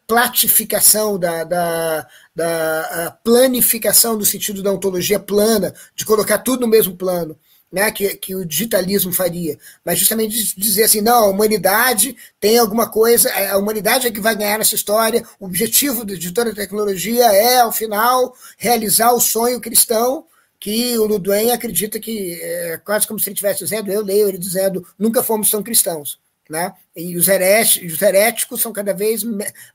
platificação, 0.06 1.18
da, 1.18 1.44
da, 1.44 2.08
da 2.38 3.18
planificação 3.24 4.16
no 4.16 4.24
sentido 4.24 4.62
da 4.62 4.70
ontologia 4.70 5.18
plana, 5.18 5.74
de 5.96 6.04
colocar 6.04 6.38
tudo 6.38 6.60
no 6.60 6.68
mesmo 6.68 6.96
plano. 6.96 7.36
Né, 7.70 7.90
que, 7.90 8.16
que 8.16 8.34
o 8.34 8.46
digitalismo 8.46 9.12
faria, 9.12 9.58
mas 9.84 9.98
justamente 9.98 10.58
dizer 10.58 10.84
assim, 10.84 11.02
não, 11.02 11.24
a 11.24 11.26
humanidade 11.26 12.16
tem 12.40 12.56
alguma 12.56 12.88
coisa, 12.88 13.30
a 13.30 13.58
humanidade 13.58 14.06
é 14.06 14.10
que 14.10 14.22
vai 14.22 14.34
ganhar 14.34 14.58
essa 14.58 14.74
história, 14.74 15.22
o 15.38 15.44
objetivo 15.44 16.02
de 16.02 16.32
toda 16.32 16.48
a 16.48 16.54
tecnologia 16.54 17.26
é, 17.26 17.60
ao 17.60 17.70
final, 17.70 18.34
realizar 18.56 19.12
o 19.12 19.20
sonho 19.20 19.60
cristão, 19.60 20.24
que 20.58 20.96
o 20.98 21.04
Ludwig 21.04 21.50
acredita 21.50 22.00
que, 22.00 22.40
é 22.40 22.78
quase 22.78 23.06
como 23.06 23.20
se 23.20 23.28
ele 23.28 23.34
estivesse 23.34 23.64
dizendo, 23.64 23.92
eu 23.92 24.02
leio 24.02 24.28
ele 24.28 24.38
dizendo, 24.38 24.86
nunca 24.98 25.22
fomos 25.22 25.50
tão 25.50 25.62
cristãos. 25.62 26.18
Né? 26.48 26.72
E 26.96 27.16
os, 27.16 27.28
heréticos, 27.28 27.92
os 27.92 28.00
heréticos 28.00 28.62
são 28.62 28.72
cada 28.72 28.94
vez 28.94 29.22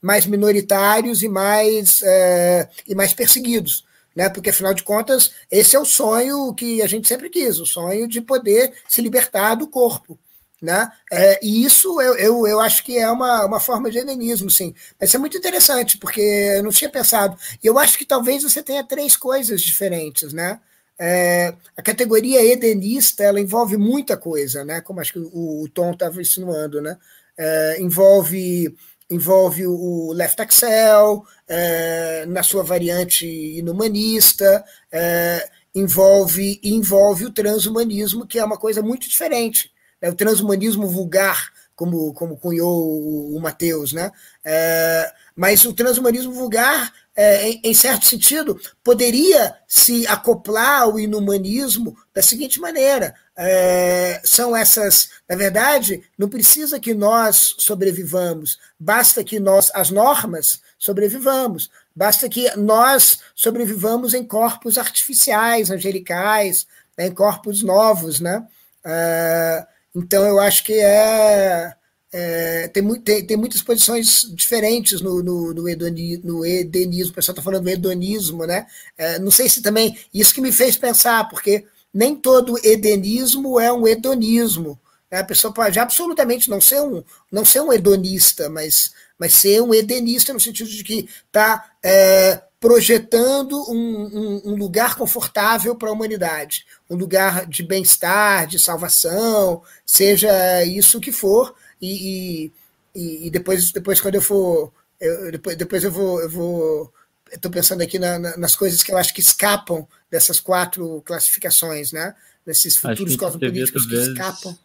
mais 0.02 0.26
minoritários 0.26 1.22
e 1.22 1.30
mais, 1.30 2.02
é, 2.02 2.68
e 2.88 2.96
mais 2.96 3.14
perseguidos. 3.14 3.86
Né? 4.16 4.30
Porque, 4.30 4.50
afinal 4.50 4.74
de 4.74 4.84
contas, 4.84 5.32
esse 5.52 5.76
é 5.76 5.80
o 5.80 5.86
sonho 5.86 6.54
que 6.54 6.82
a 6.82 6.88
gente 6.88 7.08
sempre 7.08 7.30
quis, 7.30 7.60
o 7.60 7.66
sonho 7.66 8.08
de 8.08 8.22
poder 8.22 8.74
se 8.88 9.02
libertar 9.02 9.56
do 9.56 9.68
corpo. 9.68 10.18
Né? 10.62 10.90
É, 11.12 11.46
e 11.46 11.66
isso 11.66 12.00
eu, 12.02 12.16
eu, 12.16 12.48
eu 12.48 12.60
acho 12.60 12.84
que 12.86 12.98
é 12.98 13.12
uma, 13.12 13.46
uma 13.46 13.60
forma 13.60 13.92
de 13.92 13.98
helenismo, 13.98 14.50
sim. 14.50 14.74
Mas 15.00 15.14
é 15.14 15.18
muito 15.18 15.38
interessante, 15.38 15.98
porque 15.98 16.22
eu 16.22 16.64
não 16.64 16.72
tinha 16.72 16.90
pensado. 16.90 17.38
E 17.62 17.68
eu 17.68 17.78
acho 17.78 17.98
que 17.98 18.06
talvez 18.06 18.44
você 18.44 18.64
tenha 18.64 18.84
três 18.84 19.18
coisas 19.18 19.62
diferentes, 19.62 20.32
né? 20.32 20.60
É, 21.00 21.54
a 21.76 21.82
categoria 21.82 22.44
edenista 22.44 23.24
ela 23.24 23.40
envolve 23.40 23.78
muita 23.78 24.16
coisa, 24.16 24.64
né? 24.64 24.82
Como 24.82 25.00
acho 25.00 25.14
que 25.14 25.20
o, 25.20 25.64
o 25.64 25.70
Tom 25.70 25.92
estava 25.92 26.22
insinuando, 26.22 26.82
né? 26.82 26.98
É, 27.38 27.82
envolve 27.82 28.76
envolve 29.10 29.68
o 29.68 30.12
left 30.14 30.42
axel 30.42 31.24
é, 31.48 32.26
na 32.28 32.42
sua 32.42 32.64
variante 32.64 33.26
inumanista, 33.28 34.64
é, 34.92 35.50
envolve 35.76 36.60
envolve 36.64 37.26
o 37.26 37.32
transhumanismo 37.32 38.26
que 38.26 38.40
é 38.40 38.46
uma 38.46 38.58
coisa 38.58 38.82
muito 38.82 39.08
diferente, 39.10 39.72
né? 40.02 40.10
o 40.10 40.16
transhumanismo 40.16 40.88
vulgar 40.88 41.52
como 41.76 42.14
como 42.14 42.38
cunhou 42.38 42.72
o, 42.72 43.36
o 43.36 43.42
Mateus, 43.42 43.94
né? 43.94 44.12
É, 44.44 45.12
mas 45.36 45.66
o 45.66 45.74
transhumanismo 45.74 46.32
vulgar 46.32 46.94
é, 47.16 47.50
em, 47.50 47.62
em, 47.64 47.74
certo 47.74 48.06
sentido, 48.08 48.60
poderia 48.84 49.56
se 49.68 50.08
acoplar 50.08 50.84
ao 50.84 51.00
inumanismo 51.00 51.96
da 52.14 52.22
seguinte 52.22 52.60
maneira: 52.60 53.14
é, 53.38 54.20
são 54.24 54.56
essas, 54.56 55.10
na 55.30 55.36
verdade, 55.36 56.04
não 56.18 56.28
precisa 56.28 56.80
que 56.80 56.94
nós 56.94 57.56
sobrevivamos, 57.60 58.58
basta 58.80 59.24
que 59.24 59.40
nós, 59.40 59.72
as 59.76 59.92
normas, 59.92 60.62
sobrevivamos, 60.80 61.70
basta 61.96 62.28
que 62.28 62.56
nós 62.58 63.20
sobrevivamos 63.36 64.14
em 64.14 64.26
corpos 64.26 64.78
artificiais, 64.78 65.70
angelicais, 65.70 66.66
né, 66.98 67.08
em 67.08 67.14
corpos 67.14 67.62
novos, 67.62 68.20
né? 68.20 68.46
É, 68.84 69.66
então 69.96 70.26
eu 70.26 70.40
acho 70.40 70.64
que 70.64 70.74
é 70.74 71.74
é, 72.16 72.68
tem, 72.68 73.02
tem, 73.02 73.26
tem, 73.26 73.36
muitas 73.36 73.64
posições 73.64 74.22
diferentes 74.36 75.02
no, 75.02 75.24
no, 75.24 75.52
no, 75.52 75.68
edoni, 75.68 76.18
no 76.18 76.46
edenismo. 76.46 77.12
O 77.12 77.16
pessoal 77.16 77.34
está 77.34 77.42
falando 77.42 77.64
do 77.64 77.70
hedonismo, 77.72 78.46
né? 78.46 78.68
É, 78.96 79.18
não 79.18 79.32
sei 79.32 79.50
se 79.50 79.64
também. 79.64 79.98
Isso 80.14 80.32
que 80.32 80.40
me 80.40 80.52
fez 80.52 80.78
pensar, 80.78 81.28
porque 81.28 81.66
nem 81.92 82.16
todo 82.16 82.60
edenismo 82.64 83.60
é 83.60 83.74
um 83.74 83.88
hedonismo. 83.88 84.80
Né? 85.10 85.22
A 85.22 85.24
pessoa 85.24 85.52
pode 85.52 85.80
absolutamente 85.80 86.52
não 86.52 86.62
ser 86.62 86.84
um, 86.84 87.04
não 87.32 87.44
ser 87.44 87.62
um 87.62 87.74
hedonista, 87.74 88.48
mas, 88.48 88.94
mas 89.18 89.34
ser 89.34 89.64
um 89.64 89.74
edenista 89.74 90.32
no 90.32 90.40
sentido 90.40 90.70
de 90.70 90.84
que 90.84 91.10
está 91.26 91.72
é, 91.82 92.40
projetando 92.60 93.60
um, 93.72 93.74
um, 93.76 94.42
um, 94.52 94.56
lugar 94.56 94.96
confortável 94.96 95.76
para 95.76 95.90
a 95.90 95.94
humanidade, 95.94 96.64
um 96.88 96.96
lugar 96.96 97.48
de 97.48 97.64
bem-estar, 97.64 98.46
de 98.46 98.60
salvação, 98.60 99.64
seja 99.84 100.64
isso 100.64 101.02
que 101.02 101.12
for 101.12 101.56
e, 101.86 102.52
e, 102.96 103.28
e 103.28 103.30
depois, 103.30 103.72
depois 103.72 104.00
quando 104.00 104.16
eu 104.16 104.22
for, 104.22 104.72
eu, 105.00 105.32
depois, 105.32 105.56
depois 105.58 105.84
eu 105.84 105.92
vou, 105.92 106.22
eu 106.22 106.30
vou 106.30 106.94
estou 107.32 107.52
pensando 107.52 107.82
aqui 107.82 108.00
na, 108.00 108.20
na, 108.20 108.38
nas 108.38 108.56
coisas 108.56 108.84
que 108.84 108.92
eu 108.92 108.98
acho 108.98 109.14
que 109.14 109.22
escapam 109.22 109.88
dessas 110.10 110.40
quatro 110.40 111.02
classificações, 111.02 111.92
né? 111.92 112.16
Nesses 112.46 112.76
futuros 112.76 113.16
cosmopolíticos 113.16 113.86
que 113.86 113.96
escapam. 113.96 114.58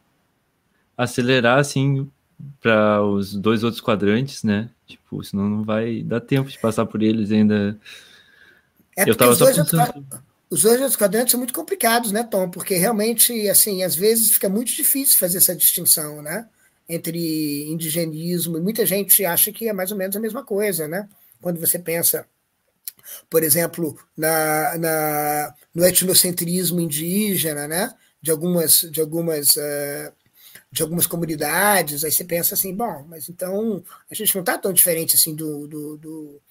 Acelerar, 0.96 1.58
assim, 1.58 2.10
para 2.60 3.02
os 3.02 3.34
dois 3.34 3.62
outros 3.62 3.82
quadrantes, 3.82 4.42
né? 4.42 4.68
Tipo, 4.86 5.22
senão 5.22 5.48
não 5.48 5.64
vai 5.64 6.02
dar 6.02 6.20
tempo 6.20 6.50
de 6.50 6.58
passar 6.58 6.86
por 6.86 7.02
eles 7.02 7.30
ainda. 7.30 7.78
É 8.96 9.08
eu 9.08 9.14
tava 9.14 9.32
os, 9.32 9.38
dois 9.38 9.56
pensando... 9.56 9.80
outros, 9.80 10.20
os 10.50 10.62
dois 10.62 10.80
outros 10.80 10.96
quadrantes 10.96 11.30
são 11.30 11.38
muito 11.38 11.54
complicados, 11.54 12.10
né, 12.10 12.24
Tom? 12.24 12.50
Porque 12.50 12.74
realmente, 12.74 13.48
assim, 13.48 13.82
às 13.82 13.94
vezes 13.94 14.32
fica 14.32 14.48
muito 14.48 14.72
difícil 14.72 15.18
fazer 15.18 15.38
essa 15.38 15.54
distinção, 15.54 16.20
né? 16.20 16.48
Entre 16.88 17.68
indigenismo, 17.68 18.56
e 18.56 18.60
muita 18.60 18.86
gente 18.86 19.24
acha 19.24 19.52
que 19.52 19.68
é 19.68 19.72
mais 19.72 19.92
ou 19.92 19.98
menos 19.98 20.16
a 20.16 20.20
mesma 20.20 20.44
coisa, 20.44 20.88
né? 20.88 21.08
Quando 21.40 21.60
você 21.60 21.78
pensa, 21.78 22.26
por 23.28 23.42
exemplo, 23.42 23.98
na, 24.16 24.78
na 24.78 25.54
no 25.74 25.84
etnocentrismo 25.84 26.80
indígena, 26.80 27.68
né? 27.68 27.94
De 28.20 28.30
algumas, 28.30 28.80
de 28.90 29.00
algumas 29.00 29.56
uh, 29.56 30.12
de 30.70 30.82
algumas 30.82 31.06
comunidades, 31.06 32.04
aí 32.04 32.12
você 32.12 32.24
pensa 32.24 32.54
assim, 32.54 32.74
bom, 32.74 33.04
mas 33.08 33.28
então 33.28 33.82
a 34.10 34.14
gente 34.14 34.34
não 34.34 34.42
está 34.42 34.58
tão 34.58 34.72
diferente 34.72 35.16
assim 35.16 35.34
do, 35.34 35.66
do, 35.66 35.96
do, 35.96 36.42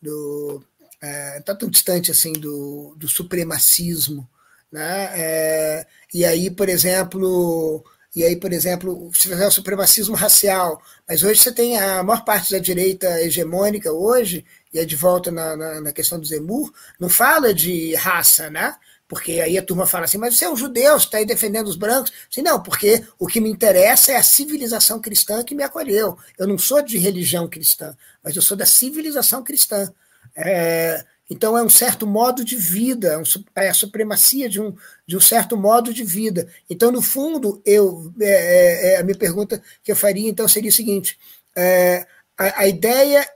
do 0.00 0.64
é, 1.00 1.40
tá 1.40 1.54
tão 1.54 1.68
distante 1.68 2.10
assim 2.10 2.32
do, 2.32 2.94
do 2.96 3.06
supremacismo, 3.06 4.28
né? 4.72 5.10
É, 5.14 5.86
e 6.12 6.24
aí, 6.24 6.50
por 6.50 6.68
exemplo, 6.68 7.84
e 8.16 8.24
aí, 8.24 8.36
por 8.36 8.52
exemplo, 8.52 9.10
se 9.14 9.28
fizer 9.28 9.46
o 9.46 9.50
supremacismo 9.50 10.16
racial, 10.16 10.80
mas 11.06 11.22
hoje 11.22 11.40
você 11.40 11.52
tem 11.52 11.78
a 11.78 12.02
maior 12.02 12.24
parte 12.24 12.50
da 12.50 12.58
direita 12.58 13.20
hegemônica 13.22 13.92
hoje, 13.92 14.44
e 14.72 14.78
é 14.78 14.84
de 14.84 14.96
volta 14.96 15.30
na, 15.30 15.56
na, 15.56 15.80
na 15.80 15.92
questão 15.92 16.18
do 16.18 16.26
Zemur, 16.26 16.72
não 16.98 17.08
fala 17.08 17.52
de 17.52 17.94
raça, 17.94 18.50
né? 18.50 18.74
Porque 19.06 19.40
aí 19.40 19.56
a 19.56 19.62
turma 19.62 19.86
fala 19.86 20.04
assim, 20.04 20.18
mas 20.18 20.36
você 20.36 20.44
é 20.44 20.50
um 20.50 20.56
judeu, 20.56 20.98
você 20.98 21.06
está 21.06 21.18
aí 21.18 21.24
defendendo 21.24 21.66
os 21.66 21.76
brancos. 21.76 22.12
Assim, 22.30 22.42
não, 22.42 22.62
porque 22.62 23.02
o 23.18 23.26
que 23.26 23.40
me 23.40 23.48
interessa 23.48 24.12
é 24.12 24.16
a 24.16 24.22
civilização 24.22 25.00
cristã 25.00 25.42
que 25.42 25.54
me 25.54 25.62
acolheu. 25.62 26.18
Eu 26.36 26.46
não 26.46 26.58
sou 26.58 26.82
de 26.82 26.98
religião 26.98 27.48
cristã, 27.48 27.96
mas 28.22 28.36
eu 28.36 28.42
sou 28.42 28.54
da 28.54 28.66
civilização 28.66 29.42
cristã. 29.42 29.90
É, 30.36 31.04
então 31.30 31.58
é 31.58 31.62
um 31.62 31.68
certo 31.68 32.06
modo 32.06 32.44
de 32.44 32.56
vida, 32.56 33.22
é, 33.54 33.66
é 33.66 33.68
a 33.68 33.74
supremacia 33.74 34.48
de 34.48 34.60
um, 34.60 34.74
de 35.06 35.16
um 35.16 35.20
certo 35.20 35.56
modo 35.56 35.92
de 35.92 36.02
vida. 36.02 36.48
Então, 36.70 36.90
no 36.90 37.02
fundo, 37.02 37.60
eu 37.66 38.12
é, 38.20 38.26
é, 38.26 38.94
é 38.94 38.96
a 38.98 39.02
minha 39.02 39.16
pergunta 39.16 39.62
que 39.82 39.92
eu 39.92 39.96
faria 39.96 40.28
então 40.28 40.48
seria 40.48 40.70
o 40.70 40.72
seguinte: 40.72 41.18
é, 41.54 42.06
a, 42.36 42.62
a, 42.62 42.68
ideia 42.68 43.28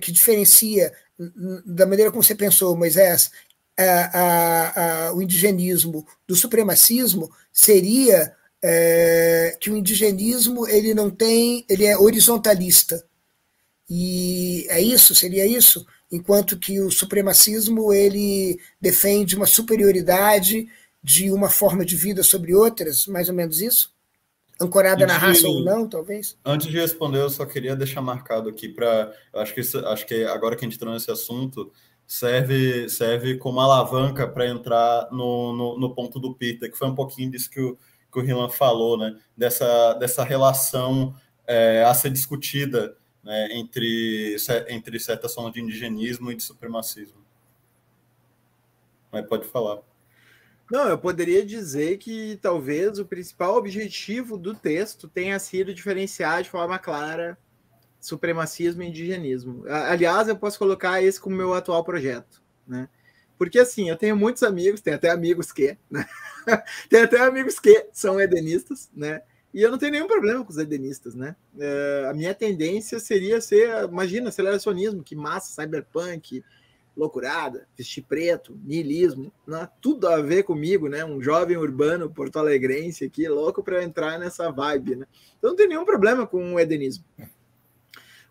que 0.00 0.10
diferencia 0.10 0.92
da 1.64 1.86
maneira 1.86 2.10
como 2.10 2.22
você 2.22 2.34
pensou, 2.34 2.76
Moisés, 2.76 3.30
a, 3.76 5.08
a, 5.08 5.12
o 5.12 5.22
indigenismo 5.22 6.06
do 6.26 6.34
supremacismo 6.34 7.30
seria 7.52 8.34
que 9.60 9.70
o 9.70 9.76
indigenismo 9.76 10.66
ele 10.66 10.94
não 10.94 11.10
tem, 11.10 11.64
ele 11.68 11.84
é 11.84 11.96
horizontalista. 11.96 13.04
E 13.88 14.66
é 14.68 14.80
isso? 14.80 15.14
Seria 15.14 15.46
isso? 15.46 15.86
Enquanto 16.10 16.58
que 16.58 16.80
o 16.80 16.90
supremacismo 16.90 17.92
ele 17.92 18.58
defende 18.80 19.36
uma 19.36 19.46
superioridade 19.46 20.68
de 21.02 21.30
uma 21.30 21.48
forma 21.48 21.84
de 21.84 21.96
vida 21.96 22.22
sobre 22.22 22.54
outras, 22.54 23.06
mais 23.06 23.28
ou 23.28 23.34
menos 23.34 23.60
isso? 23.60 23.92
Ancorada 24.60 25.04
antes 25.04 25.14
na 25.14 25.20
raça 25.20 25.40
de, 25.40 25.46
ou 25.46 25.64
não, 25.64 25.88
talvez? 25.88 26.36
Antes 26.44 26.66
de 26.66 26.76
responder, 26.76 27.20
eu 27.20 27.30
só 27.30 27.46
queria 27.46 27.76
deixar 27.76 28.02
marcado 28.02 28.48
aqui 28.48 28.68
para. 28.68 29.12
Acho 29.34 29.54
que 29.54 29.60
acho 29.60 30.06
que 30.06 30.24
agora 30.24 30.56
que 30.56 30.64
a 30.64 30.68
gente 30.68 30.74
entrou 30.74 30.92
nesse 30.92 31.10
assunto, 31.12 31.70
serve, 32.04 32.88
serve 32.88 33.36
como 33.36 33.60
alavanca 33.60 34.26
para 34.26 34.48
entrar 34.48 35.08
no, 35.12 35.52
no, 35.52 35.78
no, 35.78 35.94
ponto 35.94 36.18
do 36.18 36.34
Peter, 36.34 36.72
que 36.72 36.76
foi 36.76 36.88
um 36.88 36.94
pouquinho 36.94 37.30
disso 37.30 37.48
que 37.48 37.60
o, 37.60 37.78
que 38.12 38.18
o 38.18 38.22
Rilan 38.22 38.48
falou, 38.48 38.98
né? 38.98 39.16
Dessa, 39.36 39.94
dessa 39.94 40.24
relação 40.24 41.14
é, 41.46 41.84
a 41.84 41.94
ser 41.94 42.10
discutida 42.10 42.96
né, 43.28 43.48
entre, 43.52 44.36
entre 44.70 44.98
certas 44.98 45.34
formas 45.34 45.52
de 45.52 45.60
indigenismo 45.60 46.32
e 46.32 46.34
de 46.34 46.42
supremacismo. 46.42 47.18
Mas 49.12 49.26
pode 49.26 49.46
falar. 49.46 49.82
Não, 50.70 50.88
eu 50.88 50.98
poderia 50.98 51.44
dizer 51.44 51.98
que 51.98 52.38
talvez 52.40 52.98
o 52.98 53.04
principal 53.04 53.54
objetivo 53.56 54.38
do 54.38 54.54
texto 54.54 55.06
tenha 55.08 55.38
sido 55.38 55.74
diferenciar 55.74 56.42
de 56.42 56.48
forma 56.48 56.78
clara 56.78 57.36
supremacismo 58.00 58.82
e 58.82 58.88
indigenismo. 58.88 59.64
Aliás, 59.66 60.28
eu 60.28 60.36
posso 60.36 60.58
colocar 60.58 61.02
esse 61.02 61.20
como 61.20 61.36
meu 61.36 61.52
atual 61.52 61.84
projeto, 61.84 62.42
né? 62.66 62.88
Porque 63.36 63.58
assim, 63.58 63.90
eu 63.90 63.96
tenho 63.96 64.16
muitos 64.16 64.42
amigos, 64.42 64.80
tenho 64.80 64.96
até 64.96 65.10
amigos 65.10 65.52
que, 65.52 65.76
né? 65.90 66.06
tenho 66.88 67.04
até 67.04 67.20
amigos 67.20 67.58
que 67.58 67.88
são 67.92 68.18
edenistas, 68.18 68.90
né? 68.94 69.20
E 69.58 69.60
eu 69.60 69.72
não 69.72 69.78
tenho 69.78 69.90
nenhum 69.90 70.06
problema 70.06 70.44
com 70.44 70.52
os 70.52 70.56
edenistas, 70.56 71.16
né? 71.16 71.34
É, 71.58 72.06
a 72.08 72.14
minha 72.14 72.32
tendência 72.32 73.00
seria 73.00 73.40
ser, 73.40 73.88
imagina, 73.88 74.28
aceleracionismo, 74.28 75.02
que 75.02 75.16
massa, 75.16 75.60
cyberpunk, 75.60 76.44
loucurada, 76.96 77.66
vestir 77.76 78.04
preto, 78.04 78.56
niilismo, 78.62 79.32
né? 79.44 79.68
tudo 79.80 80.06
a 80.06 80.22
ver 80.22 80.44
comigo, 80.44 80.88
né? 80.88 81.04
Um 81.04 81.20
jovem 81.20 81.56
urbano 81.56 82.08
porto-alegrense 82.08 83.04
aqui, 83.04 83.26
louco 83.26 83.60
para 83.60 83.82
entrar 83.82 84.16
nessa 84.16 84.48
vibe, 84.52 84.94
né? 84.94 85.06
Então 85.36 85.50
não 85.50 85.56
tem 85.56 85.66
nenhum 85.66 85.84
problema 85.84 86.24
com 86.24 86.54
o 86.54 86.60
edenismo. 86.60 87.04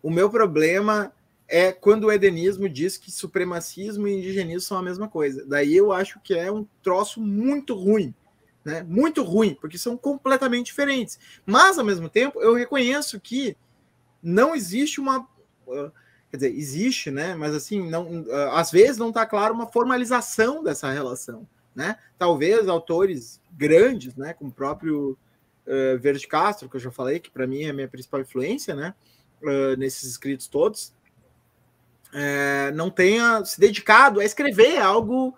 O 0.02 0.08
meu 0.10 0.30
problema 0.30 1.12
é 1.46 1.72
quando 1.72 2.04
o 2.04 2.12
edenismo 2.12 2.70
diz 2.70 2.96
que 2.96 3.10
supremacismo 3.10 4.08
e 4.08 4.16
indigenismo 4.16 4.62
são 4.62 4.78
a 4.78 4.82
mesma 4.82 5.08
coisa. 5.08 5.44
Daí 5.44 5.76
eu 5.76 5.92
acho 5.92 6.20
que 6.20 6.32
é 6.32 6.50
um 6.50 6.66
troço 6.82 7.20
muito 7.20 7.74
ruim 7.74 8.14
né? 8.64 8.82
Muito 8.82 9.22
ruim, 9.22 9.54
porque 9.54 9.78
são 9.78 9.96
completamente 9.96 10.66
diferentes. 10.66 11.18
Mas, 11.46 11.78
ao 11.78 11.84
mesmo 11.84 12.08
tempo, 12.08 12.40
eu 12.40 12.54
reconheço 12.54 13.20
que 13.20 13.56
não 14.22 14.54
existe 14.54 15.00
uma. 15.00 15.20
Uh, 15.66 15.90
quer 16.30 16.36
dizer, 16.36 16.54
existe, 16.54 17.10
né? 17.10 17.34
Mas 17.34 17.54
assim, 17.54 17.88
não, 17.88 18.22
uh, 18.22 18.50
às 18.52 18.70
vezes 18.70 18.98
não 18.98 19.08
está 19.08 19.24
claro 19.24 19.54
uma 19.54 19.66
formalização 19.66 20.62
dessa 20.62 20.90
relação. 20.90 21.46
Né? 21.78 21.96
Talvez 22.18 22.68
autores 22.68 23.40
grandes, 23.52 24.16
né, 24.16 24.32
como 24.32 24.50
o 24.50 24.52
próprio 24.52 25.16
uh, 25.64 25.98
Verde 26.00 26.26
Castro, 26.26 26.68
que 26.68 26.74
eu 26.74 26.80
já 26.80 26.90
falei, 26.90 27.20
que 27.20 27.30
para 27.30 27.46
mim 27.46 27.62
é 27.62 27.70
a 27.70 27.72
minha 27.72 27.86
principal 27.86 28.20
influência, 28.20 28.74
né, 28.74 28.92
uh, 29.42 29.76
nesses 29.76 30.02
escritos 30.10 30.48
todos, 30.48 30.92
uh, 32.08 32.74
não 32.74 32.90
tenha 32.90 33.44
se 33.44 33.60
dedicado 33.60 34.18
a 34.18 34.24
escrever 34.24 34.78
algo 34.78 35.36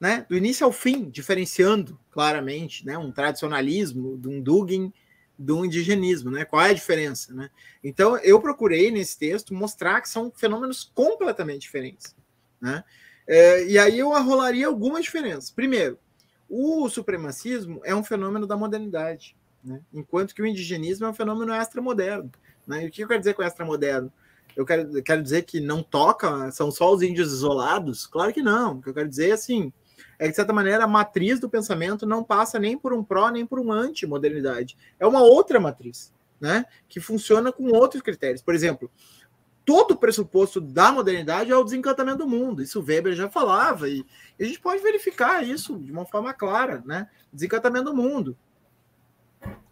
né, 0.00 0.26
do 0.28 0.36
início 0.36 0.66
ao 0.66 0.72
fim, 0.72 1.08
diferenciando 1.08 1.98
claramente 2.10 2.84
né, 2.84 2.98
um 2.98 3.10
tradicionalismo 3.10 4.18
de 4.18 4.28
um 4.28 4.40
Dugin 4.40 4.92
um 5.38 5.64
indigenismo, 5.64 6.30
né? 6.30 6.44
Qual 6.44 6.62
é 6.62 6.70
a 6.70 6.74
diferença, 6.74 7.34
né? 7.34 7.50
Então 7.82 8.16
eu 8.18 8.40
procurei 8.40 8.90
nesse 8.90 9.18
texto 9.18 9.52
mostrar 9.52 10.00
que 10.00 10.08
são 10.08 10.30
fenômenos 10.30 10.90
completamente 10.94 11.62
diferentes, 11.62 12.14
né? 12.60 12.84
É, 13.26 13.64
e 13.66 13.78
aí 13.78 13.98
eu 13.98 14.12
arrolaria 14.12 14.66
algumas 14.66 15.04
diferenças. 15.04 15.50
Primeiro, 15.50 15.98
o 16.48 16.88
supremacismo 16.88 17.80
é 17.84 17.94
um 17.94 18.04
fenômeno 18.04 18.46
da 18.46 18.56
modernidade, 18.56 19.34
né? 19.62 19.80
enquanto 19.92 20.34
que 20.34 20.42
o 20.42 20.46
indigenismo 20.46 21.06
é 21.06 21.08
um 21.08 21.14
fenômeno 21.14 21.54
extramoderno. 21.54 22.30
Né? 22.66 22.84
E 22.84 22.88
o 22.88 22.90
que 22.90 23.02
eu 23.02 23.08
quero 23.08 23.20
dizer 23.20 23.34
com 23.34 23.42
extramoderno? 23.42 24.12
Eu 24.54 24.64
quero, 24.64 25.02
quero 25.02 25.22
dizer 25.22 25.42
que 25.42 25.58
não 25.58 25.82
toca, 25.82 26.50
são 26.52 26.70
só 26.70 26.92
os 26.92 27.02
índios 27.02 27.32
isolados? 27.32 28.06
Claro 28.06 28.32
que 28.32 28.42
não. 28.42 28.74
O 28.74 28.82
que 28.82 28.90
eu 28.90 28.94
quero 28.94 29.08
dizer 29.08 29.30
é 29.30 29.32
assim, 29.32 29.72
é 30.18 30.28
de 30.28 30.34
certa 30.34 30.52
maneira, 30.52 30.84
a 30.84 30.88
matriz 30.88 31.40
do 31.40 31.48
pensamento 31.48 32.06
não 32.06 32.22
passa 32.22 32.58
nem 32.58 32.76
por 32.76 32.92
um 32.92 33.02
pró, 33.02 33.30
nem 33.30 33.46
por 33.46 33.58
um 33.60 33.72
anti-modernidade. 33.72 34.76
É 34.98 35.06
uma 35.06 35.22
outra 35.22 35.58
matriz, 35.58 36.12
né? 36.40 36.64
Que 36.88 37.00
funciona 37.00 37.52
com 37.52 37.64
outros 37.70 38.02
critérios. 38.02 38.42
Por 38.42 38.54
exemplo, 38.54 38.90
todo 39.64 39.92
o 39.92 39.96
pressuposto 39.96 40.60
da 40.60 40.92
modernidade 40.92 41.50
é 41.50 41.56
o 41.56 41.64
desencantamento 41.64 42.18
do 42.18 42.28
mundo. 42.28 42.62
Isso 42.62 42.82
Weber 42.82 43.14
já 43.14 43.28
falava, 43.28 43.88
e 43.88 44.04
a 44.38 44.44
gente 44.44 44.60
pode 44.60 44.82
verificar 44.82 45.46
isso 45.46 45.78
de 45.78 45.90
uma 45.90 46.06
forma 46.06 46.32
clara, 46.32 46.82
né? 46.84 47.08
Desencantamento 47.32 47.86
do 47.86 47.96
mundo. 47.96 48.36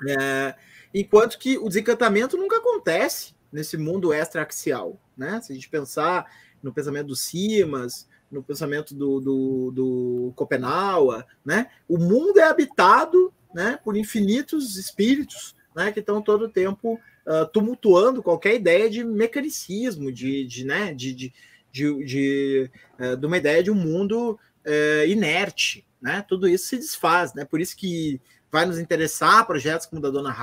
É, 0.09 0.55
enquanto 0.93 1.39
que 1.39 1.57
o 1.59 1.69
desencantamento 1.69 2.37
nunca 2.37 2.59
acontece 2.59 3.35
nesse 3.53 3.77
mundo 3.77 4.13
extra-axial. 4.13 4.99
Né? 5.17 5.41
Se 5.41 5.53
a 5.53 5.55
gente 5.55 5.69
pensar 5.69 6.27
no 6.63 6.73
pensamento 6.73 7.09
do 7.09 7.17
Simas, 7.17 8.09
no 8.33 8.43
pensamento 8.43 8.95
do, 8.95 9.21
do, 9.21 9.71
do 9.71 10.33
Copenhague, 10.35 11.25
né? 11.45 11.69
o 11.87 11.99
mundo 11.99 12.41
é 12.41 12.45
habitado 12.45 13.33
né, 13.55 13.79
por 13.85 13.97
infinitos 13.97 14.77
espíritos 14.77 15.55
né, 15.77 15.93
que 15.93 16.01
estão 16.01 16.23
todo 16.23 16.47
o 16.47 16.49
tempo 16.49 16.99
uh, 17.27 17.47
tumultuando 17.53 18.23
qualquer 18.23 18.55
ideia 18.55 18.89
de 18.89 19.05
mecanicismo, 19.05 20.11
de, 20.11 20.45
de, 20.45 20.65
né, 20.65 20.95
de, 20.95 21.13
de, 21.13 21.33
de, 21.71 22.05
de, 22.05 22.71
uh, 22.99 23.17
de 23.17 23.27
uma 23.27 23.37
ideia 23.37 23.63
de 23.63 23.71
um 23.71 23.75
mundo 23.75 24.39
uh, 24.67 25.07
inerte. 25.07 25.87
Né? 26.01 26.25
Tudo 26.27 26.49
isso 26.49 26.67
se 26.67 26.77
desfaz. 26.77 27.35
Né? 27.35 27.45
Por 27.45 27.61
isso 27.61 27.77
que 27.77 28.21
vai 28.51 28.67
nos 28.67 28.79
interessar 28.79 29.47
projetos 29.47 29.87
como 29.87 30.03
da 30.03 30.11
Dona 30.11 30.35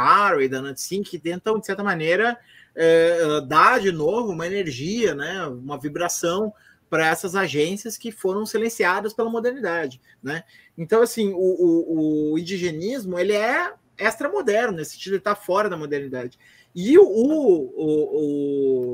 e 0.42 0.48
da 0.48 0.62
Nancy 0.62 1.02
que 1.02 1.20
tentam, 1.20 1.60
de 1.60 1.66
certa 1.66 1.84
maneira, 1.84 2.40
é, 2.76 3.42
dar 3.42 3.80
de 3.80 3.92
novo 3.92 4.32
uma 4.32 4.48
energia, 4.48 5.14
né, 5.14 5.46
uma 5.46 5.78
vibração 5.80 6.52
para 6.90 7.08
essas 7.08 7.36
agências 7.36 7.98
que 7.98 8.12
foram 8.12 8.46
silenciadas 8.46 9.14
pela 9.14 9.30
modernidade, 9.30 10.02
né? 10.22 10.44
Então, 10.78 11.02
assim, 11.02 11.32
o, 11.34 11.38
o, 11.38 12.34
o 12.34 12.40
indigenismo 12.40 13.20
ele 13.20 13.34
é 13.34 13.74
extramoderno, 13.98 14.78
nesse 14.78 14.92
sentido, 14.92 15.14
ele 15.14 15.20
está 15.20 15.36
fora 15.36 15.70
da 15.70 15.78
modernidade. 15.78 16.40
E 16.74 16.98
o, 16.98 17.04
o, 17.04 17.76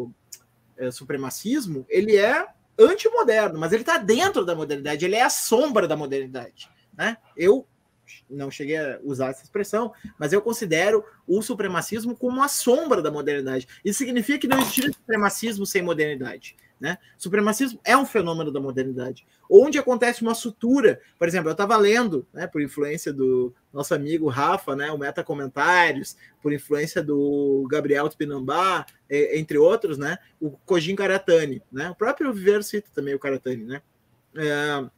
o 0.04 0.12
é, 0.78 0.92
supremacismo 0.92 1.86
ele 1.90 2.18
é 2.18 2.48
antimoderno, 2.78 3.60
mas 3.60 3.72
ele 3.72 3.84
está 3.84 3.98
dentro 3.98 4.44
da 4.44 4.56
modernidade, 4.56 5.06
ele 5.06 5.16
é 5.16 5.22
a 5.22 5.30
sombra 5.30 5.88
da 5.88 5.96
modernidade, 5.96 6.70
né? 6.98 7.18
Eu 7.38 7.66
não 8.30 8.52
cheguei 8.52 8.78
a 8.78 9.00
usar 9.04 9.30
essa 9.30 9.44
expressão, 9.44 9.94
mas 10.20 10.34
eu 10.34 10.42
considero 10.42 11.04
o 11.28 11.42
supremacismo 11.42 12.16
como 12.16 12.44
a 12.44 12.48
sombra 12.48 13.02
da 13.02 13.10
modernidade. 13.10 13.68
Isso 13.84 14.00
significa 14.00 14.40
que 14.40 14.48
não 14.48 14.60
existe 14.60 14.94
supremacismo 14.94 15.66
sem 15.66 15.82
modernidade. 15.82 16.56
Né? 16.80 16.98
Supremacismo 17.18 17.80
é 17.86 17.96
um 17.96 18.06
fenômeno 18.06 18.52
da 18.52 18.60
modernidade, 18.60 19.26
onde 19.50 19.78
acontece 19.78 20.22
uma 20.22 20.36
sutura. 20.36 21.00
Por 21.18 21.28
exemplo, 21.28 21.50
eu 21.50 21.54
estava 21.54 21.78
lendo, 21.78 22.28
né, 22.34 22.48
por 22.48 22.62
influência 22.62 23.14
do 23.14 23.54
nosso 23.72 23.96
amigo 23.96 24.28
Rafa, 24.28 24.76
né, 24.76 24.92
o 24.92 24.98
Meta 24.98 25.24
Comentários, 25.24 26.18
por 26.42 26.52
influência 26.52 27.02
do 27.02 27.66
Gabriel 27.72 28.10
Tupinambá, 28.10 28.86
entre 29.10 29.58
outros, 29.58 29.98
né, 29.98 30.18
o 30.40 30.52
Kojin 30.52 30.96
Karatani, 30.96 31.62
né, 31.72 31.92
o 31.92 31.96
próprio 31.96 32.34
Viver 32.34 32.62
cita 32.62 32.90
também 32.94 33.16
o 33.16 33.20
Karatani, 33.20 33.64
né, 33.64 33.82
é, 34.36 34.90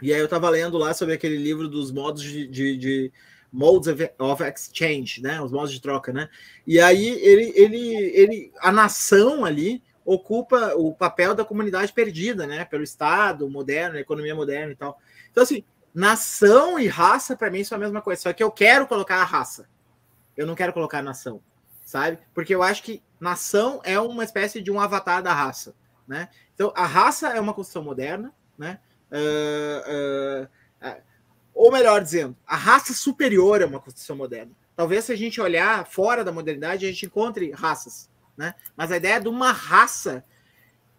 e 0.00 0.12
aí 0.12 0.18
eu 0.18 0.24
estava 0.24 0.48
lendo 0.50 0.76
lá 0.78 0.92
sobre 0.92 1.14
aquele 1.14 1.36
livro 1.36 1.68
dos 1.68 1.92
modos 1.92 2.22
de, 2.22 2.46
de, 2.48 2.76
de 2.76 3.12
modes 3.52 3.88
of 4.18 4.42
exchange, 4.42 5.22
né? 5.22 5.40
Os 5.40 5.52
modos 5.52 5.70
de 5.70 5.80
troca, 5.80 6.12
né? 6.12 6.28
E 6.66 6.80
aí 6.80 7.06
ele, 7.06 7.52
ele, 7.54 7.94
ele, 7.94 8.52
a 8.60 8.72
nação 8.72 9.44
ali 9.44 9.80
ocupa 10.04 10.74
o 10.74 10.94
papel 10.94 11.34
da 11.34 11.44
comunidade 11.44 11.92
perdida, 11.92 12.46
né? 12.46 12.64
Pelo 12.64 12.82
Estado 12.82 13.48
moderno, 13.48 13.98
economia 13.98 14.34
moderna 14.34 14.72
e 14.72 14.76
tal. 14.76 14.98
Então 15.30 15.42
assim, 15.42 15.64
nação 15.94 16.78
e 16.78 16.86
raça 16.86 17.36
para 17.36 17.50
mim 17.50 17.64
são 17.64 17.76
a 17.76 17.80
mesma 17.80 18.00
coisa. 18.00 18.22
Só 18.22 18.32
que 18.32 18.42
eu 18.42 18.50
quero 18.50 18.86
colocar 18.86 19.16
a 19.16 19.24
raça. 19.24 19.68
Eu 20.36 20.46
não 20.46 20.54
quero 20.54 20.72
colocar 20.72 20.98
a 20.98 21.02
nação, 21.02 21.42
sabe? 21.84 22.18
Porque 22.34 22.54
eu 22.54 22.62
acho 22.62 22.82
que 22.82 23.02
nação 23.20 23.80
é 23.84 24.00
uma 24.00 24.24
espécie 24.24 24.60
de 24.60 24.70
um 24.70 24.80
avatar 24.80 25.22
da 25.22 25.32
raça, 25.32 25.74
né? 26.06 26.28
Então 26.54 26.72
a 26.74 26.86
raça 26.86 27.28
é 27.28 27.40
uma 27.40 27.54
construção 27.54 27.82
moderna, 27.82 28.32
né? 28.56 28.80
Uh, 29.10 30.44
uh, 30.44 31.02
ou 31.54 31.70
melhor 31.70 32.02
dizendo, 32.02 32.36
a 32.46 32.56
raça 32.56 32.94
superior 32.94 33.60
é 33.60 33.66
uma 33.66 33.80
construção 33.80 34.16
moderna. 34.16 34.52
Talvez 34.74 35.04
se 35.04 35.12
a 35.12 35.16
gente 35.16 35.40
olhar 35.40 35.86
fora 35.86 36.24
da 36.24 36.32
modernidade, 36.32 36.86
a 36.86 36.88
gente 36.88 37.06
encontre 37.06 37.50
raças, 37.52 38.08
né? 38.36 38.54
Mas 38.76 38.90
a 38.90 38.96
ideia 38.96 39.20
de 39.20 39.28
uma 39.28 39.52
raça 39.52 40.24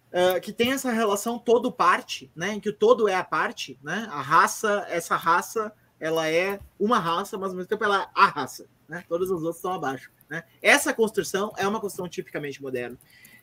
uh, 0.09 0.39
que 0.41 0.53
tem 0.53 0.71
essa 0.71 0.91
relação 0.91 1.39
todo 1.39 1.71
parte, 1.71 2.31
né? 2.35 2.53
Em 2.53 2.59
que 2.59 2.69
o 2.69 2.73
todo 2.73 3.07
é 3.07 3.15
a 3.15 3.23
parte, 3.23 3.77
né? 3.83 4.07
A 4.11 4.21
raça, 4.21 4.85
essa 4.89 5.15
raça, 5.15 5.73
ela 5.99 6.29
é 6.29 6.59
uma 6.79 6.99
raça, 6.99 7.37
mas 7.37 7.49
ao 7.49 7.55
mesmo 7.55 7.69
tempo 7.69 7.83
ela 7.83 8.03
é 8.03 8.07
a 8.13 8.27
raça, 8.27 8.67
né? 8.87 9.03
Todos 9.07 9.29
os 9.29 9.41
outros 9.41 9.57
estão 9.57 9.73
abaixo, 9.73 10.11
né? 10.29 10.43
Essa 10.61 10.93
construção 10.93 11.53
é 11.57 11.67
uma 11.67 11.79
construção 11.79 12.07
tipicamente 12.07 12.61
moderna. 12.61 12.97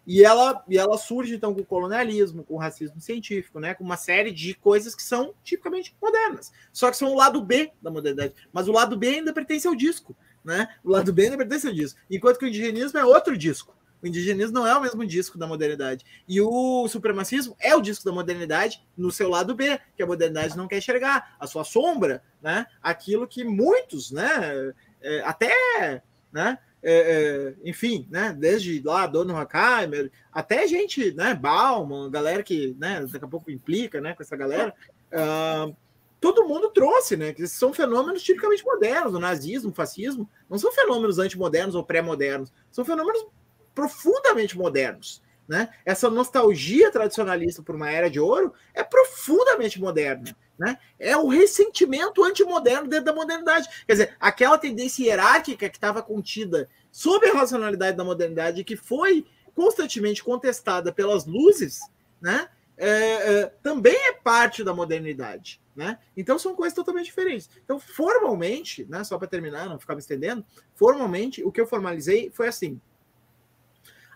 E 0.07 0.25
ela, 0.25 0.65
e 0.69 0.79
ela 0.79 0.97
surge 0.97 1.35
então 1.35 1.55
com 1.55 1.61
o 1.61 1.65
colonialismo, 1.65 2.43
com 2.43 2.55
o 2.55 2.59
racismo 2.59 3.01
científico, 3.01 3.61
né? 3.61 3.75
com 3.75 3.85
uma 3.85 3.97
série 3.97 4.31
de 4.31 4.55
coisas 4.55 4.95
que 4.95 5.03
são 5.03 5.35
tipicamente 5.45 5.95
modernas. 6.01 6.51
Só 6.73 6.91
que 6.91 6.97
são 6.97 7.13
o 7.13 7.17
lado 7.17 7.41
B 7.43 7.71
da 7.83 7.91
modernidade. 7.91 8.35
Mas 8.53 8.67
o 8.67 8.73
lado 8.73 8.97
B 8.97 9.09
ainda 9.09 9.33
pertence 9.33 9.69
ao 9.69 9.75
disco. 9.75 10.17
Né? 10.43 10.69
O 10.83 10.91
lado 10.91 11.13
B 11.13 11.25
ainda 11.25 11.37
pertence 11.37 11.67
ao 11.67 11.73
disco. 11.73 12.01
Enquanto 12.11 12.39
que 12.39 12.47
o 12.47 12.49
indigenismo 12.49 12.99
é 12.99 13.05
outro 13.05 13.37
disco. 13.37 13.77
O 14.03 14.07
indigenismo 14.07 14.55
não 14.55 14.67
é 14.67 14.77
o 14.77 14.83
mesmo 14.83 15.07
disco 15.07 15.39
da 15.39 15.47
modernidade. 15.47 16.05
E 16.29 16.41
o 16.41 16.89
supremacismo 16.89 17.57
é 17.61 17.75
o 17.75 17.81
disco 17.81 18.05
da 18.05 18.13
modernidade 18.13 18.83
no 18.97 19.11
seu 19.11 19.29
lado 19.29 19.55
B, 19.55 19.79
que 19.97 20.03
a 20.03 20.07
modernidade 20.07 20.57
não 20.57 20.69
quer 20.69 20.79
enxergar, 20.79 21.37
a 21.39 21.47
sua 21.47 21.65
sombra, 21.65 22.23
né? 22.43 22.67
Aquilo 22.83 23.27
que 23.27 23.45
muitos, 23.45 24.11
né? 24.11 24.73
É, 25.03 25.21
até, 25.23 26.03
né? 26.33 26.59
é, 26.83 27.55
é, 27.63 27.69
enfim, 27.69 28.07
né, 28.11 28.35
desde 28.37 28.81
lá 28.83 29.07
Dono 29.07 29.37
Hackheimer, 29.37 30.11
até 30.33 30.67
gente, 30.67 31.13
né, 31.13 31.35
Bauman, 31.35 32.11
galera 32.11 32.43
que, 32.43 32.75
né, 32.79 33.05
daqui 33.07 33.25
a 33.25 33.29
pouco 33.29 33.51
implica, 33.51 34.01
né, 34.01 34.15
com 34.15 34.23
essa 34.23 34.37
galera, 34.37 34.75
uh, 35.13 35.77
todo 36.21 36.49
mundo 36.49 36.71
trouxe, 36.71 37.17
né, 37.17 37.33
que 37.33 37.47
são 37.47 37.73
fenômenos 37.73 38.23
tipicamente 38.23 38.65
modernos, 38.65 39.15
o 39.15 39.19
nazismo, 39.19 39.71
o 39.71 39.75
fascismo, 39.75 40.29
não 40.49 40.59
são 40.59 40.73
fenômenos 40.73 41.19
antimodernos 41.19 41.75
ou 41.75 41.85
pré-modernos, 41.85 42.53
são 42.71 42.85
fenômenos 42.85 43.27
profundamente 43.75 44.57
modernos, 44.57 45.23
né? 45.49 45.69
Essa 45.85 46.09
nostalgia 46.09 46.93
tradicionalista 46.93 47.63
por 47.63 47.75
uma 47.75 47.91
era 47.91 48.09
de 48.09 48.21
ouro 48.21 48.55
é 48.73 48.85
profundamente 48.85 49.81
moderna. 49.81 50.37
Né? 50.57 50.79
É 50.99 51.17
o 51.17 51.27
ressentimento 51.27 52.23
antimoderno 52.23 52.87
dentro 52.87 53.07
da 53.07 53.15
modernidade. 53.15 53.67
Quer 53.87 53.93
dizer, 53.95 54.17
aquela 54.21 54.59
tendência 54.59 55.03
hierárquica 55.03 55.71
que 55.71 55.77
estava 55.77 56.03
contida 56.03 56.69
sob 56.93 57.27
a 57.27 57.33
racionalidade 57.33 57.97
da 57.97 58.05
modernidade, 58.05 58.63
que 58.63 58.77
foi 58.77 59.27
constantemente 59.55 60.23
contestada 60.23 60.93
pelas 60.93 61.27
luzes, 61.27 61.81
né? 62.21 62.49
É, 62.77 62.89
é, 62.89 63.47
também 63.63 63.97
é 64.09 64.13
parte 64.13 64.63
da 64.63 64.73
modernidade. 64.73 65.61
Né? 65.75 65.99
Então 66.17 66.39
são 66.39 66.55
coisas 66.55 66.75
totalmente 66.75 67.07
diferentes. 67.07 67.49
Então, 67.65 67.81
formalmente, 67.81 68.85
né, 68.89 69.03
só 69.03 69.17
para 69.19 69.29
terminar, 69.29 69.67
não 69.69 69.79
ficar 69.79 69.95
me 69.95 70.01
estendendo, 70.01 70.45
formalmente, 70.75 71.43
o 71.43 71.51
que 71.51 71.61
eu 71.61 71.67
formalizei 71.67 72.31
foi 72.31 72.49
assim: 72.49 72.81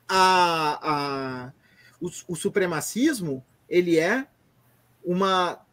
a, 0.08 0.78
a, 0.82 1.52
o, 2.00 2.10
o 2.28 2.36
supremacismo 2.36 3.44
ele 3.68 3.98
é 3.98 4.26
uma 5.04 5.64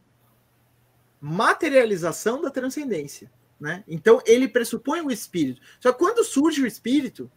materialização 1.19 2.41
da 2.41 2.49
transcendência. 2.49 3.31
Né? 3.59 3.83
Então 3.87 4.21
ele 4.25 4.47
pressupõe 4.47 5.01
o 5.01 5.11
espírito. 5.11 5.61
Só 5.79 5.91
que 5.93 5.99
quando 5.99 6.23
surge 6.23 6.63
o 6.63 6.67
espírito, 6.67 7.31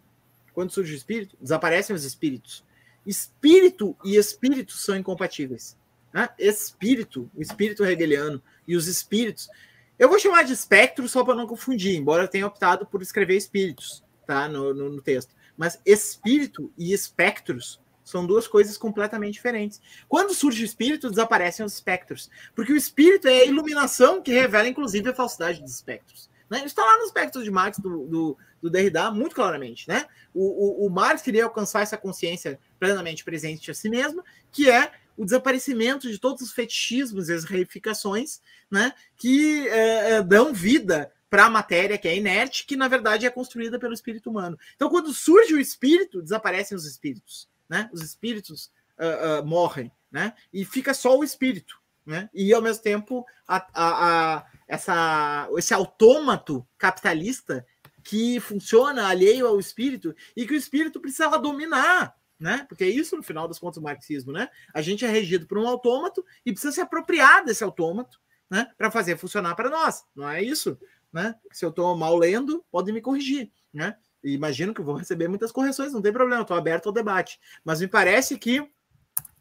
quando 0.55 0.71
surge 0.71 0.95
o 0.95 0.97
espírito, 0.97 1.37
desaparecem 1.41 1.95
os 1.95 2.05
espíritos. 2.05 2.65
Espírito 3.05 3.95
e 4.03 4.17
espírito 4.17 4.73
são 4.73 4.97
incompatíveis. 4.97 5.77
Né? 6.13 6.29
Espírito, 6.39 7.31
o 7.35 7.43
espírito 7.43 7.85
hegeliano 7.85 8.43
e 8.67 8.75
os 8.77 8.87
espíritos. 8.87 9.51
Eu 9.99 10.09
vou 10.09 10.19
chamar 10.19 10.45
de 10.45 10.53
espectro 10.55 11.07
só 11.09 11.23
para 11.23 11.35
não 11.35 11.47
confundir, 11.47 11.97
embora 11.97 12.25
eu 12.25 12.29
tenha 12.29 12.47
optado 12.47 12.87
por 12.87 13.03
escrever 13.03 13.37
espíritos 13.37 14.03
tá? 14.27 14.49
no, 14.49 14.73
no, 14.73 14.89
no 14.89 15.03
texto. 15.03 15.35
Mas 15.57 15.81
espírito 15.85 16.73
e 16.77 16.93
espectros 16.93 17.81
são 18.05 18.27
duas 18.27 18.47
coisas 18.47 18.77
completamente 18.77 19.35
diferentes. 19.35 19.81
Quando 20.09 20.35
surge 20.35 20.63
o 20.63 20.67
espírito, 20.67 21.09
desaparecem 21.09 21.65
os 21.65 21.73
espectros. 21.73 22.31
Porque 22.55 22.73
o 22.73 22.77
espírito 22.77 23.27
é 23.27 23.41
a 23.41 23.47
iluminação 23.47 24.21
que 24.21 24.33
revela, 24.33 24.69
inclusive, 24.69 25.09
a 25.09 25.15
falsidade 25.15 25.61
dos 25.63 25.75
espectros. 25.75 26.29
Né? 26.51 26.59
Isso 26.59 26.67
está 26.67 26.85
lá 26.85 26.99
nos 26.99 27.07
espectros 27.07 27.45
de 27.45 27.51
Marx, 27.51 27.79
do, 27.79 28.07
do, 28.07 28.39
do 28.61 28.71
Derrida, 28.71 29.11
muito 29.11 29.35
claramente. 29.35 29.89
Né? 29.89 30.05
O, 30.35 30.85
o, 30.85 30.87
o, 30.87 30.91
Marx 30.91 31.23
queria 31.23 31.45
alcançar 31.45 31.81
essa 31.81 31.97
consciência 31.97 32.61
plenamente 32.79 33.25
presente 33.25 33.71
a 33.71 33.75
si 33.75 33.89
mesma, 33.89 34.23
que 34.53 34.71
é 34.71 34.93
o 35.17 35.25
desaparecimento 35.25 36.11
de 36.11 36.19
todos 36.19 36.43
os 36.43 36.53
fetichismos 36.53 37.29
e 37.29 37.33
as 37.33 37.45
reificações 37.45 38.41
né, 38.71 38.93
que 39.17 39.67
é 39.69 40.21
dão 40.21 40.53
vida 40.53 41.13
para 41.35 41.47
a 41.47 41.51
matéria 41.51 41.99
que 41.99 42.07
é 42.07 42.17
inerte, 42.17 42.65
que 42.65 42.77
na 42.77 42.87
verdade 42.87 43.27
é 43.27 43.31
construída 43.31 43.77
pelo 43.77 43.93
espírito 43.93 44.31
humano. 44.31 44.57
Então, 44.77 44.89
quando 44.89 45.13
surge 45.13 45.53
o 45.53 45.59
espírito, 45.59 46.23
desaparecem 46.23 46.77
os 46.77 46.87
espíritos, 46.87 47.49
né? 47.69 47.91
Os 47.93 48.03
espíritos 48.03 48.71
uh, 48.97 49.43
uh, 49.43 49.45
morrem, 49.45 49.91
né? 50.13 50.33
E 50.53 50.65
fica 50.65 50.95
só 50.95 51.19
o 51.19 51.25
espírito, 51.25 51.77
né? 52.07 52.31
E 52.33 52.55
ao 52.55 52.63
mesmo 52.63 52.85
tempo 52.85 53.27
a, 53.49 53.57
a, 53.57 54.37
a, 54.37 54.47
essa, 54.69 55.49
esse 55.57 55.75
autômato 55.75 56.65
capitalista 56.79 57.67
que 58.05 58.39
funciona 58.39 59.09
alheio 59.09 59.49
ao 59.49 59.59
espírito 59.59 60.15
e 60.37 60.47
que 60.47 60.55
o 60.55 60.57
espírito 60.57 61.01
precisava 61.01 61.37
dominar, 61.37 62.17
né? 62.39 62.65
Porque 62.69 62.85
é 62.85 62.89
isso 62.89 63.17
no 63.17 63.25
final 63.25 63.49
das 63.49 63.59
contas 63.59 63.83
do 63.83 63.85
marxismo, 63.85 64.31
né? 64.31 64.49
A 64.73 64.81
gente 64.81 65.05
é 65.05 65.09
regido 65.09 65.49
por 65.49 65.59
um 65.59 65.67
autômato 65.67 66.25
e 66.47 66.53
precisa 66.53 66.73
se 66.73 66.81
apropriar 66.81 67.45
desse 67.45 67.65
autômato, 67.65 68.21
né? 68.49 68.71
Para 68.79 68.89
fazer 68.89 69.19
funcionar 69.19 69.57
para 69.57 69.69
nós, 69.69 70.05
não 70.15 70.31
é 70.31 70.41
isso? 70.41 70.79
Né? 71.15 71.37
Se 71.53 71.65
eu 71.65 71.71
estou 71.71 71.97
mal 71.97 72.17
lendo, 72.17 72.65
podem 72.73 72.93
me 72.93 73.01
corrigir, 73.01 73.51
né? 73.73 73.97
E 74.23 74.33
imagino 74.33 74.75
que 74.75 74.83
vou 74.83 74.97
receber 74.97 75.29
muitas 75.29 75.53
correções, 75.53 75.93
não 75.93 76.03
tem 76.03 76.13
problema, 76.13 76.43
estou 76.43 76.57
aberto 76.57 76.87
ao 76.87 76.93
debate. 76.93 77.39
Mas 77.65 77.81
me 77.81 77.87
parece 77.87 78.37
que 78.37 78.69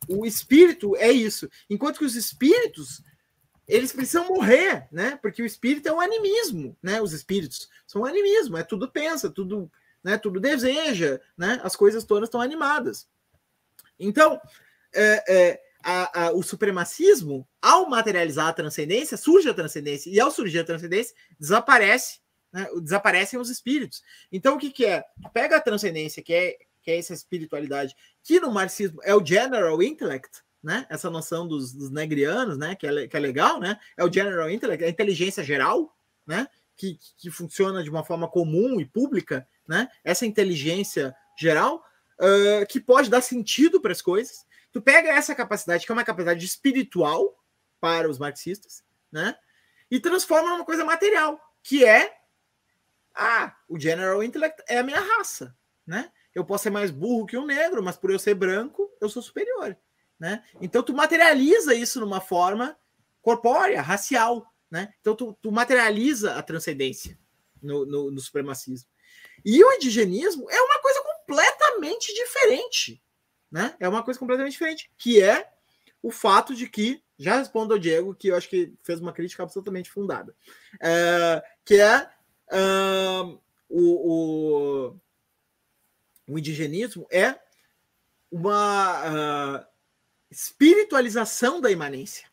o 0.07 0.23
espírito 0.23 0.95
é 0.97 1.11
isso. 1.11 1.49
Enquanto 1.67 1.97
que 1.97 2.05
os 2.05 2.15
espíritos, 2.15 3.01
eles 3.67 3.91
precisam 3.91 4.27
morrer, 4.27 4.87
né? 4.91 5.17
Porque 5.19 5.41
o 5.41 5.45
espírito 5.45 5.87
é 5.87 5.91
o 5.91 5.99
animismo, 5.99 6.77
né? 6.83 7.01
Os 7.01 7.11
espíritos 7.11 7.67
são 7.87 8.05
animismo, 8.05 8.55
é 8.55 8.63
tudo 8.63 8.91
pensa, 8.91 9.31
tudo, 9.31 9.71
né? 10.03 10.15
Tudo 10.15 10.39
deseja, 10.39 11.19
né? 11.35 11.59
As 11.63 11.75
coisas 11.75 12.03
todas 12.03 12.27
estão 12.27 12.41
animadas. 12.41 13.07
Então, 13.97 14.39
é, 14.93 15.23
é, 15.27 15.61
a, 15.83 16.25
a, 16.25 16.31
o 16.31 16.41
supremacismo, 16.41 17.47
ao 17.61 17.89
materializar 17.89 18.47
a 18.47 18.53
transcendência, 18.53 19.17
surge 19.17 19.49
a 19.49 19.53
transcendência, 19.53 20.09
e 20.09 20.19
ao 20.19 20.31
surgir 20.31 20.59
a 20.59 20.63
transcendência, 20.63 21.15
desaparece, 21.39 22.19
né, 22.51 22.67
desaparecem 22.81 23.39
os 23.39 23.49
espíritos. 23.49 24.01
Então, 24.31 24.55
o 24.55 24.59
que, 24.59 24.71
que 24.71 24.85
é? 24.85 25.03
Pega 25.33 25.57
a 25.57 25.61
transcendência, 25.61 26.23
que 26.23 26.33
é, 26.33 26.57
que 26.81 26.91
é 26.91 26.97
essa 26.97 27.13
espiritualidade, 27.13 27.95
que 28.23 28.39
no 28.39 28.51
marxismo 28.51 28.99
é 29.03 29.13
o 29.13 29.25
general 29.25 29.81
intellect, 29.83 30.41
né? 30.63 30.85
Essa 30.89 31.09
noção 31.09 31.45
dos, 31.45 31.73
dos 31.73 31.91
negrianos, 31.91 32.57
né? 32.57 32.75
Que 32.75 32.87
é, 32.87 33.07
que 33.07 33.17
é 33.17 33.19
legal, 33.19 33.59
né? 33.59 33.77
É 33.97 34.03
o 34.03 34.11
general 34.11 34.49
intellect, 34.49 34.83
a 34.83 34.89
inteligência 34.89 35.43
geral, 35.43 35.93
né? 36.25 36.47
Que, 36.77 36.97
que 37.17 37.29
funciona 37.29 37.83
de 37.83 37.89
uma 37.89 38.03
forma 38.03 38.27
comum 38.27 38.79
e 38.79 38.85
pública, 38.85 39.47
né? 39.67 39.89
Essa 40.03 40.25
inteligência 40.25 41.13
geral 41.37 41.83
uh, 42.19 42.65
que 42.67 42.79
pode 42.79 43.09
dar 43.09 43.21
sentido 43.21 43.81
para 43.81 43.91
as 43.91 44.01
coisas 44.01 44.45
Tu 44.73 44.81
pega 44.81 45.09
essa 45.09 45.33
capacidade, 45.35 45.85
que 45.85 45.91
é 45.91 45.95
uma 45.95 46.03
capacidade 46.03 46.43
espiritual 46.43 47.39
para 47.79 48.09
os 48.09 48.17
marxistas, 48.17 48.83
né? 49.11 49.37
E 49.89 49.99
transforma 49.99 50.49
numa 50.49 50.65
coisa 50.65 50.83
material, 50.83 51.39
que 51.61 51.85
é 51.85 52.13
ah, 53.13 53.55
o 53.69 53.79
general 53.79 54.23
intellect 54.23 54.63
é 54.67 54.79
a 54.79 54.83
minha 54.83 54.99
raça, 54.99 55.55
né? 55.85 56.11
Eu 56.33 56.43
posso 56.43 56.63
ser 56.63 56.71
mais 56.71 56.89
burro 56.89 57.27
que 57.27 57.37
um 57.37 57.45
negro, 57.45 57.83
mas 57.83 57.95
por 57.95 58.09
eu 58.09 58.17
ser 58.17 58.33
branco, 58.33 58.91
eu 58.99 59.07
sou 59.07 59.21
superior, 59.21 59.77
né? 60.19 60.43
Então 60.59 60.81
tu 60.81 60.93
materializa 60.93 61.75
isso 61.75 61.99
numa 61.99 62.19
forma 62.19 62.75
corpórea, 63.21 63.81
racial, 63.81 64.51
né? 64.71 64.91
Então 64.99 65.15
tu, 65.15 65.37
tu 65.41 65.51
materializa 65.51 66.33
a 66.35 66.41
transcendência 66.41 67.17
no, 67.61 67.85
no, 67.85 68.09
no 68.09 68.19
supremacismo. 68.19 68.89
E 69.45 69.63
o 69.63 69.71
indigenismo 69.73 70.49
é 70.49 70.59
uma 70.59 70.81
coisa 70.81 71.01
completamente 71.03 72.13
diferente, 72.13 73.03
né? 73.53 73.75
É 73.79 73.87
uma 73.87 74.01
coisa 74.01 74.19
completamente 74.19 74.53
diferente, 74.53 74.89
que 74.97 75.21
é 75.21 75.47
o 76.01 76.09
fato 76.09 76.55
de 76.55 76.67
que, 76.67 77.03
já 77.19 77.37
respondo 77.37 77.71
ao 77.71 77.79
Diego, 77.79 78.15
que 78.15 78.29
eu 78.29 78.35
acho 78.35 78.49
que 78.49 78.73
fez 78.81 78.99
uma 78.99 79.13
crítica 79.13 79.43
absolutamente 79.43 79.91
fundada, 79.91 80.35
é, 80.81 81.43
que 81.63 81.75
é 81.75 82.09
o, 83.69 84.89
o, 84.89 84.95
o, 86.27 86.39
indigenismo 86.39 87.07
é 87.11 87.39
uma 88.31 89.61
uh, 89.61 89.65
espiritualização 90.31 91.61
da 91.61 91.69
imanência. 91.69 92.27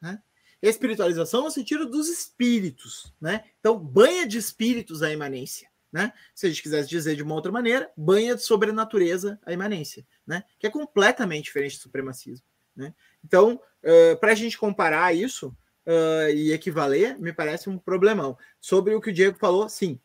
Né? 0.00 0.22
Espiritualização 0.62 1.44
no 1.44 1.50
sentido 1.50 1.84
dos 1.84 2.08
espíritos. 2.08 3.12
Né? 3.20 3.44
Então, 3.60 3.78
banha 3.78 4.26
de 4.26 4.38
espíritos 4.38 5.02
a 5.02 5.12
imanência. 5.12 5.70
Né? 5.94 6.12
Se 6.34 6.44
a 6.44 6.48
gente 6.48 6.60
quisesse 6.60 6.88
dizer 6.88 7.14
de 7.14 7.22
uma 7.22 7.36
outra 7.36 7.52
maneira, 7.52 7.88
banha 7.96 8.34
de 8.34 8.42
sobrenatureza 8.42 9.38
a 9.46 9.52
imanência, 9.52 10.04
né? 10.26 10.42
que 10.58 10.66
é 10.66 10.70
completamente 10.70 11.44
diferente 11.44 11.76
do 11.76 11.82
supremacismo. 11.82 12.44
Né? 12.74 12.92
Então, 13.24 13.60
uh, 13.84 14.16
para 14.18 14.32
a 14.32 14.34
gente 14.34 14.58
comparar 14.58 15.14
isso 15.14 15.56
uh, 15.86 16.30
e 16.34 16.52
equivaler, 16.52 17.16
me 17.20 17.32
parece 17.32 17.70
um 17.70 17.78
problemão. 17.78 18.36
Sobre 18.60 18.92
o 18.92 19.00
que 19.00 19.10
o 19.10 19.12
Diego 19.12 19.38
falou, 19.38 19.68
sim. 19.68 20.00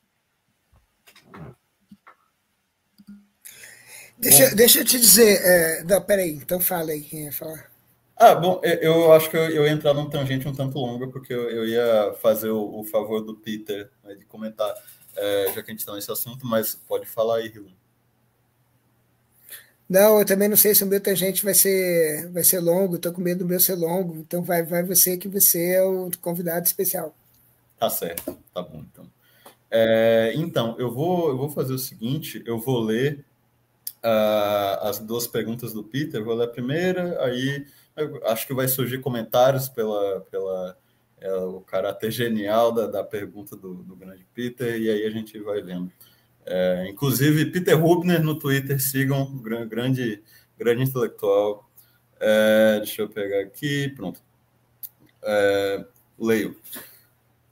Deixa, 4.15 4.53
deixa 4.53 4.81
eu 4.81 4.85
te 4.85 4.99
dizer. 4.99 5.41
É, 5.43 5.83
não, 5.85 6.03
peraí, 6.03 6.33
então 6.33 6.59
fala 6.59 6.91
aí 6.91 7.01
quem 7.01 7.23
ia 7.23 7.31
falar. 7.31 7.67
Ah, 8.15 8.35
bom, 8.35 8.61
eu 8.63 9.11
acho 9.11 9.27
que 9.27 9.37
eu, 9.37 9.49
eu 9.49 9.65
ia 9.65 9.71
entrar 9.71 9.95
num 9.95 10.09
tangente 10.09 10.47
um 10.47 10.53
tanto 10.53 10.77
longo, 10.77 11.09
porque 11.09 11.33
eu, 11.33 11.49
eu 11.49 11.67
ia 11.67 12.13
fazer 12.21 12.49
o, 12.49 12.79
o 12.79 12.83
favor 12.83 13.21
do 13.21 13.33
Peter 13.33 13.89
né, 14.03 14.13
de 14.13 14.25
comentar 14.25 14.71
é, 15.15 15.51
já 15.53 15.63
que 15.63 15.71
a 15.71 15.73
gente 15.73 15.79
está 15.79 15.93
nesse 15.93 16.11
assunto, 16.11 16.45
mas 16.45 16.75
pode 16.87 17.05
falar 17.05 17.37
aí, 17.37 17.49
Rio. 17.49 17.67
Não, 19.89 20.19
eu 20.19 20.25
também 20.25 20.47
não 20.47 20.55
sei 20.55 20.75
se 20.75 20.83
o 20.83 20.87
meu 20.87 21.01
tangente 21.01 21.43
vai 21.43 21.55
ser, 21.55 22.29
vai 22.29 22.43
ser 22.43 22.59
longo, 22.59 22.95
estou 22.95 23.11
com 23.11 23.21
medo 23.21 23.39
do 23.39 23.47
meu 23.47 23.59
ser 23.59 23.73
longo, 23.73 24.17
então 24.17 24.43
vai, 24.43 24.61
vai 24.61 24.83
você 24.83 25.17
que 25.17 25.27
você 25.27 25.71
é 25.73 25.83
o 25.83 26.11
convidado 26.21 26.65
especial. 26.65 27.15
Tá 27.77 27.89
certo, 27.89 28.37
tá 28.53 28.61
bom 28.61 28.83
então. 28.91 29.09
É, 29.71 30.33
então, 30.35 30.75
eu 30.77 30.91
vou, 30.91 31.29
eu 31.29 31.37
vou 31.37 31.49
fazer 31.49 31.73
o 31.73 31.79
seguinte, 31.79 32.43
eu 32.45 32.59
vou 32.59 32.79
ler 32.81 33.25
uh, 34.03 34.87
as 34.87 34.99
duas 34.99 35.25
perguntas 35.25 35.73
do 35.73 35.83
Peter, 35.83 36.23
vou 36.23 36.35
ler 36.35 36.45
a 36.45 36.51
primeira, 36.51 37.23
aí 37.23 37.65
acho 38.25 38.45
que 38.45 38.53
vai 38.53 38.67
surgir 38.67 38.99
comentários 38.99 39.67
pela, 39.67 40.21
pela 40.31 40.77
é 41.21 41.33
o 41.33 41.61
caráter 41.61 42.11
genial 42.11 42.71
da, 42.71 42.87
da 42.87 43.03
pergunta 43.03 43.55
do, 43.55 43.75
do, 43.75 43.95
grande 43.95 44.25
Peter, 44.33 44.79
e 44.79 44.89
aí 44.89 45.05
a 45.05 45.09
gente 45.09 45.37
vai 45.39 45.61
vendo. 45.61 45.91
É, 46.45 46.87
inclusive, 46.89 47.45
Peter 47.47 47.79
Rubner 47.79 48.23
no 48.23 48.37
Twitter, 48.37 48.81
sigam, 48.81 49.37
grande, 49.37 50.23
grande 50.57 50.83
intelectual. 50.83 51.69
É, 52.19 52.77
deixa 52.77 53.01
eu 53.01 53.09
pegar 53.09 53.41
aqui, 53.41 53.89
pronto. 53.95 54.21
É, 55.21 55.85
leio. 56.17 56.55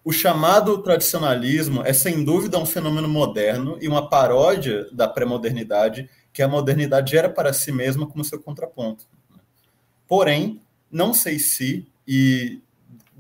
O 0.04 0.12
chamado 0.12 0.82
tradicionalismo 0.82 1.82
é, 1.84 1.92
sem 1.92 2.24
dúvida, 2.24 2.58
um 2.58 2.66
fenômeno 2.66 3.10
moderno 3.10 3.78
e 3.82 3.88
uma 3.88 4.10
paródia 4.10 4.88
da 4.92 5.08
pré-modernidade 5.08 6.10
que 6.32 6.42
a 6.42 6.48
modernidade 6.48 7.12
gera 7.12 7.30
para 7.30 7.52
si 7.52 7.72
mesma 7.72 8.08
como 8.08 8.24
seu 8.24 8.40
contraponto. 8.40 9.06
Porém, 10.08 10.62
não 10.90 11.14
sei 11.14 11.40
se, 11.40 11.86
e 12.08 12.62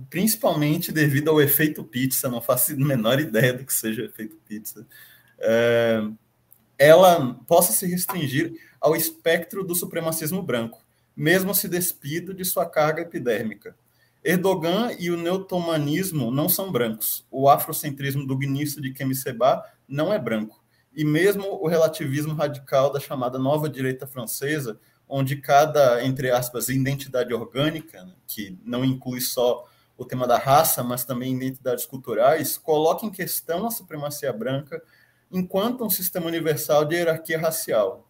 principalmente 0.09 0.91
devido 0.91 1.29
ao 1.29 1.41
efeito 1.41 1.83
pizza, 1.83 2.29
não 2.29 2.41
faço 2.41 2.73
a 2.73 2.75
menor 2.75 3.19
ideia 3.19 3.53
do 3.53 3.65
que 3.65 3.73
seja 3.73 4.03
o 4.03 4.05
efeito 4.05 4.35
pizza, 4.47 4.85
é, 5.39 6.01
ela 6.77 7.33
possa 7.47 7.73
se 7.73 7.87
restringir 7.87 8.53
ao 8.79 8.95
espectro 8.95 9.63
do 9.63 9.75
supremacismo 9.75 10.41
branco, 10.41 10.85
mesmo 11.15 11.53
se 11.55 11.67
despido 11.67 12.33
de 12.33 12.45
sua 12.45 12.65
carga 12.65 13.01
epidérmica. 13.01 13.75
Erdogan 14.23 14.91
e 14.99 15.09
o 15.09 15.17
neotomanismo 15.17 16.29
não 16.29 16.49
são 16.49 16.71
brancos. 16.71 17.25
O 17.31 17.49
afrocentrismo 17.49 18.21
do 18.21 18.27
dogmista 18.27 18.81
de 18.81 18.91
Kemi 18.91 19.15
Seba 19.15 19.63
não 19.87 20.13
é 20.13 20.19
branco. 20.19 20.63
E 20.93 21.05
mesmo 21.05 21.45
o 21.61 21.67
relativismo 21.67 22.33
radical 22.33 22.91
da 22.91 22.99
chamada 22.99 23.39
nova 23.39 23.69
direita 23.69 24.05
francesa, 24.05 24.79
onde 25.07 25.37
cada, 25.37 26.03
entre 26.03 26.29
aspas, 26.29 26.69
identidade 26.69 27.33
orgânica, 27.33 28.03
né, 28.03 28.13
que 28.27 28.59
não 28.63 28.83
inclui 28.83 29.21
só 29.21 29.65
o 29.97 30.05
tema 30.05 30.27
da 30.27 30.37
raça, 30.37 30.83
mas 30.83 31.03
também 31.03 31.35
identidades 31.35 31.85
culturais, 31.85 32.57
coloca 32.57 33.05
em 33.05 33.09
questão 33.09 33.65
a 33.65 33.71
supremacia 33.71 34.31
branca 34.31 34.81
enquanto 35.31 35.83
um 35.83 35.89
sistema 35.89 36.27
universal 36.27 36.85
de 36.85 36.95
hierarquia 36.95 37.39
racial. 37.39 38.07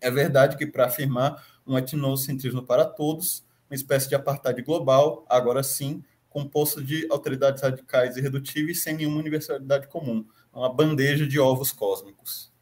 É 0.00 0.10
verdade 0.10 0.56
que 0.56 0.66
para 0.66 0.86
afirmar 0.86 1.42
um 1.66 1.78
etnocentrismo 1.78 2.62
para 2.62 2.84
todos, 2.84 3.44
uma 3.70 3.74
espécie 3.74 4.08
de 4.08 4.14
apartheid 4.14 4.60
global, 4.62 5.24
agora 5.28 5.62
sim, 5.62 6.02
composto 6.28 6.82
de 6.82 7.06
autoridades 7.10 7.62
radicais 7.62 8.16
e 8.16 8.20
irredutíveis 8.20 8.82
sem 8.82 8.96
nenhuma 8.96 9.18
universalidade 9.18 9.88
comum, 9.88 10.26
uma 10.52 10.72
bandeja 10.72 11.26
de 11.26 11.38
ovos 11.38 11.72
cósmicos. 11.72 12.52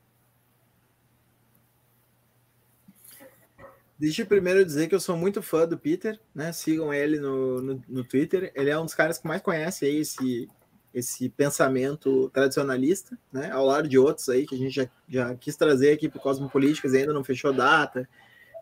Deixa 3.99 4.23
eu 4.23 4.27
primeiro 4.27 4.63
dizer 4.65 4.89
que 4.89 4.95
eu 4.95 5.01
sou 5.01 5.17
muito 5.17 5.43
fã 5.43 5.67
do 5.67 5.79
Peter, 5.79 6.21
né? 6.35 6.53
Sigam 6.53 6.93
ele 6.93 7.19
no, 7.19 7.63
no, 7.63 7.83
no 7.89 8.05
Twitter. 8.05 8.53
Ele 8.55 8.69
é 8.69 8.79
um 8.79 8.85
dos 8.85 8.95
caras 8.95 9.17
que 9.17 9.27
mais 9.27 9.41
conhece 9.41 9.87
aí 9.87 9.97
esse, 9.97 10.49
esse 10.93 11.31
pensamento 11.31 12.29
tradicionalista, 12.31 13.19
né? 13.33 13.51
Ao 13.51 13.65
lado 13.65 13.89
de 13.89 13.99
outros 13.99 14.29
aí 14.29 14.47
que 14.47 14.55
a 14.55 14.59
gente 14.59 14.75
já, 14.75 14.89
já 15.09 15.35
quis 15.37 15.57
trazer 15.57 15.93
aqui 15.93 16.11
para 16.11 16.19
o 16.19 16.23
Cosmopolíticas 16.23 16.93
e 16.93 16.99
ainda 16.99 17.15
não 17.15 17.25
fechou 17.25 17.55
data, 17.55 18.07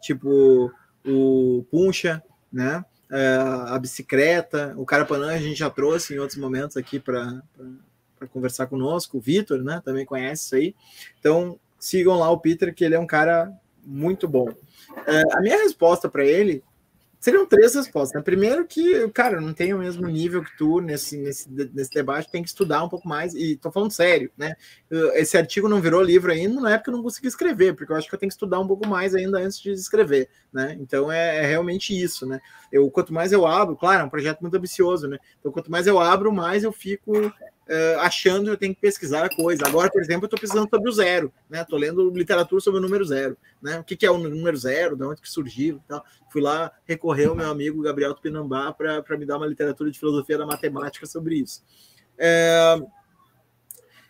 tipo 0.01 0.73
o 1.05 1.67
Puncha, 1.69 2.23
né? 2.53 2.85
É, 3.11 3.37
a 3.37 3.79
bicicleta, 3.79 4.73
o 4.77 4.87
Carapanã 4.87 5.33
a 5.35 5.39
gente 5.39 5.59
já 5.59 5.69
trouxe 5.69 6.15
em 6.15 6.19
outros 6.19 6.39
momentos 6.39 6.77
aqui 6.77 7.01
para 7.01 7.43
conversar 8.31 8.69
conosco, 8.69 9.19
o 9.19 9.21
Vitor, 9.21 9.65
né? 9.65 9.83
Também 9.85 10.07
conhece 10.07 10.45
isso 10.45 10.55
aí. 10.55 10.75
Então 11.19 11.59
sigam 11.79 12.19
lá 12.21 12.31
o 12.31 12.39
Peter, 12.39 12.73
que 12.73 12.85
ele 12.85 12.95
é 12.95 13.01
um 13.01 13.07
cara 13.07 13.53
muito 13.85 14.27
bom. 14.29 14.49
É, 15.07 15.23
a 15.37 15.41
minha 15.41 15.59
resposta 15.59 16.09
para 16.09 16.25
ele 16.25 16.63
seriam 17.25 17.47
três 17.47 17.75
respostas. 17.75 18.15
Né? 18.15 18.23
Primeiro 18.23 18.67
que, 18.67 19.09
cara, 19.09 19.41
não 19.41 19.55
tem 19.55 19.73
o 19.73 19.79
mesmo 19.79 20.07
nível 20.07 20.45
que 20.45 20.55
tu 20.59 20.83
nesse, 20.83 21.17
nesse, 21.17 21.51
nesse 21.51 21.91
debate, 21.91 22.31
tem 22.31 22.43
que 22.43 22.51
estudar 22.51 22.85
um 22.85 22.89
pouco 22.89 23.09
mais, 23.09 23.35
e 23.35 23.57
tô 23.57 23.73
falando 23.73 23.93
sério, 23.93 24.31
né? 24.37 24.55
Esse 25.15 25.39
artigo 25.39 25.67
não 25.67 25.81
virou 25.81 26.03
livro 26.03 26.31
ainda, 26.31 26.61
não 26.61 26.69
é 26.69 26.77
porque 26.77 26.91
eu 26.91 26.95
não 26.95 27.03
consegui 27.03 27.29
escrever, 27.29 27.75
porque 27.75 27.91
eu 27.91 27.97
acho 27.97 28.09
que 28.09 28.15
eu 28.15 28.19
tenho 28.19 28.29
que 28.29 28.35
estudar 28.35 28.61
um 28.61 28.67
pouco 28.67 28.87
mais 28.87 29.15
ainda 29.15 29.39
antes 29.39 29.59
de 29.59 29.73
escrever, 29.73 30.29
né? 30.53 30.77
Então 30.79 31.11
é, 31.11 31.39
é 31.39 31.47
realmente 31.47 31.99
isso, 31.99 32.27
né? 32.27 32.39
Eu, 32.71 32.91
quanto 32.91 33.15
mais 33.15 33.33
eu 33.33 33.47
abro, 33.47 33.75
claro, 33.75 34.03
é 34.03 34.05
um 34.05 34.11
projeto 34.11 34.43
muito 34.43 34.57
ambicioso, 34.59 35.09
né? 35.09 35.19
Então 35.41 35.51
quanto 35.51 35.71
mais 35.71 35.87
eu 35.87 35.99
abro, 35.99 36.31
mais 36.31 36.63
eu 36.63 36.73
fico 36.73 37.33
uh, 37.69 38.01
achando 38.01 38.45
que 38.45 38.51
eu 38.51 38.57
tenho 38.57 38.75
que 38.75 38.81
pesquisar 38.81 39.25
a 39.25 39.35
coisa. 39.35 39.67
Agora, 39.67 39.91
por 39.91 40.03
exemplo, 40.03 40.25
eu 40.25 40.27
estou 40.27 40.39
pesquisando 40.39 40.69
sobre 40.69 40.89
o 40.89 40.93
zero, 40.93 41.33
né? 41.49 41.63
Estou 41.63 41.79
lendo 41.79 42.11
literatura 42.11 42.61
sobre 42.61 42.79
o 42.79 42.83
número 42.83 43.05
zero, 43.05 43.37
né? 43.63 43.79
O 43.79 43.85
que, 43.85 43.97
que 43.97 44.07
é 44.07 44.11
o 44.11 44.19
número 44.19 44.57
zero, 44.57 44.97
de 44.97 45.05
onde 45.05 45.21
que 45.21 45.31
surgiu 45.31 45.81
tal. 45.89 46.05
Fui 46.31 46.43
lá 46.43 46.73
recorrer 46.85 47.27
ao 47.27 47.35
meu 47.35 47.51
amigo 47.51 47.83
Gabriel 47.83 48.15
Tupinambá 48.15 48.73
para 48.73 49.17
me 49.17 49.27
dar 49.27 49.37
uma 49.37 49.47
literatura 49.47 49.91
de 49.91 49.99
filosofia 49.99 50.39
da 50.39 50.47
matemática 50.47 51.07
sobre 51.07 51.37
isso. 51.37 51.63
É... 52.19 52.77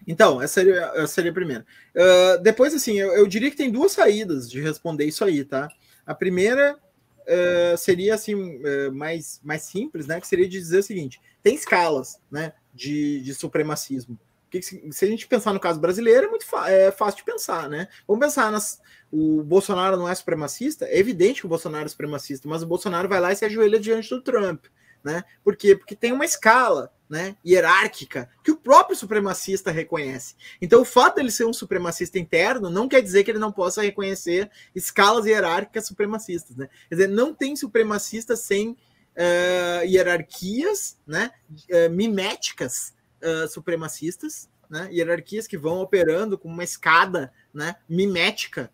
Então, 0.07 0.41
essa 0.41 0.55
seria, 0.55 0.93
essa 0.97 1.07
seria 1.07 1.31
a 1.31 1.35
primeira. 1.35 1.65
Uh, 1.95 2.43
depois, 2.43 2.75
assim, 2.75 2.99
eu, 2.99 3.13
eu, 3.15 3.27
diria 3.27 3.51
que 3.51 3.57
tem 3.57 3.71
duas 3.71 3.93
saídas 3.93 4.51
de 4.51 4.61
responder 4.61 5.07
isso 5.07 5.25
aí, 5.25 5.45
tá? 5.45 5.69
A 6.05 6.15
primeira 6.15 6.77
uh, 6.77 7.77
seria, 7.79 8.15
assim, 8.15 8.35
uh, 8.35 8.93
mais, 8.93 9.41
mais 9.43 9.63
simples, 9.63 10.07
né? 10.07 10.21
Que 10.21 10.27
seria 10.27 10.47
de 10.47 10.59
dizer 10.59 10.81
o 10.81 10.83
seguinte: 10.83 11.21
tem 11.43 11.55
escalas, 11.55 12.21
né? 12.31 12.53
De, 12.75 13.21
de 13.21 13.35
supremacismo. 13.35 14.19
Porque 14.51 14.63
se 14.63 15.05
a 15.05 15.09
gente 15.09 15.27
pensar 15.27 15.53
no 15.53 15.59
caso 15.59 15.81
brasileiro, 15.81 16.27
é 16.27 16.31
muito 16.31 16.47
é 16.67 16.93
fácil 16.93 17.19
de 17.19 17.25
pensar, 17.25 17.69
né? 17.69 17.89
Vamos 18.07 18.25
pensar 18.25 18.53
nas. 18.53 18.81
O 19.11 19.43
Bolsonaro 19.43 19.97
não 19.97 20.09
é 20.09 20.15
supremacista? 20.15 20.85
É 20.87 20.99
evidente 20.99 21.41
que 21.41 21.47
o 21.47 21.49
Bolsonaro 21.49 21.87
é 21.87 21.89
supremacista, 21.89 22.49
mas 22.49 22.63
o 22.63 22.67
Bolsonaro 22.67 23.09
vai 23.09 23.21
lá 23.21 23.33
e 23.33 23.37
se 23.37 23.45
ajoelha 23.45 23.81
diante 23.81 24.11
do 24.11 24.23
Trump. 24.23 24.67
Né? 25.03 25.23
Por 25.43 25.55
quê? 25.57 25.77
Porque 25.77 25.95
tem 25.95 26.13
uma 26.13 26.25
escala 26.25 26.91
né, 27.09 27.37
hierárquica 27.45 28.31
que 28.43 28.51
o 28.51 28.57
próprio 28.57 28.97
supremacista 28.97 29.71
reconhece. 29.71 30.35
Então, 30.63 30.81
o 30.81 30.85
fato 30.85 31.17
dele 31.17 31.31
ser 31.31 31.45
um 31.45 31.53
supremacista 31.53 32.19
interno 32.19 32.71
não 32.71 32.89
quer 32.89 33.03
dizer 33.03 33.23
que 33.23 33.31
ele 33.31 33.39
não 33.39 33.53
possa 33.53 33.83
reconhecer 33.83 34.51
escalas 34.75 35.27
hierárquicas 35.27 35.87
supremacistas. 35.87 36.57
Né? 36.57 36.69
Quer 36.89 36.95
dizer, 36.95 37.09
não 37.09 37.35
tem 37.35 37.55
supremacista 37.55 38.35
sem 38.35 38.77
uh, 39.17 39.85
hierarquias 39.85 40.99
né, 41.07 41.31
uh, 41.71 41.91
miméticas 41.91 42.95
uh, 43.23 43.49
supremacistas, 43.49 44.49
né, 44.69 44.89
hierarquias 44.93 45.47
que 45.47 45.59
vão 45.59 45.81
operando 45.81 46.39
com 46.39 46.49
uma 46.49 46.65
escada 46.65 47.33
né, 47.53 47.77
mimética 47.89 48.71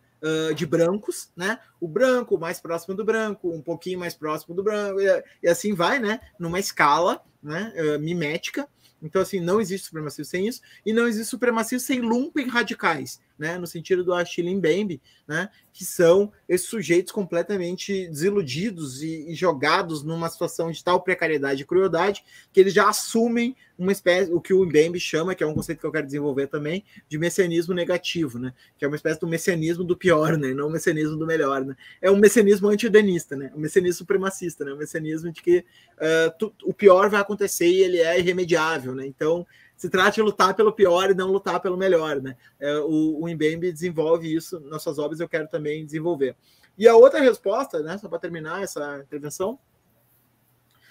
de 0.55 0.67
brancos, 0.67 1.31
né? 1.35 1.59
O 1.81 1.89
branco 1.89 2.37
mais 2.37 2.61
próximo 2.61 2.95
do 2.95 3.03
branco, 3.03 3.51
um 3.51 3.63
pouquinho 3.63 3.99
mais 3.99 4.15
próximo 4.15 4.55
do 4.55 4.63
branco, 4.63 5.01
e, 5.01 5.25
e 5.43 5.49
assim 5.49 5.73
vai, 5.73 5.99
né? 5.99 6.21
Numa 6.39 6.61
escala 6.61 7.25
né, 7.43 7.73
mimética. 7.99 8.69
Então, 9.01 9.23
assim, 9.23 9.41
não 9.41 9.63
existe 9.63 9.87
supremacia 9.87 10.23
sem 10.23 10.47
isso, 10.47 10.61
e 10.85 10.93
não 10.93 11.09
existe 11.09 11.31
supremacia 11.31 11.79
sem 11.79 12.03
lumpen 12.03 12.49
radicais 12.49 13.19
né, 13.41 13.57
no 13.57 13.67
sentido 13.67 14.05
do 14.05 14.13
Achille 14.13 14.55
Mbembe, 14.55 15.01
né, 15.27 15.49
que 15.73 15.83
são 15.83 16.31
esses 16.47 16.69
sujeitos 16.69 17.11
completamente 17.11 18.07
desiludidos 18.07 19.03
e, 19.03 19.31
e, 19.31 19.35
jogados 19.35 20.03
numa 20.03 20.29
situação 20.29 20.71
de 20.71 20.85
tal 20.85 21.01
precariedade 21.01 21.63
e 21.63 21.65
crueldade 21.65 22.23
que 22.53 22.61
eles 22.61 22.75
já 22.75 22.91
assumem 22.91 23.57
uma 23.79 23.93
espécie, 23.93 24.31
o 24.31 24.43
que 24.43 24.53
o 24.53 24.63
Mbembe 24.67 25.01
chama, 25.01 25.35
que 25.35 25.43
é 25.43 25.47
um 25.47 25.55
conceito 25.55 25.81
que 25.81 25.87
eu 25.87 25.91
quero 25.91 26.05
desenvolver 26.05 26.49
também, 26.49 26.85
de 27.09 27.17
messianismo 27.17 27.73
negativo, 27.73 28.39
né, 28.39 28.53
que 28.79 28.85
é 28.85 28.89
uma 28.89 28.97
espécie 28.97 29.19
do 29.19 29.27
messianismo 29.27 29.85
do 29.85 29.97
pior, 29.97 30.37
né, 30.37 30.53
não 30.53 30.69
o 30.69 30.71
messianismo 30.71 31.17
do 31.17 31.27
melhor, 31.27 31.65
né, 31.65 31.75
é 32.03 32.11
um 32.11 32.17
messianismo 32.17 32.69
antidenista, 32.69 33.35
né, 33.35 33.51
um 33.57 33.61
messianismo 33.61 33.97
supremacista, 33.97 34.67
né, 34.67 34.75
um 34.75 34.77
messianismo 34.77 35.33
de 35.33 35.41
que 35.41 35.65
uh, 35.97 36.31
tu, 36.39 36.53
o 36.63 36.75
pior 36.75 37.09
vai 37.09 37.23
acontecer 37.23 37.69
e 37.69 37.83
ele 37.83 37.99
é 38.01 38.19
irremediável, 38.19 38.95
né, 38.95 39.07
então 39.07 39.47
se 39.81 39.89
trata 39.89 40.11
de 40.11 40.21
lutar 40.21 40.55
pelo 40.55 40.75
pior 40.75 41.11
e 41.11 41.15
não 41.15 41.33
lutar 41.33 41.59
pelo 41.59 41.75
melhor, 41.75 42.21
né? 42.21 42.37
É, 42.59 42.81
o, 42.81 43.19
o 43.19 43.27
Mbembe 43.27 43.73
desenvolve 43.73 44.31
isso 44.31 44.61
nas 44.61 44.83
suas 44.83 44.99
obras, 44.99 45.21
eu 45.21 45.29
quero 45.29 45.49
também 45.49 45.87
desenvolver. 45.87 46.37
E 46.77 46.87
a 46.87 46.95
outra 46.95 47.19
resposta, 47.19 47.83
né, 47.83 47.97
só 47.97 48.07
para 48.07 48.19
terminar 48.19 48.63
essa 48.63 48.99
intervenção, 48.99 49.59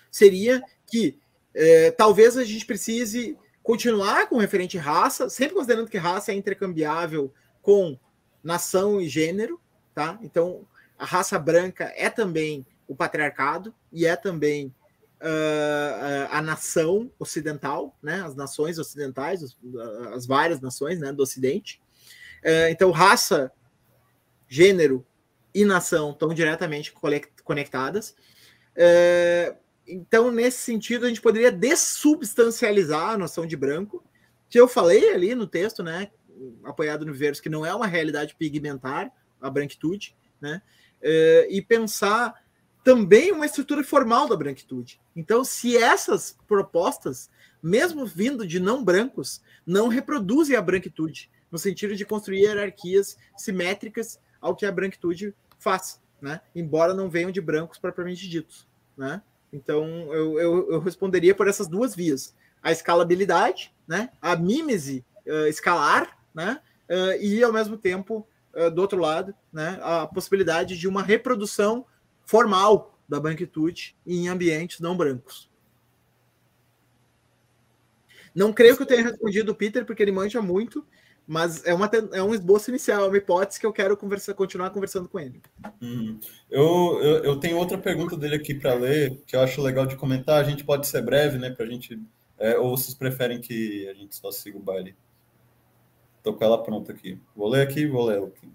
seria 0.10 0.64
que 0.88 1.20
é, 1.54 1.92
talvez 1.92 2.36
a 2.36 2.44
gente 2.44 2.66
precise 2.66 3.38
continuar 3.62 4.28
com 4.28 4.38
referente 4.40 4.76
raça, 4.76 5.30
sempre 5.30 5.54
considerando 5.54 5.88
que 5.88 5.98
raça 6.00 6.32
é 6.32 6.36
intercambiável 6.36 7.32
com 7.62 7.96
nação 8.44 9.00
e 9.00 9.08
gênero, 9.08 9.62
tá? 9.94 10.18
Então, 10.24 10.66
a 10.98 11.06
raça 11.06 11.38
branca 11.38 11.94
é 11.96 12.10
também 12.10 12.66
o 12.88 12.96
patriarcado 12.96 13.72
e 13.92 14.08
é 14.08 14.16
também 14.16 14.74
uh, 15.22 16.28
a 16.32 16.42
nação 16.42 17.12
ocidental, 17.20 17.98
né, 18.02 18.22
as 18.22 18.36
nações 18.36 18.80
ocidentais, 18.80 19.44
as, 19.44 19.58
as 20.14 20.26
várias 20.26 20.62
nações 20.62 21.00
né, 21.00 21.12
do 21.12 21.24
Ocidente. 21.24 21.82
Uh, 22.44 22.70
então, 22.70 22.92
raça, 22.92 23.52
gênero 24.48 25.06
e 25.54 25.66
nação 25.66 26.12
estão 26.12 26.34
diretamente 26.34 26.94
conectadas. 27.44 28.16
Uh, 28.76 29.58
então, 29.86 30.32
nesse 30.32 30.60
sentido, 30.60 31.06
a 31.06 31.10
gente 31.10 31.22
poderia 31.22 31.52
dessubstancializar 31.52 33.10
a 33.10 33.18
noção 33.18 33.46
de 33.46 33.58
branco, 33.58 34.04
que 34.50 34.60
eu 34.60 34.68
falei 34.68 35.14
ali 35.14 35.36
no 35.36 35.48
texto, 35.48 35.84
né, 35.84 36.12
apoiado 36.64 37.06
no 37.06 37.12
Viveiros, 37.12 37.40
que 37.40 37.50
não 37.50 37.66
é 37.66 37.74
uma 37.74 37.88
realidade 37.88 38.36
pigmentar, 38.36 39.12
a 39.42 39.50
branquitude, 39.50 40.16
né, 40.40 40.62
e 41.50 41.62
pensar 41.62 42.36
também 42.84 43.32
uma 43.32 43.46
estrutura 43.46 43.84
formal 43.84 44.28
da 44.28 44.36
branquitude. 44.36 45.00
Então, 45.16 45.44
se 45.44 45.78
essas 45.78 46.38
propostas, 46.48 47.30
mesmo 47.62 48.06
vindo 48.06 48.48
de 48.48 48.60
não 48.60 48.84
brancos, 48.84 49.42
não 49.66 49.88
reproduzem 49.88 50.56
a 50.56 50.62
branquitude, 50.62 51.30
no 51.52 51.58
sentido 51.58 51.96
de 51.96 52.06
construir 52.06 52.42
hierarquias 52.42 53.18
simétricas 53.38 54.20
ao 54.40 54.56
que 54.56 54.66
a 54.66 54.72
branquitude 54.72 55.34
faz, 55.58 56.02
né? 56.22 56.42
embora 56.56 56.94
não 56.94 57.10
venham 57.10 57.32
de 57.32 57.42
brancos 57.42 57.78
propriamente 57.78 58.28
ditos. 58.30 58.68
Né? 58.98 59.22
Então, 59.52 59.86
eu, 60.14 60.40
eu, 60.40 60.72
eu 60.74 60.80
responderia 60.80 61.36
por 61.36 61.48
essas 61.48 61.68
duas 61.68 61.96
vias. 61.96 62.36
A 62.62 62.72
escalabilidade, 62.72 63.74
né? 63.88 64.10
a 64.22 64.36
mímese 64.36 65.06
uh, 65.26 65.48
escalar, 65.48 66.18
né? 66.34 66.62
Uh, 66.90 67.22
e, 67.22 67.44
ao 67.44 67.54
mesmo 67.54 67.78
tempo, 67.78 68.28
uh, 68.54 68.70
do 68.72 68.82
outro 68.82 69.00
lado, 69.00 69.34
né? 69.54 69.80
a 69.82 70.08
possibilidade 70.08 70.78
de 70.78 70.88
uma 70.88 71.04
reprodução 71.04 71.86
formal 72.30 72.96
da 73.10 73.20
branquitude 73.20 73.98
em 74.06 74.28
ambientes 74.28 74.80
não 74.80 74.96
brancos. 74.96 75.50
Não 78.36 78.54
creio 78.54 78.78
que 78.78 78.84
eu 78.84 78.86
tenha 78.86 79.02
respondido 79.02 79.52
o 79.52 79.56
Peter, 79.56 79.84
porque 79.84 80.04
ele 80.04 80.12
manja 80.12 80.40
muito, 80.40 80.86
mas 81.26 81.66
é, 81.66 81.74
uma, 81.74 81.90
é 82.14 82.22
um 82.22 82.36
esboço 82.36 82.70
inicial, 82.70 83.06
é 83.06 83.08
uma 83.08 83.18
hipótese 83.18 83.60
que 83.60 83.66
eu 83.66 83.74
quero 83.74 83.98
conversar, 83.98 84.36
continuar 84.36 84.70
conversando 84.70 85.10
com 85.10 85.20
ele. 85.20 85.42
Uhum. 85.82 86.20
Eu, 86.52 87.00
eu, 87.02 87.24
eu, 87.24 87.40
tenho 87.40 87.58
outra 87.58 87.80
pergunta 87.80 88.16
dele 88.16 88.36
aqui 88.36 88.54
para 88.54 88.76
ler, 88.76 89.20
que 89.26 89.36
eu 89.36 89.42
acho 89.42 89.60
legal 89.60 89.88
de 89.88 89.96
comentar. 89.96 90.40
A 90.40 90.48
gente 90.48 90.64
pode 90.64 90.86
ser 90.86 91.02
breve, 91.02 91.40
né? 91.40 91.50
Para 91.50 91.66
a 91.66 91.68
gente. 91.68 92.00
É, 92.38 92.60
ou 92.60 92.78
vocês 92.78 92.94
preferem 92.94 93.42
que 93.42 93.90
a 93.90 93.94
gente 93.96 94.16
só 94.16 94.32
siga 94.32 94.56
o 94.56 94.62
baile? 94.62 94.96
Estou 96.20 96.36
com 96.36 96.44
ela 96.44 96.62
pronta 96.62 96.92
aqui. 96.92 97.20
Vou 97.36 97.50
ler 97.50 97.64
aqui 97.64 97.88
vou 97.88 98.06
ler 98.06 98.22
aqui. 98.22 98.48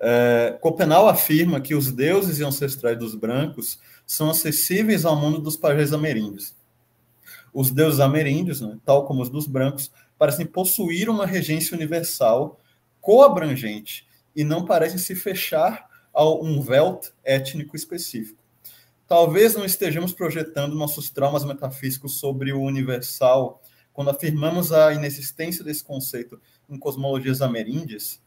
É, 0.00 0.58
Copenau 0.60 1.08
afirma 1.08 1.60
que 1.60 1.74
os 1.74 1.90
deuses 1.92 2.38
e 2.38 2.44
ancestrais 2.44 2.98
dos 2.98 3.14
brancos 3.14 3.78
são 4.06 4.30
acessíveis 4.30 5.04
ao 5.04 5.16
mundo 5.16 5.38
dos 5.40 5.56
pajés 5.56 5.92
ameríndios. 5.92 6.54
Os 7.52 7.70
deuses 7.70 8.00
ameríndios, 8.00 8.60
né, 8.60 8.76
tal 8.84 9.06
como 9.06 9.22
os 9.22 9.28
dos 9.28 9.46
brancos, 9.46 9.90
parecem 10.18 10.46
possuir 10.46 11.08
uma 11.08 11.26
regência 11.26 11.76
universal 11.76 12.60
coabrangente 13.00 14.06
e 14.34 14.42
não 14.42 14.64
parecem 14.64 14.98
se 14.98 15.14
fechar 15.14 15.88
a 16.12 16.24
um 16.28 16.60
véu 16.60 17.00
étnico 17.22 17.76
específico. 17.76 18.42
Talvez 19.06 19.54
não 19.54 19.64
estejamos 19.64 20.12
projetando 20.12 20.74
nossos 20.74 21.10
traumas 21.10 21.44
metafísicos 21.44 22.18
sobre 22.18 22.52
o 22.52 22.62
universal 22.62 23.62
quando 23.92 24.10
afirmamos 24.10 24.72
a 24.72 24.92
inexistência 24.92 25.62
desse 25.62 25.84
conceito 25.84 26.40
em 26.68 26.78
cosmologias 26.78 27.42
ameríndias, 27.42 28.20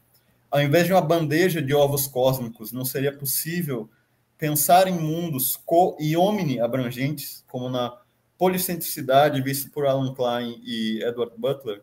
ao 0.50 0.60
invés 0.60 0.86
de 0.86 0.92
uma 0.92 1.00
bandeja 1.00 1.60
de 1.60 1.74
ovos 1.74 2.06
cósmicos, 2.06 2.72
não 2.72 2.84
seria 2.84 3.12
possível 3.12 3.88
pensar 4.36 4.86
em 4.86 4.98
mundos 4.98 5.56
co 5.56 5.96
e 5.98 6.16
omni 6.16 6.60
abrangentes, 6.60 7.44
como 7.48 7.68
na 7.68 8.00
policentricidade 8.38 9.42
vista 9.42 9.68
por 9.72 9.84
Alan 9.84 10.14
Klein 10.14 10.60
e 10.64 11.02
Edward 11.02 11.34
Butler? 11.36 11.82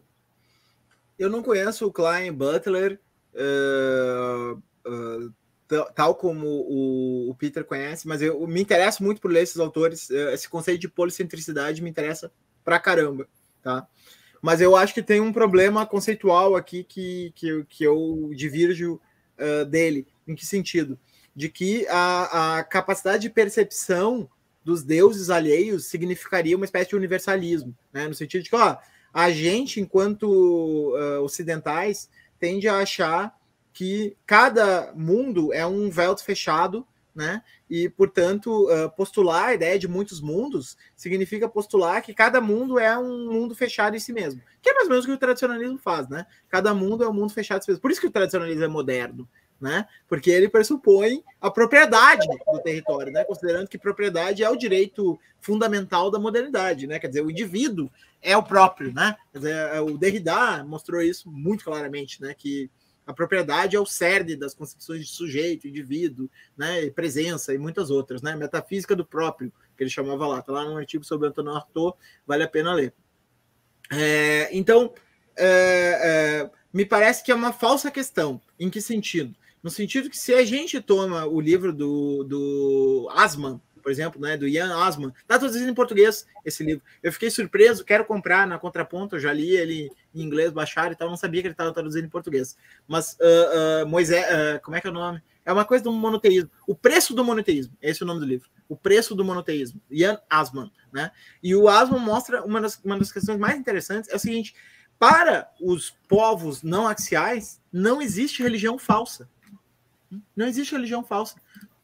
Eu 1.19 1.29
não 1.29 1.43
conheço 1.43 1.85
o 1.85 1.91
Klein 1.91 2.31
Butler 2.31 2.99
uh, 3.33 4.57
uh, 4.87 5.33
tal 5.93 6.15
como 6.15 6.47
o, 6.47 7.29
o, 7.29 7.35
Peter 7.35 7.63
conhece, 7.65 8.07
mas 8.07 8.21
eu, 8.21 8.45
me 8.47 8.61
interesso 8.61 9.03
muito 9.03 9.19
por 9.19 9.31
ler 9.31 9.43
esses 9.43 9.59
autores. 9.59 10.09
Uh, 10.09 10.29
esse 10.33 10.47
conceito 10.49 10.81
de 10.81 10.87
policentricidade 10.87 11.81
me 11.81 11.89
interessa 11.89 12.31
pra 12.63 12.79
caramba, 12.79 13.27
tá? 13.61 13.87
Mas 14.45 14.61
eu 14.61 14.75
acho 14.75 14.93
que 14.93 15.01
tem 15.01 15.19
um 15.19 15.33
problema 15.33 15.87
conceitual 15.87 16.55
aqui 16.55 16.83
que, 16.83 17.33
que, 17.33 17.65
que 17.67 17.83
eu 17.83 18.29
divirjo 18.35 19.01
uh, 19.39 19.65
dele. 19.65 20.05
Em 20.27 20.35
que 20.35 20.45
sentido? 20.45 20.99
De 21.35 21.49
que 21.49 21.87
a, 21.89 22.59
a 22.59 22.63
capacidade 22.63 23.23
de 23.23 23.31
percepção 23.31 24.29
dos 24.63 24.83
deuses 24.83 25.31
alheios 25.31 25.87
significaria 25.87 26.55
uma 26.55 26.65
espécie 26.65 26.91
de 26.91 26.95
universalismo, 26.95 27.75
né? 27.91 28.07
no 28.07 28.13
sentido 28.13 28.43
de 28.43 28.51
que 28.51 28.55
ó, 28.55 28.77
a 29.11 29.31
gente, 29.31 29.81
enquanto 29.81 30.25
uh, 30.95 31.23
ocidentais, 31.23 32.07
tende 32.39 32.67
a 32.67 32.77
achar 32.77 33.35
que 33.73 34.15
cada 34.27 34.93
mundo 34.95 35.51
é 35.53 35.65
um 35.65 35.89
véu 35.89 36.15
fechado 36.19 36.85
né? 37.15 37.41
E, 37.69 37.87
portanto, 37.87 38.67
postular 38.97 39.45
a 39.45 39.53
ideia 39.53 39.79
de 39.79 39.87
muitos 39.87 40.19
mundos 40.19 40.77
significa 40.95 41.47
postular 41.47 42.01
que 42.01 42.13
cada 42.13 42.41
mundo 42.41 42.77
é 42.77 42.97
um 42.97 43.31
mundo 43.31 43.55
fechado 43.55 43.95
em 43.95 43.99
si 43.99 44.11
mesmo. 44.11 44.41
Que 44.61 44.69
é 44.69 44.73
mais 44.73 44.85
ou 44.85 44.89
menos 44.89 45.05
o 45.05 45.07
que 45.07 45.13
o 45.13 45.17
tradicionalismo 45.17 45.77
faz, 45.77 46.09
né? 46.09 46.25
Cada 46.49 46.73
mundo 46.73 47.03
é 47.03 47.07
um 47.07 47.13
mundo 47.13 47.31
fechado 47.31 47.59
em 47.59 47.63
si 47.63 47.69
mesmo. 47.69 47.81
Por 47.81 47.89
isso 47.89 48.01
que 48.01 48.07
o 48.07 48.11
tradicionalismo 48.11 48.65
é 48.65 48.67
moderno, 48.67 49.27
né? 49.61 49.87
Porque 50.09 50.29
ele 50.29 50.49
pressupõe 50.49 51.23
a 51.39 51.49
propriedade 51.49 52.27
do 52.27 52.59
território, 52.59 53.13
né? 53.13 53.23
Considerando 53.23 53.69
que 53.69 53.77
propriedade 53.77 54.43
é 54.43 54.49
o 54.49 54.57
direito 54.57 55.17
fundamental 55.39 56.11
da 56.11 56.19
modernidade, 56.19 56.85
né? 56.85 56.99
Quer 56.99 57.07
dizer, 57.07 57.21
o 57.21 57.31
indivíduo 57.31 57.89
é 58.21 58.35
o 58.35 58.43
próprio, 58.43 58.93
né? 58.93 59.15
Quer 59.31 59.37
dizer, 59.37 59.55
é, 59.55 59.79
o 59.79 59.97
Derrida 59.97 60.65
mostrou 60.65 61.01
isso 61.01 61.31
muito 61.31 61.63
claramente, 61.63 62.21
né? 62.21 62.35
Que 62.37 62.69
a 63.05 63.13
propriedade 63.13 63.75
é 63.75 63.79
o 63.79 63.85
cerne 63.85 64.35
das 64.35 64.53
concepções 64.53 65.05
de 65.05 65.11
sujeito, 65.11 65.67
indivíduo, 65.67 66.29
né? 66.57 66.89
Presença 66.89 67.53
e 67.53 67.57
muitas 67.57 67.89
outras, 67.89 68.21
né? 68.21 68.35
Metafísica 68.35 68.95
do 68.95 69.05
próprio, 69.05 69.51
que 69.77 69.83
ele 69.83 69.89
chamava 69.89 70.27
lá. 70.27 70.39
Está 70.39 70.51
lá 70.51 70.65
num 70.65 70.77
artigo 70.77 71.03
sobre 71.03 71.27
Antônio 71.27 71.51
Artaud, 71.51 71.95
vale 72.25 72.43
a 72.43 72.47
pena 72.47 72.73
ler. 72.73 72.93
É, 73.91 74.49
então, 74.51 74.93
é, 75.37 76.47
é, 76.47 76.51
me 76.73 76.85
parece 76.85 77.23
que 77.23 77.31
é 77.31 77.35
uma 77.35 77.53
falsa 77.53 77.91
questão. 77.91 78.41
Em 78.59 78.69
que 78.69 78.81
sentido? 78.81 79.35
no 79.65 79.71
sentido 79.71 80.11
que 80.11 80.17
se 80.17 80.31
a 80.31 80.45
gente 80.45 80.79
toma 80.79 81.25
o 81.25 81.41
livro 81.41 81.73
do, 81.73 82.23
do 82.23 83.09
Asman, 83.15 83.59
por 83.85 83.91
exemplo, 83.91 84.19
né, 84.19 84.35
do 84.35 84.47
Ian 84.47 84.75
Asman, 84.83 85.13
está 85.21 85.37
traduzido 85.37 85.69
em 85.69 85.73
português 85.75 86.25
esse 86.43 86.63
livro. 86.63 86.83
Eu 87.03 87.13
fiquei 87.13 87.29
surpreso, 87.29 87.85
quero 87.85 88.03
comprar 88.03 88.47
na 88.47 88.57
contraponto, 88.57 89.19
já 89.19 89.31
li 89.31 89.55
ele 89.55 89.91
em 90.11 90.23
inglês, 90.23 90.51
baixar 90.51 90.91
e 90.91 90.95
tal, 90.95 91.07
não 91.07 91.15
sabia 91.15 91.39
que 91.39 91.49
ele 91.49 91.53
estava 91.53 91.71
traduzido 91.71 92.03
em 92.03 92.09
português. 92.09 92.57
Mas 92.87 93.15
uh, 93.21 93.83
uh, 93.83 93.87
Moisés, 93.87 94.25
uh, 94.25 94.59
como 94.63 94.75
é 94.75 94.81
que 94.81 94.87
é 94.87 94.89
o 94.89 94.93
nome? 94.93 95.21
É 95.45 95.53
uma 95.53 95.63
coisa 95.63 95.83
do 95.83 95.91
monoteísmo. 95.91 96.49
O 96.65 96.73
preço 96.73 97.13
do 97.13 97.23
monoteísmo, 97.23 97.77
esse 97.79 98.01
é 98.01 98.03
o 98.03 98.07
nome 98.07 98.21
do 98.21 98.25
livro. 98.25 98.49
O 98.67 98.75
preço 98.75 99.13
do 99.13 99.23
monoteísmo. 99.23 99.79
Ian 99.91 100.19
Asman, 100.27 100.71
né? 100.91 101.11
E 101.43 101.55
o 101.55 101.69
Asman 101.69 101.99
mostra 101.99 102.43
uma 102.43 102.59
das, 102.59 102.81
uma 102.83 102.97
das 102.97 103.11
questões 103.11 103.37
mais 103.37 103.55
interessantes 103.55 104.09
é 104.09 104.15
o 104.15 104.19
seguinte: 104.19 104.55
para 104.97 105.47
os 105.61 105.91
povos 106.07 106.63
não 106.63 106.87
axiais, 106.87 107.61
não 107.71 108.01
existe 108.01 108.41
religião 108.41 108.79
falsa. 108.79 109.29
Não 110.35 110.47
existe 110.47 110.73
religião 110.73 111.03
falsa. 111.03 111.35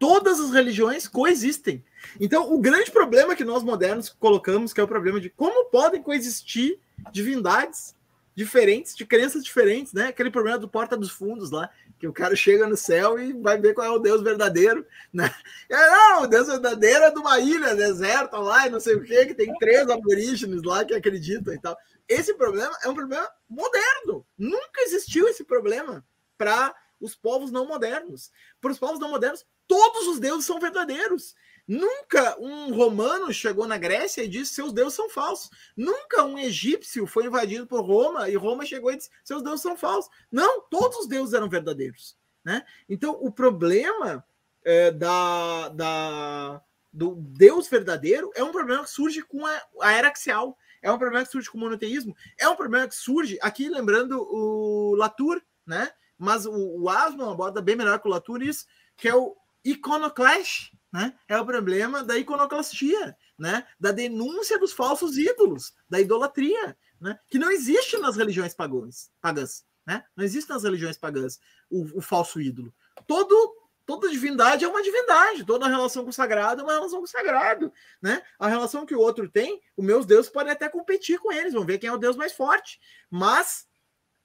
Todas 0.01 0.39
as 0.39 0.49
religiões 0.49 1.07
coexistem. 1.07 1.85
Então, 2.19 2.51
o 2.51 2.57
grande 2.57 2.89
problema 2.89 3.35
que 3.35 3.43
nós 3.43 3.61
modernos 3.61 4.09
colocamos, 4.09 4.73
que 4.73 4.81
é 4.81 4.83
o 4.83 4.87
problema 4.87 5.21
de 5.21 5.29
como 5.29 5.65
podem 5.65 6.01
coexistir 6.01 6.79
divindades 7.11 7.95
diferentes, 8.33 8.95
de 8.95 9.05
crenças 9.05 9.43
diferentes, 9.43 9.93
né? 9.93 10.07
Aquele 10.07 10.31
problema 10.31 10.57
do 10.57 10.67
porta 10.67 10.97
dos 10.97 11.11
fundos 11.11 11.51
lá, 11.51 11.69
que 11.99 12.07
o 12.07 12.13
cara 12.13 12.35
chega 12.35 12.67
no 12.67 12.75
céu 12.75 13.19
e 13.19 13.31
vai 13.31 13.59
ver 13.61 13.75
qual 13.75 13.85
é 13.85 13.91
o 13.91 13.99
Deus 13.99 14.23
verdadeiro, 14.23 14.83
né? 15.13 15.31
É, 15.69 15.89
não, 15.91 16.23
o 16.23 16.27
Deus 16.27 16.47
verdadeiro 16.47 17.03
é 17.03 17.11
de 17.11 17.19
uma 17.19 17.39
ilha 17.39 17.75
deserta 17.75 18.39
lá 18.39 18.65
e 18.65 18.71
não 18.71 18.79
sei 18.79 18.95
o 18.95 19.03
que, 19.03 19.27
que 19.27 19.35
tem 19.35 19.53
três 19.59 19.87
aborígenes 19.87 20.63
lá 20.63 20.83
que 20.83 20.95
acreditam 20.95 21.53
e 21.53 21.61
tal. 21.61 21.77
Esse 22.09 22.33
problema 22.33 22.75
é 22.83 22.89
um 22.89 22.95
problema 22.95 23.29
moderno. 23.47 24.25
Nunca 24.35 24.81
existiu 24.81 25.27
esse 25.27 25.43
problema 25.43 26.03
para 26.39 26.73
os 26.99 27.15
povos 27.15 27.51
não 27.51 27.67
modernos. 27.67 28.31
Para 28.59 28.71
os 28.71 28.79
povos 28.79 28.99
não 28.99 29.09
modernos, 29.09 29.45
todos 29.71 30.05
os 30.05 30.19
deuses 30.19 30.45
são 30.45 30.59
verdadeiros. 30.59 31.33
Nunca 31.65 32.37
um 32.41 32.75
romano 32.75 33.31
chegou 33.31 33.65
na 33.65 33.77
Grécia 33.77 34.21
e 34.21 34.27
disse 34.27 34.53
seus 34.53 34.73
deuses 34.73 34.95
são 34.95 35.09
falsos. 35.09 35.49
Nunca 35.77 36.25
um 36.25 36.37
egípcio 36.37 37.07
foi 37.07 37.27
invadido 37.27 37.65
por 37.65 37.79
Roma 37.79 38.27
e 38.27 38.35
Roma 38.35 38.65
chegou 38.65 38.91
e 38.91 38.97
disse 38.97 39.09
seus 39.23 39.41
deuses 39.41 39.61
são 39.61 39.77
falsos. 39.77 40.11
Não, 40.29 40.59
todos 40.63 40.97
os 40.97 41.07
deuses 41.07 41.33
eram 41.33 41.47
verdadeiros. 41.47 42.17
Né? 42.43 42.65
Então, 42.89 43.17
o 43.21 43.31
problema 43.31 44.25
é, 44.65 44.91
da, 44.91 45.69
da, 45.69 46.61
do 46.91 47.15
Deus 47.15 47.69
verdadeiro 47.69 48.29
é 48.35 48.43
um 48.43 48.51
problema 48.51 48.83
que 48.83 48.89
surge 48.89 49.21
com 49.21 49.45
a, 49.45 49.61
a 49.83 49.93
era 49.93 50.09
axial. 50.09 50.57
É 50.81 50.91
um 50.91 50.97
problema 50.97 51.25
que 51.25 51.31
surge 51.31 51.49
com 51.49 51.57
o 51.57 51.61
monoteísmo. 51.61 52.13
É 52.37 52.49
um 52.49 52.57
problema 52.57 52.89
que 52.89 52.95
surge, 52.95 53.39
aqui 53.41 53.69
lembrando 53.69 54.19
o 54.19 54.95
Latour, 54.95 55.41
né? 55.65 55.89
mas 56.17 56.45
o, 56.45 56.81
o 56.81 56.89
Asman 56.89 57.31
aborda 57.31 57.61
bem 57.61 57.77
melhor 57.77 57.99
que 57.99 58.07
o 58.09 58.11
Latour 58.11 58.41
isso, 58.41 58.65
que 58.97 59.07
é 59.07 59.15
o 59.15 59.37
iconoclash, 59.63 60.71
né? 60.91 61.17
É 61.27 61.39
o 61.39 61.45
problema 61.45 62.03
da 62.03 62.17
iconoclastia, 62.17 63.15
né? 63.37 63.65
Da 63.79 63.91
denúncia 63.91 64.59
dos 64.59 64.73
falsos 64.73 65.17
ídolos, 65.17 65.73
da 65.89 65.99
idolatria, 65.99 66.77
né? 66.99 67.17
Que 67.29 67.39
não 67.39 67.51
existe 67.51 67.97
nas 67.97 68.17
religiões 68.17 68.53
pagãs, 68.53 69.09
pagãs, 69.21 69.65
né? 69.85 70.03
Não 70.15 70.23
existe 70.23 70.49
nas 70.49 70.63
religiões 70.63 70.97
pagãs 70.97 71.39
o, 71.69 71.99
o 71.99 72.01
falso 72.01 72.41
ídolo. 72.41 72.73
Todo 73.07 73.61
toda 73.85 74.09
divindade 74.09 74.63
é 74.63 74.67
uma 74.67 74.81
divindade, 74.81 75.43
toda 75.43 75.67
relação 75.67 76.03
com 76.03 76.11
o 76.11 76.13
sagrado 76.13 76.61
é 76.61 76.63
uma 76.63 76.73
relação 76.73 76.99
com 76.99 77.05
o 77.05 77.09
sagrado, 77.09 77.73
né? 78.01 78.21
A 78.39 78.47
relação 78.47 78.85
que 78.85 78.95
o 78.95 78.99
outro 78.99 79.27
tem, 79.29 79.61
os 79.75 79.83
meus 79.83 80.05
deuses 80.05 80.31
podem 80.31 80.53
até 80.53 80.69
competir 80.69 81.19
com 81.19 81.31
eles, 81.31 81.53
vão 81.53 81.65
ver 81.65 81.77
quem 81.77 81.89
é 81.89 81.93
o 81.93 81.97
deus 81.97 82.15
mais 82.15 82.31
forte, 82.31 82.79
mas 83.09 83.67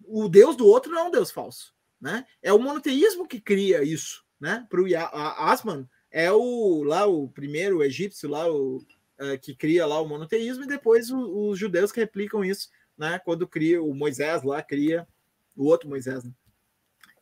o 0.05 0.29
deus 0.29 0.57
do 0.57 0.67
outro 0.67 0.93
não 0.93 0.99
é 0.99 1.03
um 1.05 1.11
deus 1.11 1.31
falso, 1.31 1.75
né? 2.01 2.27
É 2.43 2.53
o 2.53 2.59
monoteísmo 2.59 3.27
que 3.27 3.41
cria 3.41 3.83
isso, 3.83 4.26
né? 4.41 4.67
Para 4.69 4.81
o 4.81 4.87
Asman 5.39 5.89
é 6.11 6.31
o 6.31 6.83
lá 6.83 7.07
o 7.07 7.29
primeiro 7.29 7.83
egípcio 7.83 8.29
lá 8.29 8.51
o 8.51 8.79
uh, 9.21 9.39
que 9.41 9.55
cria 9.55 9.87
lá 9.87 10.01
o 10.01 10.09
monoteísmo 10.09 10.65
e 10.65 10.69
depois 10.69 11.11
o, 11.11 11.49
os 11.49 11.59
judeus 11.59 11.93
que 11.93 12.01
replicam 12.01 12.45
isso, 12.45 12.69
né? 12.97 13.19
Quando 13.19 13.47
cria 13.47 13.83
o 13.83 13.95
Moisés 13.95 14.43
lá 14.43 14.63
cria 14.63 15.07
o 15.57 15.65
outro 15.65 15.89
Moisés, 15.89 16.23
né? 16.25 16.33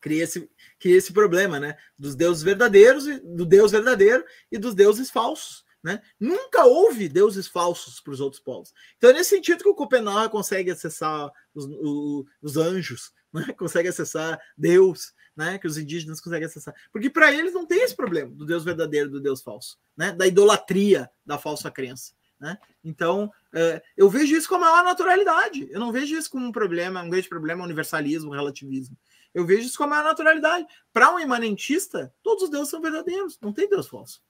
cria 0.05 0.23
esse, 0.23 0.51
cria 0.79 0.99
esse 0.99 1.15
problema, 1.15 1.59
né? 1.59 1.79
Dos 1.99 2.15
deuses 2.15 2.43
verdadeiros, 2.43 3.05
do 3.23 3.47
Deus 3.47 3.73
verdadeiro 3.73 4.23
e 4.53 4.59
dos 4.59 4.75
deuses 4.75 5.11
falsos. 5.11 5.65
Né? 5.83 6.01
Nunca 6.21 6.65
houve 6.65 7.09
deuses 7.09 7.47
falsos 7.47 8.01
para 8.01 8.13
os 8.13 8.21
outros 8.21 8.41
povos. 8.41 8.73
Então, 8.97 9.11
é 9.11 9.13
nesse 9.15 9.31
sentido 9.31 9.63
que 9.63 9.69
o 9.69 9.75
Copenhague 9.75 10.31
consegue 10.31 10.71
acessar 10.71 11.31
os, 11.55 11.65
os, 11.65 12.25
os 12.43 12.57
anjos, 12.59 13.13
né? 13.33 13.47
consegue 13.59 13.89
acessar 13.89 14.39
Deus, 14.57 15.15
né? 15.37 15.59
que 15.59 15.67
os 15.67 15.79
indígenas 15.79 16.21
conseguem 16.21 16.47
acessar. 16.47 16.75
Porque 16.93 17.11
para 17.11 17.33
eles 17.33 17.53
não 17.53 17.67
tem 17.67 17.83
esse 17.83 17.95
problema 17.95 18.31
do 18.31 18.45
Deus 18.45 18.65
verdadeiro 18.65 19.11
do 19.11 19.21
Deus 19.21 19.43
falso, 19.43 19.79
né? 19.97 20.13
da 20.13 20.27
idolatria 20.27 21.11
da 21.25 21.39
falsa 21.39 21.71
crença. 21.71 22.13
Né? 22.41 22.59
Então, 22.85 23.33
é, 23.53 23.83
eu 23.97 24.09
vejo 24.09 24.37
isso 24.37 24.49
com 24.49 24.57
a 24.57 24.61
maior 24.61 24.85
naturalidade. 24.85 25.69
Eu 25.71 25.81
não 25.81 25.93
vejo 25.93 26.17
isso 26.17 26.31
como 26.31 26.47
um 26.47 26.53
problema, 26.53 27.03
um 27.03 27.11
grande 27.11 27.29
problema, 27.29 27.65
universalismo, 27.65 28.33
relativismo. 28.33 28.97
Eu 29.33 29.45
vejo 29.45 29.67
isso 29.67 29.79
com 29.79 29.85
a 29.85 29.89
maior 29.89 30.05
naturalidade. 30.05 30.67
Para 30.93 31.13
um 31.13 31.19
imanentista, 31.19 32.13
todos 32.23 32.45
os 32.45 32.51
deuses 32.51 32.69
são 32.69 32.81
verdadeiros, 32.81 33.39
não 33.41 33.53
tem 33.53 33.69
Deus 33.69 33.89
falso. 33.89 34.23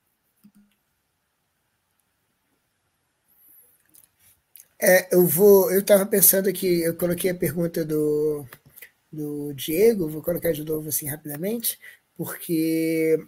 É, 4.80 5.14
eu 5.14 5.26
vou. 5.26 5.70
Eu 5.70 5.80
estava 5.80 6.04
pensando 6.04 6.48
aqui, 6.48 6.82
eu 6.82 6.94
coloquei 6.94 7.30
a 7.30 7.34
pergunta 7.34 7.84
do, 7.84 8.46
do 9.14 9.52
Diego, 9.54 10.08
vou 10.08 10.22
colocar 10.22 10.52
de 10.52 10.64
novo 10.64 10.88
assim 10.88 11.08
rapidamente, 11.08 11.78
porque 12.16 13.18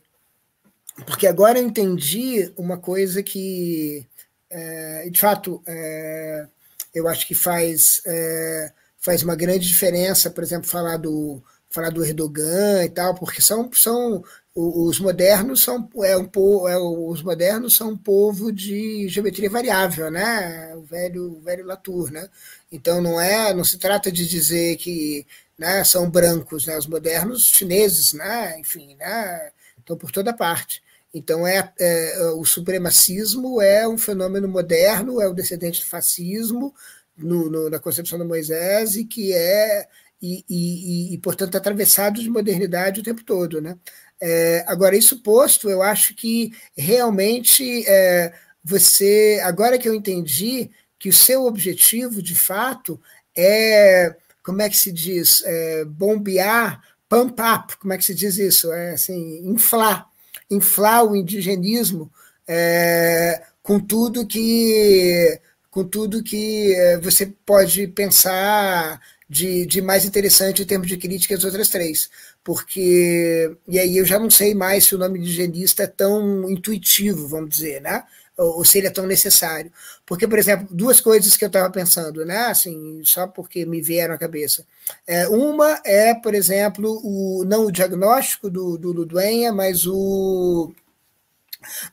porque 1.04 1.26
agora 1.26 1.58
eu 1.58 1.66
entendi 1.66 2.50
uma 2.56 2.78
coisa 2.78 3.22
que, 3.22 4.06
é, 4.48 5.08
de 5.10 5.20
fato, 5.20 5.62
é, 5.66 6.46
eu 6.94 7.06
acho 7.06 7.26
que 7.26 7.34
faz, 7.34 8.00
é, 8.06 8.72
faz 8.98 9.22
uma 9.22 9.36
grande 9.36 9.66
diferença, 9.68 10.30
por 10.30 10.42
exemplo, 10.42 10.66
falar 10.68 10.96
do, 10.96 11.42
falar 11.68 11.90
do 11.90 12.04
Erdogan 12.04 12.82
e 12.84 12.88
tal, 12.88 13.14
porque 13.14 13.42
são, 13.42 13.70
são 13.72 14.24
os 14.54 14.98
modernos 14.98 15.62
são 15.62 15.86
é 16.02 16.16
um 16.16 16.30
é, 16.66 16.78
os 16.78 17.22
modernos 17.22 17.76
são 17.76 17.90
um 17.90 17.96
povo 17.96 18.50
de 18.50 19.06
geometria 19.06 19.50
variável, 19.50 20.10
né? 20.10 20.74
O 20.74 20.82
velho 20.82 21.32
o 21.32 21.40
velho 21.42 21.66
Latour, 21.66 22.10
né? 22.10 22.26
Então 22.70 23.00
não 23.00 23.20
é 23.20 23.54
não 23.54 23.64
se 23.64 23.78
trata 23.78 24.10
de 24.10 24.26
dizer 24.26 24.76
que 24.76 25.26
né, 25.58 25.84
são 25.84 26.10
brancos, 26.10 26.66
né? 26.66 26.76
Os 26.76 26.86
modernos 26.86 27.46
chineses, 27.46 28.12
né? 28.12 28.58
Enfim, 28.58 28.96
né? 28.96 29.50
Estão 29.78 29.96
por 29.96 30.10
toda 30.10 30.32
parte. 30.32 30.82
Então 31.14 31.46
é, 31.46 31.72
é 31.78 32.30
o 32.36 32.44
supremacismo 32.44 33.60
é 33.60 33.88
um 33.88 33.96
fenômeno 33.98 34.48
moderno, 34.48 35.20
é 35.20 35.28
o 35.28 35.34
descendente 35.34 35.80
do 35.80 35.86
fascismo 35.86 36.74
no, 37.16 37.50
no, 37.50 37.70
na 37.70 37.78
concepção 37.78 38.18
de 38.18 38.24
Moisés 38.24 38.96
e 38.96 39.04
que 39.04 39.32
é 39.32 39.88
e, 40.20 40.44
e, 40.48 41.14
e, 41.14 41.18
portanto, 41.18 41.56
atravessado 41.56 42.20
de 42.20 42.30
modernidade 42.30 43.00
o 43.00 43.02
tempo 43.02 43.22
todo. 43.24 43.60
Né? 43.60 43.76
É, 44.20 44.64
agora, 44.66 44.96
isso 44.96 45.22
posto, 45.22 45.68
eu 45.68 45.82
acho 45.82 46.14
que 46.14 46.52
realmente 46.76 47.84
é, 47.86 48.32
você, 48.64 49.40
agora 49.44 49.78
que 49.78 49.88
eu 49.88 49.94
entendi 49.94 50.70
que 50.98 51.08
o 51.08 51.12
seu 51.12 51.44
objetivo, 51.44 52.22
de 52.22 52.34
fato, 52.34 53.00
é, 53.36 54.14
como 54.42 54.62
é 54.62 54.68
que 54.68 54.76
se 54.76 54.92
diz, 54.92 55.42
é, 55.44 55.84
bombear, 55.84 56.80
pump 57.08 57.40
up, 57.40 57.76
como 57.76 57.92
é 57.92 57.98
que 57.98 58.04
se 58.04 58.14
diz 58.14 58.38
isso? 58.38 58.72
É 58.72 58.92
assim, 58.92 59.46
inflar, 59.48 60.08
inflar 60.50 61.04
o 61.04 61.16
indigenismo 61.16 62.10
é, 62.46 63.42
com 63.62 63.80
tudo 63.80 64.26
que 64.26 65.40
com 65.70 65.84
tudo 65.84 66.22
que 66.22 66.74
é, 66.74 66.98
você 66.98 67.26
pode 67.44 67.86
pensar 67.88 68.98
de, 69.28 69.66
de 69.66 69.82
mais 69.82 70.04
interessante 70.04 70.62
em 70.62 70.64
termos 70.64 70.88
de 70.88 70.96
crítica 70.96 71.34
as 71.34 71.44
outras 71.44 71.68
três. 71.68 72.08
Porque. 72.42 73.54
E 73.68 73.78
aí 73.78 73.96
eu 73.96 74.04
já 74.04 74.18
não 74.18 74.30
sei 74.30 74.54
mais 74.54 74.84
se 74.84 74.94
o 74.94 74.98
nome 74.98 75.18
indigenista 75.18 75.82
é 75.82 75.86
tão 75.86 76.48
intuitivo, 76.48 77.28
vamos 77.28 77.50
dizer, 77.50 77.82
né? 77.82 78.04
Ou, 78.36 78.58
ou 78.58 78.64
se 78.64 78.78
ele 78.78 78.86
é 78.86 78.90
tão 78.90 79.06
necessário. 79.06 79.72
Porque, 80.04 80.26
por 80.28 80.38
exemplo, 80.38 80.68
duas 80.70 81.00
coisas 81.00 81.36
que 81.36 81.44
eu 81.44 81.48
estava 81.48 81.70
pensando, 81.70 82.24
né? 82.24 82.46
Assim, 82.46 83.00
só 83.04 83.26
porque 83.26 83.64
me 83.64 83.80
vieram 83.80 84.14
à 84.14 84.18
cabeça. 84.18 84.66
É, 85.06 85.26
uma 85.28 85.80
é, 85.84 86.14
por 86.14 86.34
exemplo, 86.34 87.00
o, 87.02 87.44
não 87.44 87.66
o 87.66 87.72
diagnóstico 87.72 88.50
do, 88.50 88.76
do 88.76 88.92
Luduenha, 88.92 89.52
mas 89.52 89.86
o 89.86 90.72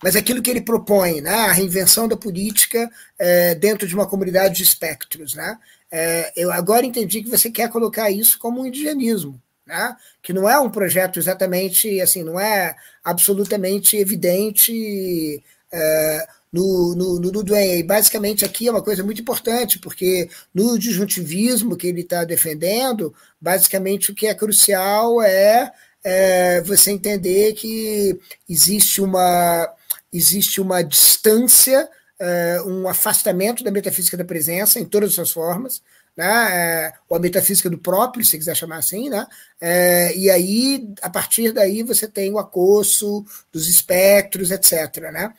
mas 0.01 0.15
aquilo 0.15 0.41
que 0.41 0.49
ele 0.49 0.61
propõe, 0.61 1.21
né, 1.21 1.33
a 1.33 1.51
reinvenção 1.51 2.07
da 2.07 2.17
política 2.17 2.89
é, 3.17 3.55
dentro 3.55 3.87
de 3.87 3.95
uma 3.95 4.07
comunidade 4.07 4.55
de 4.55 4.63
espectros. 4.63 5.33
Né? 5.33 5.57
É, 5.91 6.31
eu 6.35 6.51
agora 6.51 6.85
entendi 6.85 7.23
que 7.23 7.29
você 7.29 7.49
quer 7.49 7.69
colocar 7.69 8.09
isso 8.11 8.37
como 8.39 8.61
um 8.61 8.65
indigenismo, 8.65 9.41
né? 9.65 9.95
que 10.21 10.33
não 10.33 10.47
é 10.49 10.59
um 10.59 10.69
projeto 10.69 11.19
exatamente 11.19 11.99
assim, 12.01 12.23
não 12.23 12.39
é 12.39 12.75
absolutamente 13.03 13.97
evidente 13.97 15.43
é, 15.73 16.27
no, 16.51 16.95
no, 16.95 17.19
no 17.19 17.31
Ludwig. 17.31 17.79
E 17.79 17.83
basicamente 17.83 18.45
aqui 18.45 18.67
é 18.67 18.71
uma 18.71 18.83
coisa 18.83 19.03
muito 19.03 19.19
importante, 19.19 19.79
porque 19.79 20.29
no 20.53 20.77
disjuntivismo 20.77 21.75
que 21.75 21.87
ele 21.87 22.01
está 22.01 22.23
defendendo, 22.23 23.13
basicamente 23.41 24.11
o 24.11 24.15
que 24.15 24.27
é 24.27 24.35
crucial 24.35 25.21
é, 25.21 25.73
é 26.03 26.61
você 26.61 26.91
entender 26.91 27.53
que 27.53 28.19
existe 28.47 29.01
uma, 29.01 29.67
existe 30.13 30.61
uma 30.61 30.83
distância 30.83 31.89
uh, 32.21 32.69
um 32.69 32.87
afastamento 32.87 33.63
da 33.63 33.71
metafísica 33.71 34.15
da 34.15 34.23
presença 34.23 34.79
em 34.79 34.85
todas 34.85 35.09
as 35.09 35.15
suas 35.15 35.31
formas, 35.31 35.81
né? 36.15 36.89
Uh, 36.89 36.99
ou 37.09 37.17
a 37.17 37.19
metafísica 37.19 37.69
do 37.69 37.77
próprio, 37.77 38.23
se 38.23 38.37
quiser 38.37 38.55
chamar 38.55 38.77
assim, 38.77 39.09
né? 39.09 39.25
Uh, 39.61 40.17
e 40.17 40.29
aí, 40.29 40.87
a 41.01 41.09
partir 41.09 41.51
daí, 41.51 41.83
você 41.83 42.07
tem 42.07 42.31
o 42.31 42.39
acosso 42.39 43.25
dos 43.51 43.67
espectros, 43.67 44.51
etc. 44.51 45.11
Né? 45.11 45.33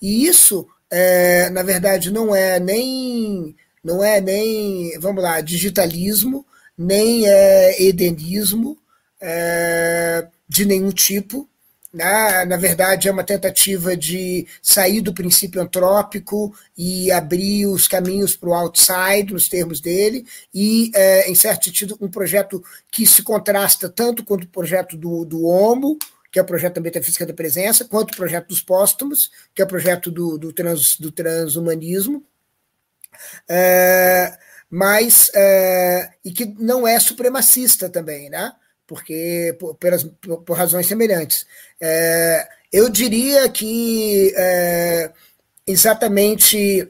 e 0.00 0.26
isso, 0.26 0.66
na 1.52 1.62
verdade, 1.62 2.10
não 2.10 2.34
é 2.34 2.60
nem 2.60 3.56
não 3.82 4.04
é 4.04 4.20
nem, 4.20 4.98
vamos 4.98 5.22
lá, 5.22 5.40
digitalismo, 5.40 6.46
nem 6.76 7.26
é 7.26 7.82
edenismo 7.82 8.78
é, 9.20 10.26
de 10.48 10.64
nenhum 10.64 10.90
tipo, 10.90 11.48
na, 11.92 12.44
na 12.44 12.56
verdade, 12.56 13.08
é 13.08 13.12
uma 13.12 13.24
tentativa 13.24 13.96
de 13.96 14.46
sair 14.62 15.00
do 15.00 15.12
princípio 15.12 15.60
antrópico 15.60 16.54
e 16.78 17.10
abrir 17.10 17.66
os 17.66 17.88
caminhos 17.88 18.36
para 18.36 18.48
o 18.48 18.54
outside, 18.54 19.32
nos 19.32 19.48
termos 19.48 19.80
dele, 19.80 20.24
e, 20.54 20.92
é, 20.94 21.28
em 21.28 21.34
certo 21.34 21.64
sentido, 21.64 21.98
um 22.00 22.08
projeto 22.08 22.62
que 22.92 23.04
se 23.06 23.22
contrasta 23.22 23.88
tanto 23.88 24.24
com 24.24 24.34
o 24.34 24.46
projeto 24.46 24.96
do, 24.96 25.24
do 25.24 25.44
Homo, 25.44 25.98
que 26.30 26.38
é 26.38 26.42
o 26.42 26.46
projeto 26.46 26.76
da 26.76 26.80
Metafísica 26.80 27.26
da 27.26 27.34
Presença, 27.34 27.84
quanto 27.84 28.12
o 28.12 28.16
projeto 28.16 28.48
dos 28.48 28.62
Póstumos, 28.62 29.30
que 29.52 29.60
é 29.60 29.64
o 29.64 29.68
projeto 29.68 30.12
do, 30.12 30.38
do, 30.38 30.52
trans, 30.52 30.96
do 30.96 31.10
transhumanismo. 31.10 32.24
É, 33.48 34.38
mas 34.70 35.28
é, 35.34 36.12
e 36.24 36.30
que 36.30 36.46
não 36.46 36.86
é 36.86 37.00
supremacista 37.00 37.88
também, 37.88 38.30
né? 38.30 38.52
porque 38.90 39.56
por, 39.60 39.76
por, 39.76 40.42
por 40.42 40.56
razões 40.56 40.84
semelhantes. 40.84 41.46
É, 41.80 42.48
eu 42.72 42.88
diria 42.88 43.48
que 43.48 44.32
é, 44.36 45.10
exatamente 45.66 46.88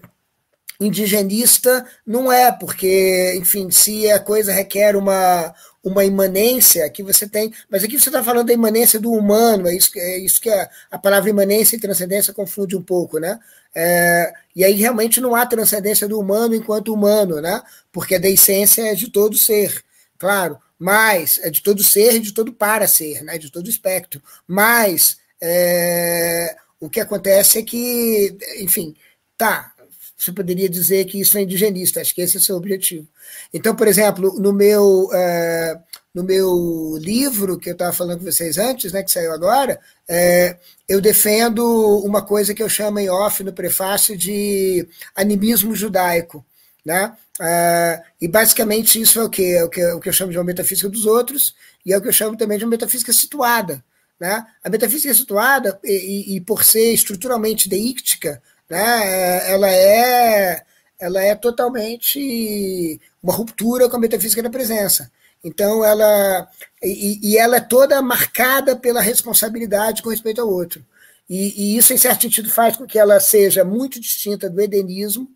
indigenista 0.81 1.87
não 2.07 2.33
é, 2.33 2.51
porque, 2.51 3.35
enfim, 3.37 3.71
se 3.71 4.11
a 4.11 4.19
coisa 4.19 4.53
requer 4.53 4.97
uma, 4.97 5.55
uma 5.85 6.05
imanência 6.05 6.89
que 6.91 7.03
você 7.03 7.29
tem, 7.29 7.53
mas 7.71 7.85
aqui 7.85 7.99
você 7.99 8.09
está 8.09 8.23
falando 8.25 8.47
da 8.47 8.53
imanência 8.55 8.99
do 8.99 9.13
humano, 9.13 9.69
é 9.69 9.75
isso, 9.75 9.91
é 9.97 10.19
isso 10.19 10.41
que 10.41 10.51
a, 10.51 10.69
a 10.91 10.99
palavra 10.99 11.31
imanência 11.31 11.77
e 11.77 11.81
transcendência 11.81 12.33
confunde 12.33 12.77
um 12.77 12.83
pouco, 12.83 13.19
né? 13.19 13.39
É, 13.75 14.33
e 14.57 14.65
aí 14.65 14.73
realmente 14.73 15.21
não 15.21 15.35
há 15.35 15.47
transcendência 15.47 16.09
do 16.09 16.19
humano 16.19 16.55
enquanto 16.55 16.93
humano, 16.93 17.41
né? 17.41 17.63
Porque 17.93 18.15
a 18.17 18.19
deiscência 18.19 18.83
é 18.91 18.95
de 18.95 19.11
todo 19.11 19.37
ser, 19.37 19.85
claro 20.19 20.59
mas 20.81 21.39
é 21.43 21.51
de 21.51 21.63
todo 21.63 21.85
ser 21.85 22.15
e 22.15 22.21
de 22.21 22.33
todo 22.33 22.55
para 22.55 22.89
ser, 22.89 23.23
né, 23.23 23.37
de 23.37 23.53
todo 23.53 23.69
espectro. 23.69 24.23
Mas 24.49 25.19
é, 25.39 26.57
o 26.81 26.89
que 26.89 27.01
acontece 27.01 27.59
é 27.59 27.63
que, 27.63 28.35
enfim, 28.59 28.97
tá, 29.37 29.75
você 30.17 30.33
poderia 30.33 30.71
dizer 30.71 31.05
que 31.05 31.21
isso 31.21 31.37
é 31.37 31.43
indigenista, 31.43 32.01
acho 32.01 32.15
que 32.15 32.23
esse 32.23 32.39
é 32.39 32.41
o 32.41 32.43
seu 32.43 32.57
objetivo. 32.57 33.07
Então, 33.53 33.77
por 33.77 33.87
exemplo, 33.87 34.39
no 34.41 34.55
meu, 34.55 35.11
é, 35.13 35.79
no 36.15 36.25
meu 36.25 36.97
livro, 36.99 37.59
que 37.59 37.69
eu 37.69 37.75
estava 37.75 37.93
falando 37.93 38.21
com 38.21 38.25
vocês 38.25 38.57
antes, 38.57 38.91
né, 38.93 39.03
que 39.03 39.11
saiu 39.11 39.33
agora, 39.33 39.79
é, 40.09 40.57
eu 40.89 41.01
defendo 41.01 41.63
uma 42.05 42.23
coisa 42.23 42.55
que 42.55 42.63
eu 42.63 42.69
chamo 42.71 42.99
em 42.99 43.11
off 43.11 43.45
no 43.45 43.53
prefácio 43.53 44.17
de 44.17 44.89
animismo 45.15 45.75
judaico. 45.75 46.45
Né? 46.85 47.15
Uh, 47.39 48.03
e 48.21 48.29
basicamente 48.29 49.01
isso 49.01 49.21
é 49.21 49.25
o 49.25 49.31
que, 49.31 49.55
é 49.55 49.65
o 49.65 49.69
que, 49.69 49.81
é 49.81 49.95
o 49.95 50.01
que 50.01 50.09
eu 50.09 50.13
chamo 50.13 50.33
de 50.33 50.39
uma 50.39 50.45
metafísica 50.45 50.89
dos 50.89 51.07
outros, 51.07 51.55
e 51.85 51.93
é 51.93 51.99
o 51.99 52.01
que 52.01 52.09
eu 52.09 52.13
chamo 52.13 52.37
também 52.37 52.59
de 52.59 52.65
uma 52.65 52.71
metafísica 52.71 53.13
situada. 53.13 53.85
Né? 54.19 54.47
A 54.63 54.69
metafísica 54.69 55.13
situada, 55.15 55.79
e, 55.85 56.37
e 56.37 56.41
por 56.41 56.65
ser 56.65 56.93
estruturalmente 56.93 57.69
deíctica, 57.69 58.43
né, 58.69 59.51
ela, 59.51 59.69
é, 59.69 60.63
ela 60.99 61.23
é 61.23 61.35
totalmente 61.35 63.01
uma 63.23 63.35
ruptura 63.35 63.89
com 63.89 63.97
a 63.97 64.01
metafísica 64.01 64.43
da 64.43 64.49
presença. 64.51 65.11
Então, 65.43 65.85
ela. 65.85 66.49
E, 66.83 67.33
e 67.33 67.39
ela 67.39 67.57
é 67.57 67.61
toda 67.61 68.01
marcada 68.03 68.77
pela 68.77 69.01
responsabilidade 69.01 70.03
com 70.03 70.11
respeito 70.11 70.41
ao 70.41 70.49
outro. 70.49 70.85
E, 71.29 71.75
e, 71.75 71.77
isso, 71.77 71.93
em 71.93 71.99
certo 71.99 72.23
sentido, 72.23 72.51
faz 72.51 72.77
com 72.77 72.87
que 72.87 72.99
ela 72.99 73.19
seja 73.21 73.65
muito 73.65 74.01
distinta 74.01 74.51
do 74.51 74.61
edenismo, 74.61 75.29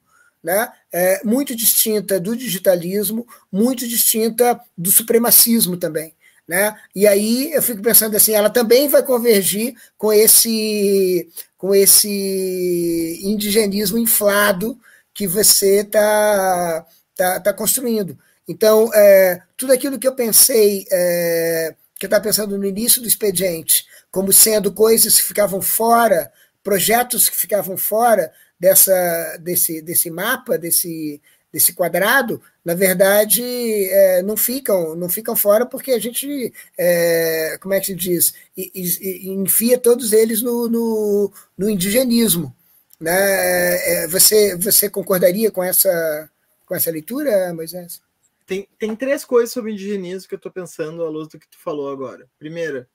né? 0.44 0.70
É 0.92 1.24
muito 1.24 1.56
distinta 1.56 2.20
do 2.20 2.36
digitalismo, 2.36 3.26
muito 3.50 3.88
distinta 3.88 4.60
do 4.76 4.90
supremacismo 4.90 5.78
também. 5.78 6.14
Né? 6.46 6.76
E 6.94 7.06
aí 7.06 7.54
eu 7.54 7.62
fico 7.62 7.80
pensando 7.80 8.14
assim, 8.14 8.32
ela 8.32 8.50
também 8.50 8.86
vai 8.86 9.02
convergir 9.02 9.74
com 9.96 10.12
esse 10.12 11.26
com 11.56 11.74
esse 11.74 13.18
indigenismo 13.22 13.96
inflado 13.96 14.78
que 15.14 15.26
você 15.26 15.80
está 15.80 16.86
tá, 17.16 17.40
tá 17.40 17.52
construindo. 17.54 18.18
Então, 18.46 18.90
é, 18.92 19.40
tudo 19.56 19.72
aquilo 19.72 19.98
que 19.98 20.06
eu 20.06 20.14
pensei, 20.14 20.84
é, 20.92 21.74
que 21.98 22.04
eu 22.04 22.08
estava 22.08 22.24
pensando 22.24 22.58
no 22.58 22.66
início 22.66 23.00
do 23.00 23.08
expediente, 23.08 23.86
como 24.10 24.30
sendo 24.30 24.70
coisas 24.70 25.18
que 25.18 25.26
ficavam 25.26 25.62
fora, 25.62 26.30
projetos 26.62 27.30
que 27.30 27.36
ficavam 27.36 27.78
fora 27.78 28.30
dessa, 28.58 29.36
desse, 29.40 29.82
desse 29.82 30.10
mapa, 30.10 30.56
desse, 30.56 31.20
desse 31.52 31.72
quadrado, 31.72 32.42
na 32.64 32.74
verdade, 32.74 33.42
é, 33.42 34.22
não 34.22 34.36
ficam 34.36 34.96
não 34.96 35.08
ficam 35.08 35.36
fora 35.36 35.64
porque 35.64 35.92
a 35.92 35.98
gente, 35.98 36.52
é, 36.76 37.56
como 37.60 37.74
é 37.74 37.80
que 37.80 37.86
se 37.86 37.94
diz, 37.94 38.34
enfia 38.56 39.78
todos 39.78 40.12
eles 40.12 40.42
no, 40.42 40.68
no, 40.68 41.32
no 41.56 41.70
indigenismo. 41.70 42.54
Né? 43.00 43.12
É, 43.12 44.08
você, 44.08 44.56
você 44.56 44.88
concordaria 44.88 45.50
com 45.50 45.62
essa, 45.62 46.30
com 46.66 46.74
essa 46.74 46.90
leitura, 46.90 47.52
Moisés? 47.52 48.00
Tem, 48.46 48.68
tem 48.78 48.94
três 48.96 49.24
coisas 49.24 49.52
sobre 49.52 49.72
indigenismo 49.72 50.28
que 50.28 50.34
eu 50.34 50.38
estou 50.38 50.52
pensando 50.52 51.04
à 51.04 51.08
luz 51.08 51.28
do 51.28 51.38
que 51.38 51.48
tu 51.48 51.58
falou 51.58 51.90
agora. 51.90 52.26
Primeira, 52.38 52.88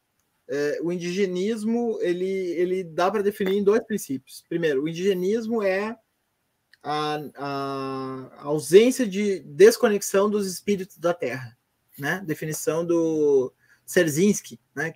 é, 0.50 0.80
o 0.82 0.92
indigenismo 0.92 2.00
ele, 2.02 2.26
ele 2.26 2.84
dá 2.84 3.12
para 3.12 3.22
definir 3.22 3.58
em 3.58 3.64
dois 3.64 3.84
princípios. 3.84 4.44
Primeiro, 4.50 4.84
o 4.84 4.90
indigenismo 4.90 5.62
é 5.62 5.96
a, 6.82 7.20
a, 7.36 8.32
ausência 8.40 9.08
de 9.08 9.40
desconexão 9.42 10.28
dos 10.28 10.48
espíritos 10.52 10.98
da 10.98 11.14
Terra, 11.14 11.56
né? 12.00 12.24
Definição 12.26 12.84
do 12.84 13.54
Serzinski, 13.86 14.60
né? 14.76 14.96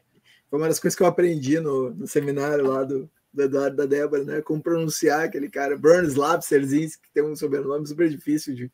Foi 0.50 0.60
uma 0.60 0.68
das 0.68 0.80
coisas 0.80 0.98
que 0.98 1.04
eu 1.04 1.08
aprendi 1.08 1.60
no, 1.60 1.92
no 1.92 2.08
seminário 2.08 2.68
lá 2.68 2.84
do, 2.84 3.10
do 3.32 3.44
Eduardo 3.44 3.78
da 3.78 3.86
Débora, 3.86 4.24
né? 4.24 4.42
Como 4.42 4.62
pronunciar 4.62 5.26
aquele 5.26 5.50
cara, 5.50 5.78
Branislav 5.78 6.42
Serzinski, 6.42 7.04
que 7.04 7.14
tem 7.14 7.24
um 7.24 7.36
sobrenome 7.36 7.86
super 7.86 8.10
difícil 8.10 8.56
de, 8.56 8.72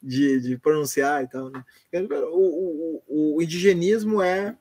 de, 0.00 0.40
de 0.40 0.58
pronunciar 0.58 1.24
e 1.24 1.28
tal, 1.28 1.50
né? 1.50 1.64
O, 2.30 3.02
o, 3.08 3.36
o 3.36 3.42
indigenismo 3.42 4.22
é 4.22 4.56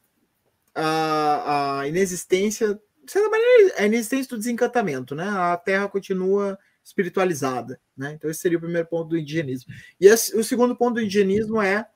a, 0.74 1.80
a 1.80 1.88
inexistência, 1.88 2.80
de 3.04 3.12
certa 3.12 3.30
maneira, 3.30 3.76
a 3.78 3.86
inexistência 3.86 4.30
do 4.30 4.38
desencantamento, 4.38 5.16
né? 5.16 5.28
A 5.28 5.58
Terra 5.58 5.88
continua 5.88 6.58
espiritualizada, 6.84 7.80
né? 7.96 8.14
Então 8.14 8.30
esse 8.30 8.40
seria 8.40 8.58
o 8.58 8.62
primeiro 8.62 8.88
ponto 8.88 9.10
do 9.10 9.18
indigenismo. 9.18 9.74
E 10.00 10.08
esse, 10.08 10.36
o 10.36 10.44
segundo 10.44 10.76
ponto 10.76 10.96
do 10.96 11.02
indigenismo 11.02 11.62
é 11.62 11.88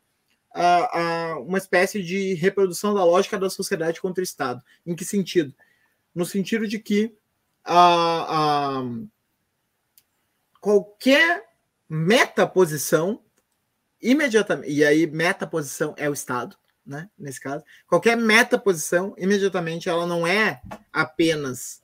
a, 0.54 1.00
a, 1.00 1.40
uma 1.40 1.58
espécie 1.58 2.04
de 2.04 2.36
reprodução 2.36 2.94
da 2.94 3.04
lógica 3.04 3.40
da 3.40 3.50
sociedade 3.50 4.00
contra 4.00 4.22
o 4.22 4.24
Estado. 4.24 4.62
Em 4.86 4.96
que 4.96 5.04
sentido? 5.04 5.54
No 6.14 6.26
sentido 6.26 6.68
de 6.68 6.78
que 6.78 7.16
a, 7.64 8.80
a 8.80 8.84
qualquer 10.62 11.44
metaposição 11.90 13.22
imediatamente, 14.02 14.72
e 14.72 14.84
aí 14.84 15.08
metaposição 15.08 15.96
é 15.98 16.10
o 16.10 16.14
Estado, 16.14 16.58
né? 16.86 17.10
Nesse 17.18 17.40
caso, 17.40 17.64
qualquer 17.88 18.18
metaposição, 18.18 19.16
imediatamente 19.18 19.90
ela 19.90 20.06
não 20.06 20.26
é 20.28 20.62
apenas 20.92 21.82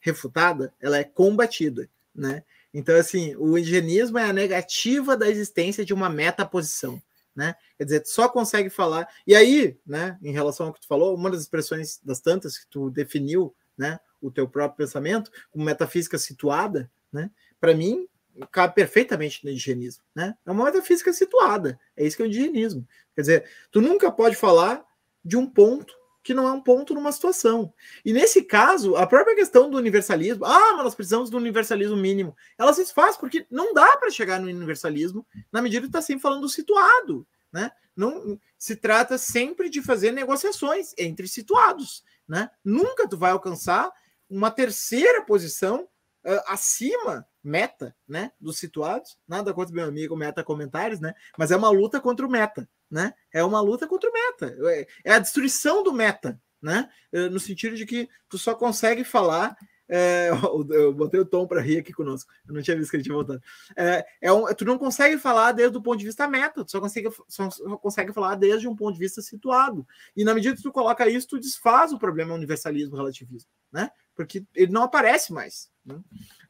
refutada, 0.00 0.72
ela 0.80 0.98
é 0.98 1.04
combatida, 1.04 1.88
né? 2.14 2.44
Então, 2.72 2.94
assim, 2.96 3.34
o 3.36 3.56
indigenismo 3.56 4.18
é 4.18 4.24
a 4.24 4.32
negativa 4.32 5.16
da 5.16 5.28
existência 5.28 5.84
de 5.84 5.94
uma 5.94 6.10
metaposição, 6.10 7.00
né? 7.34 7.54
Quer 7.78 7.84
dizer, 7.84 8.00
tu 8.00 8.10
só 8.10 8.28
consegue 8.28 8.70
falar. 8.70 9.08
E 9.26 9.34
aí, 9.34 9.78
né, 9.86 10.18
em 10.22 10.32
relação 10.32 10.66
ao 10.66 10.72
que 10.72 10.80
tu 10.80 10.86
falou, 10.86 11.14
uma 11.14 11.30
das 11.30 11.42
expressões 11.42 11.98
das 12.02 12.20
tantas 12.20 12.58
que 12.58 12.66
tu 12.66 12.90
definiu, 12.90 13.54
né, 13.76 13.98
o 14.20 14.30
teu 14.30 14.48
próprio 14.48 14.86
pensamento, 14.86 15.30
como 15.50 15.64
metafísica 15.64 16.18
situada, 16.18 16.90
né? 17.12 17.30
Para 17.60 17.74
mim, 17.74 18.06
cabe 18.50 18.74
perfeitamente 18.74 19.44
no 19.44 19.50
indigenismo, 19.50 20.02
né? 20.14 20.36
É 20.44 20.50
uma 20.50 20.64
metafísica 20.64 21.12
situada. 21.12 21.78
É 21.96 22.06
isso 22.06 22.16
que 22.16 22.22
é 22.22 22.26
o 22.26 22.28
indigenismo. 22.28 22.86
Quer 23.16 23.20
dizer, 23.22 23.50
tu 23.72 23.80
nunca 23.80 24.12
pode 24.12 24.36
falar 24.36 24.84
de 25.24 25.36
um 25.36 25.46
ponto 25.46 25.92
que 26.22 26.34
não 26.34 26.46
é 26.46 26.52
um 26.52 26.60
ponto 26.60 26.92
numa 26.92 27.12
situação. 27.12 27.72
E 28.04 28.12
nesse 28.12 28.42
caso, 28.42 28.96
a 28.96 29.06
própria 29.06 29.34
questão 29.36 29.70
do 29.70 29.78
universalismo, 29.78 30.44
ah, 30.44 30.72
mas 30.74 30.84
nós 30.84 30.94
precisamos 30.94 31.30
do 31.30 31.36
universalismo 31.36 31.96
mínimo, 31.96 32.36
ela 32.58 32.74
se 32.74 32.92
faz 32.92 33.16
porque 33.16 33.46
não 33.50 33.72
dá 33.72 33.96
para 33.96 34.10
chegar 34.10 34.40
no 34.40 34.48
universalismo 34.48 35.26
na 35.52 35.62
medida 35.62 35.82
que 35.82 35.88
está 35.88 36.02
sempre 36.02 36.22
falando 36.22 36.40
do 36.40 36.48
situado, 36.48 37.26
né? 37.52 37.70
Não 37.94 38.38
se 38.58 38.76
trata 38.76 39.16
sempre 39.16 39.70
de 39.70 39.80
fazer 39.80 40.10
negociações 40.10 40.92
entre 40.98 41.28
situados, 41.28 42.04
né? 42.28 42.50
Nunca 42.64 43.08
tu 43.08 43.16
vai 43.16 43.30
alcançar 43.30 43.90
uma 44.28 44.50
terceira 44.50 45.22
posição 45.22 45.88
uh, 46.24 46.42
acima 46.48 47.24
meta, 47.42 47.94
né, 48.08 48.32
dos 48.40 48.58
situados. 48.58 49.16
Nada 49.28 49.54
contra 49.54 49.72
meu 49.72 49.86
amigo 49.86 50.16
meta 50.16 50.42
comentários, 50.42 50.98
né? 50.98 51.14
Mas 51.38 51.52
é 51.52 51.56
uma 51.56 51.70
luta 51.70 52.00
contra 52.00 52.26
o 52.26 52.30
meta, 52.30 52.68
né? 52.90 53.14
É 53.32 53.44
uma 53.44 53.60
luta 53.60 53.86
contra 53.86 54.08
o 54.08 54.12
meta. 54.12 54.56
É, 54.70 54.86
é 55.04 55.12
a 55.14 55.18
destruição 55.18 55.82
do 55.82 55.92
meta, 55.92 56.40
né? 56.60 56.88
É, 57.12 57.28
no 57.28 57.40
sentido 57.40 57.76
de 57.76 57.86
que 57.86 58.08
tu 58.28 58.38
só 58.38 58.54
consegue 58.54 59.04
falar 59.04 59.56
é, 59.88 60.30
eu 60.70 60.92
botei 60.92 61.20
o 61.20 61.24
tom 61.24 61.46
para 61.46 61.60
rir 61.60 61.78
aqui 61.78 61.92
conosco. 61.92 62.30
Eu 62.46 62.54
não 62.54 62.62
tinha 62.62 62.76
visto 62.76 62.90
que 62.90 62.96
ele 62.96 63.04
tinha 63.04 63.14
voltado. 63.14 63.40
É, 63.76 64.04
é 64.20 64.32
um, 64.32 64.46
tu 64.54 64.64
não 64.64 64.78
consegue 64.78 65.18
falar 65.18 65.52
desde 65.52 65.76
o 65.76 65.82
ponto 65.82 65.98
de 65.98 66.04
vista 66.04 66.28
meta, 66.28 66.64
tu 66.64 66.70
só 66.70 66.80
consegue, 66.80 67.08
só, 67.28 67.50
só 67.50 67.76
consegue 67.76 68.12
falar 68.12 68.34
desde 68.34 68.68
um 68.68 68.76
ponto 68.76 68.94
de 68.94 69.00
vista 69.00 69.22
situado. 69.22 69.86
E 70.16 70.24
na 70.24 70.34
medida 70.34 70.56
que 70.56 70.62
tu 70.62 70.72
coloca 70.72 71.08
isso, 71.08 71.28
tu 71.28 71.40
desfaz 71.40 71.92
o 71.92 71.98
problema 71.98 72.34
universalismo 72.34 72.96
relativismo, 72.96 73.50
né? 73.72 73.90
Porque 74.16 74.44
ele 74.54 74.72
não 74.72 74.82
aparece 74.82 75.32
mais. 75.32 75.68
Né? 75.84 76.00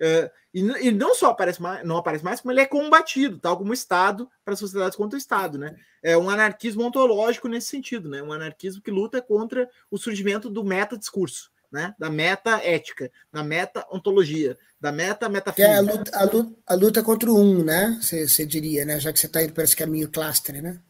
É, 0.01 0.30
e, 0.55 0.60
e, 0.60 0.90
não 0.90 1.14
só 1.14 1.30
aparece 1.30 1.60
mais, 1.60 1.86
não 1.86 1.98
aparece 1.98 2.24
mais, 2.24 2.40
como 2.40 2.52
ele 2.52 2.60
é 2.60 2.66
combatido, 2.66 3.38
tal 3.38 3.59
como 3.59 3.70
o 3.70 3.74
Estado 3.74 4.30
para 4.44 4.55
as 4.55 4.60
sociedades 4.60 4.97
contra 4.97 5.16
o 5.16 5.18
Estado. 5.18 5.59
Né? 5.59 5.76
É 6.02 6.16
um 6.16 6.30
anarquismo 6.30 6.84
ontológico 6.84 7.48
nesse 7.48 7.68
sentido, 7.68 8.09
né? 8.09 8.22
um 8.22 8.32
anarquismo 8.32 8.80
que 8.80 8.90
luta 8.90 9.20
contra 9.20 9.68
o 9.90 9.98
surgimento 9.98 10.48
do 10.48 10.64
meta-discurso. 10.64 11.55
Né? 11.68 11.93
da 11.98 12.09
meta 12.09 12.59
ética, 12.64 13.10
da 13.30 13.43
meta 13.43 13.84
ontologia, 13.90 14.56
da 14.80 14.93
meta 14.93 15.28
metafísica. 15.28 15.74
É 15.74 15.76
a 15.76 15.80
luta, 15.80 16.16
a 16.16 16.24
luta, 16.24 16.56
a 16.64 16.74
luta 16.74 17.02
contra 17.02 17.30
o 17.30 17.38
um, 17.38 17.64
né? 17.64 17.98
Você 18.01 18.47
diria, 18.47 18.84
né? 18.84 19.01
Já 19.01 19.12
que 19.12 19.18
você 19.18 19.26
está 19.26 19.43
indo 19.43 19.52
para 19.52 19.64
esse 19.64 19.76
caminho 19.76 20.09
cluster, 20.09 20.62
né? 20.62 20.80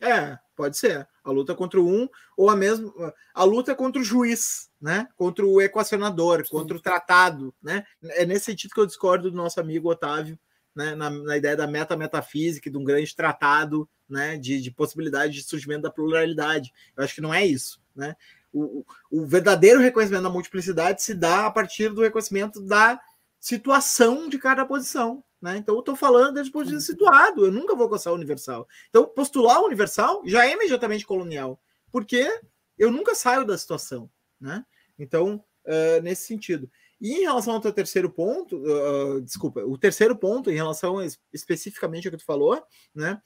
É, 0.00 0.38
pode 0.54 0.76
ser. 0.76 1.06
A 1.22 1.30
luta 1.30 1.54
contra 1.54 1.80
o 1.80 1.88
um, 1.88 2.08
ou 2.36 2.50
a 2.50 2.56
mesma. 2.56 2.92
A 3.34 3.44
luta 3.44 3.74
contra 3.74 4.00
o 4.00 4.04
juiz, 4.04 4.70
né? 4.80 5.08
Contra 5.16 5.44
o 5.44 5.60
equacionador, 5.60 6.44
Sim. 6.44 6.50
contra 6.50 6.76
o 6.76 6.80
tratado. 6.80 7.54
Né? 7.62 7.84
É 8.02 8.24
nesse 8.24 8.46
sentido 8.46 8.72
que 8.72 8.80
eu 8.80 8.86
discordo 8.86 9.30
do 9.30 9.36
nosso 9.36 9.60
amigo 9.60 9.90
Otávio, 9.90 10.38
né? 10.74 10.94
na, 10.94 11.10
na 11.10 11.36
ideia 11.36 11.56
da 11.56 11.66
meta-metafísica, 11.66 12.70
de 12.70 12.76
um 12.76 12.84
grande 12.84 13.14
tratado 13.14 13.88
né? 14.08 14.36
de, 14.36 14.60
de 14.60 14.70
possibilidade 14.70 15.32
de 15.32 15.42
surgimento 15.42 15.82
da 15.82 15.90
pluralidade. 15.90 16.72
Eu 16.96 17.04
acho 17.04 17.14
que 17.14 17.20
não 17.20 17.32
é 17.32 17.44
isso. 17.44 17.80
Né? 17.94 18.14
O, 18.52 18.84
o 19.10 19.26
verdadeiro 19.26 19.80
reconhecimento 19.80 20.22
da 20.22 20.30
multiplicidade 20.30 21.02
se 21.02 21.14
dá 21.14 21.46
a 21.46 21.50
partir 21.50 21.88
do 21.88 22.02
reconhecimento 22.02 22.60
da 22.60 23.00
situação 23.44 24.26
de 24.26 24.38
cada 24.38 24.64
posição. 24.64 25.22
Né? 25.40 25.58
Então, 25.58 25.74
eu 25.74 25.80
estou 25.80 25.94
falando 25.94 26.32
desde 26.32 26.48
o 26.48 26.52
ponto 26.54 26.64
de 26.64 26.74
vista 26.74 26.90
situado, 26.90 27.44
eu 27.44 27.52
nunca 27.52 27.74
vou 27.74 27.84
alcançar 27.84 28.10
o 28.10 28.14
universal. 28.14 28.66
Então, 28.88 29.04
postular 29.04 29.60
o 29.60 29.66
universal 29.66 30.22
já 30.24 30.46
é 30.46 30.52
imediatamente 30.52 31.04
colonial, 31.04 31.60
porque 31.92 32.40
eu 32.78 32.90
nunca 32.90 33.14
saio 33.14 33.44
da 33.44 33.58
situação. 33.58 34.10
Né? 34.40 34.64
Então, 34.98 35.44
uh, 35.66 36.02
nesse 36.02 36.26
sentido. 36.26 36.70
E 36.98 37.12
em 37.12 37.20
relação 37.20 37.52
ao 37.52 37.60
teu 37.60 37.70
terceiro 37.70 38.08
ponto, 38.08 38.56
uh, 38.56 39.20
desculpa, 39.20 39.60
o 39.60 39.76
terceiro 39.76 40.16
ponto, 40.16 40.50
em 40.50 40.54
relação 40.54 40.96
especificamente 41.30 42.08
ao 42.08 42.12
que 42.12 42.18
tu 42.18 42.24
falou, 42.24 42.62
né? 42.94 43.20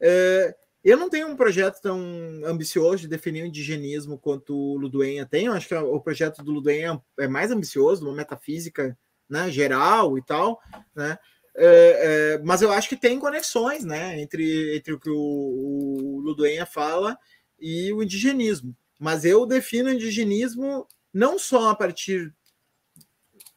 Uh, 0.00 0.54
eu 0.84 0.96
não 0.96 1.10
tenho 1.10 1.26
um 1.26 1.34
projeto 1.34 1.80
tão 1.80 1.98
ambicioso 2.44 2.98
de 2.98 3.08
definir 3.08 3.42
o 3.42 3.46
indigenismo 3.46 4.18
quanto 4.18 4.54
o 4.54 4.76
Luduenha 4.76 5.26
tem. 5.26 5.46
Eu 5.46 5.54
acho 5.54 5.66
que 5.66 5.74
o 5.74 6.00
projeto 6.00 6.44
do 6.44 6.52
Luduenha 6.52 7.02
é 7.18 7.26
mais 7.26 7.50
ambicioso, 7.50 8.06
uma 8.06 8.14
metafísica 8.14 8.96
né, 9.28 9.50
geral 9.50 10.16
e 10.18 10.22
tal, 10.22 10.60
né? 10.94 11.18
É, 11.56 12.34
é, 12.36 12.38
mas 12.42 12.62
eu 12.62 12.72
acho 12.72 12.88
que 12.88 12.96
tem 12.96 13.18
conexões 13.18 13.84
né, 13.84 14.20
entre, 14.20 14.76
entre 14.76 14.92
o 14.92 14.98
que 14.98 15.08
o, 15.08 15.16
o 15.16 16.20
Luduenha 16.20 16.66
fala 16.66 17.16
e 17.60 17.92
o 17.92 18.02
indigenismo. 18.02 18.76
Mas 18.98 19.24
eu 19.24 19.46
defino 19.46 19.88
o 19.88 19.92
indigenismo 19.92 20.86
não 21.12 21.38
só 21.38 21.70
a 21.70 21.74
partir. 21.74 22.34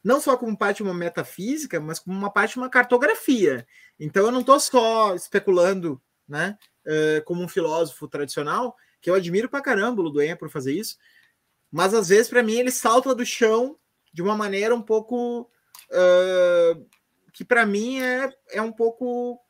Não 0.02 0.20
só 0.20 0.36
como 0.36 0.56
parte 0.56 0.76
de 0.76 0.84
uma 0.84 0.94
metafísica, 0.94 1.80
mas 1.80 1.98
como 1.98 2.16
uma 2.16 2.32
parte 2.32 2.52
de 2.52 2.58
uma 2.58 2.70
cartografia. 2.70 3.66
Então 3.98 4.26
eu 4.26 4.32
não 4.32 4.40
estou 4.40 4.60
só 4.60 5.14
especulando 5.16 6.00
né, 6.28 6.56
é, 6.86 7.20
como 7.22 7.42
um 7.42 7.48
filósofo 7.48 8.06
tradicional, 8.06 8.76
que 9.00 9.10
eu 9.10 9.14
admiro 9.14 9.48
pra 9.48 9.60
caramba 9.60 10.00
o 10.00 10.04
Luduenha 10.04 10.36
por 10.36 10.50
fazer 10.50 10.72
isso, 10.72 10.96
mas 11.70 11.92
às 11.94 12.08
vezes, 12.08 12.28
para 12.28 12.42
mim, 12.42 12.54
ele 12.54 12.70
salta 12.70 13.14
do 13.14 13.24
chão 13.24 13.76
de 14.12 14.22
uma 14.22 14.36
maneira 14.36 14.74
um 14.74 14.82
pouco. 14.82 15.50
Que 17.32 17.44
para 17.44 17.64
mim 17.64 18.00
é, 18.00 18.30
é 18.50 18.62
um 18.62 18.72
pouco 18.72 19.40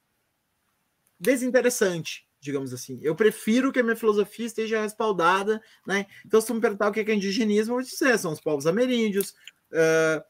desinteressante, 1.19 2.27
digamos 2.41 2.73
assim. 2.73 2.99
Eu 3.03 3.15
prefiro 3.15 3.73
que 3.73 3.81
a 3.81 3.83
minha 3.83 3.97
filosofia 3.97 4.47
esteja 4.47 4.83
respaldada, 4.83 5.61
né? 5.87 6.07
Então, 6.25 6.41
se 6.41 6.47
tu 6.47 6.55
me 6.55 6.61
perguntar 6.61 6.89
o 6.89 6.93
que 6.93 7.01
é 7.01 7.15
indigenismo, 7.15 7.73
eu 7.73 7.77
vou 7.77 7.83
dizer, 7.83 8.19
são 8.19 8.33
os 8.33 8.41
povos 8.41 8.67
ameríndios. 8.67 9.31
Uh, 9.73 10.23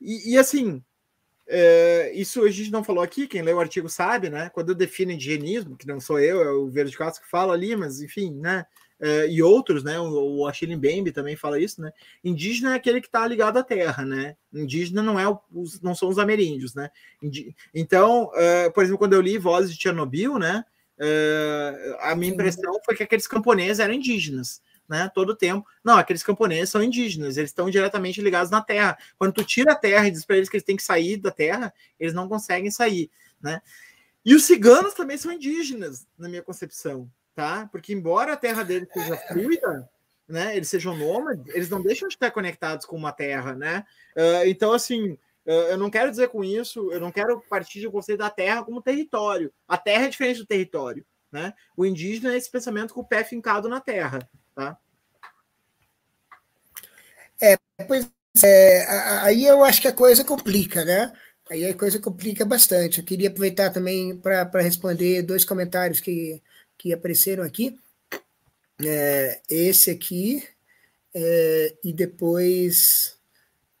e, 0.00 0.32
e, 0.32 0.38
assim, 0.38 0.82
uh, 1.48 2.14
isso 2.14 2.42
a 2.42 2.50
gente 2.50 2.70
não 2.70 2.82
falou 2.82 3.02
aqui, 3.02 3.26
quem 3.26 3.42
lê 3.42 3.52
o 3.52 3.60
artigo 3.60 3.88
sabe, 3.88 4.30
né? 4.30 4.48
Quando 4.50 4.70
eu 4.70 4.74
defino 4.74 5.12
indigenismo, 5.12 5.76
que 5.76 5.86
não 5.86 6.00
sou 6.00 6.18
eu, 6.18 6.40
é 6.42 6.50
o 6.50 6.70
Verde 6.70 6.96
Castro 6.96 7.22
que 7.22 7.30
fala 7.30 7.52
ali, 7.52 7.76
mas 7.76 8.00
enfim, 8.00 8.34
né? 8.34 8.64
Uh, 9.00 9.26
e 9.28 9.42
outros, 9.42 9.82
né? 9.82 9.98
O, 9.98 10.40
o 10.40 10.46
Achille 10.46 10.76
Mbembe 10.76 11.12
também 11.12 11.36
fala 11.36 11.58
isso, 11.58 11.80
né? 11.80 11.92
Indígena 12.22 12.72
é 12.72 12.76
aquele 12.76 13.00
que 13.00 13.08
está 13.08 13.26
ligado 13.26 13.56
à 13.56 13.62
terra, 13.62 14.04
né? 14.04 14.36
Indígena 14.52 15.02
não 15.02 15.18
é 15.18 15.26
os, 15.52 15.80
não 15.80 15.94
são 15.94 16.08
os 16.08 16.18
ameríndios, 16.18 16.74
né? 16.74 16.90
Indi 17.22 17.56
então, 17.74 18.24
uh, 18.24 18.72
por 18.72 18.82
exemplo, 18.82 18.98
quando 18.98 19.14
eu 19.14 19.20
li 19.20 19.38
Vozes 19.38 19.74
de 19.74 19.80
Chernobyl, 19.80 20.38
né? 20.38 20.64
Uh, 20.98 21.96
a 22.00 22.14
minha 22.14 22.32
impressão 22.32 22.78
foi 22.84 22.94
que 22.94 23.02
aqueles 23.02 23.26
camponeses 23.26 23.80
eram 23.80 23.94
indígenas. 23.94 24.62
Né, 24.88 25.08
todo 25.14 25.30
o 25.30 25.36
tempo. 25.36 25.64
Não, 25.84 25.96
aqueles 25.96 26.20
camponeses 26.20 26.68
são 26.70 26.82
indígenas, 26.82 27.36
eles 27.36 27.50
estão 27.50 27.70
diretamente 27.70 28.20
ligados 28.20 28.50
na 28.50 28.60
terra. 28.60 28.98
Quando 29.16 29.34
tu 29.34 29.44
tira 29.44 29.70
a 29.70 29.76
terra 29.76 30.08
e 30.08 30.10
diz 30.10 30.24
para 30.24 30.36
eles 30.36 30.48
que 30.48 30.56
eles 30.56 30.64
têm 30.64 30.74
que 30.74 30.82
sair 30.82 31.16
da 31.16 31.30
terra, 31.30 31.72
eles 31.96 32.12
não 32.12 32.28
conseguem 32.28 32.72
sair, 32.72 33.08
né? 33.40 33.62
E 34.24 34.34
os 34.34 34.42
ciganos 34.42 34.92
também 34.92 35.16
são 35.16 35.30
indígenas, 35.30 36.08
na 36.18 36.28
minha 36.28 36.42
concepção 36.42 37.08
tá? 37.40 37.66
Porque 37.72 37.94
embora 37.94 38.34
a 38.34 38.36
terra 38.36 38.62
deles 38.62 38.86
seja 38.92 39.16
fluida, 39.16 39.88
né? 40.28 40.54
Eles 40.54 40.68
sejam 40.68 40.94
nômades, 40.94 41.54
eles 41.54 41.70
não 41.70 41.82
deixam 41.82 42.06
de 42.06 42.14
estar 42.14 42.30
conectados 42.30 42.84
com 42.84 42.94
uma 42.94 43.12
terra, 43.12 43.54
né? 43.54 43.82
Uh, 44.14 44.46
então, 44.46 44.74
assim, 44.74 45.12
uh, 45.46 45.70
eu 45.70 45.78
não 45.78 45.88
quero 45.88 46.10
dizer 46.10 46.28
com 46.28 46.44
isso, 46.44 46.92
eu 46.92 47.00
não 47.00 47.10
quero 47.10 47.40
partir 47.48 47.80
do 47.80 47.90
conceito 47.90 48.18
da 48.18 48.28
terra 48.28 48.62
como 48.62 48.82
território. 48.82 49.50
A 49.66 49.78
terra 49.78 50.04
é 50.04 50.08
diferente 50.10 50.40
do 50.40 50.46
território, 50.46 51.02
né? 51.32 51.54
O 51.74 51.86
indígena 51.86 52.34
é 52.34 52.36
esse 52.36 52.50
pensamento 52.50 52.92
com 52.92 53.00
o 53.00 53.06
pé 53.06 53.24
fincado 53.24 53.70
na 53.70 53.80
terra, 53.80 54.28
tá? 54.54 54.76
É, 57.42 57.56
pois 57.88 58.06
é, 58.44 58.86
aí 59.22 59.46
eu 59.46 59.64
acho 59.64 59.80
que 59.80 59.88
a 59.88 59.94
coisa 59.94 60.22
complica, 60.22 60.84
né? 60.84 61.10
Aí 61.50 61.64
a 61.64 61.74
coisa 61.74 61.98
complica 61.98 62.44
bastante. 62.44 62.98
Eu 62.98 63.04
queria 63.04 63.30
aproveitar 63.30 63.70
também 63.70 64.14
para 64.14 64.60
responder 64.60 65.22
dois 65.22 65.42
comentários 65.42 66.00
que 66.00 66.40
que 66.80 66.94
apareceram 66.94 67.44
aqui. 67.44 67.78
É, 68.82 69.42
esse 69.50 69.90
aqui, 69.90 70.42
é, 71.14 71.74
e 71.84 71.92
depois 71.92 73.18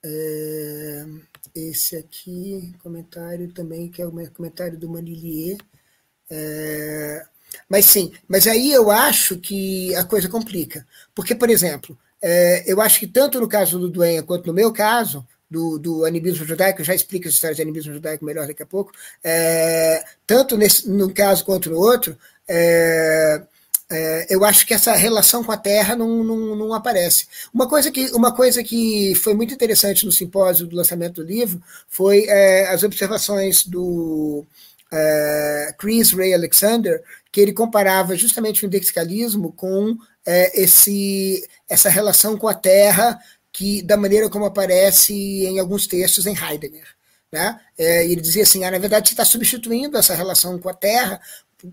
é, 0.04 1.06
esse 1.54 1.96
aqui, 1.96 2.74
comentário 2.82 3.50
também, 3.54 3.88
que 3.88 4.02
é 4.02 4.06
o 4.06 4.30
comentário 4.32 4.78
do 4.78 4.90
Manilier. 4.90 5.56
É, 6.30 7.24
mas 7.66 7.86
sim, 7.86 8.12
mas 8.28 8.46
aí 8.46 8.70
eu 8.70 8.90
acho 8.90 9.38
que 9.38 9.94
a 9.94 10.04
coisa 10.04 10.28
complica. 10.28 10.86
Porque, 11.14 11.34
por 11.34 11.48
exemplo, 11.48 11.98
é, 12.20 12.70
eu 12.70 12.82
acho 12.82 13.00
que 13.00 13.06
tanto 13.06 13.40
no 13.40 13.48
caso 13.48 13.78
do 13.78 13.88
Duenha 13.88 14.22
quanto 14.22 14.46
no 14.46 14.52
meu 14.52 14.70
caso, 14.74 15.26
do, 15.50 15.78
do 15.78 16.04
animismo 16.04 16.44
judaico, 16.44 16.80
eu 16.80 16.84
já 16.84 16.94
explico 16.94 17.26
as 17.26 17.34
histórias 17.34 17.56
de 17.56 17.62
animismo 17.62 17.92
judaico 17.92 18.24
melhor 18.24 18.46
daqui 18.46 18.62
a 18.62 18.66
pouco, 18.66 18.92
é, 19.24 20.04
tanto 20.26 20.56
nesse, 20.56 20.88
num 20.88 21.12
caso 21.12 21.44
quanto 21.44 21.68
no 21.70 21.78
outro, 21.78 22.16
é, 22.52 23.42
é, 23.92 24.26
eu 24.28 24.44
acho 24.44 24.66
que 24.66 24.74
essa 24.74 24.92
relação 24.94 25.44
com 25.44 25.52
a 25.52 25.56
Terra 25.56 25.94
não, 25.94 26.24
não, 26.24 26.56
não, 26.56 26.74
aparece. 26.74 27.26
Uma 27.54 27.68
coisa, 27.68 27.90
que, 27.92 28.06
uma 28.10 28.34
coisa 28.34 28.62
que 28.62 29.14
foi 29.14 29.34
muito 29.34 29.54
interessante 29.54 30.04
no 30.04 30.12
simpósio 30.12 30.66
do 30.66 30.76
lançamento 30.76 31.22
do 31.22 31.26
livro 31.26 31.62
foi 31.88 32.24
é, 32.26 32.68
as 32.68 32.82
observações 32.82 33.64
do 33.64 34.44
é, 34.92 35.74
Chris 35.78 36.12
Ray 36.12 36.34
Alexander, 36.34 37.02
que 37.30 37.40
ele 37.40 37.52
comparava 37.52 38.16
justamente 38.16 38.64
o 38.64 38.66
indexicalismo 38.66 39.52
com 39.52 39.96
é, 40.26 40.60
esse, 40.60 41.46
essa 41.68 41.88
relação 41.88 42.36
com 42.36 42.48
a 42.48 42.54
Terra, 42.54 43.18
que 43.52 43.82
da 43.82 43.96
maneira 43.96 44.28
como 44.28 44.44
aparece 44.44 45.14
em 45.14 45.58
alguns 45.60 45.86
textos 45.86 46.26
em 46.26 46.36
Heidegger. 46.36 46.86
Né? 47.32 47.60
É, 47.78 48.04
ele 48.04 48.20
dizia 48.20 48.42
assim: 48.42 48.64
ah, 48.64 48.70
na 48.70 48.78
verdade, 48.78 49.08
você 49.08 49.14
está 49.14 49.24
substituindo 49.24 49.96
essa 49.96 50.14
relação 50.14 50.58
com 50.58 50.68
a 50.68 50.74
Terra 50.74 51.20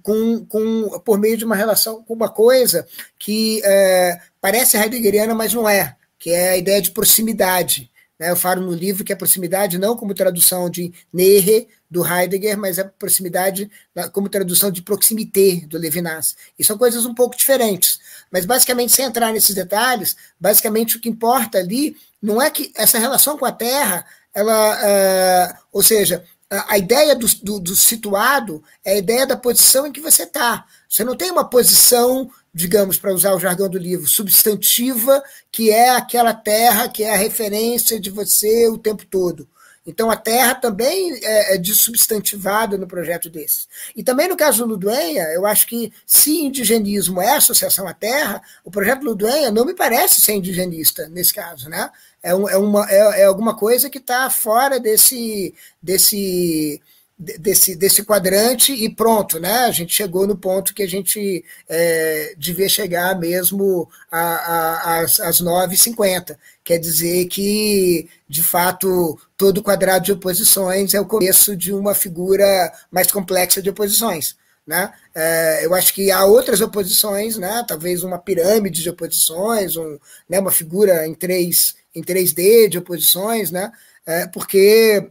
com, 0.02 0.46
com, 0.46 1.00
por 1.00 1.18
meio 1.18 1.38
de 1.38 1.46
uma 1.46 1.56
relação 1.56 2.04
com 2.04 2.14
uma 2.14 2.30
coisa 2.30 2.88
que 3.18 3.62
é, 3.64 4.20
parece 4.42 4.78
heideggeriana, 4.78 5.34
mas 5.34 5.54
não 5.54 5.68
é, 5.68 5.96
que 6.20 6.32
é 6.32 6.50
a 6.50 6.58
ideia 6.58 6.82
de 6.82 6.92
proximidade. 6.92 7.92
Né? 8.20 8.32
Eu 8.32 8.36
falo 8.36 8.62
no 8.62 8.74
livro 8.74 9.04
que 9.04 9.14
a 9.14 9.18
proximidade 9.18 9.78
não 9.78 9.96
como 9.96 10.14
tradução 10.14 10.70
de 10.70 10.92
Nähe, 11.14 11.68
do 11.90 12.06
Heidegger, 12.06 12.58
mas 12.58 12.78
a 12.80 12.86
proximidade 12.86 13.70
como 14.12 14.28
tradução 14.28 14.70
de 14.70 14.82
proximité, 14.82 15.66
do 15.68 15.78
Levinas. 15.78 16.36
E 16.60 16.64
são 16.64 16.78
coisas 16.78 17.06
um 17.06 17.14
pouco 17.14 17.38
diferentes. 17.38 18.00
Mas, 18.32 18.46
basicamente, 18.46 18.92
sem 18.92 19.06
entrar 19.06 19.32
nesses 19.32 19.56
detalhes, 19.56 20.16
basicamente 20.40 20.98
o 20.98 21.00
que 21.00 21.10
importa 21.10 21.60
ali 21.60 21.96
não 22.22 22.42
é 22.42 22.50
que 22.50 22.72
essa 22.76 23.00
relação 23.00 23.38
com 23.38 23.46
a 23.46 23.52
Terra, 23.52 24.06
ela, 24.34 24.76
uh, 24.76 25.58
ou 25.72 25.82
seja, 25.82 26.26
a 26.50 26.78
ideia 26.78 27.14
do, 27.14 27.28
do, 27.44 27.60
do, 27.60 27.76
situado 27.76 28.64
é 28.84 28.94
a 28.94 28.98
ideia 28.98 29.28
da 29.28 29.36
posição 29.36 29.86
em 29.86 29.92
que 29.92 30.00
você 30.00 30.24
está. 30.24 30.66
Você 30.88 31.04
não 31.04 31.16
tem 31.16 31.30
uma 31.30 31.50
posição, 31.50 32.30
digamos, 32.54 32.98
para 32.98 33.14
usar 33.14 33.34
o 33.34 33.40
jargão 33.40 33.68
do 33.68 33.78
livro, 33.78 34.08
substantiva, 34.08 35.22
que 35.52 35.70
é 35.70 35.90
aquela 35.90 36.34
terra 36.34 36.88
que 36.88 37.04
é 37.04 37.14
a 37.14 37.18
referência 37.18 38.00
de 38.00 38.10
você 38.10 38.68
o 38.70 38.78
tempo 38.78 39.06
todo. 39.06 39.48
Então, 39.88 40.12
a 40.12 40.18
terra 40.18 40.54
também 40.54 41.18
é, 41.24 41.56
é 41.56 41.64
substantivada 41.64 42.78
no 42.78 42.86
projeto 42.86 43.30
desses. 43.30 43.68
E 43.96 44.04
também 44.04 44.28
no 44.28 44.38
caso 44.38 44.64
do 44.64 44.70
Luduenha, 44.70 45.24
eu 45.34 45.46
acho 45.48 45.66
que 45.66 45.92
se 46.06 46.42
indigenismo 46.42 47.22
é 47.22 47.38
associação 47.38 47.88
à 47.88 47.94
terra, 47.94 48.42
o 48.64 48.70
projeto 48.70 49.04
Luduenha 49.04 49.50
não 49.50 49.66
me 49.66 49.74
parece 49.74 50.20
ser 50.20 50.34
indigenista 50.34 51.08
nesse 51.08 51.34
caso, 51.34 51.70
né? 51.70 51.90
é, 52.28 52.32
é, 52.32 52.58
uma, 52.58 52.86
é, 52.90 53.22
é 53.22 53.26
alguma 53.26 53.56
coisa 53.56 53.90
que 53.90 54.00
está 54.00 54.30
fora 54.30 54.80
desse, 54.80 55.54
desse, 55.82 56.82
desse, 57.18 57.76
desse 57.76 58.04
quadrante 58.04 58.72
e 58.72 58.88
pronto, 58.90 59.40
né? 59.40 59.66
A 59.66 59.72
gente 59.72 59.94
chegou 59.94 60.28
no 60.28 60.38
ponto 60.38 60.74
que 60.74 60.84
a 60.84 60.88
gente 60.88 61.44
é, 61.68 62.36
devia 62.38 62.70
chegar 62.70 63.18
mesmo 63.18 63.90
às, 64.12 65.20
às 65.20 65.42
9h50. 65.42 66.38
Quer 66.64 66.78
dizer 66.78 67.26
que, 67.26 68.08
de 68.30 68.44
fato, 68.44 69.20
todo 69.36 69.64
quadrado 69.64 70.06
de 70.06 70.12
oposições 70.12 70.94
é 70.94 71.02
o 71.02 71.06
começo 71.06 71.56
de 71.56 71.74
uma 71.74 71.96
figura 71.96 72.72
mais 72.92 73.12
complexa 73.12 73.62
de 73.62 73.70
oposições. 73.70 74.36
Né? 74.66 74.92
É, 75.16 75.66
eu 75.66 75.74
acho 75.74 75.94
que 75.94 76.12
há 76.12 76.26
outras 76.26 76.60
oposições, 76.60 77.38
né? 77.38 77.64
talvez 77.68 78.04
uma 78.04 78.20
pirâmide 78.20 78.84
de 78.84 78.90
oposições, 78.90 79.78
um, 79.78 79.98
né? 80.30 80.40
uma 80.40 80.52
figura 80.52 81.08
em 81.08 81.16
três, 81.16 81.76
em 81.96 82.04
3D 82.04 82.68
de 82.68 82.78
oposições, 82.78 83.50
né? 83.50 83.72
É, 84.06 84.26
porque 84.28 85.10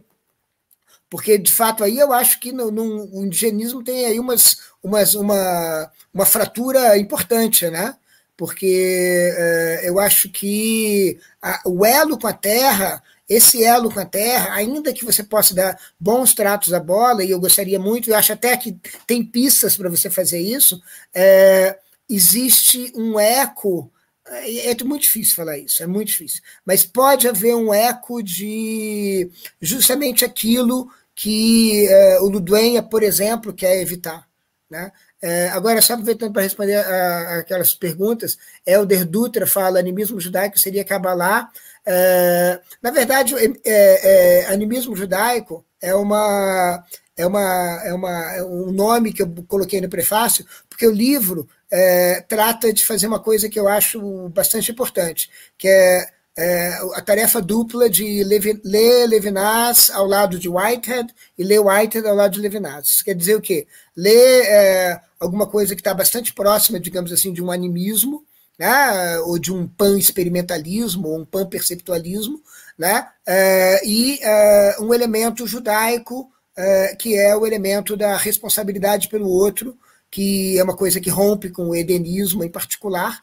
porque 1.09 1.37
de 1.37 1.51
fato 1.51 1.83
aí 1.83 1.97
eu 1.97 2.11
acho 2.11 2.39
que 2.39 2.51
no, 2.51 2.69
no, 2.71 3.09
o 3.13 3.25
indigenismo 3.25 3.83
tem 3.83 4.05
aí 4.05 4.19
umas, 4.19 4.57
umas, 4.83 5.15
uma, 5.15 5.91
uma 6.13 6.25
fratura 6.25 6.97
importante, 6.97 7.69
né? 7.69 7.95
Porque 8.35 9.33
é, 9.35 9.81
eu 9.89 9.99
acho 9.99 10.29
que 10.29 11.17
a, 11.41 11.61
o 11.65 11.85
elo 11.85 12.19
com 12.19 12.27
a 12.27 12.33
terra, 12.33 13.01
esse 13.27 13.63
elo 13.63 13.91
com 13.91 13.99
a 13.99 14.05
terra, 14.05 14.53
ainda 14.53 14.93
que 14.93 15.05
você 15.05 15.23
possa 15.23 15.55
dar 15.55 15.79
bons 15.99 16.33
tratos 16.33 16.73
à 16.73 16.79
bola, 16.79 17.23
e 17.23 17.31
eu 17.31 17.39
gostaria 17.39 17.79
muito, 17.79 18.09
eu 18.09 18.15
acho 18.15 18.33
até 18.33 18.55
que 18.57 18.77
tem 19.07 19.23
pistas 19.23 19.75
para 19.75 19.89
você 19.89 20.09
fazer 20.09 20.39
isso, 20.39 20.79
é, 21.13 21.79
existe 22.09 22.91
um 22.95 23.19
eco 23.19 23.91
é, 24.29 24.71
é 24.71 24.83
muito 24.83 25.03
difícil 25.03 25.35
falar 25.35 25.57
isso, 25.57 25.81
é 25.81 25.87
muito 25.87 26.09
difícil. 26.09 26.41
Mas 26.65 26.83
pode 26.83 27.27
haver 27.27 27.55
um 27.55 27.73
eco 27.73 28.21
de 28.21 29.29
justamente 29.61 30.25
aquilo 30.25 30.89
que 31.15 31.87
é, 31.87 32.19
o 32.19 32.27
Luduenha, 32.27 32.83
por 32.83 33.03
exemplo, 33.03 33.53
quer 33.53 33.81
evitar. 33.81 34.27
Né? 34.69 34.91
É, 35.21 35.49
agora, 35.49 35.81
só 35.81 35.93
aproveitando 35.93 36.33
para 36.33 36.43
responder 36.43 36.75
a, 36.75 36.81
a 36.81 37.39
aquelas 37.39 37.73
perguntas, 37.73 38.37
Elder 38.65 39.05
Dutra 39.05 39.47
fala 39.47 39.79
animismo 39.79 40.19
judaico 40.19 40.59
seria 40.59 40.83
Kabbalah. 40.83 41.49
É, 41.85 42.59
na 42.81 42.91
verdade, 42.91 43.33
é, 43.35 43.51
é, 43.65 44.45
animismo 44.47 44.95
judaico 44.95 45.65
é 45.81 45.93
uma 45.95 46.83
é, 47.17 47.25
uma, 47.25 47.81
é, 47.83 47.93
uma, 47.93 48.35
é 48.35 48.43
um 48.43 48.71
nome 48.71 49.11
que 49.11 49.23
eu 49.23 49.33
coloquei 49.47 49.81
no 49.81 49.89
prefácio, 49.89 50.45
porque 50.69 50.85
o 50.85 50.91
livro 50.91 51.49
é, 51.71 52.21
trata 52.21 52.71
de 52.71 52.85
fazer 52.85 53.07
uma 53.07 53.19
coisa 53.19 53.49
que 53.49 53.59
eu 53.59 53.67
acho 53.67 54.29
bastante 54.29 54.71
importante, 54.71 55.29
que 55.57 55.67
é, 55.67 56.07
é 56.37 56.73
a 56.93 57.01
tarefa 57.01 57.41
dupla 57.41 57.89
de 57.89 58.23
Levi, 58.23 58.61
ler 58.63 59.07
Levinas 59.07 59.89
ao 59.89 60.05
lado 60.05 60.37
de 60.37 60.47
Whitehead 60.47 61.11
e 61.35 61.43
ler 61.43 61.59
Whitehead 61.59 62.07
ao 62.07 62.15
lado 62.15 62.33
de 62.33 62.39
Levinas. 62.39 62.87
Isso 62.87 63.03
quer 63.03 63.15
dizer 63.15 63.35
o 63.35 63.41
quê? 63.41 63.65
Ler 63.95 64.45
é, 64.45 65.01
alguma 65.19 65.47
coisa 65.47 65.73
que 65.73 65.81
está 65.81 65.95
bastante 65.95 66.31
próxima, 66.33 66.79
digamos 66.79 67.11
assim, 67.11 67.33
de 67.33 67.41
um 67.41 67.51
animismo, 67.51 68.23
né, 68.59 69.19
ou 69.21 69.39
de 69.39 69.51
um 69.51 69.67
pan-experimentalismo, 69.67 71.07
ou 71.07 71.19
um 71.19 71.25
pan-perceptualismo, 71.25 72.41
né, 72.77 73.07
é, 73.25 73.85
e 73.85 74.19
é, 74.21 74.75
um 74.79 74.93
elemento 74.93 75.47
judaico 75.47 76.31
é, 76.55 76.95
que 76.95 77.15
é 77.15 77.35
o 77.35 77.45
elemento 77.45 77.95
da 77.95 78.17
responsabilidade 78.17 79.07
pelo 79.09 79.29
outro, 79.29 79.77
que 80.09 80.57
é 80.57 80.63
uma 80.63 80.75
coisa 80.75 80.99
que 80.99 81.09
rompe 81.09 81.49
com 81.49 81.69
o 81.69 81.75
edenismo 81.75 82.43
em 82.43 82.49
particular, 82.49 83.21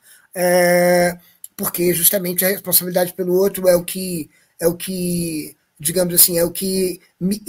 porque 1.57 1.93
justamente 1.95 2.45
a 2.45 2.49
responsabilidade 2.49 3.13
pelo 3.15 3.35
outro 3.35 3.69
é 3.69 3.77
o 3.77 3.85
que 3.85 4.29
é 4.61 4.67
o 4.67 4.75
que 4.75 5.57
digamos 5.79 6.15
assim 6.15 6.39
é 6.39 6.45
o 6.45 6.51
que 6.51 7.01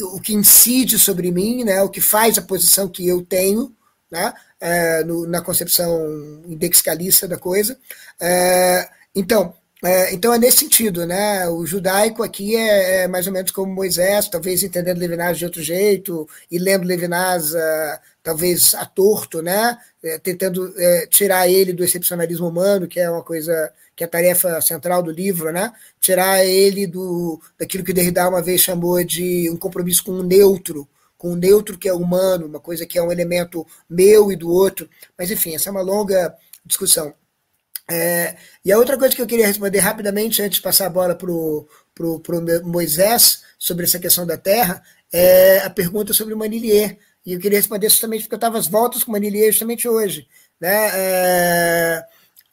o 0.01 0.19
que 0.19 0.33
incide 0.33 0.97
sobre 0.99 1.31
mim, 1.31 1.63
né? 1.63 1.81
O 1.81 1.89
que 1.89 2.01
faz 2.01 2.37
a 2.37 2.41
posição 2.41 2.87
que 2.87 3.07
eu 3.07 3.23
tenho, 3.23 3.75
né? 4.11 4.33
É, 4.59 5.03
no, 5.03 5.27
na 5.27 5.41
concepção 5.41 6.41
indexicalista 6.47 7.27
da 7.27 7.37
coisa. 7.37 7.77
É, 8.19 8.89
então 9.13 9.53
é, 9.85 10.13
então 10.15 10.33
é 10.33 10.39
nesse 10.39 10.57
sentido, 10.57 11.05
né? 11.05 11.47
O 11.47 11.63
judaico 11.63 12.23
aqui 12.23 12.55
é, 12.55 13.03
é, 13.03 13.07
mais 13.07 13.27
ou 13.27 13.33
menos 13.33 13.51
como 13.51 13.71
Moisés, 13.71 14.27
talvez 14.27 14.63
entendendo 14.63 14.97
Levinas 14.97 15.37
de 15.37 15.45
outro 15.45 15.61
jeito 15.61 16.27
e 16.49 16.57
lendo 16.57 16.87
Levinas 16.87 17.53
uh, 17.53 17.99
talvez 18.23 18.73
a 18.73 18.85
torto, 18.85 19.43
né? 19.43 19.77
É, 20.03 20.17
tentando 20.17 20.73
é, 20.75 21.05
tirar 21.07 21.47
ele 21.47 21.71
do 21.71 21.83
excepcionalismo 21.83 22.47
humano, 22.47 22.87
que 22.87 22.99
é 22.99 23.09
uma 23.09 23.21
coisa 23.21 23.71
que 23.95 24.03
é 24.03 24.07
a 24.07 24.09
tarefa 24.09 24.59
central 24.59 25.03
do 25.03 25.11
livro, 25.11 25.51
né? 25.51 25.71
Tirar 25.99 26.43
ele 26.43 26.87
do 26.87 27.39
daquilo 27.57 27.83
que 27.83 27.93
Derrida 27.93 28.27
uma 28.27 28.41
vez 28.41 28.61
chamou 28.61 29.03
de 29.03 29.49
um 29.51 29.57
compromisso 29.57 30.03
com 30.03 30.13
o 30.13 30.23
neutro, 30.23 30.87
com 31.15 31.33
o 31.33 31.35
neutro 31.35 31.77
que 31.77 31.87
é 31.87 31.93
humano, 31.93 32.47
uma 32.47 32.59
coisa 32.59 32.87
que 32.87 32.97
é 32.97 33.03
um 33.03 33.11
elemento 33.11 33.65
meu 33.87 34.31
e 34.31 34.35
do 34.35 34.49
outro. 34.49 34.89
Mas 35.17 35.29
enfim, 35.29 35.53
essa 35.53 35.69
é 35.69 35.71
uma 35.71 35.81
longa 35.81 36.35
discussão. 36.65 37.13
É, 37.89 38.35
e 38.63 38.71
a 38.71 38.77
outra 38.77 38.97
coisa 38.97 39.15
que 39.15 39.21
eu 39.21 39.27
queria 39.27 39.47
responder 39.47 39.79
rapidamente, 39.79 40.41
antes 40.41 40.57
de 40.57 40.61
passar 40.63 40.87
a 40.87 40.89
bola 40.89 41.15
para 41.15 41.31
o 41.31 41.67
pro, 41.93 42.19
pro 42.19 42.41
Moisés, 42.63 43.43
sobre 43.57 43.85
essa 43.85 43.99
questão 43.99 44.25
da 44.25 44.37
terra, 44.37 44.83
é 45.13 45.59
a 45.59 45.69
pergunta 45.69 46.13
sobre 46.13 46.33
o 46.33 46.37
Manilier. 46.37 46.97
E 47.25 47.33
eu 47.33 47.39
queria 47.39 47.57
responder 47.59 47.89
justamente 47.89 48.23
porque 48.23 48.35
eu 48.35 48.37
estava 48.37 48.57
às 48.57 48.67
voltas 48.67 49.03
com 49.03 49.11
o 49.11 49.13
Manilier 49.13 49.51
justamente 49.51 49.87
hoje. 49.87 50.27
Né? 50.59 50.89
É, 50.93 52.05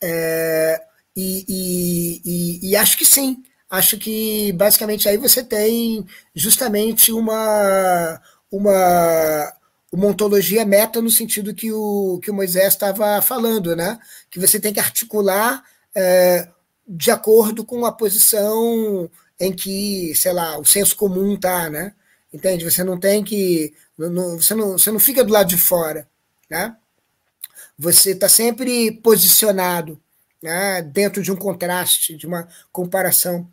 é, 0.02 0.82
e, 1.16 1.44
e, 1.48 2.22
e, 2.24 2.70
e 2.70 2.76
acho 2.76 2.96
que 2.96 3.04
sim. 3.04 3.42
Acho 3.68 3.98
que 3.98 4.52
basicamente 4.52 5.08
aí 5.08 5.16
você 5.16 5.42
tem 5.42 6.06
justamente 6.34 7.10
uma, 7.10 8.20
uma 8.50 9.52
uma 9.92 10.06
ontologia 10.06 10.64
meta 10.64 11.02
no 11.02 11.10
sentido 11.10 11.54
que 11.54 11.70
o, 11.70 12.18
que 12.22 12.30
o 12.30 12.34
Moisés 12.34 12.72
estava 12.72 13.20
falando, 13.20 13.76
né? 13.76 13.98
que 14.30 14.40
você 14.40 14.58
tem 14.58 14.72
que 14.72 14.80
articular 14.80 15.62
é, 15.94 16.48
de 16.88 17.10
acordo 17.10 17.62
com 17.64 17.84
a 17.84 17.92
posição 17.92 19.10
em 19.38 19.52
que, 19.52 20.14
sei 20.14 20.32
lá, 20.32 20.58
o 20.58 20.64
senso 20.64 20.96
comum 20.96 21.34
está, 21.34 21.68
né? 21.68 21.94
Entende? 22.32 22.64
Você 22.64 22.82
não 22.82 22.98
tem 22.98 23.22
que. 23.22 23.74
Não, 23.98 24.40
você, 24.40 24.54
não, 24.54 24.72
você 24.72 24.90
não 24.90 24.98
fica 24.98 25.22
do 25.22 25.32
lado 25.32 25.48
de 25.48 25.58
fora. 25.58 26.08
Né? 26.48 26.74
Você 27.78 28.12
está 28.12 28.28
sempre 28.28 28.92
posicionado 28.92 30.00
né? 30.42 30.80
dentro 30.80 31.22
de 31.22 31.30
um 31.30 31.36
contraste, 31.36 32.16
de 32.16 32.26
uma 32.26 32.48
comparação. 32.70 33.46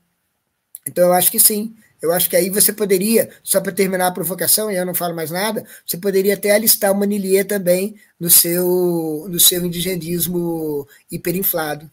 Então, 0.88 1.08
eu 1.08 1.14
acho 1.14 1.32
que 1.32 1.40
sim. 1.40 1.76
Eu 2.02 2.12
acho 2.12 2.30
que 2.30 2.36
aí 2.36 2.50
você 2.50 2.72
poderia, 2.72 3.30
só 3.44 3.60
para 3.60 3.72
terminar 3.72 4.08
a 4.08 4.12
provocação, 4.12 4.72
e 4.72 4.76
eu 4.76 4.86
não 4.86 4.94
falo 4.94 5.16
mais 5.16 5.32
nada, 5.32 5.66
você 5.86 5.98
poderia 5.98 6.34
até 6.34 6.52
alistar 6.52 6.92
o 6.92 6.96
Manilier 6.98 7.46
também 7.46 7.96
no 8.20 8.30
seu, 8.30 9.28
no 9.30 9.40
seu 9.40 9.66
indigenismo 9.66 10.88
hiperinflado. 11.12 11.90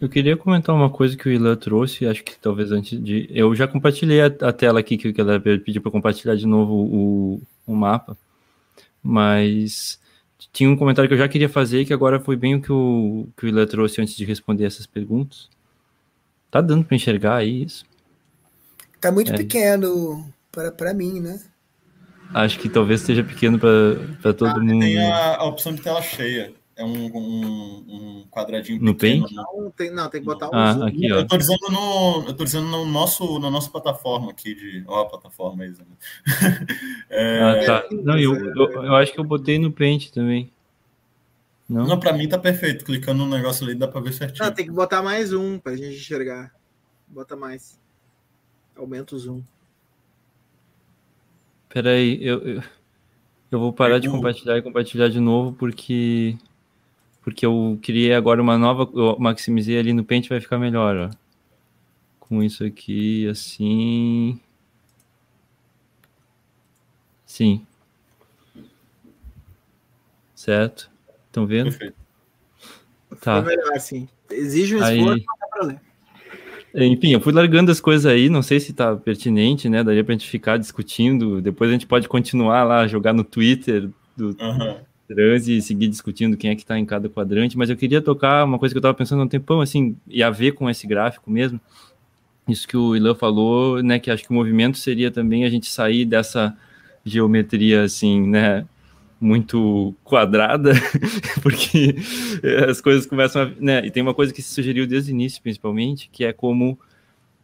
Eu 0.00 0.08
queria 0.08 0.36
comentar 0.36 0.74
uma 0.74 0.88
coisa 0.88 1.16
que 1.16 1.28
o 1.28 1.32
Ilan 1.32 1.56
trouxe, 1.56 2.06
acho 2.06 2.22
que 2.22 2.38
talvez 2.38 2.70
antes 2.70 3.02
de. 3.02 3.28
Eu 3.32 3.52
já 3.54 3.66
compartilhei 3.66 4.20
a, 4.20 4.26
a 4.26 4.52
tela 4.52 4.78
aqui, 4.78 4.96
que 4.96 5.20
ela 5.20 5.40
pediu 5.40 5.82
para 5.82 5.90
compartilhar 5.90 6.36
de 6.36 6.46
novo 6.46 6.72
o, 6.72 7.42
o 7.66 7.74
mapa, 7.74 8.16
mas 9.02 9.98
tinha 10.52 10.70
um 10.70 10.76
comentário 10.76 11.08
que 11.08 11.14
eu 11.14 11.18
já 11.18 11.28
queria 11.28 11.48
fazer, 11.48 11.84
que 11.84 11.92
agora 11.92 12.20
foi 12.20 12.36
bem 12.36 12.54
o 12.54 12.62
que 12.62 12.72
o, 12.72 13.28
que 13.36 13.46
o 13.46 13.48
Ilan 13.48 13.66
trouxe 13.66 14.00
antes 14.00 14.14
de 14.14 14.24
responder 14.24 14.66
essas 14.66 14.86
perguntas. 14.86 15.48
Tá 16.48 16.60
dando 16.60 16.84
para 16.84 16.96
enxergar 16.96 17.36
aí 17.36 17.64
isso? 17.64 17.84
Tá 19.00 19.12
muito 19.12 19.32
é. 19.32 19.36
pequeno 19.36 20.32
para 20.76 20.92
mim, 20.92 21.20
né? 21.20 21.40
Acho 22.34 22.58
que 22.58 22.68
talvez 22.68 23.00
seja 23.00 23.24
pequeno 23.24 23.58
para 23.58 24.34
todo 24.34 24.48
ah, 24.48 24.60
mundo. 24.60 24.80
Tem 24.80 24.98
a, 24.98 25.36
a, 25.36 25.44
opção 25.44 25.74
de 25.74 25.80
tela 25.80 26.02
cheia. 26.02 26.52
É 26.76 26.84
um, 26.84 27.06
um, 27.06 27.84
um 27.88 28.26
quadradinho 28.30 28.80
no 28.82 28.94
pequeno. 28.94 29.22
Paint? 29.22 29.34
Não, 29.34 29.70
tem, 29.70 29.90
não, 29.90 30.08
tem 30.08 30.20
que 30.20 30.26
botar 30.26 30.48
um 30.48 30.54
ah, 30.54 30.74
zoom. 30.74 30.86
Aqui, 30.86 31.12
ó. 31.12 31.16
Eu 31.16 31.26
tô 31.26 31.36
dizendo 31.38 31.70
no, 31.70 32.24
eu 32.28 32.34
tô 32.34 32.44
dizendo 32.44 32.66
no 32.66 32.84
nosso, 32.86 33.38
na 33.38 33.50
nossa 33.50 33.70
plataforma 33.70 34.30
aqui 34.30 34.54
de, 34.54 34.84
ó, 34.86 35.00
a 35.00 35.06
plataforma 35.06 35.64
aí. 35.64 35.74
é, 37.10 37.40
ah, 37.40 37.66
tá. 37.66 37.88
Não, 37.90 38.18
eu, 38.18 38.34
eu, 38.36 38.84
eu, 38.84 38.94
acho 38.96 39.12
que 39.12 39.18
eu 39.18 39.24
botei 39.24 39.58
no 39.58 39.72
Paint 39.72 40.10
também. 40.10 40.52
Não, 41.68 41.86
não 41.86 42.00
para 42.00 42.12
mim 42.12 42.28
tá 42.28 42.38
perfeito. 42.38 42.84
Clicando 42.84 43.24
no 43.24 43.36
negócio 43.36 43.64
ali 43.64 43.74
dá 43.74 43.88
para 43.88 44.00
ver 44.00 44.12
certinho. 44.12 44.44
Não, 44.44 44.54
tem 44.54 44.66
que 44.66 44.72
botar 44.72 45.02
mais 45.02 45.32
um 45.32 45.58
pra 45.58 45.74
gente 45.74 45.96
enxergar. 45.96 46.52
Bota 47.08 47.34
mais. 47.34 47.78
Aumenta 48.78 49.16
o 49.16 49.18
zoom. 49.18 49.42
Peraí, 51.68 52.24
eu, 52.24 52.38
eu, 52.38 52.62
eu 53.50 53.58
vou 53.58 53.72
parar 53.72 53.98
de 53.98 54.08
compartilhar 54.08 54.56
e 54.56 54.62
compartilhar 54.62 55.08
de 55.08 55.20
novo 55.20 55.52
porque 55.52 56.38
porque 57.22 57.44
eu 57.44 57.78
criei 57.82 58.14
agora 58.14 58.40
uma 58.40 58.56
nova, 58.56 58.88
eu 58.94 59.18
maximizei 59.18 59.78
ali 59.78 59.92
no 59.92 60.04
Paint 60.04 60.28
vai 60.28 60.40
ficar 60.40 60.58
melhor, 60.58 60.96
ó. 60.96 61.10
Com 62.20 62.42
isso 62.42 62.64
aqui, 62.64 63.28
assim. 63.28 64.40
Sim. 67.26 67.66
Certo? 70.34 70.90
Estão 71.26 71.46
vendo? 71.46 71.70
Perfeito. 71.70 71.96
Tá. 73.20 73.42
melhor 73.42 73.74
assim. 73.74 74.08
Exige 74.30 74.76
um 74.76 74.78
esforço, 74.78 75.10
Aí... 75.10 75.24
mas 75.26 75.40
dá 75.40 75.46
pra 75.48 75.66
ler. 75.66 75.80
Enfim, 76.86 77.12
eu 77.12 77.20
fui 77.20 77.32
largando 77.32 77.70
as 77.70 77.80
coisas 77.80 78.06
aí, 78.06 78.28
não 78.28 78.42
sei 78.42 78.60
se 78.60 78.72
tá 78.72 78.94
pertinente, 78.96 79.68
né? 79.68 79.82
Daria 79.82 80.04
pra 80.04 80.12
gente 80.12 80.28
ficar 80.28 80.56
discutindo. 80.56 81.40
Depois 81.40 81.70
a 81.70 81.72
gente 81.72 81.86
pode 81.86 82.08
continuar 82.08 82.64
lá, 82.64 82.86
jogar 82.86 83.12
no 83.12 83.24
Twitter 83.24 83.88
do 84.16 84.36
uhum. 84.40 84.76
Trans 85.08 85.48
e 85.48 85.62
seguir 85.62 85.88
discutindo 85.88 86.36
quem 86.36 86.50
é 86.50 86.56
que 86.56 86.64
tá 86.64 86.78
em 86.78 86.84
cada 86.84 87.08
quadrante. 87.08 87.56
Mas 87.56 87.70
eu 87.70 87.76
queria 87.76 88.02
tocar 88.02 88.44
uma 88.44 88.58
coisa 88.58 88.74
que 88.74 88.78
eu 88.78 88.82
tava 88.82 88.94
pensando 88.94 89.20
há 89.22 89.24
um 89.24 89.28
tempão, 89.28 89.60
assim, 89.60 89.96
e 90.06 90.22
a 90.22 90.30
ver 90.30 90.52
com 90.52 90.68
esse 90.68 90.86
gráfico 90.86 91.30
mesmo. 91.30 91.60
Isso 92.46 92.66
que 92.66 92.76
o 92.76 92.94
Ilan 92.94 93.14
falou, 93.14 93.82
né? 93.82 93.98
Que 93.98 94.10
acho 94.10 94.24
que 94.24 94.30
o 94.30 94.34
movimento 94.34 94.78
seria 94.78 95.10
também 95.10 95.44
a 95.44 95.50
gente 95.50 95.66
sair 95.66 96.04
dessa 96.04 96.56
geometria, 97.04 97.82
assim, 97.82 98.26
né? 98.26 98.66
Muito 99.20 99.94
quadrada, 100.04 100.72
porque 101.42 101.96
as 102.68 102.80
coisas 102.80 103.06
começam 103.06 103.42
a. 103.42 103.46
Né, 103.60 103.86
e 103.86 103.90
tem 103.90 104.02
uma 104.02 104.14
coisa 104.14 104.32
que 104.32 104.42
se 104.42 104.54
sugeriu 104.54 104.86
desde 104.86 105.10
o 105.10 105.14
início, 105.14 105.42
principalmente, 105.42 106.08
que 106.10 106.24
é 106.24 106.32
como, 106.32 106.78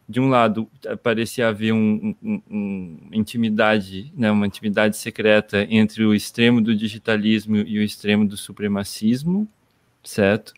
de 0.07 0.19
um 0.19 0.29
lado, 0.29 0.69
parecia 1.03 1.49
haver 1.49 1.73
um, 1.73 2.15
um, 2.23 2.41
um, 2.49 2.97
intimidade, 3.11 4.11
né, 4.15 4.31
uma 4.31 4.47
intimidade 4.47 4.95
secreta 4.97 5.67
entre 5.69 6.05
o 6.05 6.13
extremo 6.13 6.61
do 6.61 6.75
digitalismo 6.75 7.57
e 7.57 7.79
o 7.79 7.83
extremo 7.83 8.25
do 8.25 8.37
supremacismo, 8.37 9.47
certo? 10.03 10.53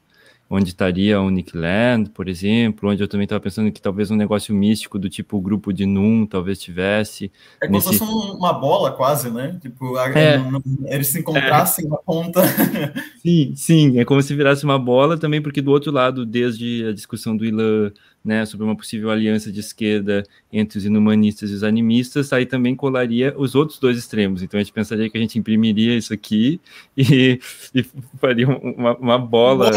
Onde 0.49 0.69
estaria 0.69 1.19
o 1.19 1.29
Nick 1.29 1.57
Land, 1.57 2.09
por 2.11 2.29
exemplo, 2.29 2.89
onde 2.89 3.03
eu 3.03 3.07
também 3.07 3.25
estava 3.25 3.41
pensando 3.41 3.71
que 3.71 3.81
talvez 3.81 4.09
um 4.09 4.15
negócio 4.15 4.55
místico 4.55 4.97
do 4.97 5.09
tipo 5.09 5.37
o 5.37 5.41
grupo 5.41 5.73
de 5.73 5.85
Num 5.85 6.25
talvez 6.25 6.59
tivesse. 6.59 7.31
É 7.61 7.67
como 7.67 7.77
nesse... 7.77 7.93
se 7.93 7.99
fosse 7.99 8.11
uma 8.11 8.53
bola 8.53 8.91
quase, 8.91 9.29
né? 9.29 9.57
Tipo, 9.61 9.97
é, 9.99 10.41
eles 10.85 11.07
se 11.07 11.19
encontrassem 11.19 11.85
é. 11.85 11.89
na 11.89 11.97
ponta. 11.97 12.41
Sim, 13.21 13.53
sim, 13.57 13.99
é 13.99 14.05
como 14.05 14.21
se 14.21 14.33
virasse 14.33 14.63
uma 14.63 14.79
bola 14.79 15.17
também, 15.17 15.41
porque 15.41 15.61
do 15.61 15.71
outro 15.71 15.91
lado, 15.91 16.25
desde 16.25 16.85
a 16.87 16.93
discussão 16.93 17.35
do 17.35 17.43
Ilan 17.43 17.91
né, 18.23 18.45
sobre 18.45 18.65
uma 18.65 18.75
possível 18.75 19.09
aliança 19.09 19.51
de 19.51 19.59
esquerda 19.59 20.23
entre 20.51 20.77
os 20.77 20.85
inumanistas 20.85 21.49
e 21.49 21.53
os 21.53 21.63
animistas, 21.63 22.31
aí 22.31 22.45
também 22.45 22.75
colaria 22.75 23.33
os 23.37 23.55
outros 23.55 23.79
dois 23.79 23.97
extremos. 23.97 24.41
Então 24.41 24.57
a 24.59 24.63
gente 24.63 24.73
pensaria 24.73 25.09
que 25.09 25.17
a 25.17 25.21
gente 25.21 25.39
imprimiria 25.39 25.95
isso 25.95 26.13
aqui 26.13 26.59
e, 26.95 27.39
e 27.73 27.83
faria 28.19 28.47
uma, 28.47 28.95
uma 28.97 29.17
bola. 29.17 29.71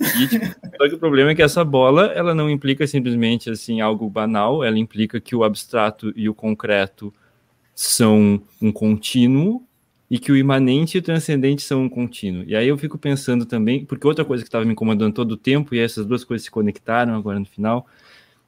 Só 0.00 0.88
que 0.88 0.94
o 0.94 0.98
problema 0.98 1.30
é 1.30 1.34
que 1.34 1.42
essa 1.42 1.64
bola, 1.64 2.06
ela 2.14 2.34
não 2.34 2.50
implica 2.50 2.86
simplesmente 2.86 3.50
assim 3.50 3.80
algo 3.80 4.08
banal, 4.10 4.62
ela 4.62 4.78
implica 4.78 5.20
que 5.20 5.34
o 5.34 5.42
abstrato 5.42 6.12
e 6.14 6.28
o 6.28 6.34
concreto 6.34 7.12
são 7.74 8.40
um 8.60 8.72
contínuo 8.72 9.62
e 10.10 10.18
que 10.18 10.30
o 10.30 10.36
imanente 10.36 10.96
e 10.96 11.00
o 11.00 11.02
transcendente 11.02 11.62
são 11.62 11.82
um 11.82 11.88
contínuo. 11.88 12.44
E 12.46 12.54
aí 12.54 12.68
eu 12.68 12.78
fico 12.78 12.96
pensando 12.96 13.44
também, 13.44 13.84
porque 13.84 14.06
outra 14.06 14.24
coisa 14.24 14.44
que 14.44 14.48
estava 14.48 14.64
me 14.64 14.72
incomodando 14.72 15.12
todo 15.12 15.32
o 15.32 15.36
tempo, 15.36 15.74
e 15.74 15.78
essas 15.78 16.06
duas 16.06 16.24
coisas 16.24 16.44
se 16.44 16.50
conectaram 16.50 17.14
agora 17.14 17.40
no 17.40 17.46
final, 17.46 17.86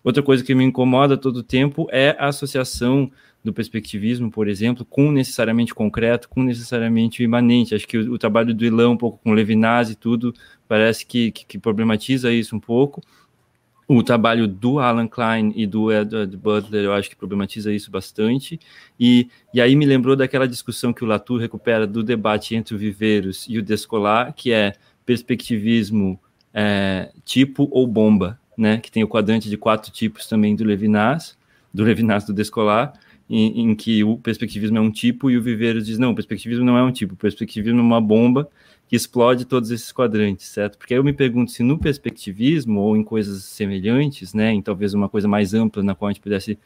outra 0.04 0.22
coisa 0.22 0.44
que 0.44 0.54
me 0.54 0.64
incomoda 0.64 1.16
todo 1.16 1.38
o 1.38 1.42
tempo 1.42 1.88
é 1.90 2.16
a 2.18 2.28
associação 2.28 3.10
do 3.48 3.52
perspectivismo, 3.54 4.30
por 4.30 4.46
exemplo, 4.46 4.84
com 4.84 5.10
necessariamente 5.10 5.74
concreto, 5.74 6.28
com 6.28 6.42
necessariamente 6.42 7.22
imanente. 7.22 7.74
Acho 7.74 7.88
que 7.88 7.96
o, 7.96 8.12
o 8.12 8.18
trabalho 8.18 8.54
do 8.54 8.64
Ilan, 8.64 8.90
um 8.90 8.96
pouco 8.96 9.18
com 9.24 9.32
Levinas 9.32 9.90
e 9.90 9.94
tudo, 9.94 10.34
parece 10.68 11.06
que, 11.06 11.30
que, 11.30 11.46
que, 11.46 11.58
problematiza 11.58 12.30
isso 12.30 12.54
um 12.54 12.60
pouco. 12.60 13.02
O 13.86 14.02
trabalho 14.02 14.46
do 14.46 14.78
Alan 14.78 15.08
Klein 15.08 15.50
e 15.56 15.66
do 15.66 15.90
Edward 15.90 16.36
Butler, 16.36 16.84
eu 16.84 16.92
acho 16.92 17.08
que 17.08 17.16
problematiza 17.16 17.72
isso 17.72 17.90
bastante. 17.90 18.60
E, 19.00 19.28
e 19.54 19.62
aí 19.62 19.74
me 19.74 19.86
lembrou 19.86 20.14
daquela 20.14 20.46
discussão 20.46 20.92
que 20.92 21.02
o 21.02 21.06
Latour 21.06 21.40
recupera 21.40 21.86
do 21.86 22.02
debate 22.02 22.54
entre 22.54 22.74
o 22.74 22.78
Viveiros 22.78 23.46
e 23.48 23.56
o 23.56 23.62
Descolar, 23.62 24.34
que 24.34 24.52
é 24.52 24.74
perspectivismo 25.06 26.20
é, 26.52 27.10
tipo 27.24 27.66
ou 27.72 27.86
bomba, 27.86 28.38
né? 28.58 28.76
Que 28.76 28.90
tem 28.90 29.02
o 29.02 29.08
quadrante 29.08 29.48
de 29.48 29.56
quatro 29.56 29.90
tipos 29.90 30.26
também 30.26 30.54
do 30.54 30.64
Levinas, 30.64 31.38
do 31.72 31.82
Levinas 31.82 32.26
do 32.26 32.34
Descolar, 32.34 32.92
em, 33.28 33.70
em, 33.70 33.74
que 33.74 34.02
o 34.02 34.16
perspectivismo 34.16 34.78
é 34.78 34.80
um 34.80 34.90
tipo 34.90 35.30
e 35.30 35.36
o 35.36 35.42
Viveiros 35.42 35.86
diz, 35.86 35.98
não, 35.98 36.12
o 36.12 36.14
perspectivismo 36.14 36.64
não 36.64 36.78
é 36.78 36.82
um 36.82 36.92
tipo, 36.92 37.14
o 37.14 37.16
perspectivismo 37.16 37.78
é 37.78 37.82
uma 37.82 38.00
bomba 38.00 38.48
que 38.88 38.96
explode 38.96 39.44
todos 39.44 39.70
esses 39.70 39.92
quadrantes, 39.92 40.46
certo? 40.46 40.78
Porque 40.78 40.94
aí 40.94 40.98
eu 40.98 41.04
me 41.04 41.12
pergunto 41.12 41.50
se 41.50 41.62
no 41.62 41.78
perspectivismo 41.78 42.80
ou 42.80 42.96
em 42.96 43.04
coisas 43.04 43.44
semelhantes, 43.44 44.32
né, 44.32 44.52
em 44.52 44.62
talvez 44.62 44.94
uma 44.94 45.08
coisa 45.08 45.28
mais 45.28 45.52
ampla 45.52 45.82
na 45.82 45.94
qual 45.94 46.08
a 46.08 46.12
gente 46.12 46.22
pudesse 46.22 46.58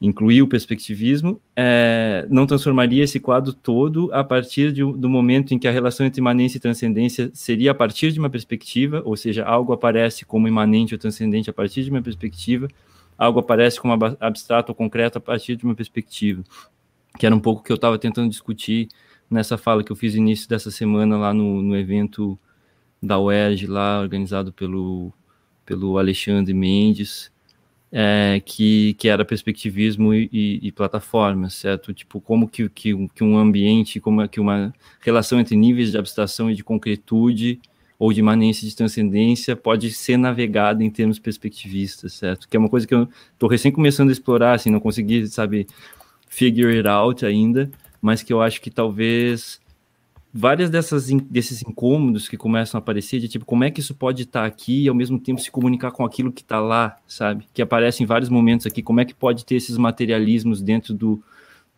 incluir 0.00 0.42
o 0.42 0.48
perspectivismo, 0.48 1.40
é, 1.54 2.26
não 2.28 2.46
transformaria 2.46 3.02
esse 3.02 3.18
quadro 3.18 3.52
todo 3.52 4.10
a 4.12 4.22
partir 4.22 4.72
de, 4.72 4.80
do 4.80 5.08
momento 5.08 5.54
em 5.54 5.58
que 5.58 5.66
a 5.66 5.70
relação 5.70 6.04
entre 6.04 6.20
imanência 6.20 6.58
e 6.58 6.60
transcendência 6.60 7.30
seria 7.32 7.70
a 7.70 7.74
partir 7.74 8.12
de 8.12 8.18
uma 8.18 8.28
perspectiva, 8.28 9.02
ou 9.04 9.16
seja, 9.16 9.44
algo 9.44 9.72
aparece 9.72 10.24
como 10.24 10.46
imanente 10.48 10.94
ou 10.94 10.98
transcendente 10.98 11.48
a 11.48 11.52
partir 11.52 11.82
de 11.82 11.90
uma 11.90 12.02
perspectiva, 12.02 12.68
algo 13.16 13.40
aparece 13.40 13.80
como 13.80 13.94
abstrato 14.20 14.72
ou 14.72 14.76
concreto 14.76 15.18
a 15.18 15.20
partir 15.20 15.56
de 15.56 15.64
uma 15.64 15.74
perspectiva, 15.74 16.42
que 17.18 17.26
era 17.26 17.34
um 17.34 17.40
pouco 17.40 17.60
o 17.60 17.64
que 17.64 17.72
eu 17.72 17.76
estava 17.76 17.98
tentando 17.98 18.28
discutir 18.28 18.88
nessa 19.30 19.58
fala 19.58 19.82
que 19.82 19.90
eu 19.90 19.96
fiz 19.96 20.14
início 20.14 20.48
dessa 20.48 20.70
semana 20.70 21.16
lá 21.16 21.34
no, 21.34 21.62
no 21.62 21.76
evento 21.76 22.38
da 23.02 23.18
UERJ, 23.18 23.66
lá 23.66 24.00
organizado 24.00 24.52
pelo, 24.52 25.12
pelo 25.64 25.98
Alexandre 25.98 26.54
Mendes, 26.54 27.32
é, 27.90 28.40
que, 28.44 28.94
que 28.94 29.08
era 29.08 29.24
perspectivismo 29.24 30.12
e, 30.12 30.28
e, 30.32 30.68
e 30.68 30.72
plataforma, 30.72 31.48
certo? 31.50 31.94
Tipo, 31.94 32.20
como 32.20 32.48
que, 32.48 32.68
que, 32.68 33.08
que 33.08 33.24
um 33.24 33.38
ambiente, 33.38 34.00
como 34.00 34.22
é 34.22 34.28
que 34.28 34.40
uma 34.40 34.74
relação 35.00 35.40
entre 35.40 35.56
níveis 35.56 35.92
de 35.92 35.98
abstração 35.98 36.50
e 36.50 36.54
de 36.54 36.64
concretude 36.64 37.60
ou 37.98 38.12
de 38.12 38.20
imanência 38.20 38.68
de 38.68 38.74
transcendência 38.74 39.56
pode 39.56 39.90
ser 39.92 40.16
navegada 40.16 40.84
em 40.84 40.90
termos 40.90 41.18
perspectivistas, 41.18 42.14
certo? 42.14 42.48
Que 42.48 42.56
é 42.56 42.60
uma 42.60 42.68
coisa 42.68 42.86
que 42.86 42.94
eu 42.94 43.08
estou 43.32 43.48
recém 43.48 43.72
começando 43.72 44.10
a 44.10 44.12
explorar, 44.12 44.54
assim, 44.54 44.70
não 44.70 44.80
consegui, 44.80 45.26
sabe, 45.28 45.66
figure 46.28 46.76
it 46.76 46.88
out 46.88 47.24
ainda, 47.24 47.70
mas 48.00 48.22
que 48.22 48.32
eu 48.32 48.42
acho 48.42 48.60
que 48.60 48.70
talvez 48.70 49.60
várias 50.32 50.68
dessas 50.68 51.08
desses 51.30 51.62
incômodos 51.62 52.28
que 52.28 52.36
começam 52.36 52.76
a 52.76 52.80
aparecer 52.80 53.18
de 53.18 53.26
tipo 53.26 53.46
como 53.46 53.64
é 53.64 53.70
que 53.70 53.80
isso 53.80 53.94
pode 53.94 54.24
estar 54.24 54.42
tá 54.42 54.46
aqui 54.46 54.84
e 54.84 54.88
ao 54.88 54.94
mesmo 54.94 55.18
tempo 55.18 55.40
se 55.40 55.50
comunicar 55.50 55.90
com 55.92 56.04
aquilo 56.04 56.30
que 56.30 56.42
está 56.42 56.60
lá, 56.60 56.96
sabe? 57.06 57.46
Que 57.54 57.62
aparece 57.62 58.02
em 58.02 58.06
vários 58.06 58.28
momentos 58.28 58.66
aqui. 58.66 58.82
Como 58.82 59.00
é 59.00 59.04
que 59.06 59.14
pode 59.14 59.46
ter 59.46 59.54
esses 59.54 59.78
materialismos 59.78 60.60
dentro 60.60 60.92
do, 60.92 61.22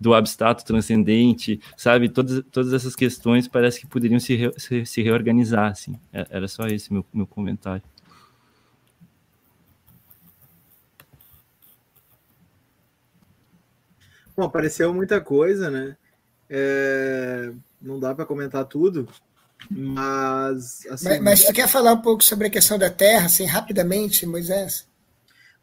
do 0.01 0.15
abstrato 0.15 0.65
transcendente, 0.65 1.61
sabe? 1.77 2.09
Todas, 2.09 2.43
todas 2.51 2.73
essas 2.73 2.95
questões 2.95 3.49
parece 3.49 3.81
que 3.81 3.87
poderiam 3.87 4.21
se, 4.21 4.35
re, 4.35 4.53
se, 4.57 4.87
se, 4.87 5.03
reorganizar, 5.03 5.73
assim. 5.73 5.99
É, 6.13 6.27
era 6.31 6.47
só 6.47 6.67
esse 6.67 6.93
meu, 6.93 7.05
meu 7.13 7.27
comentário. 7.27 7.83
Bom, 14.37 14.45
apareceu 14.45 14.95
muita 14.95 15.21
coisa, 15.21 15.69
né? 15.69 15.97
É... 16.49 17.53
Não 17.83 17.99
dá 17.99 18.15
para 18.15 18.25
comentar 18.25 18.65
tudo, 18.65 19.09
mas, 19.71 20.87
assim... 20.91 21.09
mas. 21.09 21.21
Mas 21.21 21.45
tu 21.45 21.53
quer 21.53 21.69
falar 21.69 21.93
um 21.93 22.01
pouco 22.01 22.23
sobre 22.23 22.47
a 22.47 22.51
questão 22.51 22.79
da 22.79 22.91
terra, 22.91 23.27
assim, 23.27 23.45
rapidamente, 23.45 24.27
Moisés? 24.27 24.88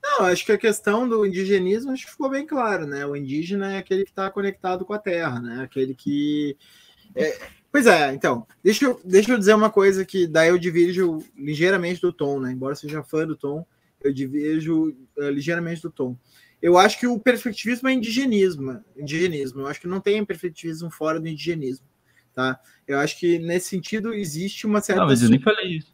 Não, 0.06 0.28
acho 0.28 0.46
que 0.46 0.52
a 0.52 0.58
questão 0.58 1.10
do 1.10 1.26
indigenismo 1.26 1.92
acho 1.92 2.06
que 2.06 2.12
ficou 2.12 2.30
bem 2.30 2.46
claro, 2.46 2.86
né? 2.86 3.04
O 3.08 3.16
indígena 3.16 3.74
é 3.74 3.78
aquele 3.80 4.04
que 4.04 4.12
está 4.12 4.30
conectado 4.30 4.86
com 4.86 4.94
a 4.94 5.00
terra, 5.00 5.42
né? 5.42 5.64
Aquele 5.64 5.96
que. 5.96 6.56
É... 7.16 7.36
Pois 7.72 7.88
é, 7.88 8.14
então, 8.14 8.48
deixa 8.64 8.86
eu, 8.86 9.02
deixa 9.04 9.34
eu 9.34 9.38
dizer 9.38 9.54
uma 9.56 9.70
coisa 9.70 10.06
que 10.06 10.28
daí 10.28 10.50
eu 10.50 10.60
divirjo 10.60 11.20
ligeiramente 11.36 12.00
do 12.00 12.14
tom, 12.14 12.40
né? 12.40 12.52
Embora 12.52 12.76
seja 12.76 13.04
fã 13.04 13.26
do 13.26 13.36
tom, 13.36 13.66
eu 14.02 14.14
divirjo 14.14 14.96
uh, 15.18 15.30
ligeiramente 15.30 15.82
do 15.82 15.90
tom. 15.90 16.16
Eu 16.62 16.78
acho 16.78 17.00
que 17.00 17.08
o 17.08 17.20
perspectivismo 17.20 17.90
é 17.90 17.94
indigenismo, 17.94 18.82
indigenismo. 18.96 19.62
Eu 19.62 19.68
acho 19.68 19.82
que 19.82 19.88
não 19.88 20.00
tem 20.00 20.24
perspectivismo 20.24 20.90
fora 20.90 21.20
do 21.20 21.28
indigenismo, 21.28 21.86
tá? 22.34 22.60
Eu 22.88 23.00
acho 23.00 23.20
que 23.20 23.40
nesse 23.40 23.70
sentido 23.70 24.14
existe 24.14 24.66
uma 24.68 24.82
certa. 24.82 25.02
Não, 25.02 25.08
mas 25.08 25.24
eu 25.24 25.30
nem 25.30 25.42
falei 25.42 25.78
isso. 25.78 25.94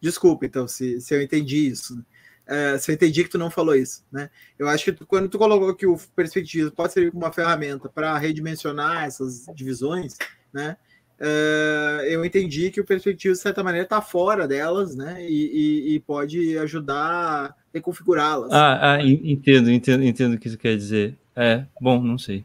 Desculpa, 0.00 0.46
então, 0.46 0.66
se, 0.66 1.00
se 1.00 1.14
eu 1.14 1.22
entendi 1.22 1.68
isso. 1.68 2.02
É, 2.46 2.78
se 2.78 2.90
eu 2.90 2.94
entendi 2.94 3.24
que 3.24 3.30
tu 3.30 3.38
não 3.38 3.50
falou 3.50 3.74
isso, 3.74 4.04
né? 4.10 4.30
Eu 4.56 4.68
acho 4.68 4.84
que 4.84 4.92
tu, 4.92 5.04
quando 5.04 5.28
tu 5.28 5.36
colocou 5.36 5.74
que 5.74 5.86
o 5.86 5.98
perspectivismo 6.14 6.70
pode 6.70 6.92
servir 6.92 7.10
como 7.10 7.24
uma 7.24 7.32
ferramenta 7.32 7.88
para 7.88 8.16
redimensionar 8.16 9.04
essas 9.04 9.46
divisões, 9.54 10.16
né? 10.52 10.76
É, 11.18 12.08
eu 12.10 12.24
entendi 12.24 12.70
que 12.70 12.80
o 12.80 12.84
perspectivismo, 12.84 13.36
de 13.36 13.42
certa 13.42 13.64
maneira, 13.64 13.84
está 13.84 14.00
fora 14.00 14.46
delas, 14.46 14.94
né? 14.94 15.16
E, 15.28 15.90
e, 15.90 15.94
e 15.94 16.00
pode 16.00 16.56
ajudar 16.58 16.96
a 16.96 17.54
reconfigurá-las. 17.74 18.52
Ah, 18.52 18.92
ah, 18.92 19.02
entendo, 19.02 19.70
entendo, 19.70 20.04
entendo 20.04 20.34
o 20.34 20.38
que 20.38 20.48
isso 20.48 20.58
quer 20.58 20.76
dizer. 20.76 21.16
É, 21.34 21.64
bom, 21.80 22.00
não 22.00 22.18
sei. 22.18 22.44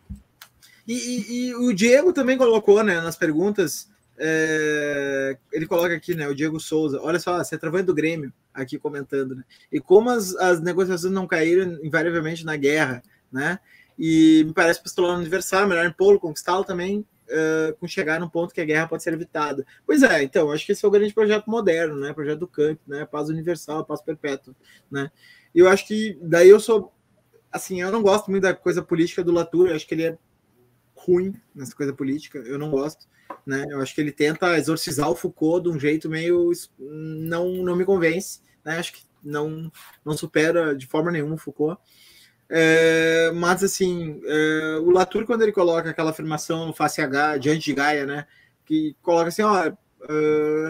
E, 0.88 0.94
e, 0.94 1.48
e, 1.50 1.56
o 1.56 1.72
Diego 1.74 2.12
também 2.12 2.38
colocou, 2.38 2.84
né, 2.84 3.00
nas 3.02 3.16
perguntas, 3.16 3.90
é, 4.18 5.38
ele 5.52 5.66
coloca 5.66 5.94
aqui, 5.94 6.14
né, 6.14 6.28
o 6.28 6.36
Diego 6.36 6.60
Souza, 6.60 7.00
olha 7.02 7.20
só, 7.20 7.38
você 7.38 7.56
é 7.56 7.58
travando 7.58 7.88
do 7.88 7.94
Grêmio, 7.94 8.32
aqui 8.54 8.78
comentando, 8.78 9.36
né, 9.36 9.44
e 9.72 9.80
como 9.80 10.10
as, 10.10 10.36
as 10.36 10.62
negociações 10.62 11.14
não 11.14 11.26
caíram 11.26 11.80
invariavelmente 11.84 12.46
na 12.46 12.56
guerra, 12.56 13.02
né, 13.32 13.60
e 13.98 14.44
me 14.46 14.54
parece 14.54 14.82
pistolar 14.82 15.14
no 15.14 15.20
aniversário, 15.20 15.68
melhor 15.68 15.86
em 15.86 15.92
polo, 15.92 16.20
conquistá-lo 16.20 16.64
também, 16.64 17.00
uh, 17.00 17.76
com 17.80 17.88
chegar 17.88 18.20
num 18.20 18.30
ponto 18.30 18.54
que 18.54 18.62
a 18.62 18.66
guerra 18.66 18.88
pode 18.88 19.04
ser 19.04 19.14
evitada. 19.14 19.66
Pois 19.86 20.02
é, 20.02 20.24
então, 20.24 20.52
acho 20.52 20.66
que 20.66 20.72
esse 20.72 20.84
é 20.84 20.88
o 20.88 20.92
grande 20.92 21.14
projeto 21.14 21.50
moderno, 21.50 22.00
né, 22.00 22.14
projeto 22.14 22.40
do 22.40 22.48
camp, 22.48 22.80
né, 22.88 23.06
paz 23.06 23.30
universal, 23.30 23.86
paz 23.86 24.02
perpétua, 24.02 24.56
né, 24.90 25.12
e 25.54 25.60
eu 25.60 25.68
acho 25.68 25.88
que, 25.88 26.18
daí 26.22 26.50
eu 26.50 26.60
sou, 26.60 26.94
assim, 27.52 27.82
eu 27.82 27.92
não 27.92 28.02
gosto 28.02 28.30
muito 28.30 28.44
da 28.44 28.54
coisa 28.54 28.82
política 28.82 29.24
do 29.24 29.32
Latour, 29.32 29.68
eu 29.68 29.76
acho 29.76 29.88
que 29.88 29.96
ele 29.96 30.04
é 30.04 30.18
ruim 31.06 31.34
nessa 31.54 31.76
coisa 31.76 31.94
política, 31.94 32.40
eu 32.40 32.58
não 32.58 32.70
gosto, 32.70 33.08
né? 33.46 33.66
Eu 33.70 33.82
acho 33.82 33.94
que 33.94 34.02
ele 34.02 34.12
tenta 34.12 34.58
exorcizar 34.58 35.10
o 35.10 35.16
Foucault 35.16 35.64
de 35.64 35.76
um 35.76 35.80
jeito 35.80 36.10
meio 36.10 36.52
não 36.80 37.64
não 37.64 37.76
me 37.76 37.86
convence, 37.86 38.42
né? 38.64 38.78
Acho 38.78 38.94
que 38.94 39.04
não 39.24 39.72
não 40.04 40.18
supera 40.18 40.76
de 40.76 40.88
forma 40.88 41.12
nenhuma 41.12 41.36
o 41.36 41.38
Foucault. 41.38 41.82
É, 42.50 43.32
mas 43.34 43.64
assim, 43.64 44.22
é, 44.26 44.78
o 44.82 44.92
Latour 44.92 45.26
quando 45.26 45.42
ele 45.42 45.54
coloca 45.54 45.90
aquela 45.90 46.12
afirmação 46.12 46.68
no 46.68 46.74
face 46.74 47.02
H 47.02 47.38
diante 47.38 47.66
de 47.66 47.74
Gaia, 47.74 48.06
né? 48.06 48.28
Que 48.66 48.96
coloca 49.02 49.30
assim, 49.30 49.42
ó, 49.42 49.72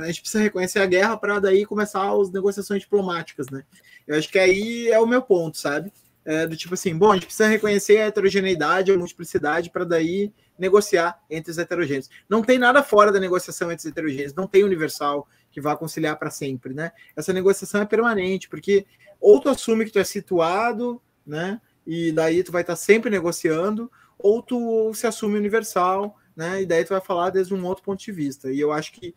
a 0.01 0.05
gente 0.07 0.21
precisa 0.21 0.43
reconhecer 0.43 0.79
a 0.79 0.85
guerra 0.85 1.17
para 1.17 1.39
daí 1.39 1.65
começar 1.65 2.11
as 2.11 2.31
negociações 2.31 2.81
diplomáticas, 2.81 3.49
né? 3.49 3.63
Eu 4.07 4.17
acho 4.17 4.29
que 4.29 4.39
aí 4.39 4.89
é 4.89 4.99
o 4.99 5.07
meu 5.07 5.21
ponto, 5.21 5.57
sabe? 5.57 5.91
É, 6.23 6.45
do 6.45 6.55
tipo 6.55 6.73
assim, 6.73 6.95
bom, 6.95 7.11
a 7.11 7.15
gente 7.15 7.25
precisa 7.25 7.49
reconhecer 7.49 7.97
a 7.97 8.05
heterogeneidade, 8.07 8.91
a 8.91 8.97
multiplicidade, 8.97 9.69
para 9.69 9.83
daí 9.83 10.31
negociar 10.57 11.19
entre 11.29 11.51
os 11.51 11.57
heterogêneos. 11.57 12.09
Não 12.29 12.43
tem 12.43 12.59
nada 12.59 12.83
fora 12.83 13.11
da 13.11 13.19
negociação 13.19 13.71
entre 13.71 13.87
os 13.87 13.91
heterogêneos, 13.91 14.33
não 14.33 14.47
tem 14.47 14.63
universal 14.63 15.27
que 15.51 15.59
vá 15.59 15.75
conciliar 15.75 16.17
para 16.17 16.29
sempre, 16.29 16.73
né? 16.73 16.91
Essa 17.15 17.33
negociação 17.33 17.81
é 17.81 17.85
permanente, 17.85 18.47
porque 18.47 18.85
ou 19.19 19.39
tu 19.39 19.49
assume 19.49 19.85
que 19.85 19.91
tu 19.91 19.99
é 19.99 20.03
situado, 20.03 21.01
né? 21.25 21.59
E 21.85 22.11
daí 22.11 22.43
tu 22.43 22.51
vai 22.51 22.61
estar 22.61 22.75
sempre 22.75 23.09
negociando, 23.09 23.91
ou 24.17 24.41
tu 24.41 24.93
se 24.93 25.07
assume 25.07 25.37
universal, 25.37 26.15
né? 26.35 26.61
E 26.61 26.65
daí 26.65 26.85
tu 26.85 26.89
vai 26.89 27.01
falar 27.01 27.31
desde 27.31 27.53
um 27.53 27.65
outro 27.65 27.83
ponto 27.83 27.99
de 27.99 28.11
vista. 28.11 28.51
E 28.51 28.59
eu 28.59 28.71
acho 28.71 28.93
que 28.93 29.15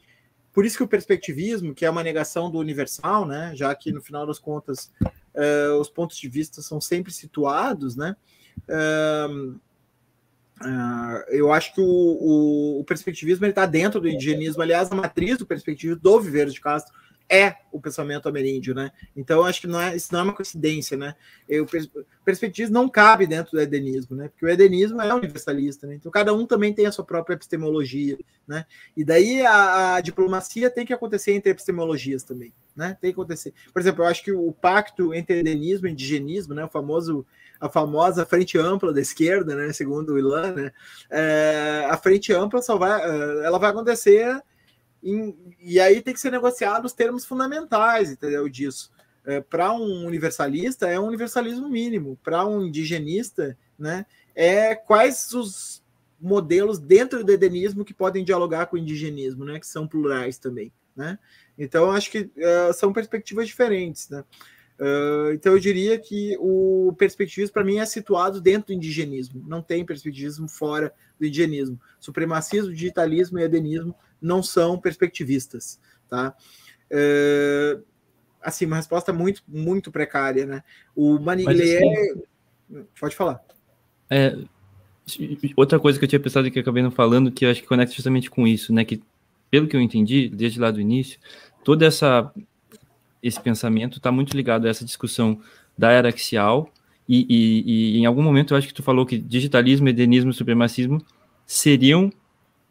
por 0.53 0.65
isso 0.65 0.77
que 0.77 0.85
o 0.85 0.89
perspectivismo, 0.89 1.75
que 1.75 1.85
é 1.85 1.91
uma 1.91 2.03
negação 2.03 2.51
do 2.51 2.59
universal, 2.59 3.27
né? 3.27 3.53
Já 3.55 3.75
que 3.75 3.93
no 3.93 4.01
final 4.01 4.27
das 4.27 4.39
contas 4.39 4.91
uh, 5.35 5.79
os 5.81 5.89
pontos 5.89 6.17
de 6.17 6.29
vista 6.29 6.63
são 6.63 6.81
sempre 6.81 7.13
situados, 7.13 7.97
né? 7.97 8.17
Uh, 8.69 9.51
uh, 10.61 11.25
eu 11.29 11.53
acho 11.53 11.75
que 11.75 11.81
o, 11.81 11.85
o, 11.85 12.81
o 12.81 12.85
perspectivismo 12.85 13.45
está 13.47 13.67
dentro 13.67 14.01
do 14.01 14.09
indigenismo, 14.09 14.63
aliás, 14.63 14.91
a 14.91 14.95
matriz 14.95 15.39
do 15.39 15.47
perspectivismo 15.47 16.01
do 16.01 16.21
Viveiro 16.21 16.51
de 16.51 16.61
Castro 16.61 16.95
é 17.29 17.57
o 17.73 17.81
pensamento 17.81 18.29
ameríndio, 18.29 18.75
né? 18.75 18.93
Então 19.17 19.45
acho 19.45 19.63
que 19.63 19.67
não 19.67 19.81
é, 19.81 19.97
isso 19.97 20.09
não 20.13 20.21
é 20.21 20.23
uma 20.23 20.35
coincidência, 20.35 20.97
né? 20.97 21.15
O 21.51 21.67
perspectivismo 22.25 22.75
não 22.75 22.89
cabe 22.89 23.27
dentro 23.27 23.53
do 23.53 23.61
edenismo, 23.61 24.15
né? 24.15 24.29
Porque 24.29 24.45
o 24.45 24.49
edenismo 24.49 25.01
é 25.01 25.13
universalista, 25.13 25.87
né? 25.87 25.95
Então 25.95 26.13
cada 26.13 26.35
um 26.35 26.47
também 26.47 26.73
tem 26.73 26.87
a 26.87 26.93
sua 26.93 27.05
própria 27.05 27.35
epistemologia, 27.35 28.19
né? 28.47 28.67
E 28.97 29.05
daí 29.05 29.45
a, 29.45 29.97
a 29.97 30.01
diplomacia 30.01 30.71
tem 30.71 30.85
que 30.85 30.93
acontecer 30.93 31.33
entre 31.33 31.51
epistemologias 31.51 32.23
também, 32.23 32.53
né? 32.77 32.97
Tem 33.01 33.11
que 33.11 33.21
acontecer. 33.21 33.55
Por 33.73 33.81
exemplo, 33.81 34.05
eu 34.05 34.09
acho 34.09 34.23
que 34.23 34.33
o 34.33 34.53
pacto 34.53 35.15
entre 35.15 35.41
edenismo 35.41 35.89
e 35.89 35.93
indigenismo, 35.93 36.55
né? 36.55 36.65
O 36.65 36.69
famoso 36.69 37.27
a 37.61 37.69
famosa 37.69 38.27
frente 38.27 38.59
ampla 38.59 38.93
da 38.93 39.01
esquerda, 39.01 39.55
né? 39.55 39.73
Segundo 39.73 40.13
o 40.13 40.19
Ilan, 40.19 40.53
né? 40.53 40.73
É, 41.09 41.87
a 41.89 41.97
frente 41.97 42.33
ampla 42.33 42.61
só 42.61 42.77
vai, 42.77 43.03
ela 43.43 43.59
vai 43.59 43.71
acontecer 43.71 44.43
em, 45.05 45.37
e 45.61 45.79
aí 45.79 46.01
tem 46.01 46.15
que 46.15 46.21
ser 46.21 46.33
negociado 46.33 46.87
os 46.87 46.93
termos 46.93 47.25
fundamentais, 47.27 48.11
entendeu? 48.11 48.49
Disso. 48.49 48.91
É, 49.27 49.41
para 49.41 49.73
um 49.73 50.07
universalista 50.07 50.87
é 50.87 50.99
um 50.99 51.07
universalismo 51.07 51.69
mínimo, 51.69 52.19
para 52.23 52.45
um 52.47 52.63
indigenista, 52.63 53.57
né? 53.79 54.07
É 54.35 54.75
quais 54.75 55.33
os 55.33 55.83
modelos 56.21 56.79
dentro 56.79 57.23
do 57.23 57.33
edenismo 57.33 57.85
que 57.85 57.95
podem 57.95 58.25
dialogar 58.25 58.67
com 58.67 58.77
o 58.77 58.79
indigenismo, 58.79 59.45
né? 59.45 59.61
Que 59.61 59.67
são 59.67 59.87
plurais 59.87 60.39
também, 60.39 60.73
né? 60.97 61.19
Então 61.59 61.91
acho 61.91 62.11
que 62.11 62.21
uh, 62.21 62.73
são 62.75 62.93
perspectivas 62.93 63.47
diferentes, 63.47 64.09
né? 64.09 64.25
Uh, 64.79 65.33
então 65.33 65.53
eu 65.53 65.59
diria 65.61 65.97
que 65.99 66.37
o 66.41 66.93
perspectivismo 66.99 67.55
para 67.55 67.63
mim 67.63 67.79
é 67.79 67.87
situado 67.87 68.41
dentro 68.41 68.69
do 68.69 68.73
indigenismo, 68.73 69.45
não 69.47 69.63
tem 69.63 69.87
perspectivismo 69.87 70.49
fora 70.49 70.93
do 71.19 71.25
indigenismo. 71.25 71.81
Supremacismo, 72.01 72.73
digitalismo 72.75 73.39
e 73.39 73.43
edenismo 73.43 73.95
não 74.25 74.43
são 74.43 74.79
perspectivistas, 74.79 75.81
tá? 76.09 76.35
É, 76.91 77.79
assim, 78.43 78.67
uma 78.67 78.77
resposta 78.77 79.13
muito, 79.13 79.43
muito 79.47 79.93
precária, 79.93 80.47
né? 80.47 80.63
O 80.97 81.19
Maniglier... 81.19 81.83
Assim, 81.83 82.23
Pode 82.99 83.15
falar. 83.15 83.41
É, 84.11 84.37
outra 85.57 85.79
coisa 85.79 85.99
que 85.99 86.05
eu 86.05 86.09
tinha 86.09 86.21
pensado 86.21 86.47
e 86.47 86.51
que 86.51 86.59
acabei 86.59 86.83
não 86.83 86.91
falando, 86.91 87.31
que 87.31 87.45
eu 87.45 87.51
acho 87.51 87.61
que 87.61 87.69
conecta 87.69 87.95
justamente 87.95 88.31
com 88.31 88.47
isso, 88.47 88.73
né? 88.73 88.85
Que, 88.85 89.03
pelo 89.51 89.67
que 89.67 89.77
eu 89.77 89.81
entendi, 89.81 90.29
desde 90.29 90.59
lá 90.59 90.71
do 90.71 90.81
início, 90.81 91.19
toda 91.63 91.85
essa 91.87 92.33
esse 93.23 93.41
pensamento 93.41 93.97
está 93.97 94.13
muito 94.13 94.37
ligado 94.37 94.67
a 94.67 94.69
essa 94.69 94.85
discussão 94.85 95.41
da 95.79 95.91
era 95.91 96.11
axial 96.11 96.71
e, 97.09 97.25
e, 97.27 97.97
e, 97.97 97.99
em 97.99 98.05
algum 98.05 98.23
momento 98.23 98.53
eu 98.53 98.59
acho 98.59 98.69
que 98.69 98.75
tu 98.75 98.83
falou 98.83 99.07
que 99.07 99.17
digitalismo, 99.17 99.89
edenismo 99.89 100.31
e 100.31 100.35
supremacismo 100.35 101.03
seriam 101.47 102.13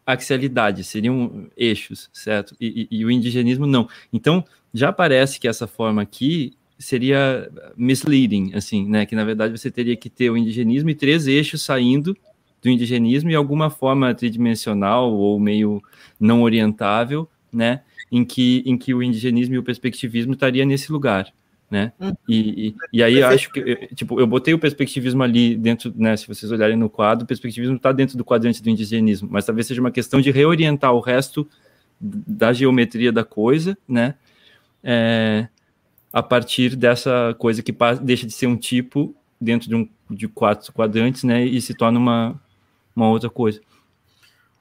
axialidade, 0.06 0.84
seriam 0.84 1.48
eixos, 1.56 2.10
certo? 2.14 2.56
E, 2.60 2.88
e, 2.92 3.00
e, 3.00 3.06
o 3.06 3.12
indigenismo 3.12 3.66
não. 3.66 3.88
Então, 4.12 4.44
já 4.74 4.92
parece 4.92 5.40
que 5.40 5.48
essa 5.48 5.68
forma 5.68 6.02
aqui 6.02 6.54
seria 6.78 7.50
misleading, 7.78 8.54
assim, 8.54 8.88
né? 8.88 9.06
Que 9.06 9.16
na 9.16 9.24
verdade 9.24 9.58
você 9.58 9.72
teria 9.72 9.96
que 9.96 10.10
ter 10.10 10.30
o 10.30 10.38
indigenismo 10.38 10.90
e 10.90 10.96
três 10.96 11.28
eixos 11.28 11.62
saindo 11.62 12.16
do 12.62 12.70
indigenismo 12.70 13.30
e 13.30 13.36
alguma 13.36 13.70
forma 13.70 14.14
tridimensional 14.14 15.14
ou 15.14 15.40
meio 15.40 15.82
não 16.20 16.42
orientável, 16.42 17.30
né? 17.52 17.82
Em 18.12 18.26
que, 18.26 18.64
em 18.66 18.78
que 18.78 18.94
o 18.94 19.02
indigenismo 19.02 19.56
e 19.56 19.58
o 19.58 19.64
perspectivismo 19.64 20.34
estaria 20.34 20.66
nesse 20.66 20.92
lugar 20.92 21.34
né? 21.74 21.92
Hum. 22.00 22.14
E, 22.30 22.68
e, 22.68 22.76
e, 22.94 23.04
aí 23.04 23.18
eu 23.18 23.26
acho 23.26 23.52
que, 23.52 23.90
tipo, 23.96 24.20
eu 24.20 24.28
botei 24.28 24.54
o 24.54 24.60
perspectivismo 24.60 25.24
ali 25.24 25.56
dentro, 25.56 25.92
né? 25.96 26.16
Se 26.16 26.28
vocês 26.28 26.52
olharem 26.52 26.78
no 26.78 26.88
quadro, 26.88 27.24
o 27.24 27.28
perspectivismo 27.28 27.78
está 27.78 27.92
dentro 27.92 28.16
do 28.16 28.24
quadrante 28.24 28.62
do 28.62 28.70
indigenismo, 28.70 29.28
mas 29.32 29.44
talvez 29.44 29.66
seja 29.66 29.82
uma 29.82 29.90
questão 29.90 30.22
de 30.22 30.30
reorientar 30.30 30.94
o 30.94 31.00
resto 31.00 31.50
da 32.00 32.54
geometria 32.54 33.12
da 33.12 33.24
coisa, 33.24 33.76
né? 33.88 34.14
É, 34.84 35.48
a 36.12 36.22
partir 36.22 36.76
dessa 36.76 37.36
coisa 37.40 37.64
que 37.64 37.76
deixa 38.04 38.28
de 38.28 38.34
ser 38.34 38.46
um 38.46 38.56
tipo 38.56 39.16
dentro 39.42 39.68
de 39.68 39.74
um 39.76 39.90
de 40.08 40.28
quatro 40.28 40.72
quadrantes, 40.72 41.24
né? 41.24 41.44
E 41.44 41.60
se 41.60 41.74
torna 41.74 41.98
uma, 41.98 42.40
uma 42.96 43.10
outra 43.10 43.32
coisa. 43.32 43.60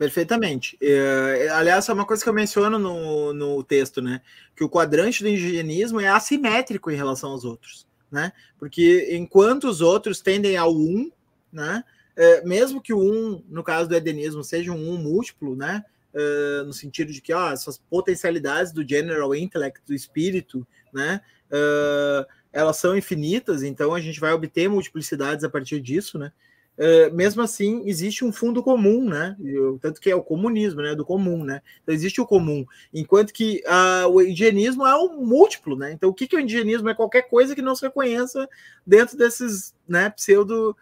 Perfeitamente. 0.03 0.77
É, 0.83 1.49
aliás, 1.53 1.89
é 1.89 1.93
uma 1.93 2.05
coisa 2.05 2.21
que 2.21 2.29
eu 2.29 2.35
menciono 2.35 2.77
no, 2.77 3.33
no 3.33 3.63
texto, 3.63 4.03
né? 4.03 4.21
Que 4.57 4.65
o 4.65 4.69
quadrante 4.69 5.23
do 5.23 5.29
indigenismo 5.29 6.01
é 6.01 6.09
assimétrico 6.09 6.91
em 6.91 6.97
relação 6.97 7.31
aos 7.31 7.45
outros, 7.45 7.87
né? 8.11 8.33
Porque 8.59 9.11
enquanto 9.13 9.69
os 9.69 9.81
outros 9.81 10.21
tendem 10.21 10.57
ao 10.57 10.75
um, 10.75 11.09
né? 11.53 11.85
É, 12.17 12.45
mesmo 12.45 12.83
que 12.83 12.93
o 12.93 12.99
um, 12.99 13.45
no 13.49 13.63
caso 13.63 13.89
do 13.89 13.95
edenismo, 13.95 14.43
seja 14.43 14.73
um 14.73 14.95
um 14.95 14.99
múltiplo, 14.99 15.55
né? 15.55 15.85
Uh, 16.13 16.65
no 16.65 16.73
sentido 16.73 17.13
de 17.13 17.23
que 17.23 17.33
ó, 17.33 17.53
essas 17.53 17.79
potencialidades 17.79 18.73
do 18.73 18.87
general 18.87 19.33
intellect, 19.37 19.83
do 19.87 19.95
espírito, 19.95 20.67
né? 20.93 21.21
Uh, 21.47 22.27
elas 22.53 22.77
são 22.77 22.97
infinitas, 22.97 23.63
então 23.63 23.95
a 23.95 24.01
gente 24.01 24.19
vai 24.19 24.33
obter 24.33 24.69
multiplicidades 24.69 25.45
a 25.45 25.49
partir 25.49 25.81
disso, 25.81 26.19
né? 26.19 26.33
Uh, 26.79 27.15
mesmo 27.15 27.43
assim, 27.43 27.83
existe 27.85 28.25
um 28.25 28.33
fundo 28.33 28.63
comum, 28.63 29.09
né? 29.09 29.37
Tanto 29.81 30.01
que 30.01 30.11
é 30.11 30.17
o 30.17 30.23
comunismo, 30.23 30.81
né? 30.81 30.95
Do 30.95 31.05
comum, 31.05 31.45
né? 31.45 31.61
Então 31.83 31.95
existe 31.95 32.21
o 32.21 32.27
comum, 32.27 32.65
enquanto 32.93 33.33
que 33.33 33.63
o 34.11 34.21
indigenismo 34.23 34.87
é 34.87 34.97
um 34.97 35.25
múltiplo, 35.25 35.77
né? 35.77 35.93
Então 35.93 36.09
o 36.09 36.15
que, 36.15 36.27
que 36.27 36.35
é 36.35 36.39
o 36.39 36.43
indigenismo? 36.43 36.89
É 36.89 36.95
qualquer 36.95 37.23
coisa 37.23 37.55
que 37.55 37.63
não 37.63 37.75
se 37.75 37.83
reconheça 37.83 38.49
dentro 38.87 39.17
desses 39.17 39.75
né, 39.87 40.11
pseudo 40.11 40.77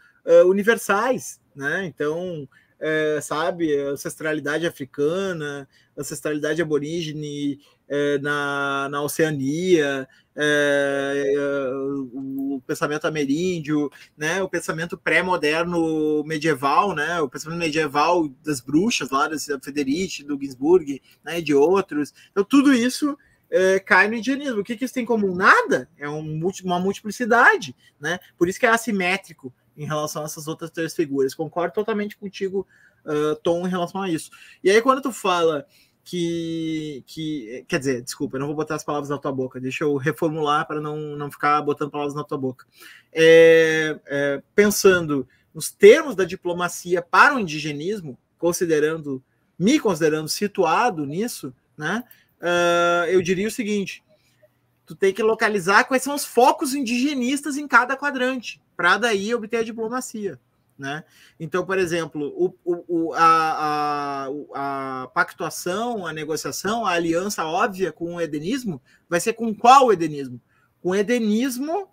universais, 0.46 1.40
né? 1.54 1.86
Então 1.86 2.48
é, 2.80 3.20
sabe, 3.20 3.76
ancestralidade 3.78 4.66
africana, 4.66 5.68
ancestralidade 5.96 6.62
aborígene 6.62 7.60
é, 7.90 8.18
na, 8.18 8.88
na 8.88 9.02
Oceania, 9.02 10.08
é, 10.36 11.72
o 12.12 12.62
pensamento 12.64 13.06
ameríndio, 13.06 13.90
né, 14.16 14.40
o 14.40 14.48
pensamento 14.48 14.96
pré-moderno 14.96 16.22
medieval, 16.24 16.94
né, 16.94 17.20
o 17.20 17.28
pensamento 17.28 17.58
medieval 17.58 18.28
das 18.44 18.60
bruxas 18.60 19.10
lá, 19.10 19.26
da 19.26 19.36
Federici, 19.62 20.22
do 20.22 20.38
Ginsburg, 20.40 21.02
né, 21.24 21.40
de 21.40 21.52
outros. 21.52 22.14
Então, 22.30 22.44
tudo 22.44 22.72
isso 22.72 23.18
é, 23.50 23.80
cai 23.80 24.08
no 24.08 24.14
indianismo. 24.14 24.60
O 24.60 24.64
que, 24.64 24.76
que 24.76 24.84
isso 24.84 24.94
tem 24.94 25.02
em 25.02 25.06
comum? 25.06 25.34
Nada. 25.34 25.88
É 25.98 26.08
um, 26.08 26.40
uma 26.64 26.78
multiplicidade, 26.78 27.74
né? 27.98 28.20
Por 28.38 28.48
isso 28.48 28.60
que 28.60 28.66
é 28.66 28.70
assimétrico 28.70 29.52
em 29.76 29.84
relação 29.84 30.22
a 30.22 30.26
essas 30.26 30.46
outras 30.46 30.70
três 30.70 30.94
figuras. 30.94 31.34
Concordo 31.34 31.74
totalmente 31.74 32.16
contigo, 32.16 32.66
uh, 33.04 33.34
Tom, 33.42 33.66
em 33.66 33.70
relação 33.70 34.02
a 34.02 34.08
isso. 34.08 34.30
E 34.62 34.70
aí, 34.70 34.80
quando 34.80 35.02
tu 35.02 35.12
fala 35.12 35.66
que, 36.04 37.02
que. 37.06 37.64
Quer 37.68 37.78
dizer, 37.78 38.02
desculpa, 38.02 38.36
eu 38.36 38.40
não 38.40 38.46
vou 38.46 38.56
botar 38.56 38.74
as 38.74 38.84
palavras 38.84 39.10
na 39.10 39.18
tua 39.18 39.32
boca, 39.32 39.60
deixa 39.60 39.84
eu 39.84 39.96
reformular 39.96 40.66
para 40.66 40.80
não, 40.80 40.96
não 41.16 41.30
ficar 41.30 41.60
botando 41.62 41.90
palavras 41.90 42.14
na 42.14 42.24
tua 42.24 42.38
boca. 42.38 42.66
É, 43.12 43.98
é, 44.06 44.42
pensando 44.54 45.26
nos 45.54 45.70
termos 45.70 46.14
da 46.14 46.24
diplomacia 46.24 47.02
para 47.02 47.34
o 47.34 47.40
indigenismo, 47.40 48.18
considerando, 48.38 49.22
me 49.58 49.78
considerando 49.78 50.28
situado 50.28 51.04
nisso, 51.04 51.54
né? 51.76 52.04
Uh, 52.40 53.04
eu 53.10 53.20
diria 53.20 53.48
o 53.48 53.50
seguinte: 53.50 54.02
tu 54.86 54.94
tem 54.94 55.12
que 55.12 55.22
localizar 55.22 55.84
quais 55.84 56.02
são 56.02 56.14
os 56.14 56.24
focos 56.24 56.74
indigenistas 56.74 57.56
em 57.56 57.68
cada 57.68 57.96
quadrante 57.96 58.60
para 58.76 58.96
daí 58.96 59.34
obter 59.34 59.58
a 59.58 59.62
diplomacia. 59.62 60.38
Né? 60.80 61.04
Então, 61.38 61.64
por 61.66 61.78
exemplo, 61.78 62.32
o, 62.34 62.54
o, 62.64 63.12
a, 63.12 64.24
a, 64.24 65.02
a, 65.02 65.06
pactuação, 65.08 66.06
a 66.06 66.12
negociação, 66.12 66.86
a 66.86 66.92
aliança 66.92 67.44
óbvia 67.44 67.92
com 67.92 68.14
o 68.14 68.20
edenismo 68.20 68.80
vai 69.06 69.20
ser 69.20 69.34
com 69.34 69.54
qual 69.54 69.92
edenismo? 69.92 70.40
Com 70.80 70.94
edenismo 70.94 71.86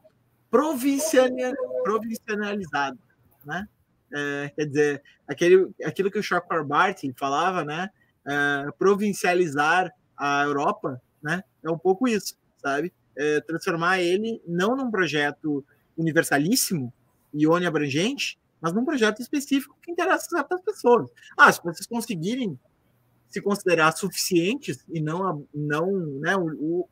provincializado. 0.49 2.97
Né? 3.43 3.67
É, 4.15 4.51
quer 4.55 4.65
dizer, 4.65 5.03
aquele, 5.27 5.69
aquilo 5.83 6.09
que 6.09 6.19
o 6.19 6.23
Chopin 6.23 6.63
Barty 6.65 7.13
falava, 7.17 7.65
né? 7.65 7.89
É, 8.25 8.71
provincializar 8.79 9.93
a 10.15 10.43
Europa, 10.43 11.01
né? 11.21 11.43
É 11.61 11.69
um 11.69 11.77
pouco 11.77 12.07
isso, 12.07 12.37
sabe? 12.55 12.93
É, 13.17 13.41
transformar 13.41 13.99
ele 13.99 14.41
não 14.47 14.77
num 14.77 14.89
projeto 14.89 15.65
universalíssimo 15.97 16.93
e 17.33 17.45
oniabrangente, 17.45 18.39
mas 18.61 18.73
num 18.73 18.85
projeto 18.85 19.21
específico 19.21 19.77
que 19.81 19.91
interessa 19.91 20.27
certas 20.29 20.61
pessoas. 20.61 21.09
Ah, 21.37 21.51
se 21.51 21.61
vocês 21.63 21.87
conseguirem 21.87 22.59
se 23.29 23.41
considerar 23.41 23.91
suficientes 23.91 24.83
e 24.89 25.01
não, 25.01 25.45
não 25.53 25.91
né, 26.19 26.33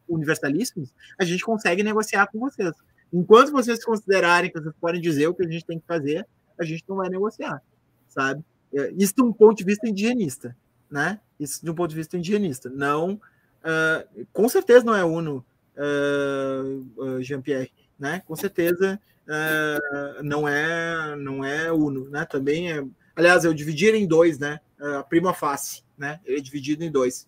universalíssimos, 0.08 0.94
a 1.20 1.24
gente 1.24 1.44
consegue 1.44 1.82
negociar 1.82 2.28
com 2.28 2.40
vocês. 2.40 2.72
Enquanto 3.12 3.52
vocês 3.52 3.84
considerarem 3.84 4.52
que 4.52 4.60
vocês 4.60 4.76
podem 4.80 5.02
dizer 5.02 5.28
o 5.28 5.34
que 5.34 5.46
a 5.46 5.50
gente 5.50 5.66
tem 5.66 5.80
que 5.80 5.88
fazer, 5.88 6.28
a 6.60 6.64
gente 6.64 6.84
não 6.88 6.98
vai 6.98 7.10
negociar, 7.10 7.62
sabe? 8.08 8.44
É, 8.74 8.92
isso 8.98 9.16
de 9.16 9.24
um 9.24 9.32
ponto 9.32 9.58
de 9.58 9.64
vista 9.64 9.88
indigenista, 9.88 10.56
né? 10.90 11.20
Isso 11.40 11.64
de 11.64 11.72
um 11.72 11.76
ponto 11.76 11.90
de 11.90 11.96
vista 11.96 12.18
indigenista. 12.18 12.70
Não, 12.70 13.14
uh, 13.14 14.26
com 14.34 14.48
certeza 14.50 14.86
não 14.86 14.96
é 14.96 15.04
uno, 15.04 15.46
uh, 15.78 17.22
Jean-Pierre, 17.22 17.72
né? 18.00 18.22
Com 18.26 18.36
certeza 18.36 19.00
uh, 19.26 20.24
não 20.24 20.48
é 20.48 21.16
não 21.16 21.44
é 21.44 21.72
uno, 21.72 22.10
né? 22.10 22.26
Também 22.26 22.72
é, 22.72 22.86
aliás, 23.16 23.44
eu 23.44 23.54
dividi 23.54 23.90
em 23.90 24.08
dois, 24.08 24.38
né? 24.40 24.60
A 24.80 25.04
prima 25.04 25.34
face, 25.34 25.84
né? 25.98 26.20
Ele 26.26 26.38
é 26.38 26.42
dividido 26.42 26.84
em 26.84 26.92
dois. 26.92 27.28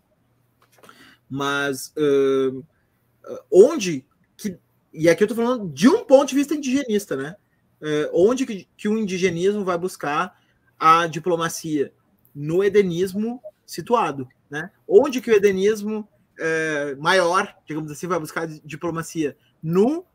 Mas 1.30 1.94
uh, 1.98 2.64
onde 3.52 4.06
que 4.36 4.58
e 4.94 5.10
aqui 5.10 5.24
eu 5.24 5.26
estou 5.26 5.44
falando 5.44 5.70
de 5.70 5.88
um 5.88 6.04
ponto 6.04 6.30
de 6.30 6.36
vista 6.36 6.56
indigenista, 6.56 7.16
né? 7.16 7.36
Uh, 7.82 8.10
onde 8.14 8.46
que, 8.46 8.68
que 8.76 8.90
o 8.90 8.98
indigenismo 8.98 9.64
vai 9.64 9.78
buscar 9.78 10.40
a 10.80 11.08
diplomacia 11.08 11.94
no 12.34 12.64
edenismo 12.64 13.42
situado, 13.66 14.28
né? 14.50 14.72
Onde 14.88 15.22
que 15.22 15.32
o 15.32 15.36
edenismo 15.36 16.08
maior, 17.00 17.58
digamos 17.66 17.92
assim, 17.92 18.06
vai 18.06 18.20
buscar 18.20 18.48
diplomacia 18.64 19.36
no 19.62 20.06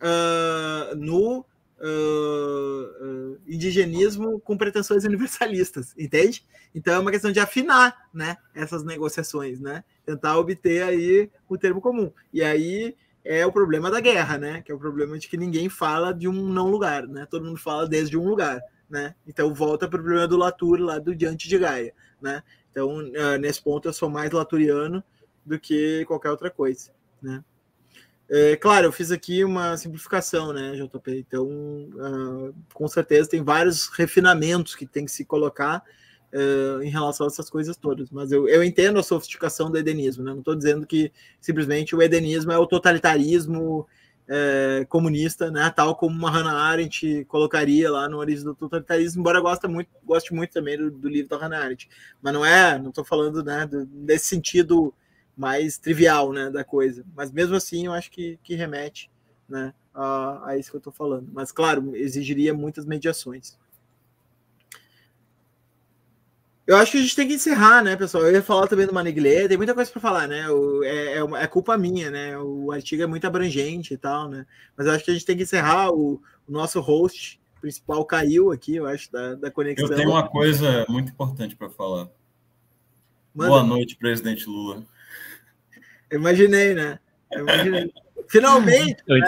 uh, 0.00 0.96
no 0.96 1.44
uh, 1.80 3.38
indigenismo 3.46 4.40
com 4.40 4.56
pretensões 4.56 5.04
universalistas, 5.04 5.94
entende? 5.98 6.44
Então 6.74 6.94
é 6.94 6.98
uma 6.98 7.10
questão 7.10 7.32
de 7.32 7.40
afinar, 7.40 8.08
né, 8.12 8.36
essas 8.54 8.84
negociações, 8.84 9.60
né? 9.60 9.84
Tentar 10.04 10.38
obter 10.38 10.82
aí 10.82 11.30
o 11.48 11.58
termo 11.58 11.80
comum. 11.80 12.12
E 12.32 12.42
aí 12.42 12.96
é 13.24 13.44
o 13.44 13.52
problema 13.52 13.90
da 13.90 14.00
guerra, 14.00 14.38
né? 14.38 14.62
Que 14.62 14.72
é 14.72 14.74
o 14.74 14.78
problema 14.78 15.18
de 15.18 15.28
que 15.28 15.36
ninguém 15.36 15.68
fala 15.68 16.12
de 16.12 16.28
um 16.28 16.32
não 16.32 16.68
lugar, 16.68 17.06
né? 17.06 17.26
Todo 17.26 17.44
mundo 17.44 17.58
fala 17.58 17.88
desde 17.88 18.16
um 18.16 18.28
lugar, 18.28 18.60
né? 18.88 19.14
Então 19.26 19.52
volta 19.52 19.88
para 19.88 20.00
o 20.00 20.02
problema 20.02 20.28
do 20.28 20.36
Latour 20.36 20.80
lá 20.80 20.98
do 20.98 21.14
diante 21.14 21.48
de 21.48 21.58
Gaia, 21.58 21.92
né? 22.20 22.42
Então 22.70 23.02
nesse 23.40 23.62
ponto 23.62 23.88
eu 23.88 23.92
sou 23.92 24.08
mais 24.08 24.30
laturiano 24.30 25.02
do 25.44 25.58
que 25.58 26.04
qualquer 26.06 26.30
outra 26.30 26.50
coisa, 26.50 26.90
né? 27.20 27.42
É, 28.32 28.54
claro, 28.56 28.86
eu 28.86 28.92
fiz 28.92 29.10
aqui 29.10 29.42
uma 29.44 29.76
simplificação, 29.76 30.52
né, 30.52 30.76
JP? 30.76 31.18
Então, 31.18 31.48
uh, 31.48 32.54
com 32.72 32.86
certeza 32.86 33.28
tem 33.28 33.42
vários 33.42 33.88
refinamentos 33.88 34.76
que 34.76 34.86
tem 34.86 35.04
que 35.04 35.10
se 35.10 35.24
colocar 35.24 35.82
uh, 36.32 36.80
em 36.80 36.88
relação 36.88 37.26
a 37.26 37.28
essas 37.28 37.50
coisas 37.50 37.76
todas. 37.76 38.08
Mas 38.08 38.30
eu, 38.30 38.48
eu 38.48 38.62
entendo 38.62 39.00
a 39.00 39.02
sofisticação 39.02 39.68
do 39.68 39.76
edenismo, 39.76 40.22
né? 40.22 40.30
Não 40.30 40.38
estou 40.38 40.54
dizendo 40.54 40.86
que 40.86 41.12
simplesmente 41.40 41.96
o 41.96 42.00
edenismo 42.00 42.52
é 42.52 42.58
o 42.58 42.68
totalitarismo 42.68 43.84
é, 44.28 44.86
comunista, 44.88 45.50
né? 45.50 45.68
Tal 45.74 45.96
como 45.96 46.16
uma 46.16 46.30
Hannah 46.30 46.54
Arendt 46.54 47.24
colocaria 47.24 47.90
lá 47.90 48.08
no 48.08 48.18
Origem 48.18 48.44
do 48.44 48.54
Totalitarismo, 48.54 49.20
embora 49.20 49.40
goste 49.40 49.66
muito, 49.66 49.90
goste 50.04 50.32
muito 50.32 50.52
também 50.52 50.78
do, 50.78 50.88
do 50.88 51.08
livro 51.08 51.30
da 51.30 51.36
Hannah 51.36 51.64
Arendt. 51.64 51.88
Mas 52.22 52.32
não 52.32 52.46
é, 52.46 52.78
não 52.78 52.90
estou 52.90 53.04
falando 53.04 53.42
né, 53.42 53.68
desse 53.90 54.28
sentido 54.28 54.94
mais 55.40 55.78
trivial 55.78 56.34
né, 56.34 56.50
da 56.50 56.62
coisa. 56.62 57.02
Mas 57.16 57.32
mesmo 57.32 57.56
assim, 57.56 57.86
eu 57.86 57.94
acho 57.94 58.10
que, 58.10 58.38
que 58.42 58.54
remete 58.54 59.10
né, 59.48 59.72
a, 59.94 60.50
a 60.50 60.58
isso 60.58 60.68
que 60.68 60.76
eu 60.76 60.80
estou 60.80 60.92
falando. 60.92 61.30
Mas, 61.32 61.50
claro, 61.50 61.96
exigiria 61.96 62.52
muitas 62.52 62.84
mediações. 62.84 63.58
Eu 66.66 66.76
acho 66.76 66.92
que 66.92 66.98
a 66.98 67.00
gente 67.00 67.16
tem 67.16 67.26
que 67.26 67.34
encerrar, 67.34 67.82
né, 67.82 67.96
pessoal? 67.96 68.24
Eu 68.24 68.32
ia 68.32 68.42
falar 68.42 68.66
também 68.66 68.86
do 68.86 68.92
Maniglé, 68.92 69.48
tem 69.48 69.56
muita 69.56 69.74
coisa 69.74 69.90
para 69.90 70.00
falar, 70.00 70.28
né? 70.28 70.46
O, 70.50 70.84
é, 70.84 71.14
é, 71.14 71.42
é, 71.42 71.46
culpa 71.46 71.76
minha, 71.78 72.10
né? 72.10 72.38
O 72.38 72.70
artigo 72.70 73.02
é 73.02 73.06
muito 73.06 73.26
abrangente 73.26 73.94
e 73.94 73.96
tal, 73.96 74.28
né? 74.28 74.46
Mas 74.76 74.86
eu 74.86 74.92
acho 74.92 75.04
que 75.04 75.10
a 75.10 75.14
gente 75.14 75.24
tem 75.24 75.38
que 75.38 75.44
encerrar. 75.44 75.90
O, 75.90 76.22
o 76.46 76.52
nosso 76.52 76.80
host 76.80 77.40
principal 77.62 78.04
caiu 78.04 78.52
aqui, 78.52 78.76
eu 78.76 78.84
acho, 78.84 79.10
da, 79.10 79.36
da 79.36 79.50
conexão. 79.50 79.88
Eu 79.88 79.96
tenho 79.96 80.10
uma 80.10 80.28
coisa 80.28 80.84
muito 80.86 81.10
importante 81.10 81.56
para 81.56 81.70
falar. 81.70 82.10
Manda. 83.34 83.50
Boa 83.50 83.62
noite, 83.62 83.96
presidente 83.96 84.46
Lula. 84.46 84.84
Imaginei, 86.12 86.74
né? 86.74 86.98
imaginei. 87.32 87.92
Finalmente! 88.28 89.02
Né? 89.08 89.20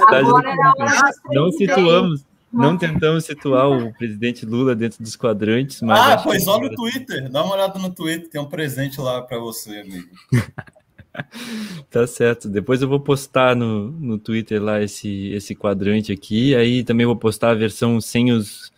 não 1.32 1.50
situamos, 1.50 2.24
não 2.52 2.76
tentamos 2.76 3.24
situar 3.24 3.68
o 3.68 3.92
presidente 3.94 4.44
Lula 4.44 4.74
dentro 4.74 5.02
dos 5.02 5.16
quadrantes, 5.16 5.80
mas. 5.82 5.98
Ah, 5.98 6.22
pois 6.22 6.46
olha 6.46 6.68
no 6.68 6.74
Twitter, 6.76 7.30
dá 7.30 7.42
uma 7.42 7.54
olhada 7.54 7.78
no 7.78 7.90
Twitter, 7.92 8.28
tem 8.28 8.40
um 8.40 8.46
presente 8.46 9.00
lá 9.00 9.22
para 9.22 9.38
você, 9.38 9.80
amigo. 9.80 10.09
tá 11.90 12.06
certo. 12.06 12.48
Depois 12.48 12.82
eu 12.82 12.88
vou 12.88 13.00
postar 13.00 13.56
no, 13.56 13.90
no 13.90 14.18
Twitter 14.18 14.62
lá 14.62 14.82
esse, 14.82 15.30
esse 15.32 15.54
quadrante 15.54 16.12
aqui. 16.12 16.54
Aí 16.54 16.84
também 16.84 17.06
vou 17.06 17.16
postar 17.16 17.50
a 17.50 17.54
versão 17.54 18.00
sem 18.00 18.32
os, 18.32 18.72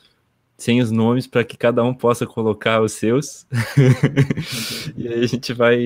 sem 0.56 0.80
os 0.80 0.90
nomes 0.90 1.26
para 1.26 1.44
que 1.44 1.56
cada 1.56 1.82
um 1.82 1.94
possa 1.94 2.26
colocar 2.26 2.80
os 2.80 2.92
seus. 2.92 3.46
e 4.96 5.08
aí 5.08 5.24
a 5.24 5.26
gente 5.26 5.52
vai 5.52 5.76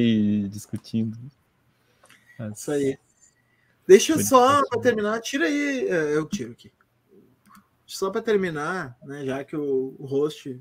discutindo. 0.51 1.17
Isso 2.55 2.71
aí. 2.71 2.99
Deixa 3.87 4.13
eu 4.13 4.21
só, 4.21 4.63
para 4.69 4.81
terminar, 4.81 5.21
tira 5.21 5.47
aí. 5.47 5.89
É, 5.89 6.17
eu 6.17 6.27
tiro 6.27 6.53
aqui. 6.53 6.71
só 7.87 8.11
para 8.11 8.21
terminar, 8.21 8.97
né, 9.03 9.25
já 9.25 9.43
que 9.43 9.57
o, 9.57 9.97
o 9.99 10.05
host 10.05 10.61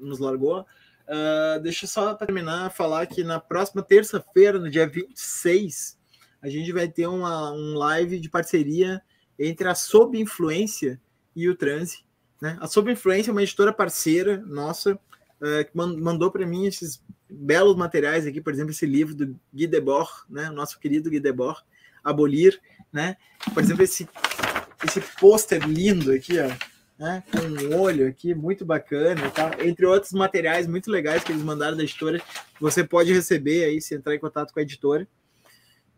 nos 0.00 0.20
largou, 0.20 0.60
uh, 0.60 1.60
deixa 1.60 1.86
só 1.86 2.14
para 2.14 2.26
terminar 2.26 2.70
falar 2.70 3.06
que 3.06 3.24
na 3.24 3.40
próxima 3.40 3.82
terça-feira, 3.82 4.58
no 4.58 4.70
dia 4.70 4.86
26, 4.86 5.98
a 6.40 6.48
gente 6.48 6.72
vai 6.72 6.88
ter 6.88 7.08
uma, 7.08 7.52
um 7.52 7.74
live 7.74 8.20
de 8.20 8.30
parceria 8.30 9.02
entre 9.36 9.68
a 9.68 9.74
Sob 9.74 10.18
Influência 10.18 11.00
e 11.34 11.48
o 11.48 11.56
Transe. 11.56 12.04
Né? 12.40 12.56
A 12.60 12.68
Sob 12.68 12.90
Influência 12.90 13.30
é 13.30 13.32
uma 13.32 13.42
editora 13.42 13.72
parceira 13.72 14.38
nossa, 14.46 14.94
uh, 14.94 15.64
que 15.68 15.76
mandou 15.76 16.30
para 16.30 16.46
mim 16.46 16.66
esses 16.66 17.02
belos 17.30 17.76
materiais 17.76 18.26
aqui, 18.26 18.40
por 18.40 18.52
exemplo, 18.52 18.70
esse 18.70 18.86
livro 18.86 19.14
do 19.14 19.38
Guy 19.52 19.66
Debord, 19.66 20.10
né? 20.28 20.50
o 20.50 20.52
nosso 20.52 20.78
querido 20.78 21.10
Guy 21.10 21.20
Debord, 21.20 21.60
Abolir, 22.02 22.58
né? 22.90 23.16
Por 23.52 23.62
exemplo, 23.62 23.82
esse, 23.82 24.08
esse 24.84 25.00
pôster 25.18 25.66
lindo 25.68 26.12
aqui, 26.12 26.38
ó, 26.38 26.48
né? 26.98 27.22
com 27.30 27.38
um 27.38 27.78
olho 27.78 28.08
aqui, 28.08 28.34
muito 28.34 28.64
bacana, 28.64 29.30
tá? 29.30 29.50
entre 29.60 29.84
outros 29.84 30.12
materiais 30.12 30.66
muito 30.66 30.90
legais 30.90 31.22
que 31.22 31.32
eles 31.32 31.42
mandaram 31.42 31.76
da 31.76 31.82
editora, 31.82 32.20
você 32.58 32.82
pode 32.82 33.12
receber 33.12 33.64
aí 33.64 33.80
se 33.80 33.94
entrar 33.94 34.14
em 34.14 34.18
contato 34.18 34.52
com 34.52 34.60
a 34.60 34.62
editora. 34.62 35.06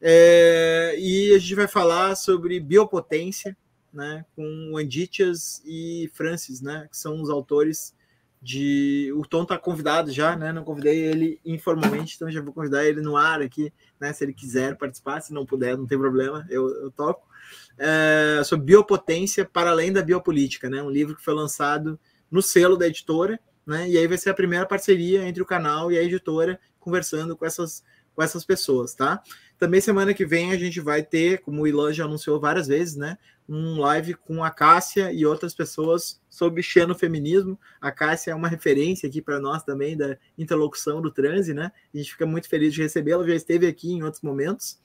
É, 0.01 0.97
e 0.99 1.33
a 1.33 1.39
gente 1.39 1.55
vai 1.55 1.69
falar 1.69 2.17
sobre 2.17 2.59
biopotência, 2.59 3.57
né, 3.93 4.25
com 4.35 4.77
Anditias 4.77 5.63
e 5.65 6.11
Francis, 6.15 6.61
né, 6.61 6.89
que 6.91 6.97
são 6.97 7.21
os 7.23 7.31
autores 7.31 7.95
de. 8.43 9.13
O 9.15 9.25
Tom 9.25 9.45
está 9.45 9.57
convidado 9.57 10.11
já, 10.11 10.35
né? 10.35 10.53
Não 10.53 10.65
convidei 10.65 10.99
ele 10.99 11.41
informalmente, 11.45 12.17
então 12.17 12.29
já 12.29 12.43
vou 12.43 12.53
convidar 12.53 12.85
ele 12.85 13.01
no 13.01 13.17
ar 13.17 13.41
aqui, 13.41 13.73
né? 14.01 14.13
Se 14.13 14.25
ele 14.25 14.35
quiser 14.35 14.77
participar, 14.77 15.21
se 15.21 15.33
não 15.33 15.47
puder, 15.47 15.79
não 15.79 15.87
tem 15.87 15.97
problema, 15.97 16.45
eu, 16.51 16.69
eu 16.83 16.91
toco. 16.91 17.31
É, 17.79 18.43
sobre 18.45 18.67
biopotência 18.67 19.45
para 19.45 19.71
além 19.71 19.93
da 19.93 20.03
biopolítica, 20.03 20.69
né? 20.69 20.83
Um 20.83 20.91
livro 20.91 21.15
que 21.15 21.23
foi 21.23 21.35
lançado 21.35 21.99
no 22.29 22.43
selo 22.43 22.77
da 22.77 22.89
editora, 22.89 23.39
né? 23.65 23.89
E 23.89 23.97
aí 23.97 24.09
vai 24.09 24.19
ser 24.19 24.31
a 24.31 24.35
primeira 24.35 24.67
parceria 24.67 25.27
entre 25.27 25.41
o 25.41 25.47
canal 25.47 25.93
e 25.93 25.97
a 25.99 26.03
editora 26.03 26.59
conversando 26.81 27.37
com 27.37 27.47
essas 27.47 27.85
com 28.15 28.23
essas 28.23 28.45
pessoas, 28.45 28.95
tá? 28.95 29.23
Também 29.63 29.81
semana 29.81 30.13
que 30.13 30.27
vem 30.27 30.51
a 30.51 30.59
gente 30.59 30.81
vai 30.81 31.05
ter, 31.05 31.41
como 31.41 31.63
o 31.63 31.67
Ilan 31.69 31.93
já 31.93 32.05
anunciou 32.05 32.41
várias 32.41 32.67
vezes, 32.67 32.97
né? 32.97 33.17
Um 33.49 33.79
live 33.79 34.15
com 34.15 34.43
a 34.43 34.51
Cássia 34.51 35.13
e 35.13 35.25
outras 35.25 35.55
pessoas 35.55 36.21
sobre 36.29 36.65
xenofeminismo. 36.65 37.57
A 37.81 37.93
Cássia 37.93 38.33
é 38.33 38.35
uma 38.35 38.49
referência 38.49 39.09
aqui 39.09 39.23
para 39.23 39.39
nós 39.39 39.63
também 39.63 39.97
da 39.97 40.19
interlocução 40.37 41.01
do 41.01 41.13
transe, 41.13 41.55
né? 41.55 41.71
A 41.95 41.97
gente 41.97 42.11
fica 42.11 42.27
muito 42.27 42.49
feliz 42.49 42.75
de 42.75 42.83
recebê-la, 42.83 43.25
já 43.25 43.37
esteve 43.37 43.69
aqui 43.69 43.93
em 43.93 44.03
outros 44.03 44.21
momentos. 44.21 44.81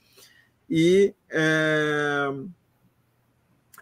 E 0.70 1.12
é, 1.28 2.28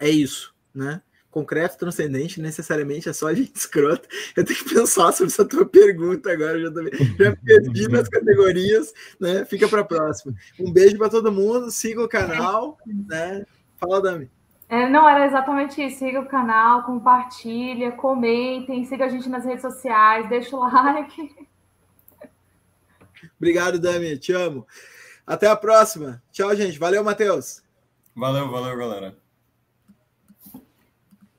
é 0.01 0.09
isso, 0.09 0.55
né? 0.75 1.03
Concreto 1.37 1.77
transcendente 1.77 2.41
necessariamente 2.41 3.11
é 3.11 3.13
só 3.13 3.33
gente 3.35 3.55
escrota. 3.55 4.09
Eu 4.35 4.43
tenho 4.43 4.59
que 4.59 4.75
pensar 4.75 5.13
sobre 5.13 5.31
essa 5.31 5.45
tua 5.45 5.67
pergunta 5.67 6.33
agora, 6.33 6.59
já, 6.59 6.73
também, 6.73 6.93
já 6.95 7.37
perdi 7.37 7.89
nas 7.89 8.09
categorias, 8.09 8.95
né? 9.21 9.45
Fica 9.45 9.69
para 9.69 9.83
a 9.83 9.85
próxima. 9.85 10.35
Um 10.59 10.73
beijo 10.73 10.97
para 10.97 11.11
todo 11.11 11.31
mundo, 11.31 11.71
siga 11.71 12.03
o 12.03 12.09
canal, 12.09 12.79
né? 12.87 13.45
Fala, 13.77 14.01
Dami. 14.01 14.31
É, 14.67 14.89
não, 14.89 15.07
era 15.07 15.27
exatamente 15.27 15.85
isso. 15.85 15.99
Siga 15.99 16.21
o 16.21 16.27
canal, 16.27 16.85
compartilha, 16.85 17.93
comentem, 17.93 18.87
siga 18.87 19.05
a 19.05 19.09
gente 19.09 19.29
nas 19.29 19.45
redes 19.45 19.61
sociais, 19.61 20.31
deixa 20.31 20.57
o 20.57 20.61
like. 20.61 21.37
Obrigado, 23.37 23.79
Dami. 23.79 24.17
Te 24.17 24.33
amo. 24.33 24.67
Até 25.27 25.49
a 25.49 25.55
próxima. 25.55 26.23
Tchau, 26.33 26.57
gente. 26.57 26.79
Valeu, 26.79 27.05
Matheus. 27.05 27.63
Valeu, 28.15 28.51
valeu, 28.51 28.75
galera. 28.79 29.26